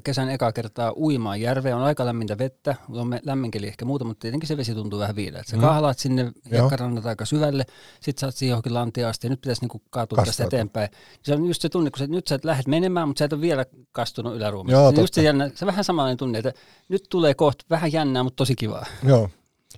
kesän 0.04 0.30
eka 0.30 0.52
kertaa 0.52 0.94
uimaan 0.98 1.42
järveen, 1.42 1.76
on 1.76 1.84
aika 1.84 2.06
lämmintä 2.06 2.38
vettä, 2.38 2.76
on 2.90 3.08
me- 3.08 3.20
lämmin 3.24 3.52
keli 3.52 3.68
ehkä 3.68 3.86
muuta, 3.86 4.06
mutta 4.06 4.22
tietenkin 4.22 4.48
se 4.48 4.58
vesi 4.58 4.76
tuntuu 4.76 5.00
vähän 5.00 5.16
viileältä. 5.16 5.50
Sä 5.52 5.58
Mm. 5.58 5.62
kahlaat 5.62 6.00
sinne 6.00 6.22
Joo. 6.22 6.34
hiekkarannat 6.52 7.06
aika 7.06 7.26
syvälle, 7.26 7.66
sit 8.00 8.18
sä 8.18 8.26
oot 8.28 8.36
siihen 8.36 8.52
johonkin 8.52 8.74
lantiin 8.74 9.08
asti 9.08 9.28
ja 9.28 9.30
nyt 9.30 9.42
pitäisi 9.42 9.62
niinku 9.62 9.82
kaatua 9.90 10.16
tästä 10.16 10.30
Kastautua. 10.30 10.48
eteenpäin. 10.58 10.90
Se 11.24 11.34
on 11.34 11.46
just 11.46 11.62
se 11.62 11.70
tunne, 11.70 11.92
kun 11.92 12.00
sä, 12.00 12.08
nyt 12.08 12.28
sä 12.28 12.40
lähdet 12.44 12.68
menemään, 12.68 13.08
mutta 13.08 13.20
sä 13.20 13.26
et 13.26 13.34
ole 13.34 13.42
vielä 13.42 13.66
kastunut 13.92 14.36
yläruumista. 14.36 14.80
Joo, 14.82 14.92
Se 14.96 15.02
just 15.02 15.14
se, 15.14 15.22
jännä, 15.24 15.52
se 15.56 15.66
vähän 15.66 15.84
samanlainen 15.84 16.18
tunne, 16.18 16.38
että 16.40 16.54
nyt 16.90 17.04
tulee 17.10 17.34
kohta 17.34 17.66
vähän 17.70 17.92
jännää, 17.94 18.24
mutta 18.24 18.36
tosi 18.38 18.56
kivaa. 18.56 18.86
Joo. 19.04 19.30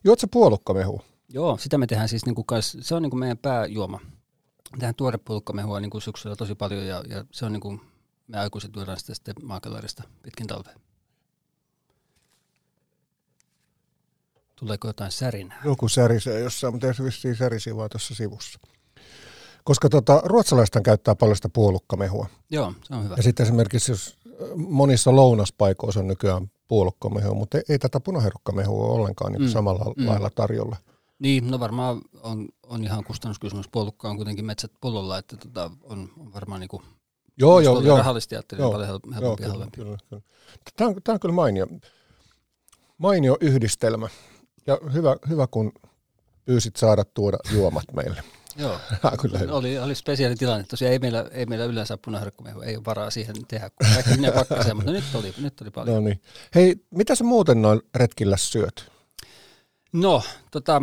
Juot 0.03 0.19
sä 0.19 0.27
puolukkamehua? 0.31 1.03
Joo, 1.29 1.57
sitä 1.57 1.77
me 1.77 1.87
tehdään 1.87 2.09
siis 2.09 2.25
niinku 2.25 2.43
kans, 2.43 2.77
se 2.81 2.95
on 2.95 3.01
niinku 3.01 3.17
meidän 3.17 3.37
pääjuoma. 3.37 3.99
Tehdään 4.71 4.95
tuorepulkkamehua 4.95 5.79
niinku 5.79 5.99
syksyllä 5.99 6.35
tosi 6.35 6.55
paljon 6.55 6.85
ja, 6.87 7.03
ja 7.09 7.25
se 7.31 7.45
on 7.45 7.51
niinku, 7.51 7.79
me 8.34 8.39
aikuiset 8.39 8.75
juodaan 8.75 8.99
sitä 8.99 9.13
sitten 9.13 9.36
maakalarista 9.43 10.03
pitkin 10.21 10.47
talvea. 10.47 10.75
Tuleeko 14.55 14.88
jotain 14.88 15.11
särinää? 15.11 15.61
Joku 15.65 15.89
särisee 15.89 16.39
jossain, 16.39 16.73
mutta 16.73 16.93
se 16.93 17.03
vissiin 17.03 17.36
särisi 17.36 17.75
vaan 17.75 17.89
tuossa 17.89 18.15
sivussa. 18.15 18.59
Koska 19.63 19.89
tota, 19.89 20.21
ruotsalaisethan 20.25 20.84
käyttää 20.84 21.15
paljon 21.15 21.36
sitä 21.36 21.49
puolukkamehua. 21.49 22.27
Joo, 22.49 22.73
se 22.84 22.95
on 22.95 23.03
hyvä. 23.03 23.15
Ja 23.17 23.23
sitten 23.23 23.43
esimerkiksi 23.43 23.91
jos 23.91 24.17
äh, 24.27 24.34
monissa 24.55 25.15
lounaspaikoissa 25.15 25.99
on 25.99 26.07
nykyään 26.07 26.51
puolukkamehua, 26.67 27.34
mutta 27.34 27.57
ei, 27.57 27.63
ei 27.69 27.79
tätä 27.79 27.99
punaherukkamehua 27.99 28.86
ole 28.86 28.93
ollenkaan 28.93 29.31
niin 29.31 29.41
Mm, 29.41 29.47
samalla 29.47 29.93
mm. 29.97 30.07
lailla 30.07 30.29
tarjolla. 30.29 30.77
Niin, 31.19 31.51
no 31.51 31.59
varmaan 31.59 32.01
on, 32.23 32.47
on 32.63 32.84
ihan 32.84 33.03
kustannuskysymys. 33.03 33.69
Puolukka 33.71 34.09
on 34.09 34.15
kuitenkin 34.15 34.45
metsät 34.45 34.71
pullolla, 34.81 35.17
että 35.17 35.38
tota, 35.38 35.71
on, 35.84 36.09
on 36.19 36.34
varmaan 36.34 36.59
niinku, 36.59 36.81
Joo, 37.38 37.59
joo, 37.59 37.81
joo. 37.81 37.97
rahallisesti 37.97 38.36
ajattelin, 38.36 38.61
Joo, 38.61 38.71
paljon 38.71 38.89
hel- 38.89 39.21
joo 39.21 39.38
helpompi 39.41 39.43
ja 39.43 39.49
kyllä, 39.84 39.97
kyllä. 40.09 40.21
Tämä, 40.75 40.89
on, 40.89 40.95
tämä 41.03 41.13
on 41.13 41.19
kyllä 41.19 41.36
mainio, 41.36 41.67
mainio 42.97 43.38
yhdistelmä. 43.41 44.09
Ja 44.67 44.77
hyvä, 44.93 45.15
hyvä, 45.29 45.47
kun 45.47 45.71
pyysit 46.45 46.75
saada 46.75 47.03
tuoda 47.05 47.38
juomat 47.51 47.84
meille. 47.93 48.23
Joo, 48.57 48.71
on 49.11 49.17
kyllä 49.21 49.39
hyvä. 49.39 49.53
oli, 49.53 49.79
oli 49.79 49.95
spesiaali 49.95 50.36
tilanne. 50.36 50.65
Tosiaan 50.69 50.91
ei 50.91 50.99
meillä, 50.99 51.25
ei 51.31 51.45
meillä 51.45 51.65
yleensä 51.65 51.97
punaherkkumehua, 52.05 52.63
ei 52.63 52.75
ole 52.75 52.86
varaa 52.86 53.09
siihen 53.09 53.36
tehdä, 53.47 53.69
kun 53.69 53.88
kaikki 53.93 54.11
menee 54.11 54.31
pakkaseen, 54.31 54.75
mutta 54.75 54.91
nyt 54.91 55.03
oli, 55.13 55.34
nyt 55.38 55.61
oli 55.61 55.71
paljon. 55.71 55.95
No 55.95 56.01
niin. 56.01 56.21
Hei, 56.55 56.75
mitä 56.91 57.15
sä 57.15 57.23
muuten 57.23 57.61
noin 57.61 57.81
retkillä 57.95 58.38
syöt? 58.38 58.91
No, 59.93 60.23
tota, 60.51 60.81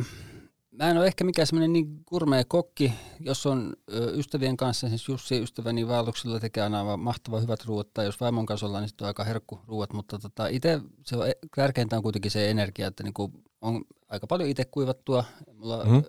mä 0.80 0.90
en 0.90 0.98
ole 0.98 1.06
ehkä 1.06 1.24
mikään 1.24 1.46
semmoinen 1.46 1.72
niin 1.72 2.04
kurmea 2.04 2.44
kokki, 2.48 2.92
jos 3.20 3.46
on 3.46 3.72
ystävien 4.14 4.56
kanssa, 4.56 4.88
siis 4.88 5.08
Jussi 5.08 5.38
ystäväni 5.42 5.88
vaelluksella 5.88 6.40
tekee 6.40 6.62
aina 6.62 6.78
aivan 6.78 7.00
mahtava 7.00 7.40
hyvät 7.40 7.64
ruuat, 7.66 7.94
tai 7.94 8.04
jos 8.04 8.20
vaimon 8.20 8.46
kanssa 8.46 8.66
ollaan, 8.66 8.82
niin 8.82 8.88
sitten 8.88 9.04
on 9.04 9.08
aika 9.08 9.24
herkku 9.24 9.60
ruuat, 9.66 9.92
mutta 9.92 10.18
tota, 10.18 10.46
itse 10.48 10.80
se 11.06 11.16
on, 11.16 11.24
tärkeintä 11.56 11.96
on 11.96 12.02
kuitenkin 12.02 12.30
se 12.30 12.50
energia, 12.50 12.86
että 12.86 13.02
niinku 13.02 13.32
on 13.60 13.84
aika 14.08 14.26
paljon 14.26 14.48
itse 14.48 14.64
kuivattua, 14.64 15.24
mulla 15.54 15.84
Mhm. 15.84 15.94
mm. 15.94 16.02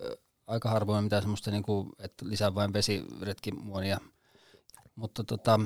aika 0.47 0.69
harvoin 0.69 1.03
mitään 1.03 1.21
semmoista, 1.21 1.51
niinku, 1.51 1.89
että 1.99 2.25
lisää 2.29 2.55
vain 2.55 2.73
vesiretkimuonia, 2.73 3.97
mutta 4.95 5.23
tota, 5.23 5.59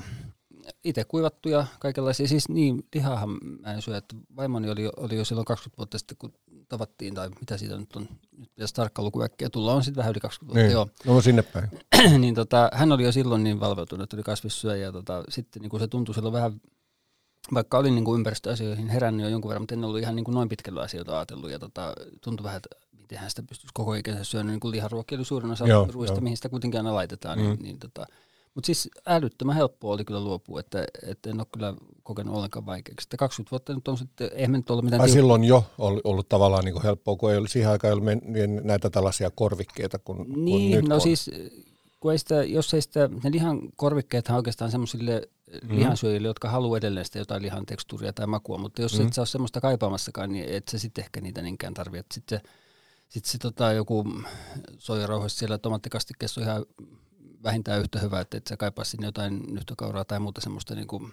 itse 0.84 1.04
kuivattuja 1.04 1.68
kaikenlaisia, 1.80 2.28
siis 2.28 2.50
niin, 2.50 2.84
lihahan 2.96 3.30
mä 3.62 3.74
en 3.74 3.82
syö, 3.82 3.98
että 3.98 4.16
vaimoni 4.36 4.70
oli, 4.70 4.84
jo- 4.84 4.92
oli 4.98 5.16
jo 5.18 5.26
silloin 5.26 5.46
20 5.46 5.78
vuotta 5.78 5.98
sitten, 5.98 6.18
kun 6.18 6.34
tavattiin, 6.70 7.14
tai 7.14 7.30
mitä 7.30 7.58
siitä 7.58 7.78
nyt 7.78 7.96
on, 7.96 8.08
nyt 8.38 8.50
pitäisi 8.56 8.74
tarkka 8.74 9.02
luku 9.04 9.22
äkkiä 9.22 9.50
tulla, 9.50 9.74
on 9.74 9.84
sitten 9.84 9.98
vähän 10.02 10.12
yli 10.12 10.20
20 10.20 10.54
vuotta, 10.54 10.68
Niin. 10.68 10.74
joo. 11.06 11.16
No 11.16 11.22
sinne 11.22 11.42
päin. 11.42 11.70
niin 12.22 12.36
tota, 12.36 12.70
hän 12.74 12.92
oli 12.92 13.04
jo 13.04 13.12
silloin 13.12 13.44
niin 13.44 13.60
valveutunut, 13.60 14.04
että 14.04 14.16
oli 14.16 14.24
kasvissyöjä, 14.24 14.84
ja 14.86 14.92
tota, 14.92 15.24
sitten 15.30 15.62
niin 15.62 15.70
kuin 15.70 15.80
se 15.80 15.88
tuntui 15.88 16.16
silloin 16.16 16.34
vähän, 16.34 16.62
vaikka 17.54 17.78
olin 17.78 17.96
niin 17.96 18.06
kuin 18.06 18.16
ympäristöasioihin 18.20 18.88
herännyt 18.90 19.24
jo 19.24 19.30
jonkun 19.30 19.50
verran, 19.50 19.62
mutta 19.62 19.76
en 19.76 19.84
ollut 19.84 20.00
ihan 20.00 20.16
niin 20.16 20.24
kuin 20.24 20.36
noin 20.36 20.50
pitkällä 20.50 20.82
asioita 20.82 21.16
ajatellut, 21.18 21.52
ja 21.52 21.60
tota, 21.60 21.94
tuntui 22.22 22.44
vähän, 22.44 22.58
että 22.58 22.70
miten 23.02 23.18
hän 23.18 23.30
sitä 23.30 23.44
pystyisi 23.44 23.72
koko 23.74 23.94
ikänsä 23.94 24.24
syönyt, 24.24 24.52
niin 24.52 24.60
kuin 24.60 24.72
liharuokki 24.72 25.16
oli 25.16 25.26
suurin 25.26 25.52
osa 25.52 25.68
Joo, 25.68 25.88
ruoista, 25.92 26.16
joo. 26.18 26.22
mihin 26.22 26.38
sitä 26.38 26.50
kuitenkin 26.50 26.80
aina 26.80 26.96
laitetaan, 26.96 27.38
niin, 27.38 27.50
Mm. 27.52 27.64
niin 27.64 27.80
tota, 27.80 28.06
mutta 28.56 28.66
siis 28.66 28.90
älyttömän 29.08 29.56
helppoa 29.56 29.94
oli 29.94 30.06
kyllä 30.06 30.20
luopua, 30.24 30.60
että, 30.60 30.86
että 31.08 31.30
en 31.30 31.40
ole 31.40 31.48
kyllä 31.54 31.74
kokenut 32.04 32.36
ollenkaan 32.36 32.66
vaikeaksi. 32.66 33.04
Sitten 33.04 33.18
20 33.18 33.52
vuotta 33.52 33.74
nyt 33.76 33.88
on 33.88 33.98
sitten, 33.98 34.30
eihän 34.34 34.52
nyt 34.52 34.70
ollut 34.70 34.86
mitään... 34.86 35.02
Ai 35.02 35.10
silloin 35.10 35.44
jo 35.44 35.64
ollut, 35.78 36.02
ollut 36.04 36.30
tavallaan 36.30 36.66
niin 36.66 36.74
kuin 36.74 36.84
helppoa, 36.84 37.16
kun 37.16 37.32
ei 37.32 37.38
ollut, 37.38 37.52
siihen 37.52 37.72
aikaan 37.72 37.90
ei 37.90 37.94
ollut 37.94 38.06
men- 38.06 38.62
näitä 38.64 38.90
tällaisia 38.90 39.32
korvikkeita 39.36 40.00
kuin, 40.00 40.18
kuin 40.26 40.46
Niin, 40.46 40.72
nyt 40.76 40.88
no 40.88 40.96
on. 40.96 41.02
siis 41.02 41.32
kun 42.00 42.12
ei 42.12 42.18
sitä, 42.18 42.44
jos 42.44 42.74
ei 42.74 42.82
sitä, 42.82 43.10
ne 43.24 43.32
lihan 43.32 43.60
korvikkeethan 43.76 44.38
oikeastaan 44.38 44.72
semmoisille 44.72 45.30
Mhm. 45.64 45.76
lihansyöjille, 45.76 46.28
jotka 46.28 46.50
haluaa 46.50 46.78
edelleen 46.78 47.06
sitä 47.06 47.20
jotain 47.20 47.42
lihan 47.42 47.66
tekstuuria 47.66 48.14
tai 48.14 48.28
makua, 48.28 48.58
mutta 48.58 48.82
jos 48.82 48.98
Mhm. 49.00 49.08
et 49.08 49.14
sä 49.14 49.22
ole 49.22 49.28
semmoista 49.28 49.62
kaipaamassakaan, 49.62 50.32
niin 50.32 50.46
et 50.50 50.68
sä 50.68 50.80
sitten 50.80 51.04
ehkä 51.04 51.22
niitä 51.22 51.42
niinkään 51.42 51.74
tarvitse. 51.74 52.14
Sitten 52.14 52.40
se, 52.40 52.50
sit 53.10 53.26
se 53.26 53.38
tota, 53.38 53.72
joku 53.74 54.06
soijarauhoista 54.78 55.40
siellä 55.40 55.58
tomaattikastikkeessa 55.58 56.42
on 56.42 56.48
ihan 56.48 56.66
vähintään 57.46 57.80
yhtä 57.80 58.00
hyvä, 58.00 58.20
että 58.20 58.38
et 58.38 58.48
sä 58.48 58.58
kaipaa 58.58 58.86
sinne 58.86 59.08
jotain 59.08 59.44
nyhtökauraa 59.54 60.06
tai 60.06 60.20
muuta 60.20 60.42
semmoista 60.42 60.76
niinku, 60.76 61.10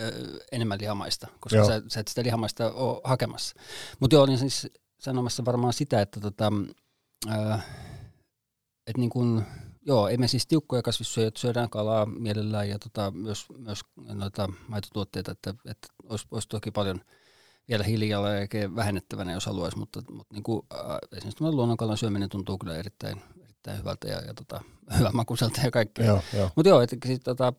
ö, 0.00 0.12
enemmän 0.52 0.80
lihamaista, 0.80 1.26
koska 1.40 1.56
Joo. 1.56 1.66
sä, 1.66 1.82
sä 1.88 2.00
et 2.00 2.08
sitä 2.08 2.22
lihamaista 2.22 2.72
ole 2.72 3.00
hakemassa. 3.04 3.54
Mutta 4.00 4.16
joo, 4.16 4.22
olin 4.22 4.38
siis 4.38 4.68
sanomassa 5.00 5.44
varmaan 5.44 5.72
sitä, 5.72 6.00
että 6.00 6.20
tota, 6.20 6.52
ö, 7.26 7.58
et 8.86 8.96
niin 8.96 9.10
kun, 9.10 9.44
joo, 9.86 10.08
ei 10.08 10.18
me 10.18 10.28
siis 10.28 10.46
tiukkoja 10.46 10.82
kasvissyöjät, 10.82 11.36
syödään 11.36 11.70
kalaa 11.70 12.06
mielellään 12.06 12.68
ja 12.68 12.78
tota, 12.78 13.10
myös, 13.10 13.46
myös 13.58 13.80
noita 13.96 14.48
maitotuotteita, 14.68 15.32
että, 15.32 15.54
että 15.64 15.88
olisi, 16.04 16.26
olisi 16.30 16.48
toki 16.48 16.70
paljon 16.70 17.00
vielä 17.68 17.84
hiilijalanjälkeen 17.84 18.76
vähennettävänä, 18.76 19.32
jos 19.32 19.46
haluaisi, 19.46 19.78
mutta, 19.78 20.02
mutta 20.10 20.34
niin 20.34 20.42
kuin, 20.42 20.62
äh, 20.74 20.98
esimerkiksi 21.16 21.44
luonnonkalan 21.44 21.98
syöminen 21.98 22.28
tuntuu 22.28 22.58
kyllä 22.58 22.76
erittäin, 22.76 23.22
erittäin 23.60 23.78
hyvältä 23.78 24.08
ja, 24.08 24.20
ja 24.26 24.34
tota, 24.34 24.60
hyvän 24.98 25.16
makuiselta 25.16 25.60
ja 25.64 25.70
kaikkea. 25.70 26.06
Joo, 26.06 26.20
joo. 26.36 26.50
Mutta 26.56 26.68
joo, 26.68 26.80
että 26.80 26.96
sit, 27.06 27.22
tota, 27.24 27.52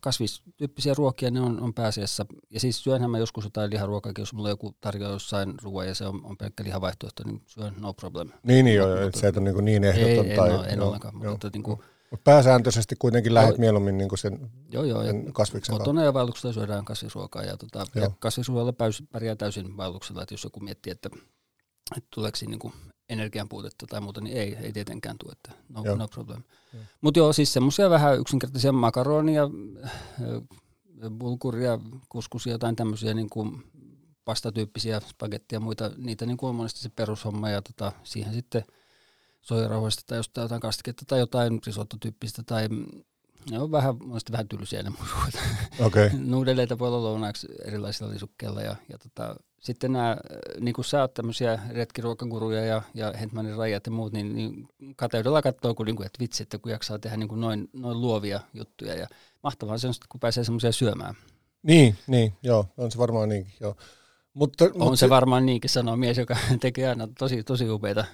kasvistyyppisiä 0.00 0.94
ruokia 0.94 1.30
ne 1.30 1.40
on, 1.40 1.60
on 1.60 1.74
pääasiassa. 1.74 2.26
Ja 2.50 2.60
siis 2.60 2.84
syönhän 2.84 3.10
mä 3.10 3.18
joskus 3.18 3.44
jotain 3.44 3.70
liharuokaakin, 3.70 4.22
jos 4.22 4.32
mulla 4.32 4.48
joku 4.48 4.74
tarjoaa 4.80 5.12
jossain 5.12 5.54
ruoan 5.62 5.88
ja 5.88 5.94
se 5.94 6.06
on, 6.06 6.20
on 6.24 6.36
pelkkä 6.36 6.64
lihavaihtoehto, 6.64 7.22
niin 7.26 7.42
syön 7.46 7.74
no 7.80 7.94
problem. 7.94 8.32
Niin, 8.42 8.64
niin 8.64 8.76
joo, 8.76 8.88
Mutta- 8.88 9.02
että 9.04 9.20
se 9.20 9.28
et 9.28 9.36
ole 9.36 9.52
niin, 9.52 9.64
niin 9.64 9.84
Ei, 9.84 9.90
ehdoton. 9.90 10.30
en, 10.30 10.36
tai, 10.36 10.50
ole, 10.54 10.66
en 10.66 10.78
joo, 10.78 10.86
ollenkaan, 10.88 11.22
joo. 11.22 11.32
mutta 11.32 11.50
niin 11.52 11.62
kuin, 11.62 11.80
Mut 12.10 12.24
pääsääntöisesti 12.24 12.96
kuitenkin 12.98 13.34
lähdet 13.34 13.50
Joo. 13.50 13.58
mieluummin 13.60 13.98
niin 13.98 14.08
kuin 14.08 14.18
sen, 14.18 14.50
joo 14.72 14.84
joo, 14.84 15.04
sen 15.04 15.32
kasviksen 15.32 15.72
kautta. 15.72 15.84
kotona 15.84 16.04
ja 16.04 16.14
vaelluksella 16.14 16.52
syödään 16.52 16.84
kasvisruokaa 16.84 17.42
ja, 17.42 17.56
tota, 17.56 17.86
ja 17.94 18.02
Joo. 18.02 18.12
kasvisruoalla 18.18 18.74
pärjää 19.12 19.36
täysin 19.36 19.76
vaelluksella, 19.76 20.22
että 20.22 20.34
jos 20.34 20.44
joku 20.44 20.60
miettii, 20.60 20.90
että, 20.90 21.10
että 21.96 22.08
tuleeko 22.14 22.36
siinä 22.36 22.50
niin 22.50 22.72
energian 23.08 23.48
puutetta 23.48 23.86
tai 23.86 24.00
muuta, 24.00 24.20
niin 24.20 24.36
ei, 24.36 24.56
ei 24.56 24.72
tietenkään 24.72 25.16
tule, 25.18 25.32
että 25.32 25.52
no, 25.68 25.84
Joo. 25.84 25.96
no 25.96 26.08
problem. 26.08 26.42
Mutta 27.00 27.20
joo, 27.20 27.32
siis 27.32 27.52
semmoisia 27.52 27.90
vähän 27.90 28.18
yksinkertaisia 28.18 28.72
makaronia, 28.72 29.42
ö, 30.22 30.40
bulguria, 31.10 31.78
kuskusia, 32.08 32.52
jotain 32.52 32.76
tämmöisiä 32.76 33.14
niin 33.14 33.30
kuin 33.30 33.64
pastatyyppisiä 34.24 35.00
spagettia 35.00 35.56
ja 35.56 35.60
muita, 35.60 35.90
niitä 35.96 36.26
niin 36.26 36.36
kuin 36.36 36.48
on 36.50 36.56
monesti 36.56 36.80
se 36.80 36.88
perushomma 36.88 37.50
ja 37.50 37.62
tota, 37.62 37.92
siihen 38.04 38.32
sitten 38.32 38.64
soijarauhoista 39.40 40.02
tai 40.06 40.18
jostain 40.18 40.42
jotain 40.42 40.60
kastiketta 40.60 41.04
tai 41.06 41.18
jotain 41.18 41.60
risottotyyppistä 41.66 42.42
tai 42.42 42.68
ne 43.50 43.58
on 43.58 43.70
vähän, 43.70 43.94
monesti 44.04 44.32
vähän 44.32 44.48
tylsiä 44.48 44.82
ne. 44.82 44.92
Okei, 45.80 46.06
okay. 46.06 46.18
Nuudeleita 46.24 46.78
voi 46.78 46.88
olla 46.88 47.02
lounaaksi 47.02 47.48
erilaisilla 47.64 48.12
lisukkeilla 48.12 48.62
ja, 48.62 48.76
ja 48.88 48.98
tota, 48.98 49.36
sitten 49.58 49.92
nämä, 49.92 50.16
niin 50.60 50.74
kuin 50.74 50.84
sä 50.84 51.00
oot 51.00 51.14
tämmöisiä 51.14 51.58
retkiruokaguruja 51.70 52.64
ja, 52.64 52.82
ja 52.94 53.12
Hentmanin 53.20 53.56
rajat 53.56 53.86
ja 53.86 53.92
muut, 53.92 54.12
niin, 54.12 54.34
niin 54.34 54.68
kateudella 54.96 55.42
katsoo, 55.42 55.74
kun, 55.74 55.86
niin 55.86 55.96
kuin, 55.96 56.06
että 56.06 56.20
vitsi, 56.20 56.42
että 56.42 56.58
kun 56.58 56.72
jaksaa 56.72 56.98
tehdä 56.98 57.16
niin 57.16 57.28
kuin 57.28 57.40
noin, 57.40 57.68
noin 57.72 58.00
luovia 58.00 58.40
juttuja 58.54 58.94
ja 58.94 59.06
mahtavaa 59.42 59.78
se 59.78 59.88
on 59.88 59.94
kun 60.08 60.20
pääsee 60.20 60.44
semmoisia 60.44 60.72
syömään. 60.72 61.14
Niin, 61.62 61.96
niin, 62.06 62.32
joo, 62.42 62.66
on 62.76 62.90
se 62.90 62.98
varmaan 62.98 63.28
niinkin, 63.28 63.54
joo. 63.60 63.76
Mutta, 64.34 64.64
On 64.64 64.70
mutta 64.78 64.96
se 64.96 65.08
varmaan 65.08 65.46
niinkin, 65.46 65.70
sanoo 65.70 65.96
mies, 65.96 66.18
joka 66.18 66.36
tekee 66.60 66.88
aina 66.88 67.08
tosi, 67.18 67.42
tosi 67.42 67.70
upeita 67.70 68.04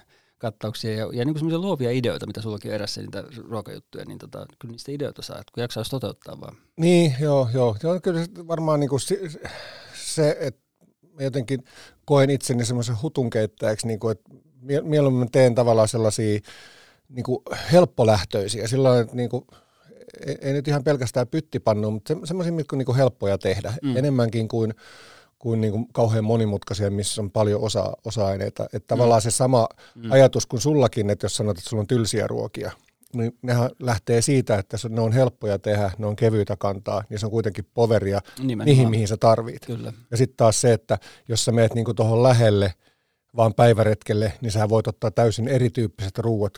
kattauksia 0.45 0.91
ja, 0.91 1.09
ja 1.13 1.25
niin 1.25 1.35
semmoisia 1.35 1.59
luovia 1.59 1.91
ideoita, 1.91 2.27
mitä 2.27 2.41
sullakin 2.41 2.71
on 2.71 2.75
erässä 2.75 3.01
niitä 3.01 3.23
ruokajuttuja, 3.49 4.05
niin 4.05 4.17
tota, 4.17 4.45
kyllä 4.59 4.71
niistä 4.71 4.91
ideoita 4.91 5.21
saa, 5.21 5.39
että 5.39 5.51
kun 5.53 5.61
jaksaa 5.61 5.81
jos 5.81 5.89
toteuttaa 5.89 6.41
vaan. 6.41 6.57
Niin, 6.77 7.15
joo, 7.19 7.49
joo. 7.53 7.75
joo 7.83 7.99
kyllä 7.99 8.25
se 8.25 8.47
varmaan 8.47 8.79
niin 8.79 8.89
kuin 8.89 8.99
se, 8.99 9.19
se, 9.95 10.37
että 10.39 10.61
mä 11.13 11.23
jotenkin 11.23 11.63
koen 12.05 12.29
itseni 12.29 12.65
semmoisen 12.65 13.01
hutunkeittäjäksi, 13.01 13.87
niin 13.87 13.99
kuin, 13.99 14.11
että 14.11 14.29
mie- 14.61 14.81
mieluummin 14.81 15.31
teen 15.31 15.55
tavallaan 15.55 15.87
sellaisia 15.87 16.39
niin 17.09 17.23
kuin 17.23 17.39
helppolähtöisiä, 17.71 18.67
sillä 18.67 18.99
että 18.99 19.15
niin 19.15 19.29
kuin, 19.29 19.45
ei, 20.25 20.37
ei 20.41 20.53
nyt 20.53 20.67
ihan 20.67 20.83
pelkästään 20.83 21.27
pyttipannu, 21.27 21.91
mutta 21.91 22.13
se, 22.13 22.19
semmoisia, 22.23 22.53
mitkä 22.53 22.75
on 22.75 22.77
niin 22.77 22.85
kuin 22.85 22.97
helppoja 22.97 23.37
tehdä, 23.37 23.73
mm. 23.83 23.97
enemmänkin 23.97 24.47
kuin, 24.47 24.73
kuin, 25.39 25.61
niin 25.61 25.71
kuin 25.73 25.87
kauhean 25.93 26.23
monimutkaisia, 26.23 26.91
missä 26.91 27.21
on 27.21 27.31
paljon 27.31 27.61
osa, 27.61 27.93
osa-aineita. 28.05 28.63
Että 28.73 28.87
tavallaan 28.87 29.21
se 29.21 29.31
sama 29.31 29.67
Mm. 29.95 30.11
ajatus 30.11 30.45
kuin 30.45 30.61
sullakin, 30.61 31.09
että 31.09 31.25
jos 31.25 31.35
sanot, 31.35 31.57
että 31.57 31.69
sulla 31.69 31.81
on 31.81 31.87
tylsiä 31.87 32.27
ruokia, 32.27 32.71
niin 33.13 33.37
nehän 33.41 33.69
lähtee 33.79 34.21
siitä, 34.21 34.57
että 34.57 34.77
se- 34.77 34.89
ne 34.89 35.01
on 35.01 35.11
helppoja 35.11 35.59
tehdä, 35.59 35.91
ne 35.97 36.05
on 36.05 36.15
kevyitä 36.15 36.55
kantaa, 36.57 37.03
niin 37.09 37.19
se 37.19 37.25
on 37.25 37.31
kuitenkin 37.31 37.65
poveria 37.73 38.19
Nimenomaan. 38.39 38.65
niihin, 38.65 38.89
mihin 38.89 39.07
sä 39.07 39.17
tarvit. 39.17 39.65
Kyllä. 39.65 39.93
Ja 40.11 40.17
sitten 40.17 40.37
taas 40.37 40.61
se, 40.61 40.73
että 40.73 40.97
jos 41.27 41.45
sä 41.45 41.51
meet 41.51 41.73
niinku 41.73 41.93
tuohon 41.93 42.23
lähelle 42.23 42.73
vaan 43.35 43.53
päiväretkelle, 43.53 44.33
niin 44.41 44.51
sä 44.51 44.69
voit 44.69 44.87
ottaa 44.87 45.11
täysin 45.11 45.47
erityyppiset 45.47 46.17
ruuat 46.17 46.53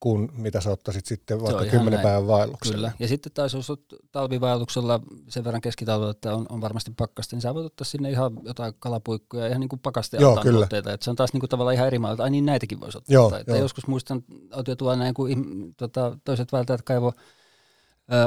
kuin 0.00 0.28
mitä 0.32 0.60
sä 0.60 0.70
ottaisit 0.70 1.06
sitten 1.06 1.42
vaikka 1.42 1.64
kymmenen 1.64 2.00
päivän 2.00 2.26
vaelluksella. 2.26 2.76
Kyllä. 2.76 2.92
Ja 2.98 3.08
sitten 3.08 3.32
taas 3.32 3.54
jos 3.54 3.70
olet 3.70 3.80
talvivaelluksella 4.12 5.00
sen 5.28 5.44
verran 5.44 5.60
keskitalvella, 5.60 6.10
että 6.10 6.34
on, 6.34 6.46
on 6.48 6.60
varmasti 6.60 6.92
pakkasta, 6.96 7.36
niin 7.36 7.42
sä 7.42 7.54
voit 7.54 7.66
ottaa 7.66 7.84
sinne 7.84 8.10
ihan 8.10 8.32
jotain 8.44 8.74
kalapuikkoja, 8.78 9.46
ihan 9.46 9.60
niin 9.60 9.68
kuin 9.68 9.80
pakaste 9.80 10.16
Joo, 10.16 10.36
kyllä. 10.36 10.58
tuotteita. 10.58 10.92
Että 10.92 11.04
se 11.04 11.10
on 11.10 11.16
taas 11.16 11.32
niin 11.32 11.40
kuin 11.40 11.50
tavallaan 11.50 11.74
ihan 11.74 11.86
eri 11.86 11.98
maailma, 11.98 12.14
että 12.14 12.24
ai 12.24 12.30
niin 12.30 12.46
näitäkin 12.46 12.80
voisi 12.80 12.98
ottaa. 12.98 13.14
Joo, 13.14 13.30
Tai, 13.30 13.40
että 13.40 13.52
joo. 13.52 13.60
joskus 13.60 13.86
muistan, 13.86 14.24
oltiin 14.54 14.76
tuolla 14.76 14.96
näin, 14.96 15.14
kun 15.14 15.28
tota, 15.76 16.18
toiset 16.24 16.52
välttäjät 16.52 16.82
kaivo 16.82 17.12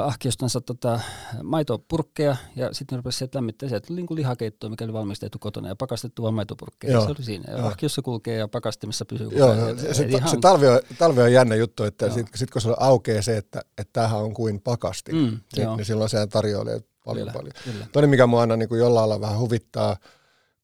ahkiostansa 0.04 0.62
tota, 0.62 1.00
maitopurkkeja 1.44 2.36
ja 2.56 2.74
sitten 2.74 2.96
ne 2.96 2.98
rupesivat 2.98 3.18
sieltä 3.20 3.38
lämmittämään. 3.38 3.70
Sieltä 3.70 3.88
tuli 3.88 4.01
niin 4.01 4.16
lihakeittoa, 4.16 4.70
mikä 4.70 4.86
oli 4.86 4.93
valmistettu 4.93 5.39
kotona 5.39 5.68
ja 5.68 5.76
pakastettu 5.76 6.22
vaan 6.24 6.34
maitopurkkeja. 6.34 6.93
Joo. 6.93 7.04
Se 7.05 7.10
oli 7.10 7.24
siinä. 7.24 7.51
Ja 7.51 7.58
Joo. 7.58 7.68
ahkiossa 7.68 8.01
kulkee 8.01 8.38
ja 8.38 8.47
pakastimessa 8.47 9.05
pysyy. 9.05 9.30
Joo, 9.32 9.55
pääsee. 9.55 9.93
se, 9.93 10.05
ihan- 10.05 10.30
se 10.30 10.38
talvi, 10.42 10.68
on, 10.68 10.80
talvi 10.97 11.22
on 11.22 11.34
jännä 11.34 11.55
juttu, 11.55 11.84
että 11.84 12.05
Joo. 12.05 12.16
sitten 12.16 12.38
sit 12.38 12.51
kun 12.51 12.62
se 12.62 12.70
aukeaa 12.78 13.22
se, 13.22 13.38
että 13.38 13.62
että 13.78 13.89
tämähän 13.93 14.20
on 14.20 14.34
kuin 14.34 14.62
pakasti, 14.62 15.12
Mm, 15.12 15.18
niin, 15.20 15.64
joo. 15.64 15.76
niin 15.76 15.86
silloin 15.86 16.10
sehän 16.10 16.30
tarjoilee 16.30 16.80
paljon 17.05 17.28
Kyllä, 17.28 17.34
paljon. 17.34 17.54
Kyllä. 17.64 17.88
Toinen, 17.92 18.10
mikä 18.10 18.28
mua 18.28 18.42
aina 18.42 18.55
niin 18.58 18.70
kuin 18.70 18.80
jollain 18.80 19.10
lailla 19.10 19.22
vähän 19.28 19.39
huvittaa, 19.39 19.97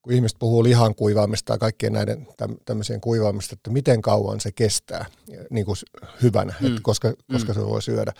kun 0.02 0.12
ihmiset 0.12 0.38
puhuu 0.38 0.64
lihan 0.64 0.94
kuivaamista 0.94 1.52
ja 1.52 1.58
kaikkien 1.58 1.92
näiden 1.92 2.26
täm- 2.42 2.56
tämmöiseen 2.64 3.00
kuivaamista, 3.00 3.52
että 3.54 3.70
miten 3.70 4.02
kauan 4.02 4.40
se 4.40 4.52
kestää 4.52 5.06
niin 5.50 5.66
kuin 5.66 5.76
hyvänä, 6.22 6.54
Mm. 6.60 6.66
mm. 6.66 6.70
että 6.72 6.80
koska, 6.82 7.12
koska 7.32 7.54
se 7.54 7.60
voi 7.66 7.82
syödä. 7.82 8.12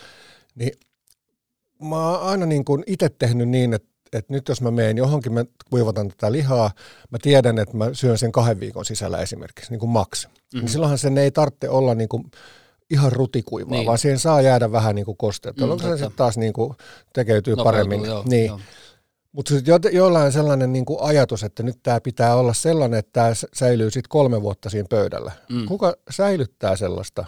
Niin 0.55 0.73
mä 1.81 2.09
oon 2.11 2.23
aina 2.23 2.47
niin 2.47 2.65
kuin 2.65 2.85
itse 2.87 3.09
tehnyt 3.09 3.49
niin, 3.49 3.75
että, 3.75 3.89
että 4.13 4.33
nyt 4.33 4.49
jos 4.49 4.61
mä 4.63 4.71
menen 4.71 4.97
johonkin, 4.97 5.33
mä 5.33 5.45
kuivatan 5.71 6.09
tätä 6.09 6.33
lihaa, 6.33 6.71
mä 7.11 7.19
tiedän, 7.23 7.59
että 7.59 7.77
mä 7.77 7.91
syön 7.93 8.19
sen 8.19 8.33
kahden 8.33 8.61
viikon 8.61 8.85
sisällä 8.85 9.19
esimerkiksi, 9.19 9.71
niin 9.71 9.81
kuin 9.81 9.91
maks. 9.91 10.27
Mhm. 10.27 10.33
Mm-hmm. 10.35 10.61
Niin 10.61 10.69
silloinhan 10.69 10.99
sen 10.99 11.19
ei 11.19 11.31
tarvitse 11.31 11.69
olla 11.69 11.95
niin 11.95 12.09
kuin 12.09 12.25
ihan 12.91 13.13
rutikuivaa, 13.13 13.71
Niin. 13.77 13.87
vaan 13.87 13.99
siihen 13.99 14.19
saa 14.19 14.41
jäädä 14.41 14.73
vähän 14.73 14.95
niin 14.95 15.05
kuin 15.05 15.17
kosteutta, 15.17 15.61
Mm, 15.65 15.69
jolloin 15.71 15.81
se 15.91 15.97
sitten 15.97 16.17
taas 16.17 16.39
niin 16.39 16.53
kuin 16.53 16.73
tekeytyy 17.13 17.53
Nopeutuu, 17.57 17.65
paremmin. 17.73 18.05
joo, 18.05 18.23
niin. 18.27 18.47
joo. 18.47 18.61
Mutta 19.33 19.55
sitten 19.55 19.73
jo, 19.73 19.79
jollain 19.93 20.33
sellainen 20.33 20.73
niin 20.73 20.85
kuin 20.85 20.99
ajatus, 21.03 21.43
että 21.43 21.63
nyt 21.63 21.77
tämä 21.83 22.01
pitää 22.01 22.35
olla 22.37 22.55
sellainen, 22.55 22.99
että 22.99 23.11
tämä 23.13 23.33
säilyy 23.55 23.91
sitten 23.91 24.09
kolme 24.09 24.43
vuotta 24.43 24.71
siinä 24.71 24.87
pöydällä. 24.91 25.33
Mm. 25.49 25.67
Kuka 25.67 25.95
säilyttää 26.11 26.77
sellaista 26.77 27.25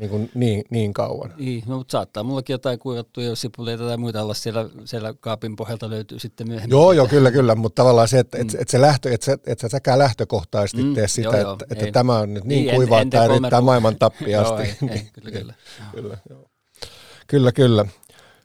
niin, 0.00 0.10
kuin 0.10 0.30
niin, 0.34 0.64
niin 0.70 0.92
kauan? 0.92 1.34
Niin, 1.38 1.62
no, 1.66 1.76
mutta 1.78 1.92
saattaa 1.92 2.22
mullakin 2.22 2.54
jotain 2.54 2.78
kuivattuja 2.78 3.36
sipuleita 3.36 3.84
tai 3.84 3.96
muita 3.96 4.22
olla 4.22 4.34
siellä, 4.34 4.68
siellä 4.84 5.14
kaapin 5.20 5.56
pohjalta 5.56 5.90
löytyy 5.90 6.18
sitten 6.18 6.48
myöhemmin. 6.48 6.70
Joo, 6.70 6.92
joo, 6.92 7.06
kyllä, 7.06 7.30
kyllä, 7.30 7.54
mutta 7.54 7.82
tavallaan 7.82 8.08
se, 8.08 8.18
että 8.18 8.38
Mm. 8.38 8.42
et, 8.48 8.54
et 8.60 8.68
se 8.68 8.80
lähtö, 8.80 9.12
että 9.14 9.24
sä, 9.26 9.38
et 9.46 9.58
sä 9.58 9.68
säkään 9.68 9.98
lähtökohtaisesti 9.98 10.82
Mm, 10.82 10.94
tee 10.94 11.08
sitä, 11.08 11.28
joo, 11.28 11.36
joo, 11.36 11.52
että, 11.52 11.64
että 11.70 11.92
tämä 11.92 12.18
on 12.18 12.34
nyt 12.34 12.44
niin, 12.44 12.66
Niin, 12.66 12.74
kuivaa, 12.76 13.00
että 13.00 13.10
tämä 13.18 13.28
riittää 13.28 13.60
maailman 13.60 13.96
tappiin 13.98 14.30
Joo, 14.30 14.58
ei, 14.58 14.74
ei, 14.90 15.08
kyllä, 15.12 15.30
kyllä. 15.30 15.54
kyllä, 15.94 16.18
joo. 16.30 16.50
kyllä, 17.26 17.52
kyllä. 17.52 17.84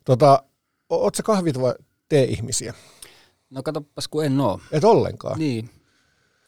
Tota, 0.06 0.44
o- 0.90 0.96
oot 1.04 1.16
sä 1.16 1.24
kahvit 1.24 1.62
vai 1.62 1.74
tee-ihmisiä? 2.10 2.74
No 3.50 3.64
katsopas, 3.64 4.08
kun 4.08 4.26
en 4.26 4.40
oo. 4.42 4.60
Et 4.72 4.84
ollenkaan. 4.84 5.40
Niin, 5.40 5.70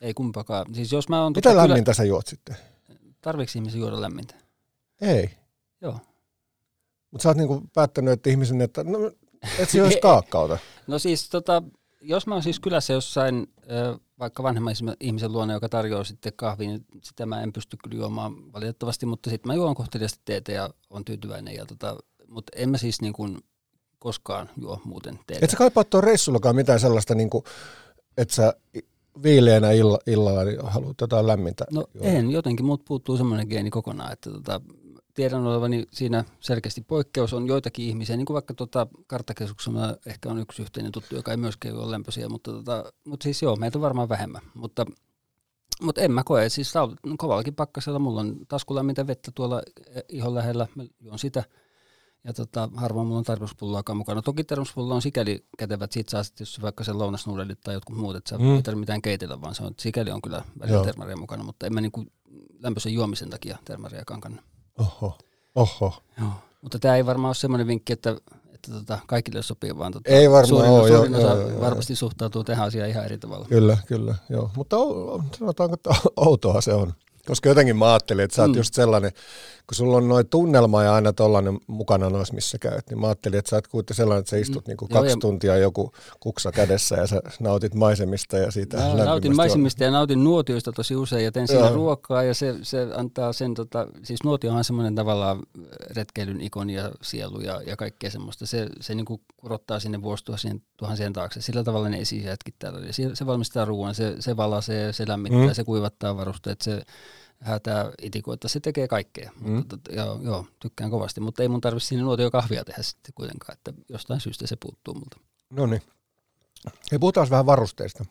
ei 0.02 0.14
kumpakaan. 0.14 0.66
Siis 0.76 0.92
jos 0.92 1.10
mä 1.10 1.24
oon... 1.24 1.34
Mitä 1.36 1.50
tota, 1.50 1.62
lämmintä 1.68 1.94
sä 1.94 2.04
juot 2.04 2.28
sitten? 2.28 2.56
Kyllä, 2.88 3.00
tarviiko 3.22 3.52
ihmisen 3.56 3.80
juoda 3.80 4.02
lämmintä? 4.02 4.36
Ei. 5.02 5.30
Joo. 5.82 6.00
Mutta 7.12 7.24
sä 7.24 7.30
oot 7.30 7.38
niinku 7.38 7.64
päättänyt, 7.74 8.14
että 8.14 8.30
ihmisen, 8.30 8.62
että 8.62 8.84
no, 8.84 9.12
et 9.60 9.70
sä 9.70 9.80
kaakkauta. 10.02 10.58
No 10.88 11.00
siis 11.00 11.30
tota, 11.30 11.64
jos 12.02 12.28
mä 12.28 12.36
oon 12.36 12.44
siis 12.44 12.60
kylässä 12.60 12.94
jossain 12.94 13.48
vaikka 14.20 14.44
vanhemman 14.44 14.76
ihmisen 15.00 15.32
luona, 15.32 15.54
joka 15.54 15.70
tarjoaa 15.70 16.04
sitten 16.04 16.34
kahvin, 16.36 16.70
niin 16.70 16.86
sitä 17.04 17.26
mä 17.26 17.42
en 17.42 17.54
pysty 17.54 17.78
kyllä 17.84 17.98
juomaan 17.98 18.54
valitettavasti, 18.54 19.06
mutta 19.06 19.30
sitten 19.30 19.50
mä 19.50 19.56
juon 19.56 19.76
kohteliaasti 19.76 20.20
teetä 20.26 20.52
ja 20.52 20.70
on 20.90 21.06
tyytyväinen. 21.06 21.56
Ja 21.56 21.66
tota, 21.66 21.98
mutta 22.28 22.52
en 22.56 22.70
mä 22.70 22.78
siis 22.78 23.02
niin 23.02 23.14
kuin 23.14 23.38
koskaan 24.00 24.50
juo 24.62 24.82
muuten 24.84 25.20
teetä. 25.28 25.46
Et 25.46 25.52
sä 25.52 25.58
kaipaa 25.58 25.84
tuon 25.84 26.04
reissullakaan 26.04 26.56
mitään 26.56 26.80
sellaista, 26.80 27.16
niin 27.16 27.30
kuin, 27.30 27.44
että 28.18 28.36
sä 28.36 28.54
viileänä 29.24 29.72
illa, 29.72 30.00
illalla 30.08 30.44
niin 30.44 30.60
haluat 30.64 31.02
jotain 31.02 31.28
lämmintä? 31.28 31.66
No 31.72 31.86
juoda? 31.94 32.10
en, 32.10 32.32
jotenkin 32.32 32.66
muut 32.66 32.86
puuttuu 32.86 33.18
semmoinen 33.18 33.48
geeni 33.48 33.70
kokonaan, 33.70 34.14
että 34.14 34.32
tota, 34.32 34.62
tiedän 35.18 35.46
olevani 35.46 35.86
siinä 35.92 36.24
selkeästi 36.40 36.82
poikkeus. 36.82 37.34
On 37.34 37.48
joitakin 37.48 37.86
ihmisiä, 37.86 38.18
niin 38.18 38.26
kuin 38.26 38.34
vaikka 38.34 38.54
tota, 38.54 38.88
karttakeskuksena 39.08 39.96
ehkä 40.06 40.30
on 40.30 40.40
yksi 40.40 40.62
yhteinen 40.62 40.92
tuttu, 40.92 41.16
joka 41.16 41.32
ei 41.32 41.38
myöskään 41.38 41.78
ole 41.78 41.92
lämpöisiä, 41.92 42.30
mutta, 42.30 42.52
tota, 42.52 42.94
mutta 43.06 43.24
siis 43.24 43.42
joo, 43.42 43.56
meitä 43.56 43.78
on 43.78 43.82
varmaan 43.82 44.10
vähemmän. 44.10 44.42
Mutta, 44.54 44.86
mutta 45.82 46.02
en 46.02 46.12
mä 46.12 46.24
koe, 46.24 46.50
siis 46.50 46.76
no, 46.76 46.96
kovallakin 47.18 47.56
pakkasella, 47.56 48.00
mulla 48.00 48.22
on 48.22 48.36
taskulämmintä 48.48 49.08
vettä 49.08 49.32
tuolla 49.36 49.62
eh, 49.96 50.04
ihon 50.10 50.36
lähellä, 50.36 50.68
mä 50.76 50.84
juon 51.00 51.20
sitä. 51.20 51.44
Ja 52.24 52.34
tota, 52.34 52.70
harvoin 52.76 53.08
mulla 53.08 53.18
on 53.18 53.24
termospullaakaan 53.24 53.98
mukana. 53.98 54.22
Toki 54.22 54.44
termospullo 54.44 54.96
on 54.96 55.02
sikäli 55.02 55.46
kätevä, 55.58 55.84
että 55.84 55.94
siitä 55.94 56.12
saa 56.12 56.24
sitten, 56.24 56.42
jos 56.42 56.62
vaikka 56.62 56.84
se 56.84 56.94
lounasnuudelit 56.94 57.62
tai 57.62 57.74
jotkut 57.74 57.98
muut, 57.98 58.16
että 58.16 58.30
sä 58.30 58.38
mm. 58.38 58.56
ei 58.56 58.64
tarvitse 58.64 58.80
mitään 58.80 59.02
keitellä, 59.02 59.42
vaan 59.42 59.56
se 59.56 59.64
on, 59.64 59.74
sikäli 59.80 60.12
on 60.12 60.22
kyllä 60.22 60.44
välillä 60.60 60.84
termaria 60.84 61.18
mukana, 61.18 61.44
mutta 61.44 61.66
en 61.66 61.74
mä 61.74 61.82
niinku 61.82 62.06
lämpöisen 62.60 62.94
juomisen 62.94 63.30
takia 63.30 63.58
termariakaan 63.66 64.22
kanna. 64.22 64.42
Oho, 64.78 65.18
oho. 65.56 65.94
Joo. 66.20 66.30
Mutta 66.62 66.80
tämä 66.80 66.96
ei 66.96 67.06
varmaan 67.06 67.30
ole 67.30 67.36
semmoinen 67.36 67.68
vinkki, 67.68 67.94
että, 67.94 68.16
että 68.54 68.72
tota, 68.72 69.00
kaikille 69.08 69.42
sopii, 69.42 69.78
vaan 69.78 69.92
tota, 69.92 70.10
ei 70.10 70.32
varmaan 70.32 70.48
suurin, 70.48 70.72
ole, 70.72 70.88
suurin 70.88 71.12
joo, 71.12 71.22
osa 71.22 71.42
joo, 71.42 71.50
joo, 71.50 71.62
varmasti 71.62 71.94
joo. 71.94 71.98
suhtautuu 71.98 72.44
tähän 72.44 72.68
asiaan 72.68 72.90
ihan 72.90 73.06
eri 73.06 73.18
tavalla. 73.18 73.46
Kyllä, 73.46 73.78
kyllä, 73.88 74.16
joo. 74.30 74.52
Mutta 74.56 74.78
sanotaanko, 75.40 75.74
että 75.74 75.90
outoa 76.26 76.62
se 76.62 76.74
on. 76.74 76.94
Koska 77.28 77.50
jotenkin 77.50 77.78
mä 77.78 77.92
ajattelin, 77.92 78.24
että 78.24 78.36
sä 78.36 78.42
oot 78.42 78.52
mm. 78.52 78.58
just 78.58 78.74
sellainen, 78.74 79.12
kun 79.68 79.76
sulla 79.76 79.98
on 79.98 80.08
noin 80.08 80.28
tunnelma 80.28 80.84
ja 80.84 80.96
aina 80.96 81.14
tollainen 81.14 81.58
mukana 81.68 82.10
noissa, 82.10 82.34
missä 82.34 82.58
käyt, 82.58 82.90
niin 82.90 83.00
mä 83.00 83.08
ajattelin, 83.08 83.40
että 83.40 83.50
sä 83.50 83.56
oot 83.56 83.68
kuitenkin 83.68 83.96
sellainen, 83.96 84.20
että 84.20 84.30
sä 84.30 84.38
istut 84.38 84.66
mm. 84.66 84.70
niinku 84.70 84.88
kaksi 84.88 85.12
Joo, 85.12 85.20
tuntia 85.20 85.58
joku 85.58 85.92
kuksa 86.20 86.52
kädessä 86.52 86.96
ja 86.96 87.08
sä 87.08 87.22
nautit 87.40 87.74
maisemista 87.74 88.38
ja 88.38 88.52
siitä 88.52 88.78
no, 88.78 89.06
Nautin 89.06 89.36
maisemista 89.36 89.84
ja 89.84 89.92
nautin 89.92 90.24
nuotioista 90.24 90.72
tosi 90.72 90.96
usein 90.96 91.24
ja 91.24 91.32
teen 91.32 91.48
siinä 91.48 91.70
ruokaa 91.70 92.24
ja 92.24 92.34
se, 92.34 92.56
se 92.62 92.88
antaa 92.96 93.34
sen, 93.34 93.54
tota, 93.54 93.88
siis 94.04 94.24
nuotiohan 94.24 94.58
on 94.58 94.64
semmoinen 94.64 94.96
tavallaan 94.96 95.40
retkeilyn 95.96 96.42
ikoni 96.42 96.74
ja 96.74 96.92
sielu 97.02 97.42
ja, 97.42 97.62
ja 97.62 97.76
kaikkea 97.76 98.12
semmoista. 98.12 98.46
Se, 98.46 98.70
se 98.82 98.96
niinku 98.96 99.22
kurottaa 99.38 99.80
sinne 99.80 100.02
vuosituhansien 100.02 100.62
tuhansien 100.78 101.14
taakse. 101.14 101.42
Sillä 101.42 101.64
tavalla 101.64 101.90
ne 101.90 102.00
esijätkin 102.00 102.54
täällä. 102.60 102.92
Se, 102.92 103.10
se 103.14 103.26
valmistaa 103.26 103.66
ruoan, 103.66 103.96
se, 103.96 104.16
se 104.20 104.38
valasee, 104.38 104.94
se 104.94 105.08
lämmittää, 105.08 105.48
mm. 105.48 105.54
se 105.54 105.64
kuivattaa 105.64 106.18
varusteet, 106.18 106.62
se 106.62 106.82
hätää 107.40 107.92
itikoita, 108.02 108.48
se 108.48 108.60
tekee 108.60 108.88
kaikkea. 108.88 109.32
Mm. 109.42 109.52
Mutta, 109.52 109.78
joo, 109.92 110.20
joo, 110.24 110.46
tykkään 110.60 110.90
kovasti, 110.92 111.22
mutta 111.22 111.44
ei 111.44 111.50
mun 111.50 111.62
tarvitse 111.62 111.88
sinne 111.88 112.04
nuotio 112.04 112.32
kahvia 112.32 112.66
tehdä 112.66 112.84
sitten 112.84 113.14
kuitenkaan, 113.16 113.58
että 113.58 113.74
jostain 113.90 114.20
syystä 114.22 114.48
se 114.48 114.56
puuttuu 114.56 114.94
multa. 114.94 115.18
No 115.50 115.66
niin. 115.66 115.82
Hei, 116.92 117.00
puhutaan 117.00 117.30
vähän 117.30 117.46
varusteista. 117.46 118.06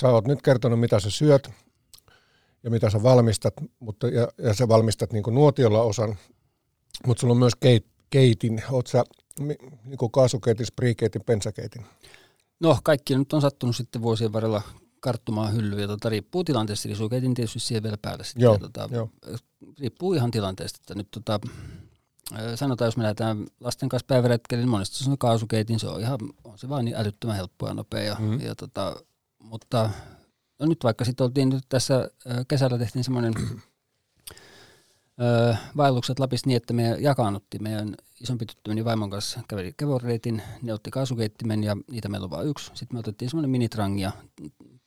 Sä 0.00 0.08
oot 0.08 0.26
nyt 0.26 0.42
kertonut, 0.42 0.80
mitä 0.80 1.00
sä 1.00 1.10
syöt 1.10 1.50
ja 2.62 2.70
mitä 2.70 2.90
sä 2.90 3.02
valmistat, 3.02 3.54
mutta, 3.80 4.08
ja, 4.08 4.28
ja 4.38 4.54
sä 4.54 4.68
valmistat 4.68 5.12
niin 5.12 5.24
nuotiolla 5.30 5.82
osan, 5.82 6.16
mutta 7.06 7.20
sulla 7.20 7.32
on 7.32 7.38
myös 7.38 7.54
keit, 7.54 7.86
keitin. 8.10 8.62
Oot 8.70 8.86
sä 8.86 9.04
niin 9.38 9.98
kaasukeitin, 10.12 10.66
spriikeitin, 10.66 11.24
pensakeitin? 11.24 11.86
No 12.60 12.78
kaikki 12.82 13.16
nyt 13.16 13.32
on 13.32 13.40
sattunut 13.40 13.76
sitten 13.76 14.02
vuosien 14.02 14.32
varrella 14.32 14.62
karttumaan 15.02 15.54
hyllyä. 15.54 15.86
Tota, 15.86 16.08
riippuu 16.08 16.44
tilanteesta, 16.44 16.88
eli 16.88 16.96
sulkeitin 16.96 17.34
tietysti 17.34 17.60
siihen 17.60 17.82
vielä 17.82 17.96
päälle. 18.02 18.24
Sitten, 18.24 18.42
joo, 18.42 18.54
ja, 18.54 18.58
tota, 18.58 18.88
joo. 18.92 19.10
Riippuu 19.78 20.14
ihan 20.14 20.30
tilanteesta. 20.30 20.78
Että 20.82 20.94
nyt 20.94 21.08
tota, 21.10 21.40
sanotaan, 22.54 22.86
jos 22.86 22.96
me 22.96 23.02
lähdetään 23.02 23.46
lasten 23.60 23.88
kanssa 23.88 24.06
päiväretkelle, 24.06 24.62
niin 24.62 24.70
monesti 24.70 25.04
se 25.04 25.10
on 25.10 25.18
kaasukeitin, 25.18 25.80
se 25.80 25.88
on 25.88 26.00
ihan, 26.00 26.18
on 26.44 26.58
se 26.58 26.68
vaan 26.68 26.84
niin 26.84 26.96
älyttömän 26.96 27.36
helppoa 27.36 27.68
ja 27.68 27.74
nopea. 27.74 28.02
Ja, 28.02 28.16
mm. 28.18 28.40
ja 28.40 28.54
tota, 28.54 28.96
mutta 29.38 29.90
no 30.58 30.66
nyt 30.66 30.84
vaikka 30.84 31.04
sitten 31.04 31.24
oltiin 31.24 31.48
nyt 31.48 31.64
tässä 31.68 32.10
kesällä 32.48 32.78
tehtiin 32.78 33.04
semmoinen 33.04 33.34
vaellukset 35.76 36.18
Lapista 36.18 36.48
niin, 36.48 36.56
että 36.56 36.72
me 36.72 36.96
jakaannuttiin 37.00 37.62
meidän 37.62 37.94
isompi 38.20 38.46
tyttöni 38.46 38.84
vaimon 38.84 39.10
kanssa 39.10 39.40
käveli 39.48 39.74
kevoreitin, 39.76 40.42
ne 40.62 40.72
otti 40.72 40.90
kaasukeittimen 40.90 41.64
ja 41.64 41.76
niitä 41.90 42.08
meillä 42.08 42.24
on 42.24 42.30
vain 42.30 42.48
yksi. 42.48 42.70
Sitten 42.74 42.96
me 42.96 42.98
otettiin 42.98 43.30
semmoinen 43.30 43.50
minitrangia 43.50 44.12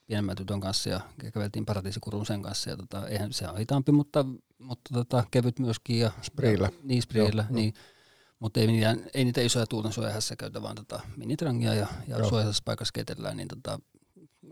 pienemmän 0.06 0.36
tytön 0.36 0.60
kanssa 0.60 0.90
ja 0.90 1.00
käveltiin 1.32 1.66
paratiisikurun 1.66 2.26
sen 2.26 2.42
kanssa. 2.42 2.70
Ja 2.70 2.76
tota, 2.76 3.08
eihän 3.08 3.32
se 3.32 3.48
on 3.48 3.58
hitaampi, 3.58 3.92
mutta, 3.92 4.24
mutta 4.58 4.90
tota, 4.94 5.24
kevyt 5.30 5.58
myöskin. 5.58 5.98
Ja, 5.98 6.10
spriillä. 6.22 6.70
Niin, 6.82 7.02
spriillä, 7.02 7.44
Joo, 7.48 7.56
niin. 7.56 7.74
Mutta 8.38 8.60
ei, 8.60 8.66
niitä, 8.66 8.96
ei 9.14 9.24
niitä 9.24 9.40
isoja 9.40 9.66
tuulensuojahässä 9.66 10.36
käytä, 10.36 10.62
vaan 10.62 10.74
tota, 10.74 11.00
minitrangia 11.16 11.74
ja, 11.74 11.86
ja 12.08 12.28
suojaisessa 12.28 12.62
paikassa 12.64 12.92
ketellään, 12.92 13.36
niin 13.36 13.48
tota, 13.48 13.80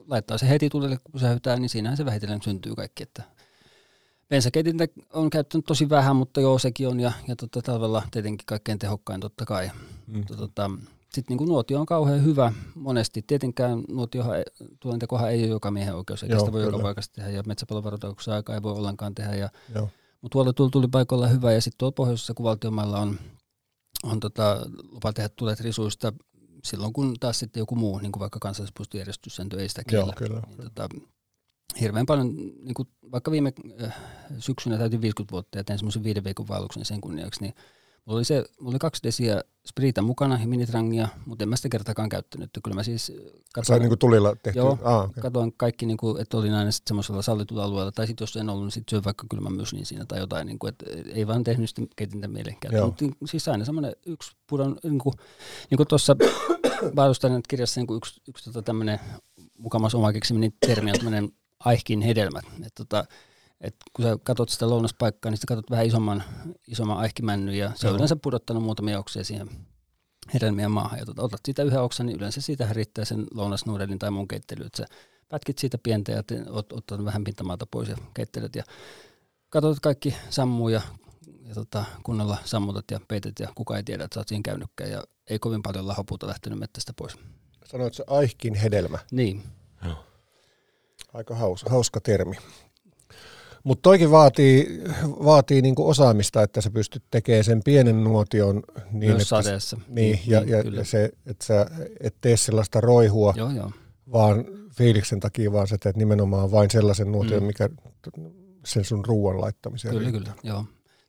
laittaa 0.06 0.38
se 0.38 0.48
heti 0.48 0.70
tulelle, 0.70 0.98
kun 1.04 1.20
sähytään, 1.20 1.60
niin 1.60 1.68
siinähän 1.68 1.96
se 1.96 2.04
vähitellen 2.04 2.42
syntyy 2.42 2.74
kaikki. 2.74 3.02
Että 3.02 3.22
bensakeitintä 4.28 4.86
on 5.12 5.30
käyttänyt 5.30 5.66
tosi 5.66 5.88
vähän, 5.88 6.16
mutta 6.16 6.40
joo, 6.40 6.58
sekin 6.58 6.88
on. 6.88 7.00
Ja, 7.00 7.12
ja 7.28 7.36
tota, 7.36 7.62
talvella 7.62 8.02
tietenkin 8.10 8.46
kaikkein 8.46 8.78
tehokkain 8.78 9.20
totta 9.20 9.44
kai. 9.44 9.70
Mm. 10.06 10.18
Mutta, 10.18 10.36
tota, 10.36 10.70
sitten 11.14 11.36
niin 11.36 11.48
nuotio 11.48 11.80
on 11.80 11.86
kauhean 11.86 12.24
hyvä 12.24 12.52
monesti. 12.74 13.22
Tietenkään 13.22 13.82
nuotiohan, 13.88 14.36
tulentekohan 14.80 15.30
ei 15.30 15.40
ole 15.42 15.48
joka 15.48 15.70
miehen 15.70 15.94
oikeus, 15.94 16.22
eikä 16.22 16.38
sitä 16.38 16.52
voi 16.52 16.60
kyllä. 16.60 16.76
joka 16.76 16.82
paikassa 16.82 17.12
tehdä, 17.12 17.30
ja 17.30 17.42
metsäpalovaroituksen 17.46 18.34
aikaa 18.34 18.54
ei 18.54 18.62
voi 18.62 18.72
ollenkaan 18.72 19.14
tehdä. 19.14 19.34
Ja, 19.34 19.48
mutta 20.20 20.32
tuolla 20.32 20.52
tuli, 20.52 20.70
tuli 20.70 20.88
paikalla 20.88 21.26
hyvä, 21.26 21.52
ja 21.52 21.60
sitten 21.60 21.78
tuolla 21.78 21.92
pohjoisessa, 21.92 22.34
kun 22.34 22.44
valtiomailla 22.44 22.98
on, 22.98 23.18
on 24.02 24.20
tota, 24.20 24.66
lupa 24.92 25.12
tehdä 25.12 25.28
tulet 25.28 25.60
risuista, 25.60 26.12
silloin 26.64 26.92
kun 26.92 27.14
taas 27.20 27.38
sitten 27.38 27.60
joku 27.60 27.76
muu, 27.76 27.98
niin 27.98 28.12
kuin 28.12 28.20
vaikka 28.20 28.38
kansallispuistojärjestyssääntö 28.38 29.60
ei 29.60 29.68
sitä 29.68 29.82
kiellä. 29.88 30.12
Joo, 30.20 30.28
kyllä. 30.28 30.42
Niin, 30.48 30.56
tota, 30.56 30.88
hirveän 31.80 32.06
paljon, 32.06 32.36
niin 32.36 32.74
kuin 32.74 32.88
vaikka 33.12 33.30
viime 33.30 33.52
äh, 33.82 33.96
syksynä 34.38 34.78
täytin 34.78 35.00
50 35.00 35.32
vuotta 35.32 35.58
ja 35.58 35.64
tein 35.64 35.78
semmoisen 35.78 36.04
viiden 36.04 36.24
viikon 36.24 36.48
vaelluksen 36.48 36.84
sen 36.84 37.00
kunniaksi, 37.00 37.40
niin 37.40 37.54
Mulla 38.06 38.18
oli, 38.18 38.24
se, 38.24 38.44
mulla 38.60 38.72
oli 38.72 38.78
kaksi 38.78 39.02
desiä 39.02 39.44
spriita 39.68 40.02
mukana 40.02 40.38
ja 40.40 40.46
minitrangia, 40.46 41.08
mutta 41.26 41.44
en 41.44 41.48
mä 41.48 41.56
sitä 41.56 41.68
kertakaan 41.68 42.08
käyttänyt. 42.08 42.50
Kyllä 42.64 42.74
mä 42.74 42.82
siis 42.82 43.12
katsoin, 43.54 43.80
Sai 43.80 43.88
niin 43.88 43.98
tulilla 43.98 44.36
tehty? 44.42 44.58
Joo, 44.58 44.78
ah, 44.82 45.04
okay. 45.04 45.22
katoin 45.22 45.52
kaikki, 45.56 45.86
niin 45.86 45.96
kuin, 45.96 46.20
että 46.20 46.36
olin 46.36 46.54
aina 46.54 46.70
sitten 46.70 46.90
semmoisella 46.90 47.22
sallitulla 47.22 47.64
alueella. 47.64 47.92
Tai 47.92 48.06
sitten 48.06 48.22
jos 48.22 48.36
en 48.36 48.48
ollut, 48.48 48.64
niin 48.64 48.72
sitten 48.72 48.90
syön 48.90 49.04
vaikka 49.04 49.26
kylmän 49.30 49.52
niin 49.72 49.86
siinä 49.86 50.04
tai 50.04 50.18
jotain. 50.18 50.46
Niin 50.46 50.58
kuin, 50.58 50.68
että 50.68 50.86
ei 51.14 51.26
vaan 51.26 51.44
tehnyt 51.44 51.70
sitä 51.70 51.82
keitintä 51.96 52.28
mielenkään. 52.28 52.84
Mutta 52.84 53.04
siis 53.26 53.48
aina 53.48 53.64
semmoinen 53.64 53.96
yksi 54.06 54.36
pudon, 54.46 54.76
niin 54.82 54.98
kuin, 54.98 55.14
niin 55.70 55.76
kuin 55.76 55.88
tuossa 55.88 56.16
Vaellustajan 56.96 57.42
kirjassa 57.48 57.80
niin 57.80 57.86
kuin 57.86 57.96
yksi, 57.96 58.20
yksi 58.28 58.44
tota 58.44 58.62
tämmöinen 58.62 59.00
mukamas 59.58 59.94
oma 59.94 60.12
keksiminen 60.12 60.52
termi 60.66 60.90
on 60.90 60.96
tämmöinen 60.96 61.32
aihkin 61.60 62.02
hedelmät. 62.02 62.44
Että 62.54 62.84
tota, 62.84 63.04
et 63.64 63.76
kun 63.92 64.04
sä 64.04 64.18
katsot 64.22 64.48
sitä 64.48 64.70
lounaspaikkaa, 64.70 65.30
niin 65.30 65.38
sä 65.38 65.44
katsot 65.48 65.70
vähän 65.70 65.86
isomman, 65.86 66.24
isomman 66.68 66.98
aihkimännyn 66.98 67.54
ja 67.54 67.72
se 67.74 67.88
on 67.88 67.94
yleensä 67.94 68.16
pudottanut 68.16 68.62
muutamia 68.62 68.98
oksia 68.98 69.24
siihen 69.24 69.48
hedelmien 70.34 70.70
maahan. 70.70 70.98
Ja 70.98 71.04
tuota, 71.04 71.22
otat 71.22 71.40
siitä 71.44 71.62
yhden 71.62 71.80
oksan, 71.80 72.06
niin 72.06 72.16
yleensä 72.16 72.40
siitä 72.40 72.68
riittää 72.70 73.04
sen 73.04 73.26
lounasnuudelin 73.34 73.98
tai 73.98 74.10
mun 74.10 74.28
keittely. 74.28 74.64
Että 74.64 74.76
sä 74.76 74.86
pätkit 75.28 75.58
siitä 75.58 75.78
pientä 75.78 76.12
ja 76.12 76.22
te, 76.22 76.42
ot, 76.48 76.72
otat 76.72 77.04
vähän 77.04 77.24
pintamaata 77.24 77.66
pois 77.70 77.88
ja 77.88 77.96
keittelet. 78.14 78.56
Ja 78.56 78.64
katsot, 79.48 79.70
että 79.70 79.82
kaikki 79.82 80.16
sammuu 80.30 80.68
ja, 80.68 80.80
ja 81.42 81.54
tota, 81.54 81.84
kunnolla 82.02 82.36
sammutat 82.44 82.90
ja 82.90 83.00
peitet 83.08 83.38
ja 83.38 83.48
kuka 83.54 83.76
ei 83.76 83.82
tiedä, 83.82 84.04
että 84.04 84.14
sä 84.14 84.20
oot 84.20 84.28
siinä 84.28 84.42
käynytkään. 84.44 84.90
Ja 84.90 85.04
ei 85.30 85.38
kovin 85.38 85.62
paljon 85.62 85.88
lahopuuta 85.88 86.26
lähtenyt 86.26 86.58
mettästä 86.58 86.92
pois. 86.96 87.16
Sanoit 87.64 87.94
se 87.94 88.04
aihkin 88.06 88.54
hedelmä. 88.54 88.98
Niin. 89.10 89.42
Aika 91.14 91.34
hauska, 91.34 91.70
hauska 91.70 92.00
termi. 92.00 92.36
Mutta 93.64 93.82
toikin 93.82 94.10
vaatii, 94.10 94.82
vaatii 95.02 95.62
niinku 95.62 95.88
osaamista, 95.88 96.42
että 96.42 96.60
sä 96.60 96.70
pystyt 96.70 97.02
tekemään 97.10 97.44
sen 97.44 97.60
pienen 97.64 98.04
nuotion. 98.04 98.62
Niin, 98.92 99.10
Myös 99.10 99.22
että, 99.22 99.42
sadeessa. 99.42 99.80
Niin, 99.88 100.20
ja, 100.26 100.40
niin, 100.40 100.50
ja, 100.50 100.58
ja 100.58 100.84
se, 100.84 101.10
että 101.26 101.44
sä 101.44 101.66
et 102.00 102.14
tee 102.20 102.36
sellaista 102.36 102.80
roihua, 102.80 103.34
joo, 103.36 103.50
joo. 103.50 103.70
vaan 104.12 104.44
fiiliksen 104.76 105.20
takia, 105.20 105.52
vaan 105.52 105.66
sä 105.66 105.76
teet 105.80 105.96
nimenomaan 105.96 106.50
vain 106.50 106.70
sellaisen 106.70 107.12
nuotion, 107.12 107.42
mm. 107.42 107.46
mikä 107.46 107.68
sen 108.64 108.84
sun 108.84 109.04
ruoan 109.04 109.40
laittamiseen 109.40 109.94
Kyllä, 109.94 110.10
riittää. 110.10 110.34
kyllä, 110.34 110.54
joo. 110.54 110.64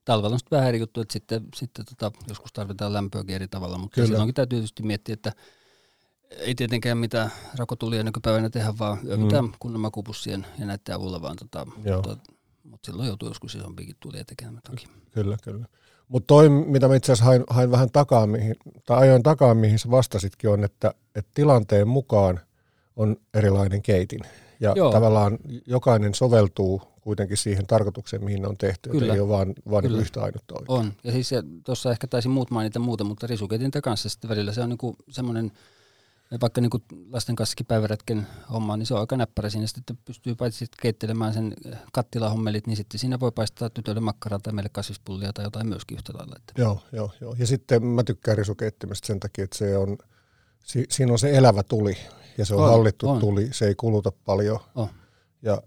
Talvella 0.05 0.33
on 0.33 0.39
sitten 0.39 0.57
vähän 0.57 0.69
eri 0.69 0.79
juttu, 0.79 1.01
että 1.01 1.13
sitten, 1.13 1.41
sitten 1.55 1.85
tota, 1.85 2.11
joskus 2.29 2.53
tarvitaan 2.53 2.93
lämpöäkin 2.93 3.35
eri 3.35 3.47
tavalla, 3.47 3.77
mutta 3.77 3.95
kyllä. 3.95 4.07
silloinkin 4.07 4.35
täytyy 4.35 4.59
tietysti 4.59 4.83
miettiä, 4.83 5.13
että 5.13 5.31
ei 6.29 6.55
tietenkään 6.55 6.97
mitään 6.97 7.31
rakotulia 7.57 8.03
nykypäivänä 8.03 8.49
tehdä, 8.49 8.73
vaan 8.79 8.99
yövytään 9.07 9.45
mm. 9.45 9.51
kunnon 9.59 9.81
makupussien 9.81 10.45
ja 10.59 10.65
näiden 10.65 10.95
avulla, 10.95 11.21
vaan 11.21 11.35
tota, 11.35 11.67
tota, 12.03 12.34
mutta 12.69 12.85
silloin 12.85 13.07
joutuu 13.07 13.29
joskus 13.29 13.55
isompikin 13.55 13.95
tulia 13.99 14.25
tekemään 14.25 14.61
toki. 14.69 14.87
Kyllä, 15.11 15.37
kyllä. 15.43 15.65
Mutta 16.07 16.27
toi, 16.27 16.49
mitä 16.49 16.87
mä 16.87 16.95
itse 16.95 17.11
asiassa 17.11 17.25
hain, 17.25 17.43
hain 17.49 17.71
vähän 17.71 17.91
takaa, 17.91 18.27
mihin, 18.27 18.55
tai 18.85 18.97
ajoin 18.97 19.23
takaa, 19.23 19.53
mihin 19.53 19.79
sä 19.79 19.91
vastasitkin, 19.91 20.49
on, 20.49 20.63
että, 20.63 20.93
että 21.15 21.31
tilanteen 21.33 21.87
mukaan 21.87 22.39
on 22.95 23.17
erilainen 23.33 23.81
keitin. 23.81 24.19
Ja 24.59 24.73
Joo. 24.75 24.91
tavallaan 24.91 25.37
jokainen 25.65 26.13
soveltuu 26.13 26.81
kuitenkin 27.01 27.37
siihen 27.37 27.67
tarkoitukseen, 27.67 28.23
mihin 28.23 28.41
ne 28.41 28.47
on 28.47 28.57
tehty. 28.57 28.89
Kyllä. 28.89 29.13
Ei 29.13 29.19
ole 29.19 29.29
vaan, 29.29 29.53
vaan 29.69 29.83
Kyllä. 29.83 29.97
niin 29.97 30.01
yhtä 30.01 30.21
ainutta 30.21 30.55
oikein. 30.55 30.79
On. 30.79 30.93
Ja 31.03 31.11
siis 31.11 31.29
tuossa 31.63 31.91
ehkä 31.91 32.07
taisi 32.07 32.27
muut 32.27 32.51
mainita 32.51 32.79
muuta, 32.79 33.03
mutta 33.03 33.27
risuketintä 33.27 33.81
kanssa 33.81 34.09
sitten 34.09 34.29
välillä 34.29 34.53
se 34.53 34.61
on 34.61 34.69
niinku 34.69 34.95
semmoinen, 35.09 35.51
vaikka 36.41 36.61
niinku 36.61 36.79
lasten 37.11 37.35
kanssakin 37.35 37.65
päiväretken 37.65 38.27
homma, 38.53 38.77
niin 38.77 38.85
se 38.85 38.93
on 38.93 38.99
aika 38.99 39.17
näppärä 39.17 39.49
siinä. 39.49 39.67
Sitten 39.67 39.81
että 39.81 40.05
pystyy 40.05 40.35
paitsi 40.35 40.65
keittelemään 40.81 41.33
sen 41.33 41.53
kattilahommelit, 41.93 42.67
niin 42.67 42.77
sitten 42.77 42.99
siinä 42.99 43.19
voi 43.19 43.31
paistaa 43.31 43.69
tytölle 43.69 43.99
makkaraa 44.01 44.39
tai 44.39 44.53
meille 44.53 44.69
kasvispullia 44.69 45.33
tai 45.33 45.45
jotain 45.45 45.67
myöskin 45.67 45.95
yhtä 45.97 46.13
lailla. 46.17 46.35
Joo, 46.57 46.79
joo, 46.91 47.11
joo. 47.21 47.35
Ja 47.39 47.47
sitten 47.47 47.85
mä 47.85 48.03
tykkään 48.03 48.37
risukeittimestä 48.37 49.07
sen 49.07 49.19
takia, 49.19 49.43
että 49.43 49.57
se 49.57 49.77
on, 49.77 49.97
si, 50.63 50.85
siinä 50.89 51.11
on 51.11 51.19
se 51.19 51.37
elävä 51.37 51.63
tuli 51.63 51.97
ja 52.37 52.45
se 52.45 52.55
on, 52.55 52.63
On, 52.63 52.69
hallittu 52.69 53.09
on. 53.09 53.19
tuli, 53.19 53.49
se 53.51 53.67
ei 53.67 53.75
kuluta 53.75 54.11
paljon. 54.25 54.59
On. 54.75 54.87
Ja 55.41 55.61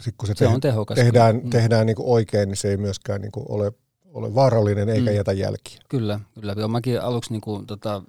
sitten 0.00 0.14
kun 0.18 0.26
se, 0.26 0.32
se 0.36 0.44
te- 0.44 0.54
on 0.54 0.60
tehokas. 0.60 0.94
tehdään, 0.96 1.36
Mm. 1.36 1.50
tehdään 1.50 1.86
niin 1.86 1.96
oikein, 1.98 2.48
niin 2.48 2.56
se 2.56 2.68
ei 2.70 2.76
myöskään 2.76 3.20
niin 3.20 3.32
ole, 3.48 3.72
ole 4.12 4.34
vaarallinen 4.34 4.88
eikä 4.88 5.10
Mm. 5.10 5.16
jätä 5.16 5.32
jälkiä. 5.32 5.78
Kyllä, 5.88 6.20
kyllä. 6.40 6.68
Mäkin 6.68 7.00
aluksi 7.02 7.32
niin 7.32 7.40
kuin, 7.40 7.66
tota, 7.66 8.02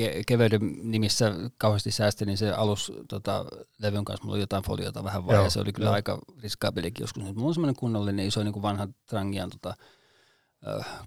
ke- 0.00 0.22
keveyden 0.26 0.60
nimissä 0.82 1.32
kauheasti 1.58 1.90
säästelin 1.90 2.36
se 2.38 2.50
alus 2.50 2.92
tota, 3.08 3.44
levyn 3.78 4.04
kanssa. 4.04 4.24
Mulla 4.24 4.34
oli 4.34 4.42
jotain 4.42 4.62
foliota 4.62 5.04
vähän 5.04 5.26
vaan, 5.26 5.44
ja 5.44 5.50
se 5.50 5.60
oli 5.60 5.72
kyllä 5.72 5.88
joo. 5.88 5.94
aika 5.94 6.18
riskaabelikin 6.42 7.02
joskus. 7.02 7.22
Nyt 7.22 7.36
mulla 7.36 7.48
on 7.48 7.54
semmoinen 7.54 7.76
kunnollinen 7.76 8.26
iso 8.26 8.42
niin 8.42 8.52
kuin 8.52 8.62
vanha 8.62 8.88
Trangian 9.06 9.50
tota, 9.50 9.74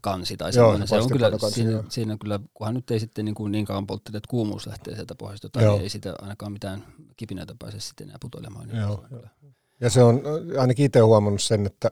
kansi 0.01 0.37
tai 0.37 0.47
Joo, 0.47 0.53
semmoinen. 0.53 0.87
Se 0.87 0.95
on 0.95 1.01
kyllä, 1.09 1.11
vastapanokansi, 1.31 1.55
siinä, 1.55 1.71
joo. 1.71 1.83
siinä, 1.89 2.17
kyllä, 2.21 2.39
kunhan 2.53 2.73
nyt 2.75 2.91
ei 2.91 2.99
sitten 2.99 3.25
niin, 3.25 3.35
kuin 3.35 3.51
niin 3.51 3.65
kauan 3.65 3.87
polttele, 3.87 4.17
että 4.17 4.27
kuumuus 4.29 4.67
lähtee 4.67 4.95
sieltä 4.95 5.15
pohjasta, 5.15 5.49
tai 5.49 5.63
niin 5.63 5.81
ei 5.81 5.89
sitä 5.89 6.13
ainakaan 6.21 6.51
mitään 6.51 6.83
kipinöitä 7.17 7.55
pääse 7.59 7.79
sitten 7.79 8.07
enää 8.07 8.17
putoilemaan. 8.21 8.67
Niin 8.67 8.81
Joo, 8.81 9.05
se 9.09 9.15
joo. 9.15 9.23
Ja 9.81 9.89
se 9.89 10.03
on 10.03 10.21
ainakin 10.59 10.85
itse 10.85 10.99
huomannut 10.99 11.41
sen, 11.41 11.65
että, 11.65 11.91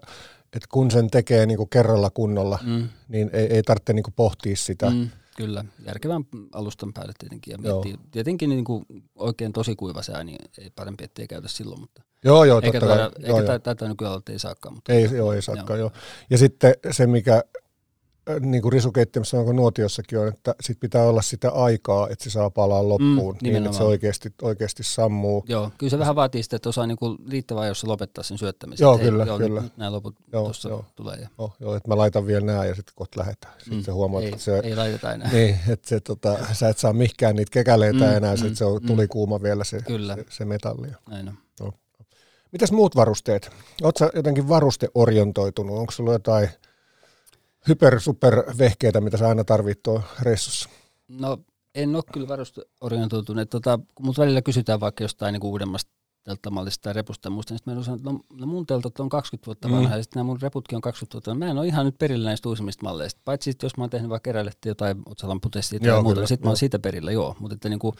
että 0.54 0.68
kun 0.72 0.92
sen 0.92 1.10
tekee 1.10 1.46
niin 1.46 1.58
kuin 1.58 1.70
kerralla 1.70 2.10
kunnolla, 2.10 2.60
Mm, 2.64 2.90
niin 3.08 3.30
ei, 3.34 3.46
ei 3.46 3.64
tarvitse 3.64 3.94
niin 3.94 4.04
kuin 4.04 4.14
pohtia 4.14 4.56
sitä. 4.56 4.90
mm, 4.90 5.10
kyllä, 5.38 5.66
järkevän 5.86 6.24
alustan 6.52 6.94
päälle 6.94 7.14
tietenkin. 7.20 7.52
Ja 7.52 7.58
Joo. 7.70 7.84
miettii, 7.84 8.08
tietenkin 8.12 8.50
niin 8.50 8.64
kuin 8.64 8.86
oikein 9.16 9.54
tosi 9.54 9.76
kuiva 9.76 10.02
sää, 10.02 10.24
niin 10.24 10.40
ei 10.58 10.70
parempi, 10.76 11.04
ettei 11.04 11.28
käytä 11.28 11.48
silloin, 11.48 11.82
mutta 11.82 12.02
Joo, 12.26 12.44
joo, 12.44 12.62
eikä 12.64 12.80
totta 12.80 12.96
kai. 12.96 13.10
taida, 13.10 13.28
Joo, 13.28 13.40
eikä 13.40 13.52
joo. 13.52 13.60
tätä 13.60 13.88
nykyään 13.88 14.22
ei 14.30 14.40
saakaan. 14.40 14.76
Mutta 14.76 14.94
Ei, 14.94 15.10
joo, 15.16 15.34
ei 15.34 15.42
saakaan, 15.42 15.80
joo. 15.80 15.92
Ja 16.30 16.38
sitten 16.38 16.74
se, 16.92 17.08
mikä 17.08 17.44
niin 18.40 18.62
kuin 18.62 18.72
risukeittiössä 18.74 19.40
onko 19.40 19.54
nuotiossakin 19.54 20.20
on, 20.20 20.28
että 20.28 20.56
sit 20.62 20.80
pitää 20.80 21.04
olla 21.08 21.22
sitä 21.22 21.50
aikaa, 21.52 22.10
että 22.10 22.24
se 22.24 22.30
saa 22.30 22.50
palaa 22.50 22.90
loppuun, 22.90 23.38
niin 23.42 23.56
että 23.66 23.78
se 23.78 23.84
oikeasti, 23.84 24.34
oikeasti 24.42 24.84
sammuu. 24.84 25.46
Joo, 25.48 25.72
kyllä 25.78 25.90
se 25.92 26.00
vähän 26.00 26.16
vaatii 26.16 26.44
sitä, 26.44 26.56
että 26.56 26.70
osaa 26.70 26.88
niinku 26.88 27.18
riittävän 27.30 27.64
ajoissa 27.64 27.88
lopettaa 27.88 28.24
sen 28.24 28.38
syöttämisen. 28.38 28.84
Joo, 28.86 28.98
kyllä, 28.98 29.24
joo, 29.26 29.38
kyllä. 29.38 29.62
Nyt, 29.62 29.64
nyt 29.72 29.78
nämä 29.78 29.92
loput 29.92 30.16
Joo, 30.34 30.44
tuossa 30.44 30.70
joo. 30.70 30.86
tulee. 30.96 31.18
Ja, 31.18 31.28
Oh, 31.38 31.54
joo, 31.60 31.76
että 31.76 31.90
mä 31.90 31.98
laitan 31.98 32.28
vielä 32.28 32.46
nää 32.46 32.66
ja 32.66 32.76
sitten 32.76 32.94
kohta 32.96 33.20
lähetään. 33.20 33.54
Sitten 33.58 33.78
Mm, 33.78 33.84
se 33.84 33.92
huomaat, 33.92 34.24
ei, 34.24 34.30
että 34.30 34.42
se, 34.42 34.60
ei 34.64 34.76
laiteta 34.76 35.14
enää. 35.14 35.30
niin, 35.34 35.60
että 35.70 35.90
se, 35.90 36.00
tota, 36.00 36.38
sä 36.54 36.70
et 36.70 36.78
saa 36.78 36.94
mihkään 36.94 37.36
niitä 37.36 37.52
kekäleitä 37.52 38.06
Mm, 38.06 38.14
enää, 38.18 38.36
mm, 38.36 38.42
sit 38.42 38.58
se 38.58 38.66
on 38.66 38.82
mm. 38.82 38.88
tuli 38.88 39.08
kuuma 39.08 39.42
vielä 39.42 39.64
se, 39.64 39.80
Kyllä. 39.88 40.16
se, 40.16 40.26
se 40.30 40.46
metalli. 40.46 40.88
Näin 41.10 41.28
on. 41.62 41.74
Mitäs 42.52 42.72
muut 42.72 42.96
varusteet? 42.96 43.52
Oletko 43.84 44.10
jotenkin 44.16 44.50
varusteorientoitunut? 44.50 45.78
Onko 45.78 45.92
sulla 45.92 46.14
jotain 46.14 46.50
hyper 47.68 48.00
super 48.00 48.44
vehkeitä, 48.58 49.02
mitä 49.02 49.18
sä 49.18 49.28
aina 49.30 49.44
tarvit 49.44 49.84
tuo 49.84 50.02
reissussa? 50.22 50.70
No 51.08 51.38
en 51.76 51.96
ole 51.96 52.04
kyllä 52.14 52.28
varusteorientoitunut. 52.28 53.50
Tota, 53.50 53.80
kun 53.96 54.06
mut 54.06 54.18
välillä 54.18 54.42
kysytään 54.42 54.80
vaikka 54.80 55.04
jostain 55.04 55.34
niinku 55.34 55.50
uudemmasta 55.50 55.92
telttamallista 56.24 56.84
tai 56.84 56.94
repusta 56.94 57.28
ja 57.28 57.32
muista, 57.32 57.54
niin 57.54 57.58
sitten 57.60 57.76
mä 57.76 57.84
sanon, 57.84 58.00
että 58.00 58.12
no, 58.12 58.20
no 58.40 58.46
mun 58.48 58.66
teltat 58.66 59.00
on 59.00 59.10
20 59.10 59.46
vuotta 59.46 59.68
Mm. 59.68 59.74
vanha 59.76 59.96
ja 59.98 60.04
sitten 60.04 60.20
nämä 60.20 60.24
mun 60.28 60.42
reputkin 60.42 60.76
on 60.76 60.82
20 60.82 61.14
vuotta. 61.14 61.32
vanha. 61.32 61.46
Mä 61.46 61.52
en 61.52 61.58
ole 61.58 61.68
ihan 61.68 61.86
nyt 61.86 61.98
perillä 61.98 62.30
näistä 62.30 62.50
uusimmista 62.50 62.84
malleista. 62.84 63.22
Paitsi 63.26 63.52
sit, 63.52 63.64
jos 63.64 63.78
mä 63.78 63.84
oon 63.84 63.90
tehnyt 63.90 64.10
vaikka 64.10 64.30
eräiletti 64.30 64.70
jotain 64.70 64.98
otsalamputestiä 65.06 65.80
tai 65.80 65.88
Joo, 65.88 66.02
muuta, 66.02 66.14
kyllä, 66.14 66.22
niin 66.22 66.28
sitten 66.28 66.46
mä 66.48 66.50
oon 66.50 66.58
siitä 66.58 66.80
perillä, 66.80 67.12
joo. 67.12 67.36
Mutta 67.40 67.54
että 67.54 67.70
niinku, 67.70 67.94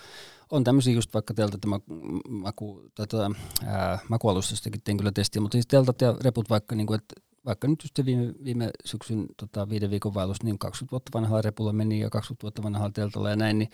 on 0.52 0.64
tämmöisiä 0.64 0.94
just 0.94 1.14
vaikka 1.14 1.34
teltat 1.34 1.60
ja 1.64 1.70
maku, 1.70 1.94
maku, 2.30 2.84
tota, 2.96 3.32
ää, 3.66 4.00
makualustastakin 4.10 4.82
tein 4.84 4.98
kyllä 4.98 5.12
testiä, 5.12 5.42
mutta 5.42 5.56
siis 5.56 5.68
teltat 5.68 6.02
ja 6.02 6.16
reput 6.24 6.50
vaikka, 6.50 6.76
niinku, 6.76 6.94
että 6.94 7.16
vaikka 7.46 7.68
nyt 7.68 7.84
just 7.84 8.06
viime, 8.06 8.34
viime 8.44 8.70
syksyn 8.86 9.26
tota, 9.38 9.70
viiden 9.70 9.90
viikon 9.90 10.14
vaellus, 10.14 10.44
niin 10.44 10.60
20 10.60 10.92
vuotta 10.92 11.12
vanhalla 11.14 11.42
repulla 11.42 11.74
meni 11.74 12.00
ja 12.00 12.10
20 12.10 12.44
vuotta 12.44 12.64
vanhalla 12.64 12.92
teltalla 12.94 13.30
ja 13.30 13.36
näin, 13.36 13.58
niin 13.60 13.70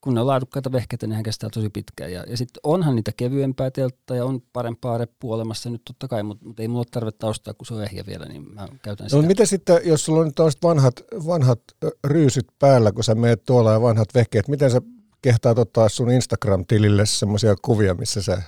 kun 0.00 0.14
ne 0.14 0.20
on 0.20 0.26
laadukkaita 0.26 0.72
vehkeitä, 0.72 1.06
niin 1.06 1.14
hän 1.14 1.22
kestää 1.22 1.50
tosi 1.50 1.70
pitkään. 1.70 2.12
Ja, 2.12 2.24
ja 2.28 2.36
sitten 2.36 2.60
onhan 2.62 2.96
niitä 2.96 3.12
kevyempää 3.16 3.70
teltta 3.70 4.14
ja 4.16 4.24
on 4.24 4.42
parempaa 4.52 4.98
reppua 4.98 5.34
olemassa 5.34 5.70
nyt 5.70 5.82
totta 5.84 6.08
kai, 6.08 6.22
mutta 6.22 6.46
mut 6.46 6.60
ei 6.60 6.68
mulla 6.68 6.80
ole 6.80 6.86
tarvetta 6.90 7.26
ostaa, 7.26 7.54
kun 7.54 7.66
se 7.66 7.74
on 7.74 7.82
ehjä 7.84 8.04
vielä, 8.06 8.26
niin 8.26 8.54
mä 8.54 8.68
käytän 8.82 9.04
No, 9.04 9.08
sitä. 9.08 9.16
mutta 9.16 9.28
miten 9.28 9.46
sitten, 9.46 9.80
jos 9.84 10.04
sulla 10.04 10.20
on 10.20 10.26
nyt 10.26 10.62
vanhat, 10.62 10.94
vanhat 11.26 11.60
ryysyt 12.04 12.46
päällä, 12.58 12.92
kun 12.92 13.04
sä 13.04 13.14
meet 13.14 13.44
tuolla 13.44 13.72
ja 13.72 13.80
vanhat 13.82 14.08
vehkeet, 14.14 14.48
miten 14.48 14.70
sä 14.70 14.80
kehtaat 15.22 15.58
ottaa 15.58 15.88
sun 15.88 16.10
Instagram-tilille 16.10 17.06
semmoisia 17.06 17.54
kuvia, 17.62 17.94
missä 17.94 18.22
sä 18.22 18.42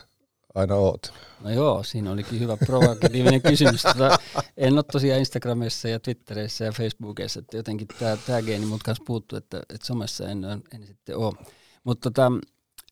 aina 0.54 0.74
oot? 0.74 1.12
No 1.40 1.50
joo, 1.50 1.82
siinä 1.82 2.10
olikin 2.10 2.40
hyvä 2.40 2.56
provokatiivinen 2.56 3.42
kysymys. 3.42 3.82
Tota, 3.82 4.18
en 4.56 4.74
ole 4.74 4.82
tosiaan 4.82 5.18
Instagramissa 5.20 5.88
ja 5.88 6.00
Twitterissä 6.00 6.64
ja 6.64 6.72
Facebookissa, 6.72 7.40
että 7.40 7.56
jotenkin 7.56 7.88
tämä, 8.26 8.42
geeni 8.42 8.66
mut 8.66 8.82
kanssa 8.82 9.04
puuttuu, 9.06 9.38
että, 9.38 9.58
että 9.74 9.86
somessa 9.86 10.28
en, 10.28 10.44
en 10.74 10.86
sitten 10.86 11.16
ole. 11.16 11.34
Mutta 11.84 12.10
tota, 12.10 12.32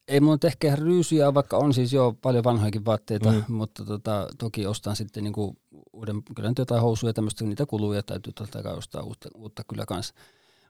ei 0.08 0.20
mun 0.20 0.38
ehkä 0.44 0.66
ihan 0.66 0.78
ryysyjä, 0.78 1.34
vaikka 1.34 1.56
on 1.56 1.74
siis 1.74 1.92
jo 1.92 2.14
paljon 2.22 2.44
vanhojakin 2.44 2.84
vaatteita, 2.84 3.32
Mm. 3.32 3.44
mutta 3.48 3.84
tota, 3.84 4.28
toki 4.38 4.66
ostan 4.66 4.96
sitten 4.96 5.24
niinku 5.24 5.56
uuden, 5.92 6.22
kyllä 6.36 6.48
nyt 6.48 6.58
jotain 6.58 6.82
housuja 6.82 7.08
ja 7.08 7.14
tämmöistä, 7.14 7.44
niitä 7.44 7.66
kuluu 7.66 7.92
ja 7.92 8.02
täytyy 8.02 8.32
totta 8.32 8.62
kai 8.62 8.74
ostaa 8.74 9.02
uutta, 9.02 9.28
uutta 9.34 9.62
kyllä 9.68 9.86
kanssa. 9.86 10.14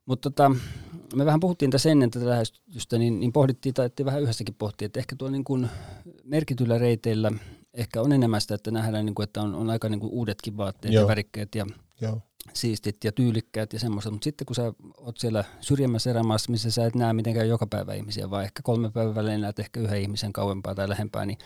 Mutta 0.08 0.30
tota, 0.30 0.52
me 1.14 1.24
vähän 1.24 1.40
puhuttiin 1.40 1.70
tässä 1.70 1.90
ennen 1.90 2.10
tätä 2.10 2.26
lähestystä, 2.26 2.98
niin, 2.98 3.20
niin 3.20 3.32
pohdittiin, 3.32 3.74
tai 3.74 3.86
että 3.86 4.04
vähän 4.04 4.22
yhdessäkin 4.22 4.54
pohtia, 4.54 4.86
että 4.86 5.00
ehkä 5.00 5.16
tuolla 5.16 5.32
niin 5.32 5.44
kuin 5.44 5.68
merkityillä 6.24 6.78
reiteillä 6.78 7.32
ehkä 7.74 8.02
on 8.02 8.12
enemmän 8.12 8.40
sitä, 8.40 8.54
että 8.54 8.70
nähdään, 8.70 9.06
niin 9.06 9.14
kuin, 9.14 9.24
että 9.24 9.42
on, 9.42 9.54
on 9.54 9.70
aika 9.70 9.88
niin 9.88 10.00
kuin 10.00 10.12
uudetkin 10.12 10.56
vaatteet 10.56 10.94
Joo. 10.94 11.02
ja 11.02 11.08
värikkeet 11.08 11.54
ja 11.54 11.66
Joo. 12.00 12.20
siistit 12.52 13.04
ja 13.04 13.12
tyylikkäät 13.12 13.72
ja 13.72 13.78
semmoiset, 13.78 14.12
mutta 14.12 14.24
sitten 14.24 14.46
kun 14.46 14.56
sä 14.56 14.72
oot 14.96 15.18
siellä 15.18 15.44
syrjemmässä 15.60 16.10
erämaassa, 16.10 16.50
missä 16.50 16.70
sä 16.70 16.86
et 16.86 16.94
näe 16.94 17.12
mitenkään 17.12 17.48
joka 17.48 17.66
päivä 17.66 17.94
ihmisiä, 17.94 18.30
vaan 18.30 18.44
ehkä 18.44 18.62
kolme 18.62 18.90
päivän 18.90 19.14
välein 19.14 19.40
näet 19.40 19.58
ehkä 19.58 19.80
yhden 19.80 20.02
ihmisen 20.02 20.32
kauempaa 20.32 20.74
tai 20.74 20.88
lähempää, 20.88 21.26
niin 21.26 21.38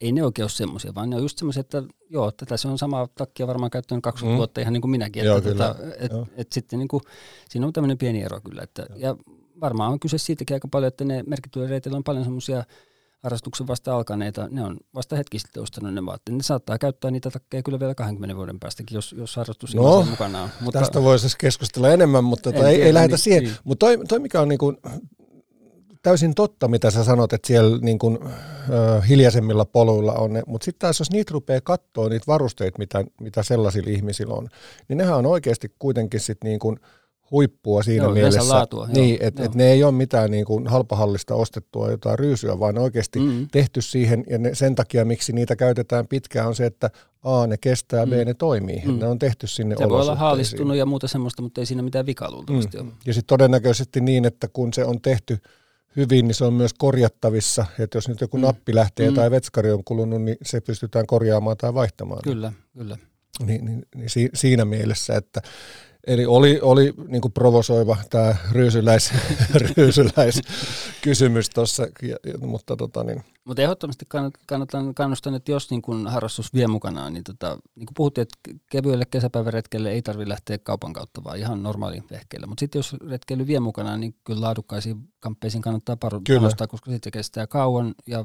ei 0.00 0.12
ne 0.12 0.24
oikein 0.24 0.44
ole 0.44 0.50
semmoisia, 0.50 0.94
vaan 0.94 1.10
ne 1.10 1.16
on 1.16 1.22
just 1.22 1.38
semmoisia, 1.38 1.60
että 1.60 1.82
joo, 2.10 2.32
tätä 2.32 2.56
se 2.56 2.68
on 2.68 2.78
sama 2.78 3.08
takkia 3.14 3.46
varmaan 3.46 3.70
käyttänyt 3.70 4.02
20 4.02 4.34
Mm. 4.34 4.36
vuotta 4.36 4.60
ihan 4.60 4.72
niin 4.72 4.80
kuin 4.80 4.90
minäkin. 4.90 5.24
Joo, 5.24 5.38
että 5.38 5.50
kyllä. 5.50 5.68
tota, 5.74 5.86
et, 5.98 6.12
Joo. 6.12 6.26
et 6.36 6.52
sitten 6.52 6.78
niin 6.78 6.88
kuin, 6.88 7.02
siinä 7.48 7.66
on 7.66 7.72
tämmöinen 7.72 7.98
pieni 7.98 8.22
ero 8.22 8.40
kyllä. 8.40 8.62
Että, 8.62 8.86
ja 8.96 9.16
varmaan 9.60 9.92
on 9.92 10.00
kyse 10.00 10.18
siitäkin 10.18 10.54
aika 10.54 10.68
paljon, 10.68 10.88
että 10.88 11.04
ne 11.04 11.24
merkityillä 11.26 11.68
reiteillä 11.68 11.96
on 11.96 12.04
paljon 12.04 12.24
semmoisia 12.24 12.64
harrastuksen 13.22 13.66
vasta 13.66 13.96
alkaneita, 13.96 14.48
ne 14.50 14.62
on 14.64 14.76
vasta 14.94 15.16
hetki 15.16 15.38
sitten 15.38 15.62
ostanut 15.62 15.94
ne 15.94 16.06
vaatteet. 16.06 16.36
Ne 16.36 16.42
saattaa 16.42 16.78
käyttää 16.78 17.10
niitä 17.10 17.30
takkeja 17.30 17.62
kyllä 17.62 17.80
vielä 17.80 17.94
20 17.94 18.36
vuoden 18.36 18.60
päästäkin, 18.60 18.94
jos, 18.94 19.12
jos 19.18 19.36
harrastus 19.36 19.74
No, 19.74 20.02
mukana 20.10 20.42
on. 20.42 20.48
Mutta, 20.60 20.78
Tästä 20.78 21.02
voisi 21.02 21.22
siis 21.22 21.36
keskustella 21.36 21.90
enemmän, 21.90 22.24
mutta 22.24 22.52
tota, 22.52 22.64
En 22.64 22.66
ei, 22.70 22.74
tiedä, 22.74 22.86
ei 22.86 22.94
lähdetä 22.94 23.12
niin- 23.12 23.18
siihen. 23.18 23.42
niin. 23.44 23.54
Mutta 23.64 23.86
toi, 23.86 23.98
toi, 24.08 24.18
mikä 24.18 24.40
on 24.40 24.48
niin 24.48 24.58
kuin 24.58 24.76
täysin 26.04 26.34
totta, 26.34 26.68
mitä 26.68 26.90
sä 26.90 27.04
sanot, 27.04 27.32
että 27.32 27.46
siellä 27.46 27.78
niin 27.78 27.98
kuin, 27.98 28.18
ö, 28.22 29.00
hiljaisemmilla 29.08 29.64
poluilla 29.64 30.12
on 30.12 30.32
ne, 30.32 30.42
mutta 30.46 30.64
sitten 30.64 30.78
taas 30.80 30.98
jos 30.98 31.10
niitä 31.10 31.30
rupeaa 31.32 31.60
katsoa, 31.60 32.08
niitä 32.08 32.24
varusteita, 32.26 32.78
mitä, 32.78 33.04
mitä 33.20 33.42
sellaisilla 33.42 33.90
ihmisillä 33.90 34.34
on, 34.34 34.48
niin 34.88 34.96
nehän 34.96 35.14
on 35.16 35.26
oikeasti 35.26 35.72
kuitenkin 35.78 36.20
sit 36.20 36.38
niin 36.44 36.58
kuin 36.58 36.76
huippua 37.30 37.82
siinä 37.82 38.04
Joo, 38.04 38.12
mielessä, 38.12 38.48
laatua, 38.54 38.86
niin, 38.86 39.16
että 39.20 39.44
et 39.44 39.54
ne 39.54 39.72
ei 39.72 39.84
ole 39.84 39.92
mitään 39.92 40.30
niin 40.30 40.44
kuin 40.44 40.66
halpahallista 40.66 41.34
ostettua 41.34 41.90
jotain 41.90 42.18
ryysyä, 42.18 42.58
vaan 42.60 42.78
oikeasti 42.78 43.18
Mm. 43.18 43.48
tehty 43.52 43.82
siihen, 43.82 44.24
ja 44.30 44.38
ne, 44.38 44.54
sen 44.54 44.74
takia, 44.74 45.04
miksi 45.04 45.32
niitä 45.32 45.56
käytetään 45.56 46.06
pitkään, 46.06 46.48
on 46.48 46.54
se, 46.54 46.66
että 46.66 46.90
A, 47.22 47.46
ne 47.46 47.56
kestää, 47.60 48.06
B, 48.06 48.10
Mm. 48.10 48.26
ne 48.26 48.34
toimii. 48.34 48.82
Mm. 48.86 48.98
Ne 48.98 49.06
on 49.06 49.18
tehty 49.18 49.46
sinne 49.46 49.76
Se 49.78 49.88
voi 49.88 50.00
olla 50.00 50.14
haalistunut 50.14 50.76
ja 50.76 50.86
muuta 50.86 51.08
semmoista, 51.08 51.42
mutta 51.42 51.60
ei 51.60 51.66
siinä 51.66 51.82
mitään 51.82 52.06
vikaa 52.06 52.30
luultavasti 52.30 52.76
Mm. 52.76 52.82
ole. 52.86 52.92
Ja 53.06 53.14
sitten 53.14 53.26
todennäköisesti 53.28 54.00
niin, 54.00 54.24
että 54.24 54.48
kun 54.52 54.72
se 54.72 54.84
on 54.84 55.00
tehty 55.00 55.38
hyvin, 55.96 56.26
niin 56.28 56.34
se 56.34 56.44
on 56.44 56.52
myös 56.54 56.74
korjattavissa. 56.74 57.66
Että 57.78 57.96
jos 57.96 58.08
nyt 58.08 58.20
joku 58.20 58.36
Mm. 58.36 58.40
nappi 58.42 58.74
lähtee 58.74 59.08
Mm. 59.10 59.14
tai 59.16 59.30
vetskari 59.30 59.70
on 59.72 59.84
kulunut, 59.84 60.22
niin 60.22 60.36
se 60.42 60.60
pystytään 60.60 61.06
korjaamaan 61.06 61.56
tai 61.56 61.74
vaihtamaan. 61.74 62.20
Kyllä, 62.24 62.52
kyllä. 62.78 62.96
Niin, 63.46 63.64
niin, 63.64 63.82
niin 63.94 64.10
si- 64.10 64.30
siinä 64.34 64.64
mielessä, 64.64 65.16
että 65.16 65.42
Eli 66.06 66.26
oli, 66.26 66.58
oli 66.62 66.94
niin 67.08 67.20
kuin 67.20 67.32
provosoiva 67.32 67.96
tämä 68.10 68.36
ryysyläis, 68.52 69.12
ryysyläiskysymys 69.76 71.50
tuossa, 71.50 71.86
mutta 72.46 72.76
tota 72.76 73.04
niin. 73.04 73.24
Mutta 73.44 73.62
ehdottomasti 73.62 74.06
kannatan, 74.46 74.94
kannustan, 74.94 75.34
että 75.34 75.52
jos 75.52 75.70
niin 75.70 75.82
kun 75.82 76.06
harrastus 76.06 76.54
vie 76.54 76.66
mukanaan, 76.66 77.12
niin, 77.12 77.24
tota, 77.24 77.58
niin 77.74 77.86
kuin 77.86 77.94
puhuttiin, 77.94 78.22
että 78.22 78.60
kevyelle 78.70 79.04
kesäpäiväretkelle 79.04 79.90
ei 79.90 80.02
tarvitse 80.02 80.28
lähteä 80.28 80.58
kaupan 80.58 80.92
kautta, 80.92 81.24
vaan 81.24 81.38
ihan 81.38 81.62
normaali 81.62 82.02
vehkeille. 82.10 82.46
Mutta 82.46 82.60
sitten 82.60 82.78
jos 82.78 82.96
retkeily 83.08 83.46
vie 83.46 83.60
mukanaan, 83.60 84.00
niin 84.00 84.14
kyllä 84.24 84.40
laadukkaisiin 84.40 84.96
kamppeisiin 85.20 85.62
kannattaa 85.62 85.96
panostaa, 85.96 86.66
koska 86.66 86.90
sitten 86.90 87.06
se 87.06 87.18
kestää 87.18 87.46
kauan 87.46 87.94
ja 88.06 88.24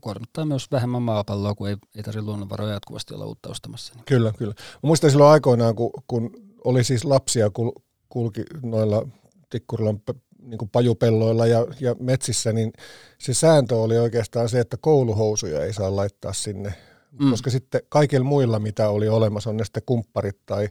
kuormittaa 0.00 0.44
myös 0.44 0.70
vähemmän 0.70 1.02
maapalloa, 1.02 1.54
kun 1.54 1.68
ei, 1.68 1.76
ei 1.96 2.02
tarvitse 2.02 2.22
luonnonvaroja 2.22 2.72
jatkuvasti 2.72 3.14
olla 3.14 3.26
uutta 3.26 3.48
ostamassa. 3.48 3.94
Kyllä, 4.06 4.32
kyllä. 4.38 4.54
Mä 4.58 4.86
muistan 4.86 5.10
silloin 5.10 5.30
aikoinaan, 5.30 5.74
kun, 5.74 5.90
kun 6.06 6.47
oli 6.64 6.84
siis 6.84 7.04
lapsia, 7.04 7.50
kul, 7.50 7.70
kulki 8.08 8.44
noilla 8.62 9.08
Tikkurilan 9.50 10.00
niin 10.42 10.58
kuin 10.58 10.68
pajupelloilla 10.68 11.46
ja, 11.46 11.66
ja 11.80 11.96
metsissä, 12.00 12.52
niin 12.52 12.72
se 13.18 13.34
sääntö 13.34 13.76
oli 13.76 13.98
oikeastaan 13.98 14.48
se, 14.48 14.60
että 14.60 14.76
kouluhousuja 14.80 15.64
ei 15.64 15.72
saa 15.72 15.96
laittaa 15.96 16.32
sinne. 16.32 16.74
Mm. 17.20 17.30
Koska 17.30 17.50
sitten 17.50 17.80
kaikilla 17.88 18.24
muilla, 18.24 18.58
mitä 18.58 18.88
oli 18.88 19.08
olemassa, 19.08 19.50
on 19.50 19.56
ne 19.56 19.64
sitten 19.64 19.82
kumpparit 19.86 20.38
tai 20.46 20.68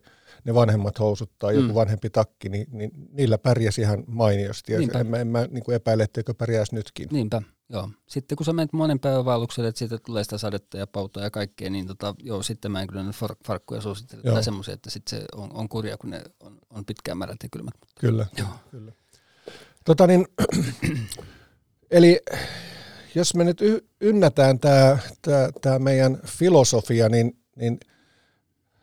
ne 0.47 0.53
vanhemmat 0.53 0.99
housut 0.99 1.31
tai 1.39 1.55
joku 1.55 1.67
mm. 1.67 1.73
vanhempi 1.73 2.09
takki, 2.09 2.49
niin, 2.49 2.67
niin 2.71 2.91
niillä 3.11 3.37
pärjäsi 3.37 3.81
ihan 3.81 4.03
mainiosti. 4.07 4.73
Ja 4.73 4.79
en 4.99 5.07
mä, 5.07 5.17
en 5.17 5.27
mä 5.27 5.47
niin 5.51 5.63
kuin 5.63 5.75
epäile, 5.75 6.03
etteikö 6.03 6.33
pärjäisi 6.33 6.75
nytkin. 6.75 7.07
Niinpä. 7.11 7.41
Joo. 7.69 7.89
Sitten 8.07 8.35
kun 8.35 8.45
sä 8.45 8.53
menet 8.53 8.73
monen 8.73 8.99
päivän 8.99 9.25
vaellukselle, 9.25 9.69
että 9.69 9.79
siitä 9.79 9.97
tulee 9.97 10.23
sitä 10.23 10.37
sadetta 10.37 10.77
ja 10.77 10.87
pautaa 10.87 11.23
ja 11.23 11.31
kaikkea, 11.31 11.69
niin 11.69 11.87
tota, 11.87 12.15
joo, 12.23 12.43
sitten 12.43 12.71
mä 12.71 12.81
en 12.81 12.87
kyllä 12.87 13.03
fark- 13.03 13.47
farkkuja 13.47 13.81
suosittele 13.81 14.21
tai 14.23 14.43
semmoisia, 14.43 14.73
että 14.73 14.89
sitten 14.89 15.19
se 15.19 15.25
on, 15.35 15.53
on 15.53 15.69
kurja, 15.69 15.97
kun 15.97 16.09
ne 16.09 16.21
on, 16.39 16.57
on 16.69 16.85
pitkään 16.85 17.17
märät 17.17 17.43
ja 17.43 17.49
kylmät. 17.51 17.73
Kyllä, 17.99 18.25
joo. 18.37 18.49
kyllä. 18.71 18.91
Tota 19.85 20.07
niin, 20.07 20.27
eli 21.91 22.19
jos 23.15 23.35
me 23.35 23.43
nyt 23.43 23.61
ynnätään 24.01 24.59
tämä 24.59 24.97
tää, 25.21 25.49
tää 25.61 25.79
meidän 25.79 26.19
filosofia, 26.25 27.09
niin, 27.09 27.37
niin 27.55 27.79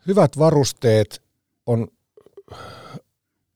hyvät 0.07 0.37
varusteet 0.37 1.24
on 1.65 1.87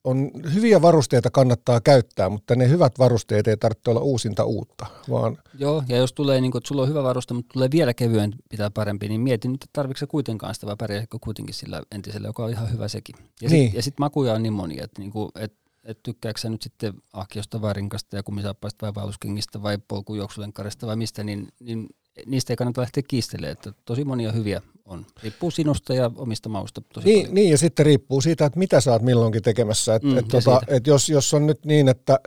on 0.04 0.32
hyviä 0.54 0.82
varusteita 0.82 1.32
kannattaa 1.32 1.82
käyttää, 1.82 2.30
mutta 2.30 2.56
ne 2.56 2.70
hyvät 2.70 3.00
varusteet 3.00 3.48
ei 3.48 3.58
tarvitse 3.58 3.90
olla 3.90 4.02
uusinta 4.02 4.44
uutta, 4.44 4.86
vaan... 5.10 5.38
Joo, 5.58 5.84
ja 5.90 5.98
jos 5.98 6.14
tulee, 6.14 6.42
niin 6.42 6.52
kuin, 6.52 6.60
että 6.60 6.68
sulla 6.68 6.82
on 6.82 6.90
hyvä 6.90 7.04
varuste, 7.04 7.34
mutta 7.34 7.54
tulee 7.54 7.72
vielä 7.72 7.94
kevyen 7.94 8.36
pitää 8.50 8.72
parempi, 8.72 9.10
niin 9.10 9.22
mieti 9.22 9.48
nyt, 9.48 9.64
että 9.64 9.74
tarvitsetko 9.74 10.12
kuitenkaan 10.12 10.54
sitä 10.54 10.68
vai 10.68 10.76
pärjääkö 10.80 11.18
kuitenkin 11.22 11.56
sillä 11.56 11.82
entisellä, 11.92 12.28
joka 12.28 12.44
on 12.44 12.50
ihan 12.50 12.72
hyvä 12.72 12.88
sekin. 12.88 13.16
Ja 13.42 13.50
niin. 13.50 13.66
sitten 13.66 13.84
sit 13.84 14.00
makuja 14.00 14.34
on 14.34 14.44
niin 14.44 14.54
monia, 14.54 14.84
että, 14.84 15.02
niin 15.02 15.12
kuin, 15.12 15.32
että 15.36 15.60
että 15.84 16.04
tykkääksä 16.04 16.50
nyt 16.50 16.62
sitten 16.62 16.94
ahkiosta 17.14 17.62
vai 17.62 17.74
rinkasta 17.74 18.16
ja 18.16 18.24
kumisaappaista 18.24 18.86
vai 18.86 18.96
vaelluskengistä 18.96 19.62
vai 19.62 19.78
polkujuoksulenkkarista 19.88 20.88
vai 20.88 20.96
mistä, 20.96 21.24
niin, 21.24 21.48
niin 21.60 21.88
niistä 22.26 22.54
ei 22.54 22.58
kannata 22.58 22.82
lähteä 22.82 23.04
kiistelemään, 23.08 23.52
että 23.52 23.74
tosi 23.86 24.06
monia 24.06 24.32
hyviä 24.32 24.62
on. 24.86 25.06
Riippuu 25.24 25.52
sinusta 25.52 25.94
ja 25.94 26.12
omista 26.16 26.50
mausta 26.50 26.82
tosi 26.94 27.08
niin, 27.08 27.20
paljon. 27.20 27.36
Niin, 27.36 27.52
ja 27.52 27.58
sitten 27.58 27.86
riippuu 27.86 28.22
siitä, 28.22 28.46
että 28.46 28.60
mitä 28.60 28.82
sä 28.82 28.92
oot 28.92 29.02
milloinkin 29.02 29.42
tekemässä. 29.42 29.96
Et, 29.96 30.04
mm, 30.04 30.18
et 30.18 30.28
tota, 30.28 30.62
et 30.68 30.88
jos, 30.88 31.10
jos 31.10 31.34
on 31.34 31.48
nyt 31.48 31.66
niin, 31.66 31.88
että 31.88 32.20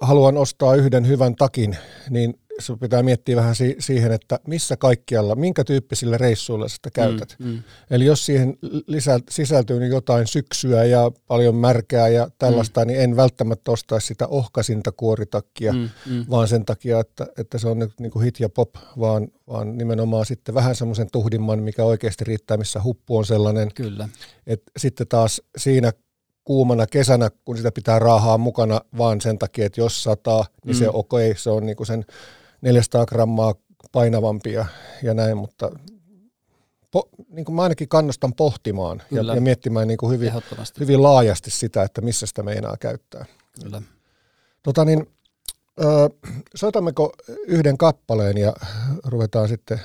haluan 0.00 0.36
ostaa 0.36 0.74
yhden 0.74 1.08
hyvän 1.08 1.34
takin, 1.36 1.76
niin 2.10 2.34
sun 2.58 2.78
pitää 2.78 3.02
miettiä 3.02 3.36
vähän 3.36 3.54
si- 3.54 3.76
siihen, 3.78 4.12
että 4.12 4.40
missä 4.46 4.76
kaikkialla, 4.76 5.34
minkä 5.34 5.64
tyyppisillä 5.64 6.18
reissuilla 6.18 6.68
sitä 6.68 6.90
käytät. 6.90 7.36
Mm, 7.38 7.46
mm. 7.46 7.62
Eli 7.90 8.04
jos 8.04 8.26
siihen 8.26 8.58
lisä- 8.86 9.20
sisältyy 9.30 9.80
niin 9.80 9.92
jotain 9.92 10.26
syksyä 10.26 10.84
ja 10.84 11.10
paljon 11.26 11.54
märkää 11.54 12.08
ja 12.08 12.30
tällaista, 12.38 12.80
mm. 12.80 12.86
niin 12.86 13.00
en 13.00 13.16
välttämättä 13.16 13.70
ostaisi 13.70 14.06
sitä 14.06 14.26
ohkasinta 14.26 14.92
kuoritakkia, 14.92 15.72
mm, 15.72 15.88
mm. 16.06 16.26
vaan 16.30 16.48
sen 16.48 16.64
takia, 16.64 17.00
että, 17.00 17.26
että 17.38 17.58
se 17.58 17.68
on 17.68 17.78
nyt 17.78 17.92
niin 18.00 18.12
kuin 18.12 18.24
hit 18.24 18.40
ja 18.40 18.48
pop, 18.48 18.74
vaan, 19.00 19.28
vaan 19.48 19.78
nimenomaan 19.78 20.26
sitten 20.26 20.54
vähän 20.54 20.74
semmoisen 20.74 21.08
tuhdimman, 21.12 21.62
mikä 21.62 21.84
oikeasti 21.84 22.24
riittää, 22.24 22.56
missä 22.56 22.82
huppu 22.82 23.16
on 23.16 23.26
sellainen. 23.26 23.70
Kyllä. 23.74 24.08
Että 24.46 24.72
sitten 24.76 25.08
taas 25.08 25.42
siinä 25.56 25.92
kuumana 26.44 26.86
kesänä, 26.86 27.30
kun 27.44 27.56
sitä 27.56 27.72
pitää 27.72 27.98
raahaa 27.98 28.38
mukana 28.38 28.80
vaan 28.98 29.20
sen 29.20 29.38
takia, 29.38 29.66
että 29.66 29.80
jos 29.80 30.02
sataa, 30.02 30.44
niin 30.64 30.76
mm. 30.76 30.78
se 30.78 30.88
okei, 30.88 31.30
okay, 31.30 31.42
se 31.42 31.50
on 31.50 31.66
niinku 31.66 31.84
sen 31.84 32.04
400 32.60 33.06
grammaa 33.06 33.54
painavampia 33.92 34.66
ja 35.02 35.14
näin, 35.14 35.36
mutta 35.36 35.70
po, 36.90 37.08
niin 37.28 37.44
kuin 37.44 37.56
mä 37.56 37.62
ainakin 37.62 37.88
kannustan 37.88 38.34
pohtimaan 38.34 39.02
ja, 39.10 39.22
ja 39.34 39.40
miettimään 39.40 39.88
niin 39.88 39.98
kuin 39.98 40.12
hyvin, 40.12 40.32
hyvin 40.80 41.02
laajasti 41.02 41.50
sitä, 41.50 41.82
että 41.82 42.00
missä 42.00 42.26
sitä 42.26 42.42
meinaa 42.42 42.76
käyttää. 42.80 43.24
Kyllä. 43.62 43.82
Tota 44.62 44.84
niin, 44.84 45.06
ö, 45.80 46.10
soitammeko 46.54 47.12
yhden 47.46 47.78
kappaleen 47.78 48.36
ja 48.36 48.52
ruvetaan 49.04 49.48
sitten 49.48 49.80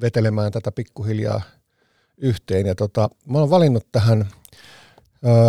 vetelemään 0.00 0.52
tätä 0.52 0.72
pikkuhiljaa 0.72 1.42
yhteen. 2.16 2.66
Ja 2.66 2.74
tota, 2.74 3.10
mä 3.28 3.38
oon 3.38 3.50
valinnut 3.50 3.86
tähän 3.92 4.28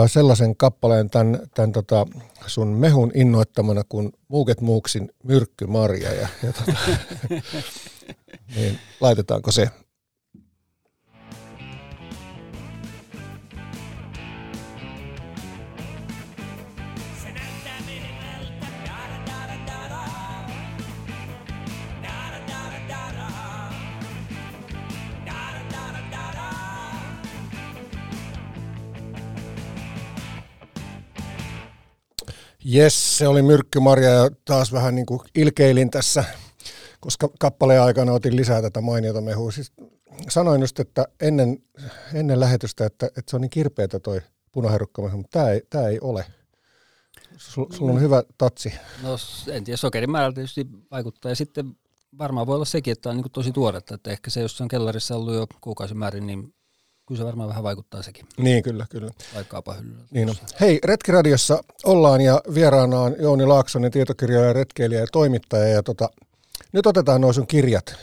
sellaisen 0.08 0.56
kappaleen 0.56 1.10
tämän, 1.10 1.40
tämän 1.54 1.72
tota 1.72 2.06
sun 2.46 2.68
mehun 2.68 3.12
innoittamana 3.16 3.84
kuin 3.90 4.14
Muuket 4.28 4.62
Muuksin 4.62 5.12
Myrkky 5.24 5.66
Marja. 5.68 6.14
Ja, 6.14 6.28
ja 6.44 6.54
tota, 6.54 6.78
niin 8.56 8.80
laitetaanko 9.02 9.52
se 9.52 9.70
Jes, 32.70 33.18
se 33.18 33.28
oli 33.28 33.42
Myrkkymarja 33.42 34.10
ja 34.10 34.30
taas 34.46 34.74
vähän 34.74 34.96
niin 34.96 35.06
kuin 35.06 35.20
ilkeilin 35.36 35.92
tässä, 35.92 36.24
koska 37.00 37.30
kappaleen 37.40 37.82
aikana 37.82 38.12
otin 38.12 38.36
lisää 38.36 38.62
tätä 38.62 38.82
mainiota 38.82 39.22
mehua. 39.22 39.52
Siis 39.52 39.72
sanoin 40.30 40.62
just, 40.62 40.80
että 40.80 41.06
ennen, 41.22 41.64
ennen 42.14 42.40
lähetystä, 42.40 42.86
että, 42.86 43.06
että 43.06 43.24
se 43.28 43.36
on 43.36 43.42
niin 43.42 43.50
kirpeätä 43.50 44.00
toi 44.00 44.22
punaherukkamehu, 44.52 45.18
mutta 45.18 45.40
tämä 45.40 45.50
ei, 45.50 45.62
tämä 45.70 45.88
ei 45.88 46.00
ole. 46.02 46.26
Sulla 47.38 47.74
sul 47.74 47.90
on 47.90 48.02
hyvä 48.02 48.24
tatsi. 48.38 48.74
No 49.04 49.18
en 49.52 49.64
tiedä, 49.64 49.78
sokerin 49.78 50.12
määrä 50.12 50.34
tietysti 50.34 50.68
vaikuttaa 50.92 51.32
ja 51.32 51.36
sitten 51.36 51.76
varmaan 52.18 52.48
voi 52.48 52.56
olla 52.56 52.66
sekin, 52.66 52.92
että 52.92 53.10
on 53.10 53.18
niin 53.18 53.32
tosi 53.32 53.52
tuoretta, 53.52 53.96
että 53.96 54.12
ehkä 54.12 54.30
se, 54.30 54.42
jos 54.42 54.62
on 54.62 54.68
kellarissa 54.68 55.16
ollut 55.16 55.34
jo 55.34 55.48
kuukausimäärin, 55.62 56.28
niin 56.28 56.54
kyllä 57.08 57.20
se 57.20 57.26
varmaan 57.26 57.50
vähän 57.50 57.64
vaikuttaa 57.64 58.02
sekin. 58.02 58.26
Niin, 58.38 58.64
kyllä, 58.64 58.86
kyllä. 58.90 59.12
Vaikkaapa 59.36 59.74
hyllyllä. 59.74 60.04
Niin 60.12 60.30
on. 60.30 60.36
Hei, 60.60 60.80
Retkiradiossa 60.84 61.64
ollaan 61.86 62.22
ja 62.22 62.42
vieraana 62.54 63.00
on 63.00 63.16
Jouni 63.20 63.46
Laaksonen, 63.46 63.92
tietokirjailija, 63.92 64.54
retkeilijä 64.54 65.00
ja 65.00 65.08
toimittaja. 65.12 65.68
Ja 65.68 65.84
tota, 65.84 66.10
nyt 66.72 66.86
otetaan 66.86 67.22
nuo 67.22 67.34
sun 67.34 67.48
kirjat, 67.48 67.96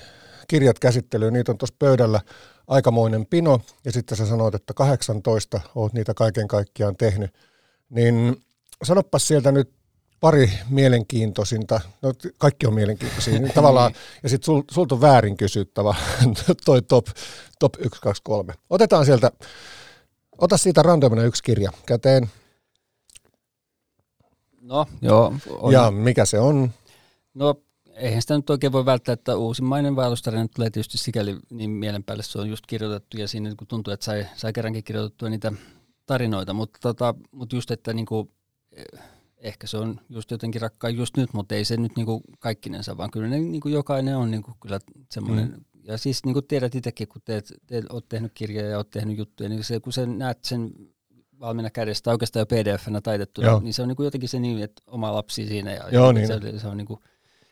kirjat 0.48 0.78
käsittelyyn. 0.78 1.32
Niitä 1.32 1.52
on 1.52 1.58
tuossa 1.58 1.76
pöydällä 1.78 2.20
aikamoinen 2.66 3.26
pino 3.26 3.60
ja 3.84 3.92
sitten 3.92 4.18
sä 4.18 4.26
sanoit, 4.26 4.54
että 4.54 4.74
18 4.74 5.60
oot 5.74 5.92
niitä 5.92 6.14
kaiken 6.14 6.48
kaikkiaan 6.48 6.96
tehnyt. 6.96 7.30
Niin 7.90 8.42
sanopas 8.82 9.28
sieltä 9.28 9.52
nyt 9.52 9.70
pari 10.24 10.50
mielenkiintoisinta, 10.68 11.80
no 12.02 12.12
kaikki 12.38 12.66
on 12.66 12.74
mielenkiintoisia, 12.74 13.38
niin 13.38 13.52
tavallaan, 13.54 13.92
ja 14.22 14.28
sitten 14.28 14.44
sul, 14.44 14.62
sulta 14.70 14.94
on 14.94 15.00
väärin 15.00 15.36
kysyttävä 15.36 15.94
toi 16.66 16.82
top, 16.82 17.06
top 17.58 17.74
1, 17.78 18.00
2, 18.00 18.22
3. 18.22 18.54
Otetaan 18.70 19.06
sieltä, 19.06 19.32
ota 20.38 20.56
siitä 20.56 20.82
randomina 20.82 21.22
yksi 21.22 21.42
kirja 21.42 21.72
käteen. 21.86 22.30
No, 24.60 24.86
joo. 25.02 25.34
On. 25.50 25.72
Ja 25.72 25.90
mikä 25.90 26.24
se 26.24 26.38
on? 26.38 26.70
No, 27.34 27.54
eihän 27.94 28.22
sitä 28.22 28.36
nyt 28.36 28.50
oikein 28.50 28.72
voi 28.72 28.86
välttää, 28.86 29.12
että 29.12 29.36
uusimmainen 29.36 29.96
vaellustarina 29.96 30.48
tulee 30.54 30.70
tietysti 30.70 30.98
sikäli 30.98 31.36
niin 31.50 31.70
mielen 31.70 32.04
päälle, 32.04 32.22
se 32.22 32.38
on 32.38 32.48
just 32.48 32.66
kirjoitettu, 32.66 33.18
ja 33.18 33.28
siinä 33.28 33.54
kun 33.56 33.66
tuntuu, 33.66 33.92
että 33.92 34.04
sai, 34.04 34.26
sai 34.36 34.52
kerrankin 34.52 34.84
kirjoitettua 34.84 35.28
niitä 35.28 35.52
tarinoita, 36.06 36.52
mutta, 36.52 36.78
tota, 36.82 37.14
mutta 37.30 37.56
just, 37.56 37.70
että 37.70 37.92
niin 37.92 38.06
kuin, 38.06 38.30
ehkä 39.44 39.66
se 39.66 39.76
on 39.76 40.00
just 40.08 40.30
jotenkin 40.30 40.60
rakkaan 40.60 40.96
just 40.96 41.16
nyt, 41.16 41.32
mutta 41.32 41.54
ei 41.54 41.64
se 41.64 41.76
nyt 41.76 41.96
niinku 41.96 42.20
kaikkinensa, 42.38 42.96
vaan 42.96 43.10
kyllä 43.10 43.28
ne 43.28 43.38
niinku 43.38 43.68
jokainen 43.68 44.16
on 44.16 44.30
niinku 44.30 44.52
kyllä 44.62 44.78
semmoinen, 45.10 45.48
mm. 45.48 45.64
ja 45.82 45.98
siis 45.98 46.24
niinku 46.24 46.42
tiedät 46.42 46.74
itsekin, 46.74 47.08
kun 47.08 47.22
teet, 47.24 47.52
teet, 47.66 47.84
oot 47.90 48.08
tehnyt 48.08 48.32
kirjaa 48.34 48.66
ja 48.66 48.76
oot 48.76 48.90
tehnyt 48.90 49.18
juttuja, 49.18 49.48
niin 49.48 49.64
se, 49.64 49.80
kun 49.80 49.92
sä 49.92 50.06
näet 50.06 50.44
sen 50.44 50.70
valmiina 51.40 51.70
kädestä, 51.70 52.10
oikeastaan 52.10 52.40
jo 52.40 52.46
pdf-nä 52.46 53.00
taitettuna, 53.00 53.48
Joo. 53.48 53.60
niin 53.60 53.74
se 53.74 53.82
on 53.82 53.88
niinku 53.88 54.02
jotenkin 54.02 54.28
se 54.28 54.38
niin, 54.38 54.62
että 54.62 54.82
oma 54.86 55.14
lapsi 55.14 55.46
siinä, 55.46 55.72
ja, 55.72 55.88
Joo, 55.92 56.12
niin. 56.12 56.26
se, 56.26 56.58
se 56.58 56.68
on 56.68 56.76
niinku, 56.76 57.00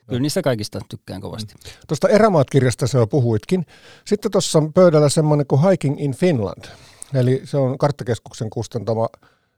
Kyllä 0.07 0.23
niistä 0.23 0.43
kaikista 0.43 0.81
tykkään 0.89 1.21
kovasti. 1.21 1.55
Mm. 1.55 1.71
Tuosta 1.89 2.09
Erämaat-kirjasta 2.09 2.87
sä 2.87 2.99
jo 2.99 3.07
puhuitkin. 3.07 3.67
Sitten 4.07 4.31
tuossa 4.31 4.59
on 4.59 4.73
pöydällä 4.73 5.09
semmoinen 5.09 5.47
kuin 5.47 5.71
Hiking 5.71 6.01
in 6.01 6.15
Finland. 6.15 6.65
Eli 7.15 7.41
se 7.45 7.57
on 7.57 7.79
karttakeskuksen 7.79 8.51
kustantama 8.51 9.09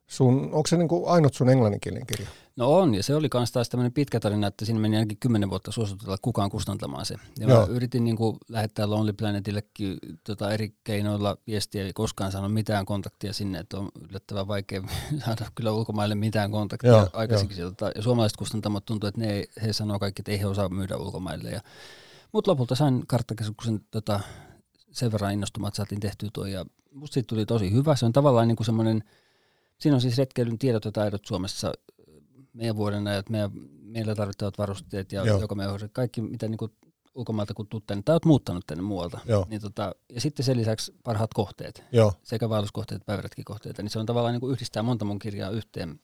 sun, 0.07 0.43
onko 0.53 0.67
se 0.67 0.77
niin 0.77 0.89
kuin 0.89 1.09
ainut 1.09 1.35
sun 1.35 1.51
englanninkielinen 1.51 2.07
kirja? 2.07 2.29
No 2.57 2.77
on, 2.77 2.95
ja 2.95 3.03
se 3.03 3.15
oli 3.15 3.29
myös 3.35 3.53
taas 3.53 3.69
tämmöinen 3.69 3.93
pitkä 3.93 4.21
tarina, 4.21 4.47
että 4.47 4.65
siinä 4.65 4.81
meni 4.81 4.97
ainakin 4.97 5.19
kymmenen 5.19 5.51
vuotta 5.51 5.73
suositella 5.73 6.17
kukaan 6.23 6.51
kustantamaan 6.51 7.07
se. 7.07 7.15
Ja 7.39 7.49
Joo. 7.49 7.61
mä 7.61 7.67
yritin 7.67 8.05
niin 8.05 8.17
kuin 8.17 8.37
lähettää 8.49 8.91
Lonely 8.91 9.13
Planetillekin 9.13 9.99
tota 10.25 10.51
eri 10.53 10.75
keinoilla 10.85 11.37
viestiä, 11.47 11.85
ei 11.85 11.93
koskaan 11.93 12.33
saanut 12.33 12.53
mitään 12.53 12.87
kontaktia 12.87 13.33
sinne, 13.33 13.59
että 13.59 13.79
on 13.79 13.89
yllättävän 14.09 14.49
vaikea 14.49 14.83
saada 15.25 15.47
kyllä 15.55 15.73
ulkomaille 15.73 16.15
mitään 16.15 16.51
kontaktia 16.51 16.91
Joo, 16.91 17.09
aikaisemmin. 17.13 17.59
Jo. 17.59 17.73
Ja 17.95 18.03
suomalaiset 18.03 18.37
kustantamot 18.37 18.85
tuntuu, 18.85 19.09
että 19.09 19.21
ne, 19.21 19.45
he 19.63 19.73
sanoo 19.73 19.99
kaikki, 19.99 20.21
että 20.21 20.33
ei 20.33 20.41
he 20.41 20.47
osaa 20.47 20.69
myydä 20.69 20.97
ulkomaille. 20.97 21.51
Ja, 21.51 21.61
mutta 22.33 22.51
lopulta 22.51 22.75
sain 22.75 23.05
karttakeskuksen 23.07 23.81
tota, 23.91 24.21
sen 24.91 25.13
verran 25.13 25.33
innostumaan, 25.33 25.69
että 25.69 25.77
saatiin 25.77 26.01
tehtyä 26.01 26.29
tuo, 26.33 26.47
ja 26.47 26.65
musta 26.93 27.15
siitä 27.15 27.27
tuli 27.27 27.47
tosi 27.47 27.73
hyvä. 27.73 27.97
Se 27.97 28.07
on 28.07 28.13
tavallaan 28.13 28.49
niin 28.49 28.57
kuin 28.57 28.67
semmoinen, 28.67 29.05
siinä 29.85 29.95
on 29.95 30.01
siis 30.01 30.19
retkeilyn 30.19 30.59
tiedot 30.59 30.85
ja 30.85 30.93
taidot 30.93 31.27
Suomessa 31.27 31.73
meidän 32.53 32.77
vuoden 32.77 33.07
ajat, 33.07 33.31
meidän, 33.31 33.51
meillä 33.83 34.15
tarvittavat 34.15 34.59
varusteet 34.59 35.13
ja 35.13 35.25
Joo. 35.25 35.41
joka 35.41 35.55
meidän 35.55 35.91
kaikki, 35.93 36.21
mitä 36.21 36.49
niin 36.49 36.59
kuin 36.59 36.73
ulkomailta 37.15 37.55
kun 37.55 37.67
tuut 37.67 37.87
tänne, 37.87 38.03
tai 38.03 38.13
olet 38.13 38.25
muuttanut 38.25 38.67
tänne 38.67 38.83
muualta. 38.83 39.21
Joo. 39.27 39.47
Niin 39.51 39.61
tota, 39.61 39.95
ja 40.15 40.21
sitten 40.21 40.45
sen 40.45 40.57
lisäksi 40.57 40.95
parhaat 41.05 41.35
kohteet, 41.35 41.85
Joo. 41.93 42.13
sekä 42.23 42.49
vaelluskohteet 42.49 42.97
että 42.97 43.07
päiväretkikohteet. 43.07 43.79
Niin 43.79 43.91
se 43.91 43.99
on 43.99 44.07
tavallaan 44.07 44.33
niin 44.33 44.41
kuin 44.41 44.53
yhdistää 44.53 44.83
monta 44.83 45.05
mun 45.05 45.19
kirjaa 45.19 45.51
yhteen, 45.51 46.01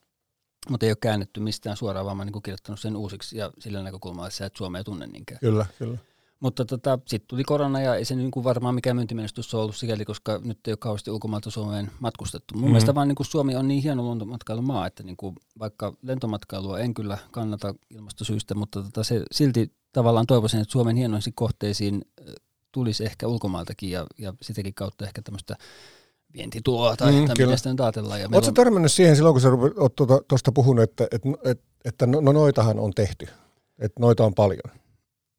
mutta 0.68 0.86
ei 0.86 0.90
ole 0.90 0.96
käännetty 1.00 1.40
mistään 1.40 1.76
suoraan, 1.76 2.06
vaan 2.06 2.16
mä 2.16 2.24
niin 2.24 2.32
kuin 2.32 2.42
kirjoittanut 2.42 2.80
sen 2.80 2.96
uusiksi 2.96 3.38
ja 3.38 3.52
sillä 3.58 3.82
näkökulmalla, 3.82 4.26
että 4.26 4.36
sä 4.36 4.46
et 4.46 4.56
Suomea 4.56 4.84
tunne 4.84 5.06
niinkään. 5.06 5.40
Kyllä, 5.40 5.66
kyllä. 5.78 5.98
Mutta 6.40 6.64
tota, 6.64 6.98
sitten 7.06 7.28
tuli 7.28 7.44
korona 7.44 7.80
ja 7.80 7.94
ei 7.94 8.04
se 8.04 8.16
niin 8.16 8.30
kuin 8.30 8.44
varmaan 8.44 8.74
mikään 8.74 8.96
myyntimenestys 8.96 9.54
ole 9.54 9.62
ollut 9.62 9.76
sikäli, 9.76 10.04
koska 10.04 10.40
nyt 10.44 10.58
ei 10.66 10.72
ole 10.72 10.76
kauheasti 10.76 11.10
ulkomailta 11.10 11.50
Suomeen 11.50 11.90
matkustettu. 12.00 12.54
Mun 12.54 12.60
mm-hmm. 12.60 12.72
mielestä 12.72 12.94
vaan 12.94 13.08
niin 13.08 13.16
kuin 13.16 13.26
Suomi 13.26 13.56
on 13.56 13.68
niin 13.68 13.82
hieno 13.82 14.02
luontomatkailumaa, 14.02 14.86
että 14.86 15.02
niin 15.02 15.16
kuin 15.16 15.36
vaikka 15.58 15.92
lentomatkailua 16.02 16.78
en 16.78 16.94
kyllä 16.94 17.18
kannata 17.30 17.74
ilmastosyistä, 17.90 18.54
mutta 18.54 18.82
tota 18.82 19.04
se, 19.04 19.22
silti 19.32 19.72
tavallaan 19.92 20.26
toivoisin, 20.26 20.60
että 20.60 20.72
Suomen 20.72 20.96
hienoisiin 20.96 21.34
kohteisiin 21.34 22.04
tulisi 22.72 23.04
ehkä 23.04 23.26
ulkomailtakin 23.26 23.90
ja, 23.90 24.06
ja 24.18 24.34
sitäkin 24.42 24.74
kautta 24.74 25.04
ehkä 25.04 25.22
tämmöistä 25.22 25.56
vientituloa 26.34 26.96
tai, 26.96 27.12
mm, 27.12 27.18
mitä 27.18 27.56
sitä 27.56 27.70
nyt 27.70 27.80
ajatellaan. 27.80 28.20
Oletko 28.20 28.48
on... 28.48 28.54
törmännyt 28.54 28.92
siihen 28.92 29.16
silloin, 29.16 29.34
kun 29.34 29.40
sä 29.40 29.48
olet 29.48 30.26
tuosta 30.28 30.52
puhunut, 30.52 30.82
että, 30.82 31.04
että, 31.10 31.28
että, 31.44 31.64
että 31.84 32.06
no, 32.06 32.20
no 32.20 32.32
noitahan 32.32 32.78
on 32.78 32.92
tehty, 32.92 33.26
että 33.78 34.00
noita 34.00 34.24
on 34.24 34.34
paljon? 34.34 34.80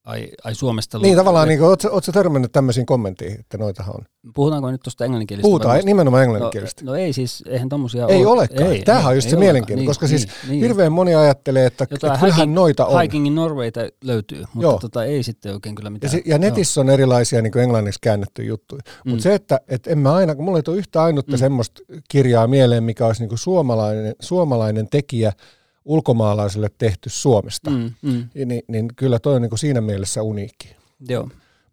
Ai, 0.03 0.29
ai 0.43 0.55
Suomesta? 0.55 0.99
Niin 0.99 1.15
tavallaan, 1.15 1.47
niin, 1.47 1.61
oletko 1.61 2.11
törmännyt 2.13 2.51
tämmöisiin 2.51 2.85
kommenttiin, 2.85 3.39
että 3.39 3.57
noitahan 3.57 3.95
on? 3.95 4.05
Puhutaanko 4.33 4.71
nyt 4.71 4.81
tuosta 4.83 5.05
englanninkielistä? 5.05 5.45
Puhutaan 5.45 5.73
vai? 5.73 5.83
nimenomaan 5.83 6.23
englanninkielistä. 6.23 6.85
No, 6.85 6.91
no 6.91 6.97
ei 6.97 7.13
siis, 7.13 7.43
eihän 7.47 7.69
tommosia 7.69 8.07
Ei 8.07 8.25
ole. 8.25 8.33
olekaan. 8.33 8.71
Ei, 8.71 8.81
Tämähän 8.81 9.05
ei, 9.05 9.09
on 9.09 9.17
just 9.17 9.25
ei 9.25 9.31
se 9.31 9.37
mielenkiintoinen, 9.37 9.79
niin, 9.79 9.87
koska 9.87 10.07
siis 10.07 10.25
niin, 10.25 10.35
siis 10.47 10.61
hirveän 10.61 10.91
moni 10.91 11.15
ajattelee, 11.15 11.65
että, 11.65 11.83
että 11.91 12.17
kyllähän 12.19 12.53
noita 12.53 12.85
on. 12.85 13.01
Hiking 13.01 13.27
in 13.27 13.35
Norwayta 13.35 13.79
löytyy, 14.03 14.39
mutta 14.39 14.61
Joo. 14.61 14.79
tota, 14.79 15.05
ei 15.05 15.23
sitten 15.23 15.53
oikein 15.53 15.75
kyllä 15.75 15.89
mitään. 15.89 16.13
Ja, 16.13 16.19
si- 16.19 16.29
ja 16.29 16.37
netissä 16.37 16.79
Joo. 16.81 16.83
on 16.83 16.89
erilaisia 16.89 17.41
niin 17.41 17.51
kuin 17.51 17.63
englanniksi 17.63 17.99
käännettyjä 18.01 18.47
juttuja. 18.47 18.81
Mm. 19.05 19.09
Mutta 19.09 19.23
se, 19.23 19.33
että 19.33 19.61
et 19.67 19.87
en 19.87 19.97
mä 19.97 20.13
aina, 20.13 20.35
kun 20.35 20.45
mulla 20.45 20.57
ei 20.59 20.63
tule 20.63 20.77
yhtä 20.77 21.03
ainutta 21.03 21.31
mm. 21.31 21.37
semmoista 21.39 21.81
kirjaa 22.09 22.47
mieleen, 22.47 22.83
mikä 22.83 23.05
olisi 23.05 23.21
niin 23.21 23.29
kuin 23.29 23.39
suomalainen, 23.39 24.15
suomalainen 24.19 24.87
tekijä– 24.89 25.33
ulkomaalaiselle 25.85 26.69
tehty 26.77 27.09
Suomesta, 27.09 27.69
mm, 27.69 27.91
mm. 28.01 28.29
Niin, 28.33 28.63
niin 28.67 28.87
kyllä 28.95 29.19
toi 29.19 29.35
on 29.35 29.41
niin 29.41 29.49
kuin 29.49 29.59
siinä 29.59 29.81
mielessä 29.81 30.21
uniikki. 30.21 30.75
Joo. 31.09 31.23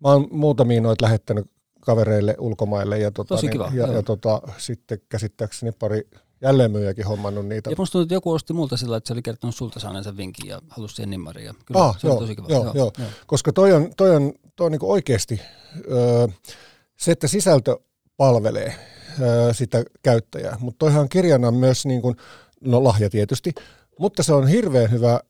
Mä 0.00 0.08
oon 0.08 0.28
muutamia 0.30 0.80
noita 0.80 1.04
lähettänyt 1.04 1.50
kavereille 1.80 2.36
ulkomaille 2.38 2.98
ja, 2.98 3.10
tota, 3.10 3.28
Tosi 3.28 3.46
niin, 3.46 3.52
kiva, 3.52 3.70
ja, 3.74 3.86
ja 3.86 4.02
tota, 4.02 4.42
sitten 4.58 4.98
käsittääkseni 5.08 5.72
pari 5.72 6.08
jälleenmyyjäkin 6.40 7.06
hommannut 7.06 7.46
niitä. 7.46 7.70
Ja 7.70 7.76
musta 7.78 7.92
tuntuu, 7.92 8.02
että 8.02 8.14
joku 8.14 8.32
osti 8.32 8.52
multa 8.52 8.76
sillä, 8.76 8.96
että 8.96 9.08
se 9.08 9.12
oli 9.12 9.22
kertonut 9.22 9.54
sulta 9.54 9.80
saaneensa 9.80 10.16
vinkin 10.16 10.48
ja 10.48 10.62
halusi 10.68 10.94
siihen 10.94 11.10
nimmarin. 11.10 11.44
Ja 11.44 11.54
kyllä 11.64 11.84
ah, 11.84 11.98
se 11.98 12.06
joo, 12.06 12.14
on 12.14 12.20
tosi 12.22 12.36
kiva. 12.36 12.46
Joo, 12.48 12.64
joo, 12.64 12.74
joo. 12.74 12.92
joo. 12.98 13.08
Koska 13.26 13.52
toi 13.52 13.72
on, 13.72 13.90
toi 13.96 14.16
on, 14.16 14.32
toi 14.56 14.66
on 14.66 14.72
niin 14.72 14.84
oikeasti 14.84 15.40
öö, 15.90 16.28
se, 16.96 17.12
että 17.12 17.28
sisältö 17.28 17.78
palvelee 18.16 18.74
öö, 19.20 19.54
sitä 19.54 19.84
käyttäjää, 20.02 20.56
mutta 20.60 20.78
toihan 20.78 21.00
on 21.00 21.08
kirjana 21.08 21.50
myös, 21.50 21.86
niin 21.86 22.02
kuin, 22.02 22.16
no 22.60 22.84
lahja 22.84 23.10
tietysti, 23.10 23.54
mutta 23.98 24.22
se 24.22 24.32
on 24.32 24.46
hirveän 24.46 24.90
hyvä 24.90 25.20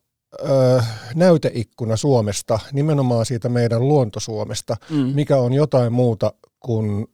ö, 0.43 0.83
näyteikkuna 1.15 1.97
Suomesta, 1.97 2.59
nimenomaan 2.73 3.27
siitä 3.27 3.49
meidän 3.49 3.89
luontosuomesta, 3.89 4.77
mm. 4.91 4.97
mikä 4.97 5.37
on 5.37 5.53
jotain 5.53 5.93
muuta 5.93 6.33
kuin 6.61 7.07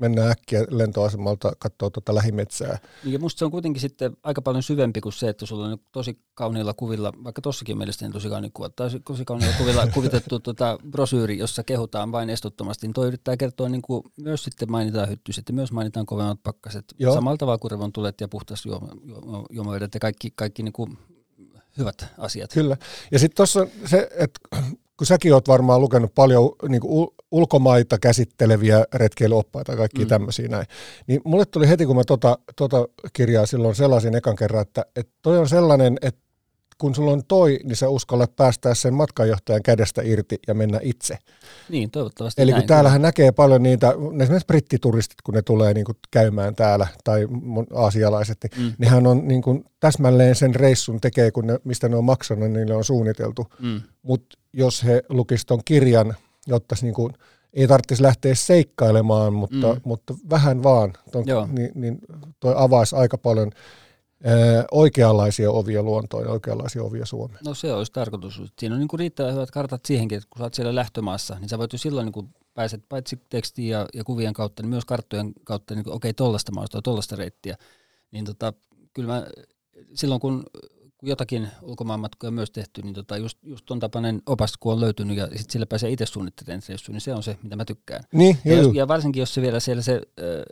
mennään 0.00 0.30
äkkiä 0.30 0.64
lentoasemalta 0.70 1.52
katsoa 1.58 1.90
tuota 1.90 2.14
lähimetsää. 2.14 2.78
Ja 3.04 3.18
musta 3.18 3.38
se 3.38 3.44
on 3.44 3.50
kuitenkin 3.50 3.80
sitten 3.80 4.16
aika 4.22 4.42
paljon 4.42 4.62
syvempi 4.62 5.00
kuin 5.00 5.12
se, 5.12 5.28
että 5.28 5.46
sulla 5.46 5.66
on 5.66 5.78
tosi 5.92 6.18
kauniilla 6.34 6.74
kuvilla, 6.74 7.12
vaikka 7.24 7.42
tossakin 7.42 7.78
mielestäni 7.78 8.12
tosi 8.12 8.28
kauniilla 8.28 8.52
kuvat, 8.54 8.76
tai 8.76 8.90
tosi 9.04 9.24
kauniilla 9.24 9.54
kuvilla 9.58 9.86
kuvitettu 9.94 10.40
tuota 10.40 10.78
brosyyri, 10.90 11.38
jossa 11.38 11.64
kehutaan 11.64 12.12
vain 12.12 12.30
estottomasti, 12.30 12.86
niin 12.86 12.94
toi 12.94 13.06
yrittää 13.06 13.36
kertoa 13.36 13.68
niin 13.68 13.82
kuin 13.82 14.02
myös 14.16 14.44
sitten 14.44 14.70
mainitaan 14.70 15.08
hyttyset 15.08 15.48
ja 15.48 15.54
myös 15.54 15.72
mainitaan 15.72 16.06
kovemmat 16.06 16.42
pakkaset. 16.42 16.84
Joo. 16.98 17.14
Samalla 17.14 17.36
tavalla 17.36 17.58
kuin 17.58 17.70
revontulet 17.70 18.20
ja 18.20 18.28
puhtas 18.28 18.64
juomavedet 19.50 19.94
ja 19.94 20.00
kaikki, 20.00 20.32
kaikki 20.36 20.62
niin 20.62 20.72
kuin 20.72 20.98
hyvät 21.78 22.06
asiat. 22.18 22.50
Kyllä. 22.54 22.76
Ja 23.10 23.18
sitten 23.18 23.36
tuossa 23.36 23.66
se, 23.86 24.08
että 24.18 24.40
kun 25.00 25.06
säkin 25.06 25.34
oot 25.34 25.48
varmaan 25.48 25.80
lukenut 25.80 26.14
paljon 26.14 26.50
niin 26.68 26.80
kuin 26.80 27.08
ulkomaita 27.30 27.98
käsitteleviä 27.98 28.84
retkeilyoppaita 28.94 29.72
ja 29.72 29.76
kaikki 29.78 30.04
mm. 30.04 30.08
tämmöisiä 30.08 30.48
näin, 30.48 30.66
niin 31.06 31.20
mulle 31.24 31.44
tuli 31.44 31.68
heti, 31.68 31.86
kun 31.86 31.96
mä 31.96 32.04
tota, 32.04 32.38
tota 32.56 32.88
kirjaa 33.12 33.46
silloin 33.46 33.74
sellaisin 33.74 34.16
ekan 34.16 34.36
kerran, 34.36 34.62
että, 34.62 34.84
että 34.96 35.12
toi 35.22 35.38
on 35.38 35.48
sellainen, 35.48 35.98
että 36.02 36.20
kun 36.80 36.94
sulla 36.94 37.12
on 37.12 37.22
toi, 37.28 37.58
niin 37.64 37.76
sä 37.76 37.88
uskallat 37.88 38.36
päästää 38.36 38.74
sen 38.74 38.94
matkanjohtajan 38.94 39.62
kädestä 39.62 40.02
irti 40.02 40.38
ja 40.48 40.54
mennä 40.54 40.80
itse. 40.82 41.18
Niin, 41.68 41.90
toivottavasti 41.90 42.42
Eli 42.42 42.52
kun 42.52 42.66
täällähän 42.66 43.02
näkee 43.02 43.32
paljon 43.32 43.62
niitä, 43.62 43.94
esimerkiksi 44.22 44.46
brittituristit, 44.46 45.22
kun 45.22 45.34
ne 45.34 45.42
tulee 45.42 45.74
niin 45.74 45.84
kuin 45.84 45.96
käymään 46.10 46.54
täällä, 46.54 46.86
tai 47.04 47.28
aasialaiset, 47.74 48.38
niin 48.42 48.66
mm. 48.66 48.72
nehän 48.78 49.06
on 49.06 49.28
niin 49.28 49.42
kuin 49.42 49.64
täsmälleen 49.80 50.34
sen 50.34 50.54
reissun 50.54 51.00
tekee, 51.00 51.30
kun 51.30 51.46
ne, 51.46 51.58
mistä 51.64 51.88
ne 51.88 51.96
on 51.96 52.04
maksanut, 52.04 52.44
niin 52.44 52.52
niille 52.52 52.74
on 52.74 52.84
suunniteltu. 52.84 53.46
Mm. 53.58 53.80
Mutta 54.02 54.38
jos 54.52 54.84
he 54.84 55.02
lukisivat 55.08 55.46
ton 55.46 55.60
kirjan, 55.64 56.14
jotta 56.46 56.74
niin 56.82 56.94
kuin, 56.94 57.12
ei 57.52 57.68
tarvitsisi 57.68 58.02
lähteä 58.02 58.34
seikkailemaan, 58.34 59.32
mutta, 59.32 59.74
mm. 59.74 59.80
mutta 59.84 60.14
vähän 60.30 60.62
vaan, 60.62 60.92
ton, 61.12 61.24
niin, 61.52 61.70
niin 61.74 61.98
toi 62.40 62.54
avaisi 62.56 62.96
aika 62.96 63.18
paljon 63.18 63.50
oikeanlaisia 64.70 65.50
ovia 65.50 65.82
luontoon 65.82 66.24
ja 66.24 66.30
oikeanlaisia 66.30 66.82
ovia 66.82 67.06
Suomeen. 67.06 67.40
No 67.44 67.54
se 67.54 67.72
olisi 67.72 67.92
tarkoitus. 67.92 68.42
Siinä 68.58 68.74
on 68.74 68.78
niin 68.78 68.88
kuin 68.88 69.00
riittävän 69.00 69.34
hyvät 69.34 69.50
kartat 69.50 69.86
siihenkin, 69.86 70.18
että 70.18 70.28
kun 70.30 70.38
sä 70.38 70.44
oot 70.44 70.54
siellä 70.54 70.74
lähtömaassa, 70.74 71.36
niin 71.40 71.48
sä 71.48 71.58
voit 71.58 71.72
jo 71.72 71.78
silloin 71.78 72.04
niin 72.04 72.12
kuin 72.12 72.28
pääset 72.54 72.82
paitsi 72.88 73.20
tekstiin 73.28 73.68
ja, 73.68 73.86
ja 73.94 74.04
kuvien 74.04 74.32
kautta, 74.32 74.62
niin 74.62 74.70
myös 74.70 74.84
karttojen 74.84 75.32
kautta, 75.44 75.74
niin 75.74 75.88
okei, 75.88 75.94
okay, 75.94 76.12
tollasta 76.12 76.52
maasta, 76.52 76.82
tollasta 76.82 77.16
reittiä. 77.16 77.56
Niin 78.10 78.24
tota, 78.24 78.52
kyllä 78.92 79.12
mä, 79.12 79.26
silloin 79.94 80.20
kun 80.20 80.42
kun 81.00 81.08
jotakin 81.08 81.48
ulkomaanmatkoja 81.62 82.30
myös 82.30 82.50
tehty, 82.50 82.82
niin 82.82 82.94
tota 82.94 83.16
just, 83.16 83.38
just 83.42 83.66
ton 83.66 83.78
tapainen 83.78 84.22
opas, 84.26 84.56
kun 84.60 84.72
on 84.72 84.80
löytynyt 84.80 85.16
ja 85.16 85.26
sitten 85.26 85.50
sillä 85.50 85.66
pääsee 85.66 85.90
itse 85.90 86.06
suunnittelemaan 86.06 86.62
reissuun, 86.68 86.94
niin 86.94 87.00
se 87.00 87.14
on 87.14 87.22
se, 87.22 87.38
mitä 87.42 87.56
mä 87.56 87.64
tykkään. 87.64 88.04
Niin, 88.12 88.38
ja, 88.44 88.54
jos, 88.54 88.74
ja 88.74 88.88
varsinkin, 88.88 89.20
jos 89.20 89.34
se 89.34 89.42
vielä 89.42 89.60
siellä 89.60 89.82
se 89.82 90.00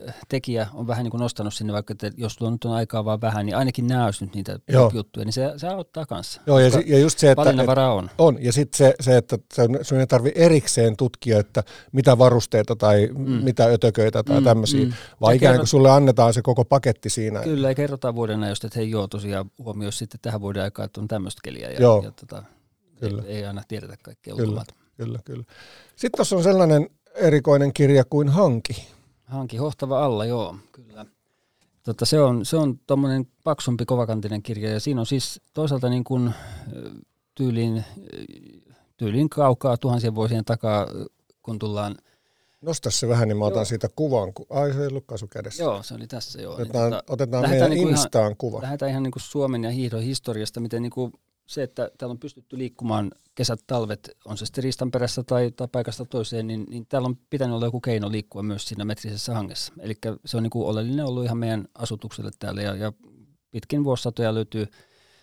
äh, 0.06 0.14
tekijä 0.28 0.66
on 0.74 0.86
vähän 0.86 1.04
niin 1.04 1.10
kuin 1.10 1.20
nostanut 1.20 1.54
sinne, 1.54 1.72
vaikka 1.72 1.92
että 1.92 2.10
jos 2.16 2.34
sulla 2.34 2.50
nyt 2.50 2.64
on 2.64 2.72
aikaa 2.72 3.04
vaan 3.04 3.20
vähän, 3.20 3.46
niin 3.46 3.56
ainakin 3.56 3.86
nämä 3.86 4.04
olisi 4.04 4.24
nyt 4.24 4.34
niitä 4.34 4.58
Joo. 4.68 4.90
juttuja, 4.94 5.24
niin 5.24 5.32
se, 5.32 5.52
se 5.56 5.68
auttaa 5.68 6.06
kanssa. 6.06 6.40
Joo, 6.46 6.58
ja, 6.58 6.70
ja 6.86 6.98
just 6.98 7.18
se, 7.18 7.30
että... 7.30 7.50
Et, 7.50 7.68
on. 7.78 8.10
On, 8.18 8.38
ja 8.40 8.52
sitten 8.52 8.78
se, 8.78 8.94
se, 9.00 9.16
että 9.16 9.38
sun 9.82 10.00
ei 10.00 10.06
tarvitse 10.06 10.40
erikseen 10.40 10.96
tutkia, 10.96 11.38
että 11.38 11.62
mitä 11.92 12.18
varusteita 12.18 12.76
tai 12.76 13.08
mm. 13.18 13.30
mitä 13.44 13.64
ötököitä 13.64 14.22
tai 14.22 14.40
mm, 14.40 14.44
tämmöisiä, 14.44 14.84
mm. 14.84 14.92
vaan 15.20 15.34
ikään 15.34 15.56
kuin 15.56 15.66
sulle 15.66 15.90
annetaan 15.90 16.34
se 16.34 16.42
koko 16.42 16.64
paketti 16.64 17.10
siinä. 17.10 17.40
Kyllä, 17.40 17.68
ja 17.68 17.74
kerrotaan 17.74 18.14
vuoden 18.14 18.42
ajoista, 18.42 18.66
että 18.66 18.78
hei 18.78 18.90
joo, 18.90 19.06
tosiaan 19.06 19.50
huomioi 19.58 19.92
sitten 19.92 20.20
tähän 20.22 20.37
vuoden 20.40 20.62
aikaan, 20.62 20.86
että 20.86 21.00
on 21.00 21.08
tämmöistä 21.08 21.40
keliä 21.44 21.70
ja, 21.70 21.80
Joo, 21.80 22.02
ja 22.04 22.10
tota, 22.10 22.42
kyllä. 23.00 23.22
Ei, 23.22 23.36
ei 23.36 23.46
aina 23.46 23.62
tiedetä 23.68 23.96
kaikkea 24.02 24.34
kyllä, 24.34 24.48
ulkomailta. 24.48 24.74
Kyllä, 24.96 25.18
kyllä. 25.24 25.44
Sitten 25.96 26.18
tuossa 26.18 26.36
on 26.36 26.42
sellainen 26.42 26.90
erikoinen 27.14 27.72
kirja 27.72 28.04
kuin 28.04 28.28
Hanki. 28.28 28.88
Hanki, 29.24 29.56
hohtava 29.56 30.04
alla, 30.04 30.24
joo, 30.24 30.56
kyllä. 30.72 31.06
Tota, 31.82 32.06
se 32.06 32.20
on, 32.20 32.44
se 32.44 32.56
on 32.56 32.78
tuommoinen 32.86 33.26
paksumpi, 33.44 33.84
kovakantinen 33.84 34.42
kirja 34.42 34.70
ja 34.70 34.80
siinä 34.80 35.00
on 35.00 35.06
siis 35.06 35.40
toisaalta 35.54 35.88
niin 35.88 36.04
kuin 36.04 36.34
tyyliin, 37.34 37.84
tyyliin 38.96 39.28
kaukaa 39.28 39.76
tuhansien 39.76 40.14
vuosien 40.14 40.44
takaa, 40.44 40.86
kun 41.42 41.58
tullaan– 41.58 41.96
Nosta 42.60 42.90
se 42.90 43.08
vähän, 43.08 43.28
niin 43.28 43.36
mä 43.38 43.44
otan 43.44 43.58
joo. 43.58 43.64
siitä 43.64 43.88
kuvan. 43.96 44.32
Ai, 44.50 44.72
se 44.72 44.80
ei 44.80 44.86
ollutkaan 44.86 45.18
sun 45.18 45.28
kädessä. 45.28 45.62
Joo, 45.62 45.82
se 45.82 45.94
oli 45.94 46.06
tässä 46.06 46.42
joo. 46.42 46.54
Otetaan, 46.54 46.90
niin, 46.90 47.00
tota, 47.00 47.12
otetaan 47.12 47.50
meidän 47.50 47.70
niinku 47.70 47.88
Instaan 47.88 48.24
ihan, 48.24 48.36
kuva. 48.36 48.62
Lähdetään 48.62 48.90
ihan 48.90 49.02
niin 49.02 49.12
kuin 49.12 49.22
Suomen 49.22 49.64
ja 49.64 49.70
hiihdon 49.70 50.02
historiasta, 50.02 50.60
miten 50.60 50.82
niin 50.82 50.90
kuin 50.90 51.12
se, 51.46 51.62
että 51.62 51.90
täällä 51.98 52.12
on 52.12 52.18
pystytty 52.18 52.58
liikkumaan 52.58 53.10
kesät, 53.34 53.60
talvet, 53.66 54.10
on 54.24 54.38
se 54.38 54.46
sitten 54.46 54.64
riistan 54.64 54.90
perässä 54.90 55.22
tai, 55.22 55.50
tai 55.50 55.68
paikasta 55.72 56.04
toiseen, 56.04 56.46
niin, 56.46 56.66
niin 56.70 56.86
täällä 56.86 57.06
on 57.06 57.16
pitänyt 57.30 57.54
olla 57.54 57.66
joku 57.66 57.80
keino 57.80 58.10
liikkua 58.10 58.42
myös 58.42 58.68
siinä 58.68 58.84
metrisessä 58.84 59.34
hangessa. 59.34 59.72
Eli 59.80 59.94
se 60.24 60.36
on 60.36 60.42
niin 60.42 60.50
kuin 60.50 60.66
oleellinen 60.66 61.04
ollut 61.04 61.24
ihan 61.24 61.38
meidän 61.38 61.68
asutukselle 61.74 62.30
täällä 62.38 62.62
ja, 62.62 62.74
ja 62.74 62.92
pitkin 63.50 63.84
vuosisatoja 63.84 64.34
löytyy 64.34 64.66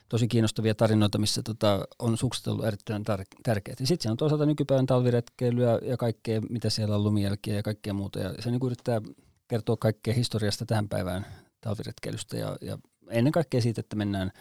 tosi 0.09 0.27
kiinnostavia 0.27 0.75
tarinoita, 0.75 1.17
missä 1.17 1.41
tota, 1.43 1.87
on 1.99 2.17
sukset 2.17 2.47
ollut 2.47 2.65
erittäin 2.65 3.01
tar- 3.01 3.41
tärkeät. 3.43 3.77
Sitten 3.77 3.97
siinä 4.01 4.11
on 4.11 4.17
toisaalta 4.17 4.45
nykypäivän 4.45 4.85
talviretkeilyä 4.85 5.79
ja 5.81 5.97
kaikkea, 5.97 6.41
mitä 6.49 6.69
siellä 6.69 6.95
on 6.95 7.03
lumijälkiä 7.03 7.55
ja 7.55 7.63
kaikkea 7.63 7.93
muuta. 7.93 8.19
Ja 8.19 8.33
se 8.39 8.51
niin 8.51 8.59
kuin 8.59 8.67
yrittää 8.67 9.01
kertoa 9.47 9.77
kaikkea 9.77 10.13
historiasta 10.13 10.65
tähän 10.65 10.89
päivään 10.89 11.25
talviretkeilystä 11.61 12.37
ja, 12.37 12.57
ja 12.61 12.77
ennen 13.09 13.31
kaikkea 13.31 13.61
siitä, 13.61 13.79
että 13.79 13.95
mennään 13.95 14.31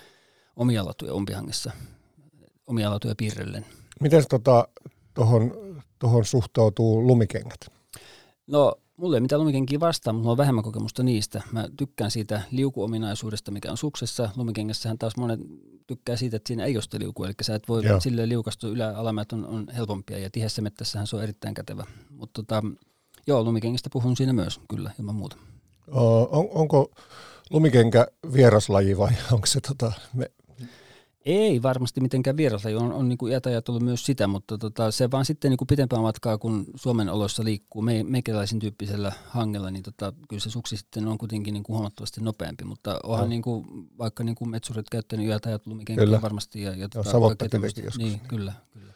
omia 0.57 0.85
latuja 0.85 1.15
umpihangessa, 1.15 1.73
omia 2.67 2.91
latuja 2.91 3.15
piirrellen. 3.17 3.67
Miten 4.01 4.25
tuota, 4.29 4.69
tuohon 5.99 6.25
suhtautuu 6.25 7.07
lumikengät? 7.07 7.61
No 8.47 8.75
Mulla 8.97 9.17
ei 9.17 9.21
mitään 9.21 9.41
lumikenkiä 9.41 9.81
vastaan, 9.81 10.15
mutta 10.15 10.23
mulla 10.23 10.33
on 10.33 10.39
vähemmän 10.39 10.65
kokemusta 10.65 11.03
niistä. 11.03 11.43
Mä 11.53 11.69
tykkään 11.77 12.11
siitä 12.11 12.43
liukuominaisuudesta, 12.51 13.51
mikä 13.51 13.71
on 13.71 13.77
suksessa. 13.77 14.31
Lumikengässähän 14.37 14.99
taas 14.99 15.17
monet 15.17 15.41
tykkää 15.87 16.17
siitä, 16.17 16.37
että 16.37 16.49
siinä 16.49 16.65
ei 16.65 16.77
ole 16.77 16.83
sitä 16.83 16.99
liukua, 16.99 17.27
eli 17.27 17.35
sä 17.43 17.55
et 17.55 17.69
voi 17.69 17.85
Joo. 17.85 18.01
silleen 18.01 18.29
liukastua 18.29 18.71
ylä 18.71 18.97
alamäät 18.97 19.33
on, 19.33 19.47
on 19.47 19.67
helpompia 19.77 20.19
ja 20.19 20.31
tihessä 20.31 20.63
mettässähän 20.63 21.07
se 21.07 21.17
on 21.17 21.23
erittäin 21.23 21.55
kätevä. 21.55 21.85
Mutta 22.11 22.43
tota, 22.43 22.63
joo, 23.27 23.45
lumikengistä 23.45 23.91
puhun 23.93 24.17
siinä 24.17 24.33
myös, 24.33 24.61
kyllä, 24.69 24.91
ilman 25.01 25.15
muuta. 25.15 25.37
On, 25.91 26.49
onko 26.51 26.91
lumikenkä 27.51 28.07
vieraslaji 28.33 28.99
vai 28.99 29.13
onko 29.33 29.47
se 29.47 29.61
tota, 29.61 29.93
me, 30.15 30.31
ei 31.25 31.63
varmasti 31.63 32.01
mitenkään 32.01 32.37
vieraslaji, 32.37 32.77
on, 32.77 32.93
on 32.93 33.09
niin 33.09 33.19
kuin 33.19 33.33
tullut 33.65 33.83
myös 33.83 34.07
sitä, 34.07 34.27
mutta 34.27 34.59
tota, 34.59 34.91
se 34.91 35.11
vaan 35.11 35.25
sitten 35.25 35.51
niin 35.51 35.59
kuin 35.59 35.67
pitempää 35.67 35.99
matkaa, 35.99 36.39
kun 36.39 36.67
Suomen 36.77 37.09
oloissa 37.09 37.45
liikkuu 37.45 37.83
me, 37.83 38.03
meikäläisin 38.03 38.59
tyyppisellä 38.59 39.13
hangella, 39.29 39.71
niin 39.71 39.83
tota, 39.83 40.13
kyllä 40.29 40.41
se 40.41 40.51
suksi 40.51 40.77
sitten 40.77 41.09
on 41.09 41.19
kuitenkin 41.19 41.55
niin 41.55 41.63
kuin 41.63 41.75
huomattavasti 41.75 42.21
nopeampi, 42.21 42.65
mutta 42.65 43.01
onhan 43.03 43.25
no. 43.25 43.29
niin 43.29 43.43
kuin, 43.43 43.67
vaikka 43.99 44.25
niin 44.25 44.35
kuin 44.35 44.51
metsurit 44.51 44.91
käyttänyt 44.91 45.27
yötäjät 45.27 45.67
lumikenkiä 45.67 46.23
varmasti. 46.23 46.63
Ja, 46.63 46.77
ja 46.77 46.89
tota, 46.89 47.11
joskus. 47.85 47.99
Niin, 47.99 48.21
kyllä, 48.21 48.53
kyllä. 48.73 48.93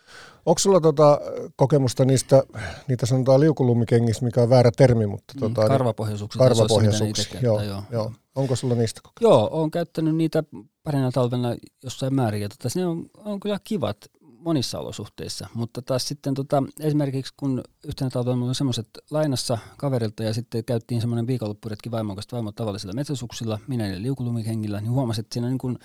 Onko 0.48 0.58
sulla 0.58 0.80
tota 0.80 1.20
kokemusta 1.56 2.04
niistä, 2.04 2.42
niitä 2.88 3.06
sanotaan 3.06 3.40
liukulumikengistä, 3.40 4.24
mikä 4.24 4.42
on 4.42 4.50
väärä 4.50 4.70
termi, 4.76 5.06
mutta... 5.06 5.34
Mm, 5.34 5.40
tota, 5.40 5.68
karvapohjaisuuksia. 5.68 6.38
Karvapohjaisuuksia, 6.38 7.40
joo, 7.40 7.62
joo, 7.62 7.82
joo. 7.90 8.12
Onko 8.34 8.56
sulla 8.56 8.74
niistä 8.74 9.00
kokemusta? 9.04 9.34
Joo, 9.34 9.48
olen 9.52 9.70
käyttänyt 9.70 10.16
niitä 10.16 10.44
parina 10.82 11.10
talvena 11.10 11.56
jossain 11.84 12.14
määrin, 12.14 12.42
ja 12.42 12.48
tota, 12.48 12.68
ne 12.74 12.86
on, 12.86 13.06
on 13.24 13.40
kyllä 13.40 13.58
kivat 13.64 13.96
monissa 14.20 14.78
olosuhteissa, 14.78 15.48
mutta 15.54 15.82
taas 15.82 16.08
sitten 16.08 16.34
tota, 16.34 16.62
esimerkiksi 16.80 17.34
kun 17.36 17.62
yhtenä 17.86 18.10
talvena 18.10 18.46
oli 18.46 18.54
semmoiset 18.54 18.88
lainassa 19.10 19.58
kaverilta 19.76 20.22
ja 20.22 20.34
sitten 20.34 20.64
käyttiin 20.64 21.00
semmoinen 21.00 21.26
viikonloppuretki 21.26 21.90
vaimon 21.90 22.16
kanssa 22.16 22.36
vaimon 22.36 22.54
tavallisilla 22.54 22.94
metsäsuksilla, 22.94 23.58
minä 23.66 23.86
ja 23.86 24.02
liukulumikengillä, 24.02 24.80
niin 24.80 24.92
huomasin, 24.92 25.22
että 25.22 25.34
siinä 25.34 25.48
niin 25.48 25.58
kun 25.58 25.78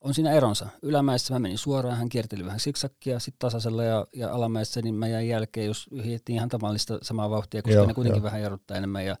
on 0.00 0.14
siinä 0.14 0.32
eronsa. 0.32 0.68
Ylämäessä 0.82 1.34
mä 1.34 1.38
menin 1.38 1.58
suoraan, 1.58 1.96
hän 1.96 2.08
kierteli 2.08 2.44
vähän 2.44 2.60
siksakkia, 2.60 3.18
sitten 3.18 3.38
tasaisella 3.38 3.84
ja, 3.84 4.06
ja 4.16 4.34
alamäessä 4.34 4.82
niin 4.82 4.94
mä 4.94 5.08
jäin 5.08 5.28
jälkeen, 5.28 5.66
jos 5.66 5.88
hiettiin 6.04 6.36
ihan 6.36 6.48
tavallista 6.48 6.98
samaa 7.02 7.30
vauhtia, 7.30 7.62
koska 7.62 7.74
joo, 7.74 7.86
ne 7.86 7.94
kuitenkin 7.94 8.20
jo. 8.20 8.24
vähän 8.24 8.42
jarruttaa 8.42 8.76
enemmän. 8.76 9.06
Ja, 9.06 9.16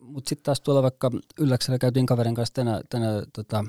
mutta 0.00 0.28
sitten 0.28 0.44
taas 0.44 0.60
tuolla 0.60 0.82
vaikka 0.82 1.10
Ylläksellä 1.40 1.78
käytiin 1.78 2.06
kaverin 2.06 2.34
kanssa 2.34 2.54
tänä, 2.54 2.80
tänä 2.90 3.22
tota, 3.32 3.64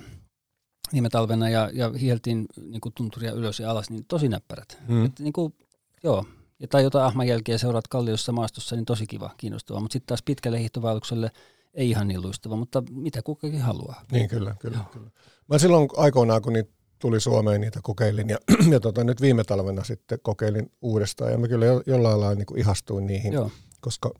viime 0.93 1.09
talvena 1.09 1.49
ja, 1.49 1.69
ja 1.73 1.91
hieltiin 2.01 2.45
niin 2.61 2.81
tunturia 2.95 3.31
ylös 3.31 3.59
ja 3.59 3.71
alas, 3.71 3.89
niin 3.89 4.05
tosi 4.07 4.29
näppärät. 4.29 4.77
Mm. 4.87 5.05
Et, 5.05 5.19
niin 5.19 5.33
kuin, 5.33 5.55
joo, 6.03 6.25
ja 6.59 6.67
tai 6.67 6.83
jotain 6.83 7.05
ahmanjälkiä 7.05 7.57
seuraat 7.57 7.87
kalliossa 7.87 8.31
maastossa, 8.31 8.75
niin 8.75 8.85
tosi 8.85 9.07
kiva, 9.07 9.29
kiinnostavaa. 9.37 9.81
Mutta 9.81 9.93
sitten 9.93 10.07
taas 10.07 10.23
pitkälle 10.23 10.59
hiihtovaellukselle 10.59 11.31
ei 11.73 11.89
ihan 11.89 12.07
niin 12.07 12.21
luistava, 12.21 12.55
mutta 12.55 12.83
mitä 12.91 13.21
kukakin 13.21 13.61
haluaa. 13.61 14.03
Niin 14.11 14.29
kyllä, 14.29 14.55
kyllä, 14.59 14.79
kyllä. 14.93 15.09
Mä 15.47 15.57
silloin 15.57 15.89
aikoinaan, 15.97 16.41
kun 16.41 16.53
niitä 16.53 16.71
tuli 16.99 17.19
Suomeen, 17.19 17.61
niitä 17.61 17.79
kokeilin 17.83 18.29
ja, 18.29 18.37
ja 18.73 18.79
tota, 18.79 19.03
nyt 19.03 19.21
viime 19.21 19.43
talvena 19.43 19.83
sitten 19.83 20.19
kokeilin 20.21 20.71
uudestaan 20.81 21.31
ja 21.31 21.37
mä 21.37 21.47
kyllä 21.47 21.65
jo, 21.65 21.83
jollain 21.85 22.19
lailla 22.19 22.35
niin 22.35 22.59
ihastuin 22.59 23.07
niihin, 23.07 23.33
Joo. 23.33 23.51
koska 23.81 24.11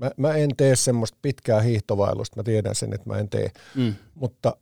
mä, 0.00 0.10
mä 0.16 0.34
en 0.34 0.50
tee 0.56 0.76
semmoista 0.76 1.18
pitkää 1.22 1.60
hiihtovailusta, 1.60 2.36
mä 2.36 2.42
tiedän 2.42 2.74
sen, 2.74 2.92
että 2.92 3.10
mä 3.10 3.18
en 3.18 3.28
tee, 3.28 3.50
mm. 3.74 3.94
mutta 4.14 4.56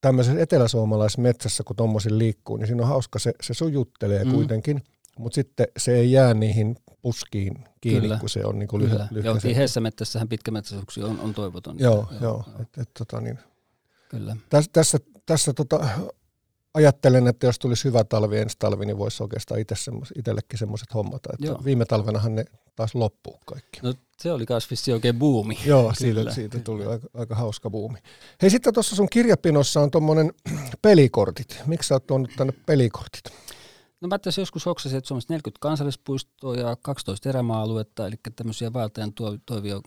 tämmöisessä 0.00 0.40
eteläsuomalaisessa 0.40 1.22
metsässä, 1.22 1.64
kun 1.64 1.76
tuommoisin 1.76 2.18
liikkuu, 2.18 2.56
niin 2.56 2.66
siinä 2.66 2.82
on 2.82 2.88
hauska, 2.88 3.18
se, 3.18 3.32
se 3.42 3.54
sujuttelee 3.54 4.24
mm. 4.24 4.32
kuitenkin, 4.32 4.82
mutta 5.18 5.34
sitten 5.34 5.66
se 5.76 5.96
ei 5.96 6.12
jää 6.12 6.34
niihin 6.34 6.76
puskiin 7.02 7.64
kiinni, 7.80 8.00
Kyllä. 8.00 8.18
kun 8.20 8.28
se 8.28 8.44
on 8.44 8.58
niin 8.58 8.68
lyhyt. 8.72 9.24
Joo, 9.24 9.38
tiheessä 9.38 9.80
mettässähän 9.80 10.28
pitkämetsäsuksi 10.28 11.02
on, 11.02 11.20
on 11.20 11.34
toivoton. 11.34 11.78
Joo, 11.78 12.06
joo. 12.10 12.20
joo. 12.20 12.44
Et, 12.60 12.78
et, 12.78 12.90
tota 12.98 13.20
niin. 13.20 13.38
Kyllä. 14.08 14.36
Täs, 14.50 14.68
tässä 14.72 14.98
tässä 15.28 15.52
tota, 15.52 15.88
ajattelen, 16.74 17.26
että 17.26 17.46
jos 17.46 17.58
tulisi 17.58 17.84
hyvä 17.84 18.04
talvi 18.04 18.38
ensi 18.38 18.56
talvi, 18.58 18.86
niin 18.86 18.98
voisi 18.98 19.22
oikeastaan 19.22 19.60
itse 19.60 19.74
semmos, 19.78 20.12
itsellekin 20.16 20.58
semmoiset 20.58 20.94
hommat. 20.94 21.22
Että 21.32 21.64
viime 21.64 21.84
talvenahan 21.84 22.34
ne 22.34 22.44
taas 22.76 22.94
loppuu 22.94 23.38
kaikki. 23.46 23.80
No 23.82 23.94
se 24.18 24.32
oli 24.32 24.46
kasvissi 24.46 24.92
oikein 24.92 25.18
buumi. 25.18 25.58
Joo, 25.66 25.92
siitä, 25.94 26.30
siitä 26.30 26.58
tuli 26.58 26.86
aika, 26.86 27.08
aika 27.14 27.34
hauska 27.34 27.70
buumi. 27.70 27.98
Hei 28.42 28.50
sitten 28.50 28.74
tuossa 28.74 28.96
sun 28.96 29.08
kirjapinossa 29.08 29.80
on 29.80 29.90
tuommoinen 29.90 30.32
pelikortit. 30.82 31.62
Miksi 31.66 31.88
sä 31.88 31.94
oot 31.94 32.06
tuonut 32.06 32.30
tänne 32.36 32.52
pelikortit? 32.66 33.24
No 34.00 34.08
mä 34.08 34.18
tässä 34.18 34.40
joskus 34.40 34.66
hoksasin, 34.66 34.98
että 34.98 35.08
Suomessa 35.08 35.34
40 35.34 35.58
kansallispuistoa 35.60 36.56
ja 36.56 36.76
12 36.82 37.28
erämaa-aluetta, 37.28 38.06
eli 38.06 38.16
tämmöisiä 38.36 38.72
vaeltajan 38.72 39.12
toivio, 39.46 39.80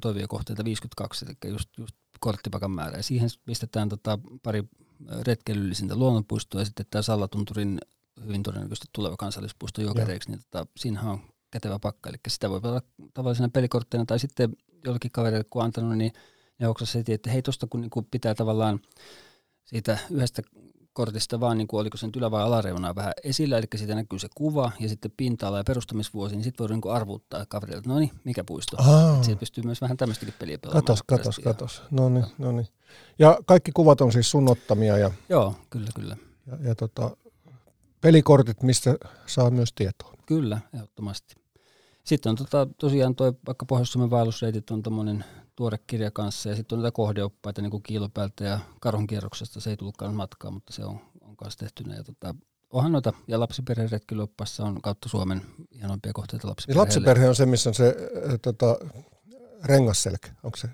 toivio 0.00 0.28
kohteita 0.28 0.64
52, 0.64 1.24
eli 1.24 1.52
just, 1.52 1.68
just 1.78 1.96
korttipakan 2.20 2.70
määrä. 2.70 2.96
Ja 2.96 3.02
siihen 3.02 3.28
pistetään 3.44 3.88
tota 3.88 4.18
pari 4.42 4.62
retkeilyllisintä 5.22 5.96
luonnonpuistoa 5.96 6.60
ja 6.60 6.64
sitten 6.64 6.86
tämä 6.90 7.02
Sallatunturin 7.02 7.78
hyvin 8.24 8.42
todennäköisesti 8.42 8.88
tuleva 8.92 9.16
kansallispuisto 9.16 9.82
jokereiksi, 9.82 10.30
niin 10.30 10.40
tota, 10.50 10.66
siinähän 10.76 11.12
on 11.12 11.20
kätevä 11.50 11.78
pakka. 11.78 12.10
Eli 12.10 12.16
sitä 12.28 12.50
voi 12.50 12.60
olla 12.62 12.82
tavallisena 13.14 13.48
pelikortteina 13.48 14.06
tai 14.06 14.18
sitten 14.18 14.56
jollekin 14.84 15.10
kaverille 15.10 15.44
kun 15.50 15.62
antanut, 15.64 15.98
niin 15.98 16.12
ne 16.58 16.66
heti, 16.98 17.12
että 17.12 17.30
hei 17.30 17.42
tuosta 17.42 17.66
kun 17.66 17.80
niinku 17.80 18.02
pitää 18.10 18.34
tavallaan 18.34 18.80
siitä 19.64 19.98
yhdestä 20.10 20.42
kortista 20.96 21.40
vaan, 21.40 21.58
niin 21.58 21.68
kuin 21.68 21.80
oliko 21.80 21.96
se 21.96 22.06
nyt 22.06 22.16
ylä- 22.16 22.30
vai 22.30 22.42
alareunaa 22.42 22.94
vähän 22.94 23.12
esillä, 23.24 23.58
eli 23.58 23.66
siitä 23.74 23.94
näkyy 23.94 24.18
se 24.18 24.28
kuva 24.34 24.72
ja 24.80 24.88
sitten 24.88 25.10
pinta-ala 25.16 25.58
ja 25.58 25.64
perustamisvuosi, 25.64 26.36
niin 26.36 26.44
sitten 26.44 26.68
voi 26.68 26.76
niin 26.76 26.94
arvuuttaa 26.94 27.46
kaverille, 27.48 27.78
että 27.78 27.90
no 27.90 27.98
niin, 27.98 28.10
mikä 28.24 28.44
puisto. 28.44 28.76
Siitä 29.22 29.40
pystyy 29.40 29.64
myös 29.64 29.80
vähän 29.80 29.96
tämmöistäkin 29.96 30.34
peliä 30.38 30.58
pelaamaan. 30.58 30.84
Katos, 30.84 31.02
katos, 31.02 31.38
katos. 31.38 31.82
No 31.90 32.08
niin, 32.08 32.26
no 32.38 32.52
niin. 32.52 32.68
Ja 33.18 33.38
kaikki 33.46 33.72
kuvat 33.72 34.00
on 34.00 34.12
siis 34.12 34.30
sun 34.30 34.50
ottamia. 34.50 34.98
Ja, 34.98 35.10
Joo, 35.28 35.54
kyllä, 35.70 35.88
kyllä. 35.94 36.16
Ja, 36.46 36.68
ja 36.68 36.74
tota, 36.74 37.16
pelikortit, 38.00 38.62
mistä 38.62 38.96
saa 39.26 39.50
myös 39.50 39.72
tietoa. 39.72 40.14
Kyllä, 40.26 40.60
ehdottomasti. 40.74 41.34
Sitten 42.04 42.30
on 42.30 42.36
tota, 42.36 42.66
tosiaan 42.78 43.14
toi, 43.14 43.32
vaikka 43.46 43.66
Pohjois-Suomen 43.66 44.10
vaellusreitit 44.10 44.70
on 44.70 44.82
tämmöinen 44.82 45.24
tuore 45.56 45.78
kirja 45.86 46.10
kanssa, 46.10 46.48
ja 46.48 46.56
sitten 46.56 46.76
on 46.76 46.82
näitä 46.82 46.94
kohdeoppaita 46.94 47.62
niin 47.62 47.70
kuin 47.70 47.82
kiilopäältä 47.82 48.44
ja 48.44 48.58
karhunkierroksesta, 48.80 49.60
se 49.60 49.70
ei 49.70 49.76
tullutkaan 49.76 50.14
matkaa, 50.14 50.50
mutta 50.50 50.72
se 50.72 50.84
on, 50.84 51.00
on 51.20 51.36
kanssa 51.36 51.58
tehtynä. 51.58 51.94
Ja 51.94 52.04
tota, 52.04 52.34
onhan 52.70 52.92
noita, 52.92 53.12
ja 53.28 53.40
lapsiperheretkilyoppassa 53.40 54.64
on 54.64 54.82
kautta 54.82 55.08
Suomen 55.08 55.42
hienompia 55.74 56.12
kohteita 56.12 56.48
lapsiperheille. 56.48 56.82
Lapsiperhe 56.82 57.28
on 57.28 57.34
se, 57.34 57.46
missä 57.46 57.70
on 57.70 57.74
se 57.74 57.88
äh, 57.88 58.38
tota, 58.42 58.76
rengasselkä, 59.64 60.28
onko 60.42 60.56
se 60.56 60.68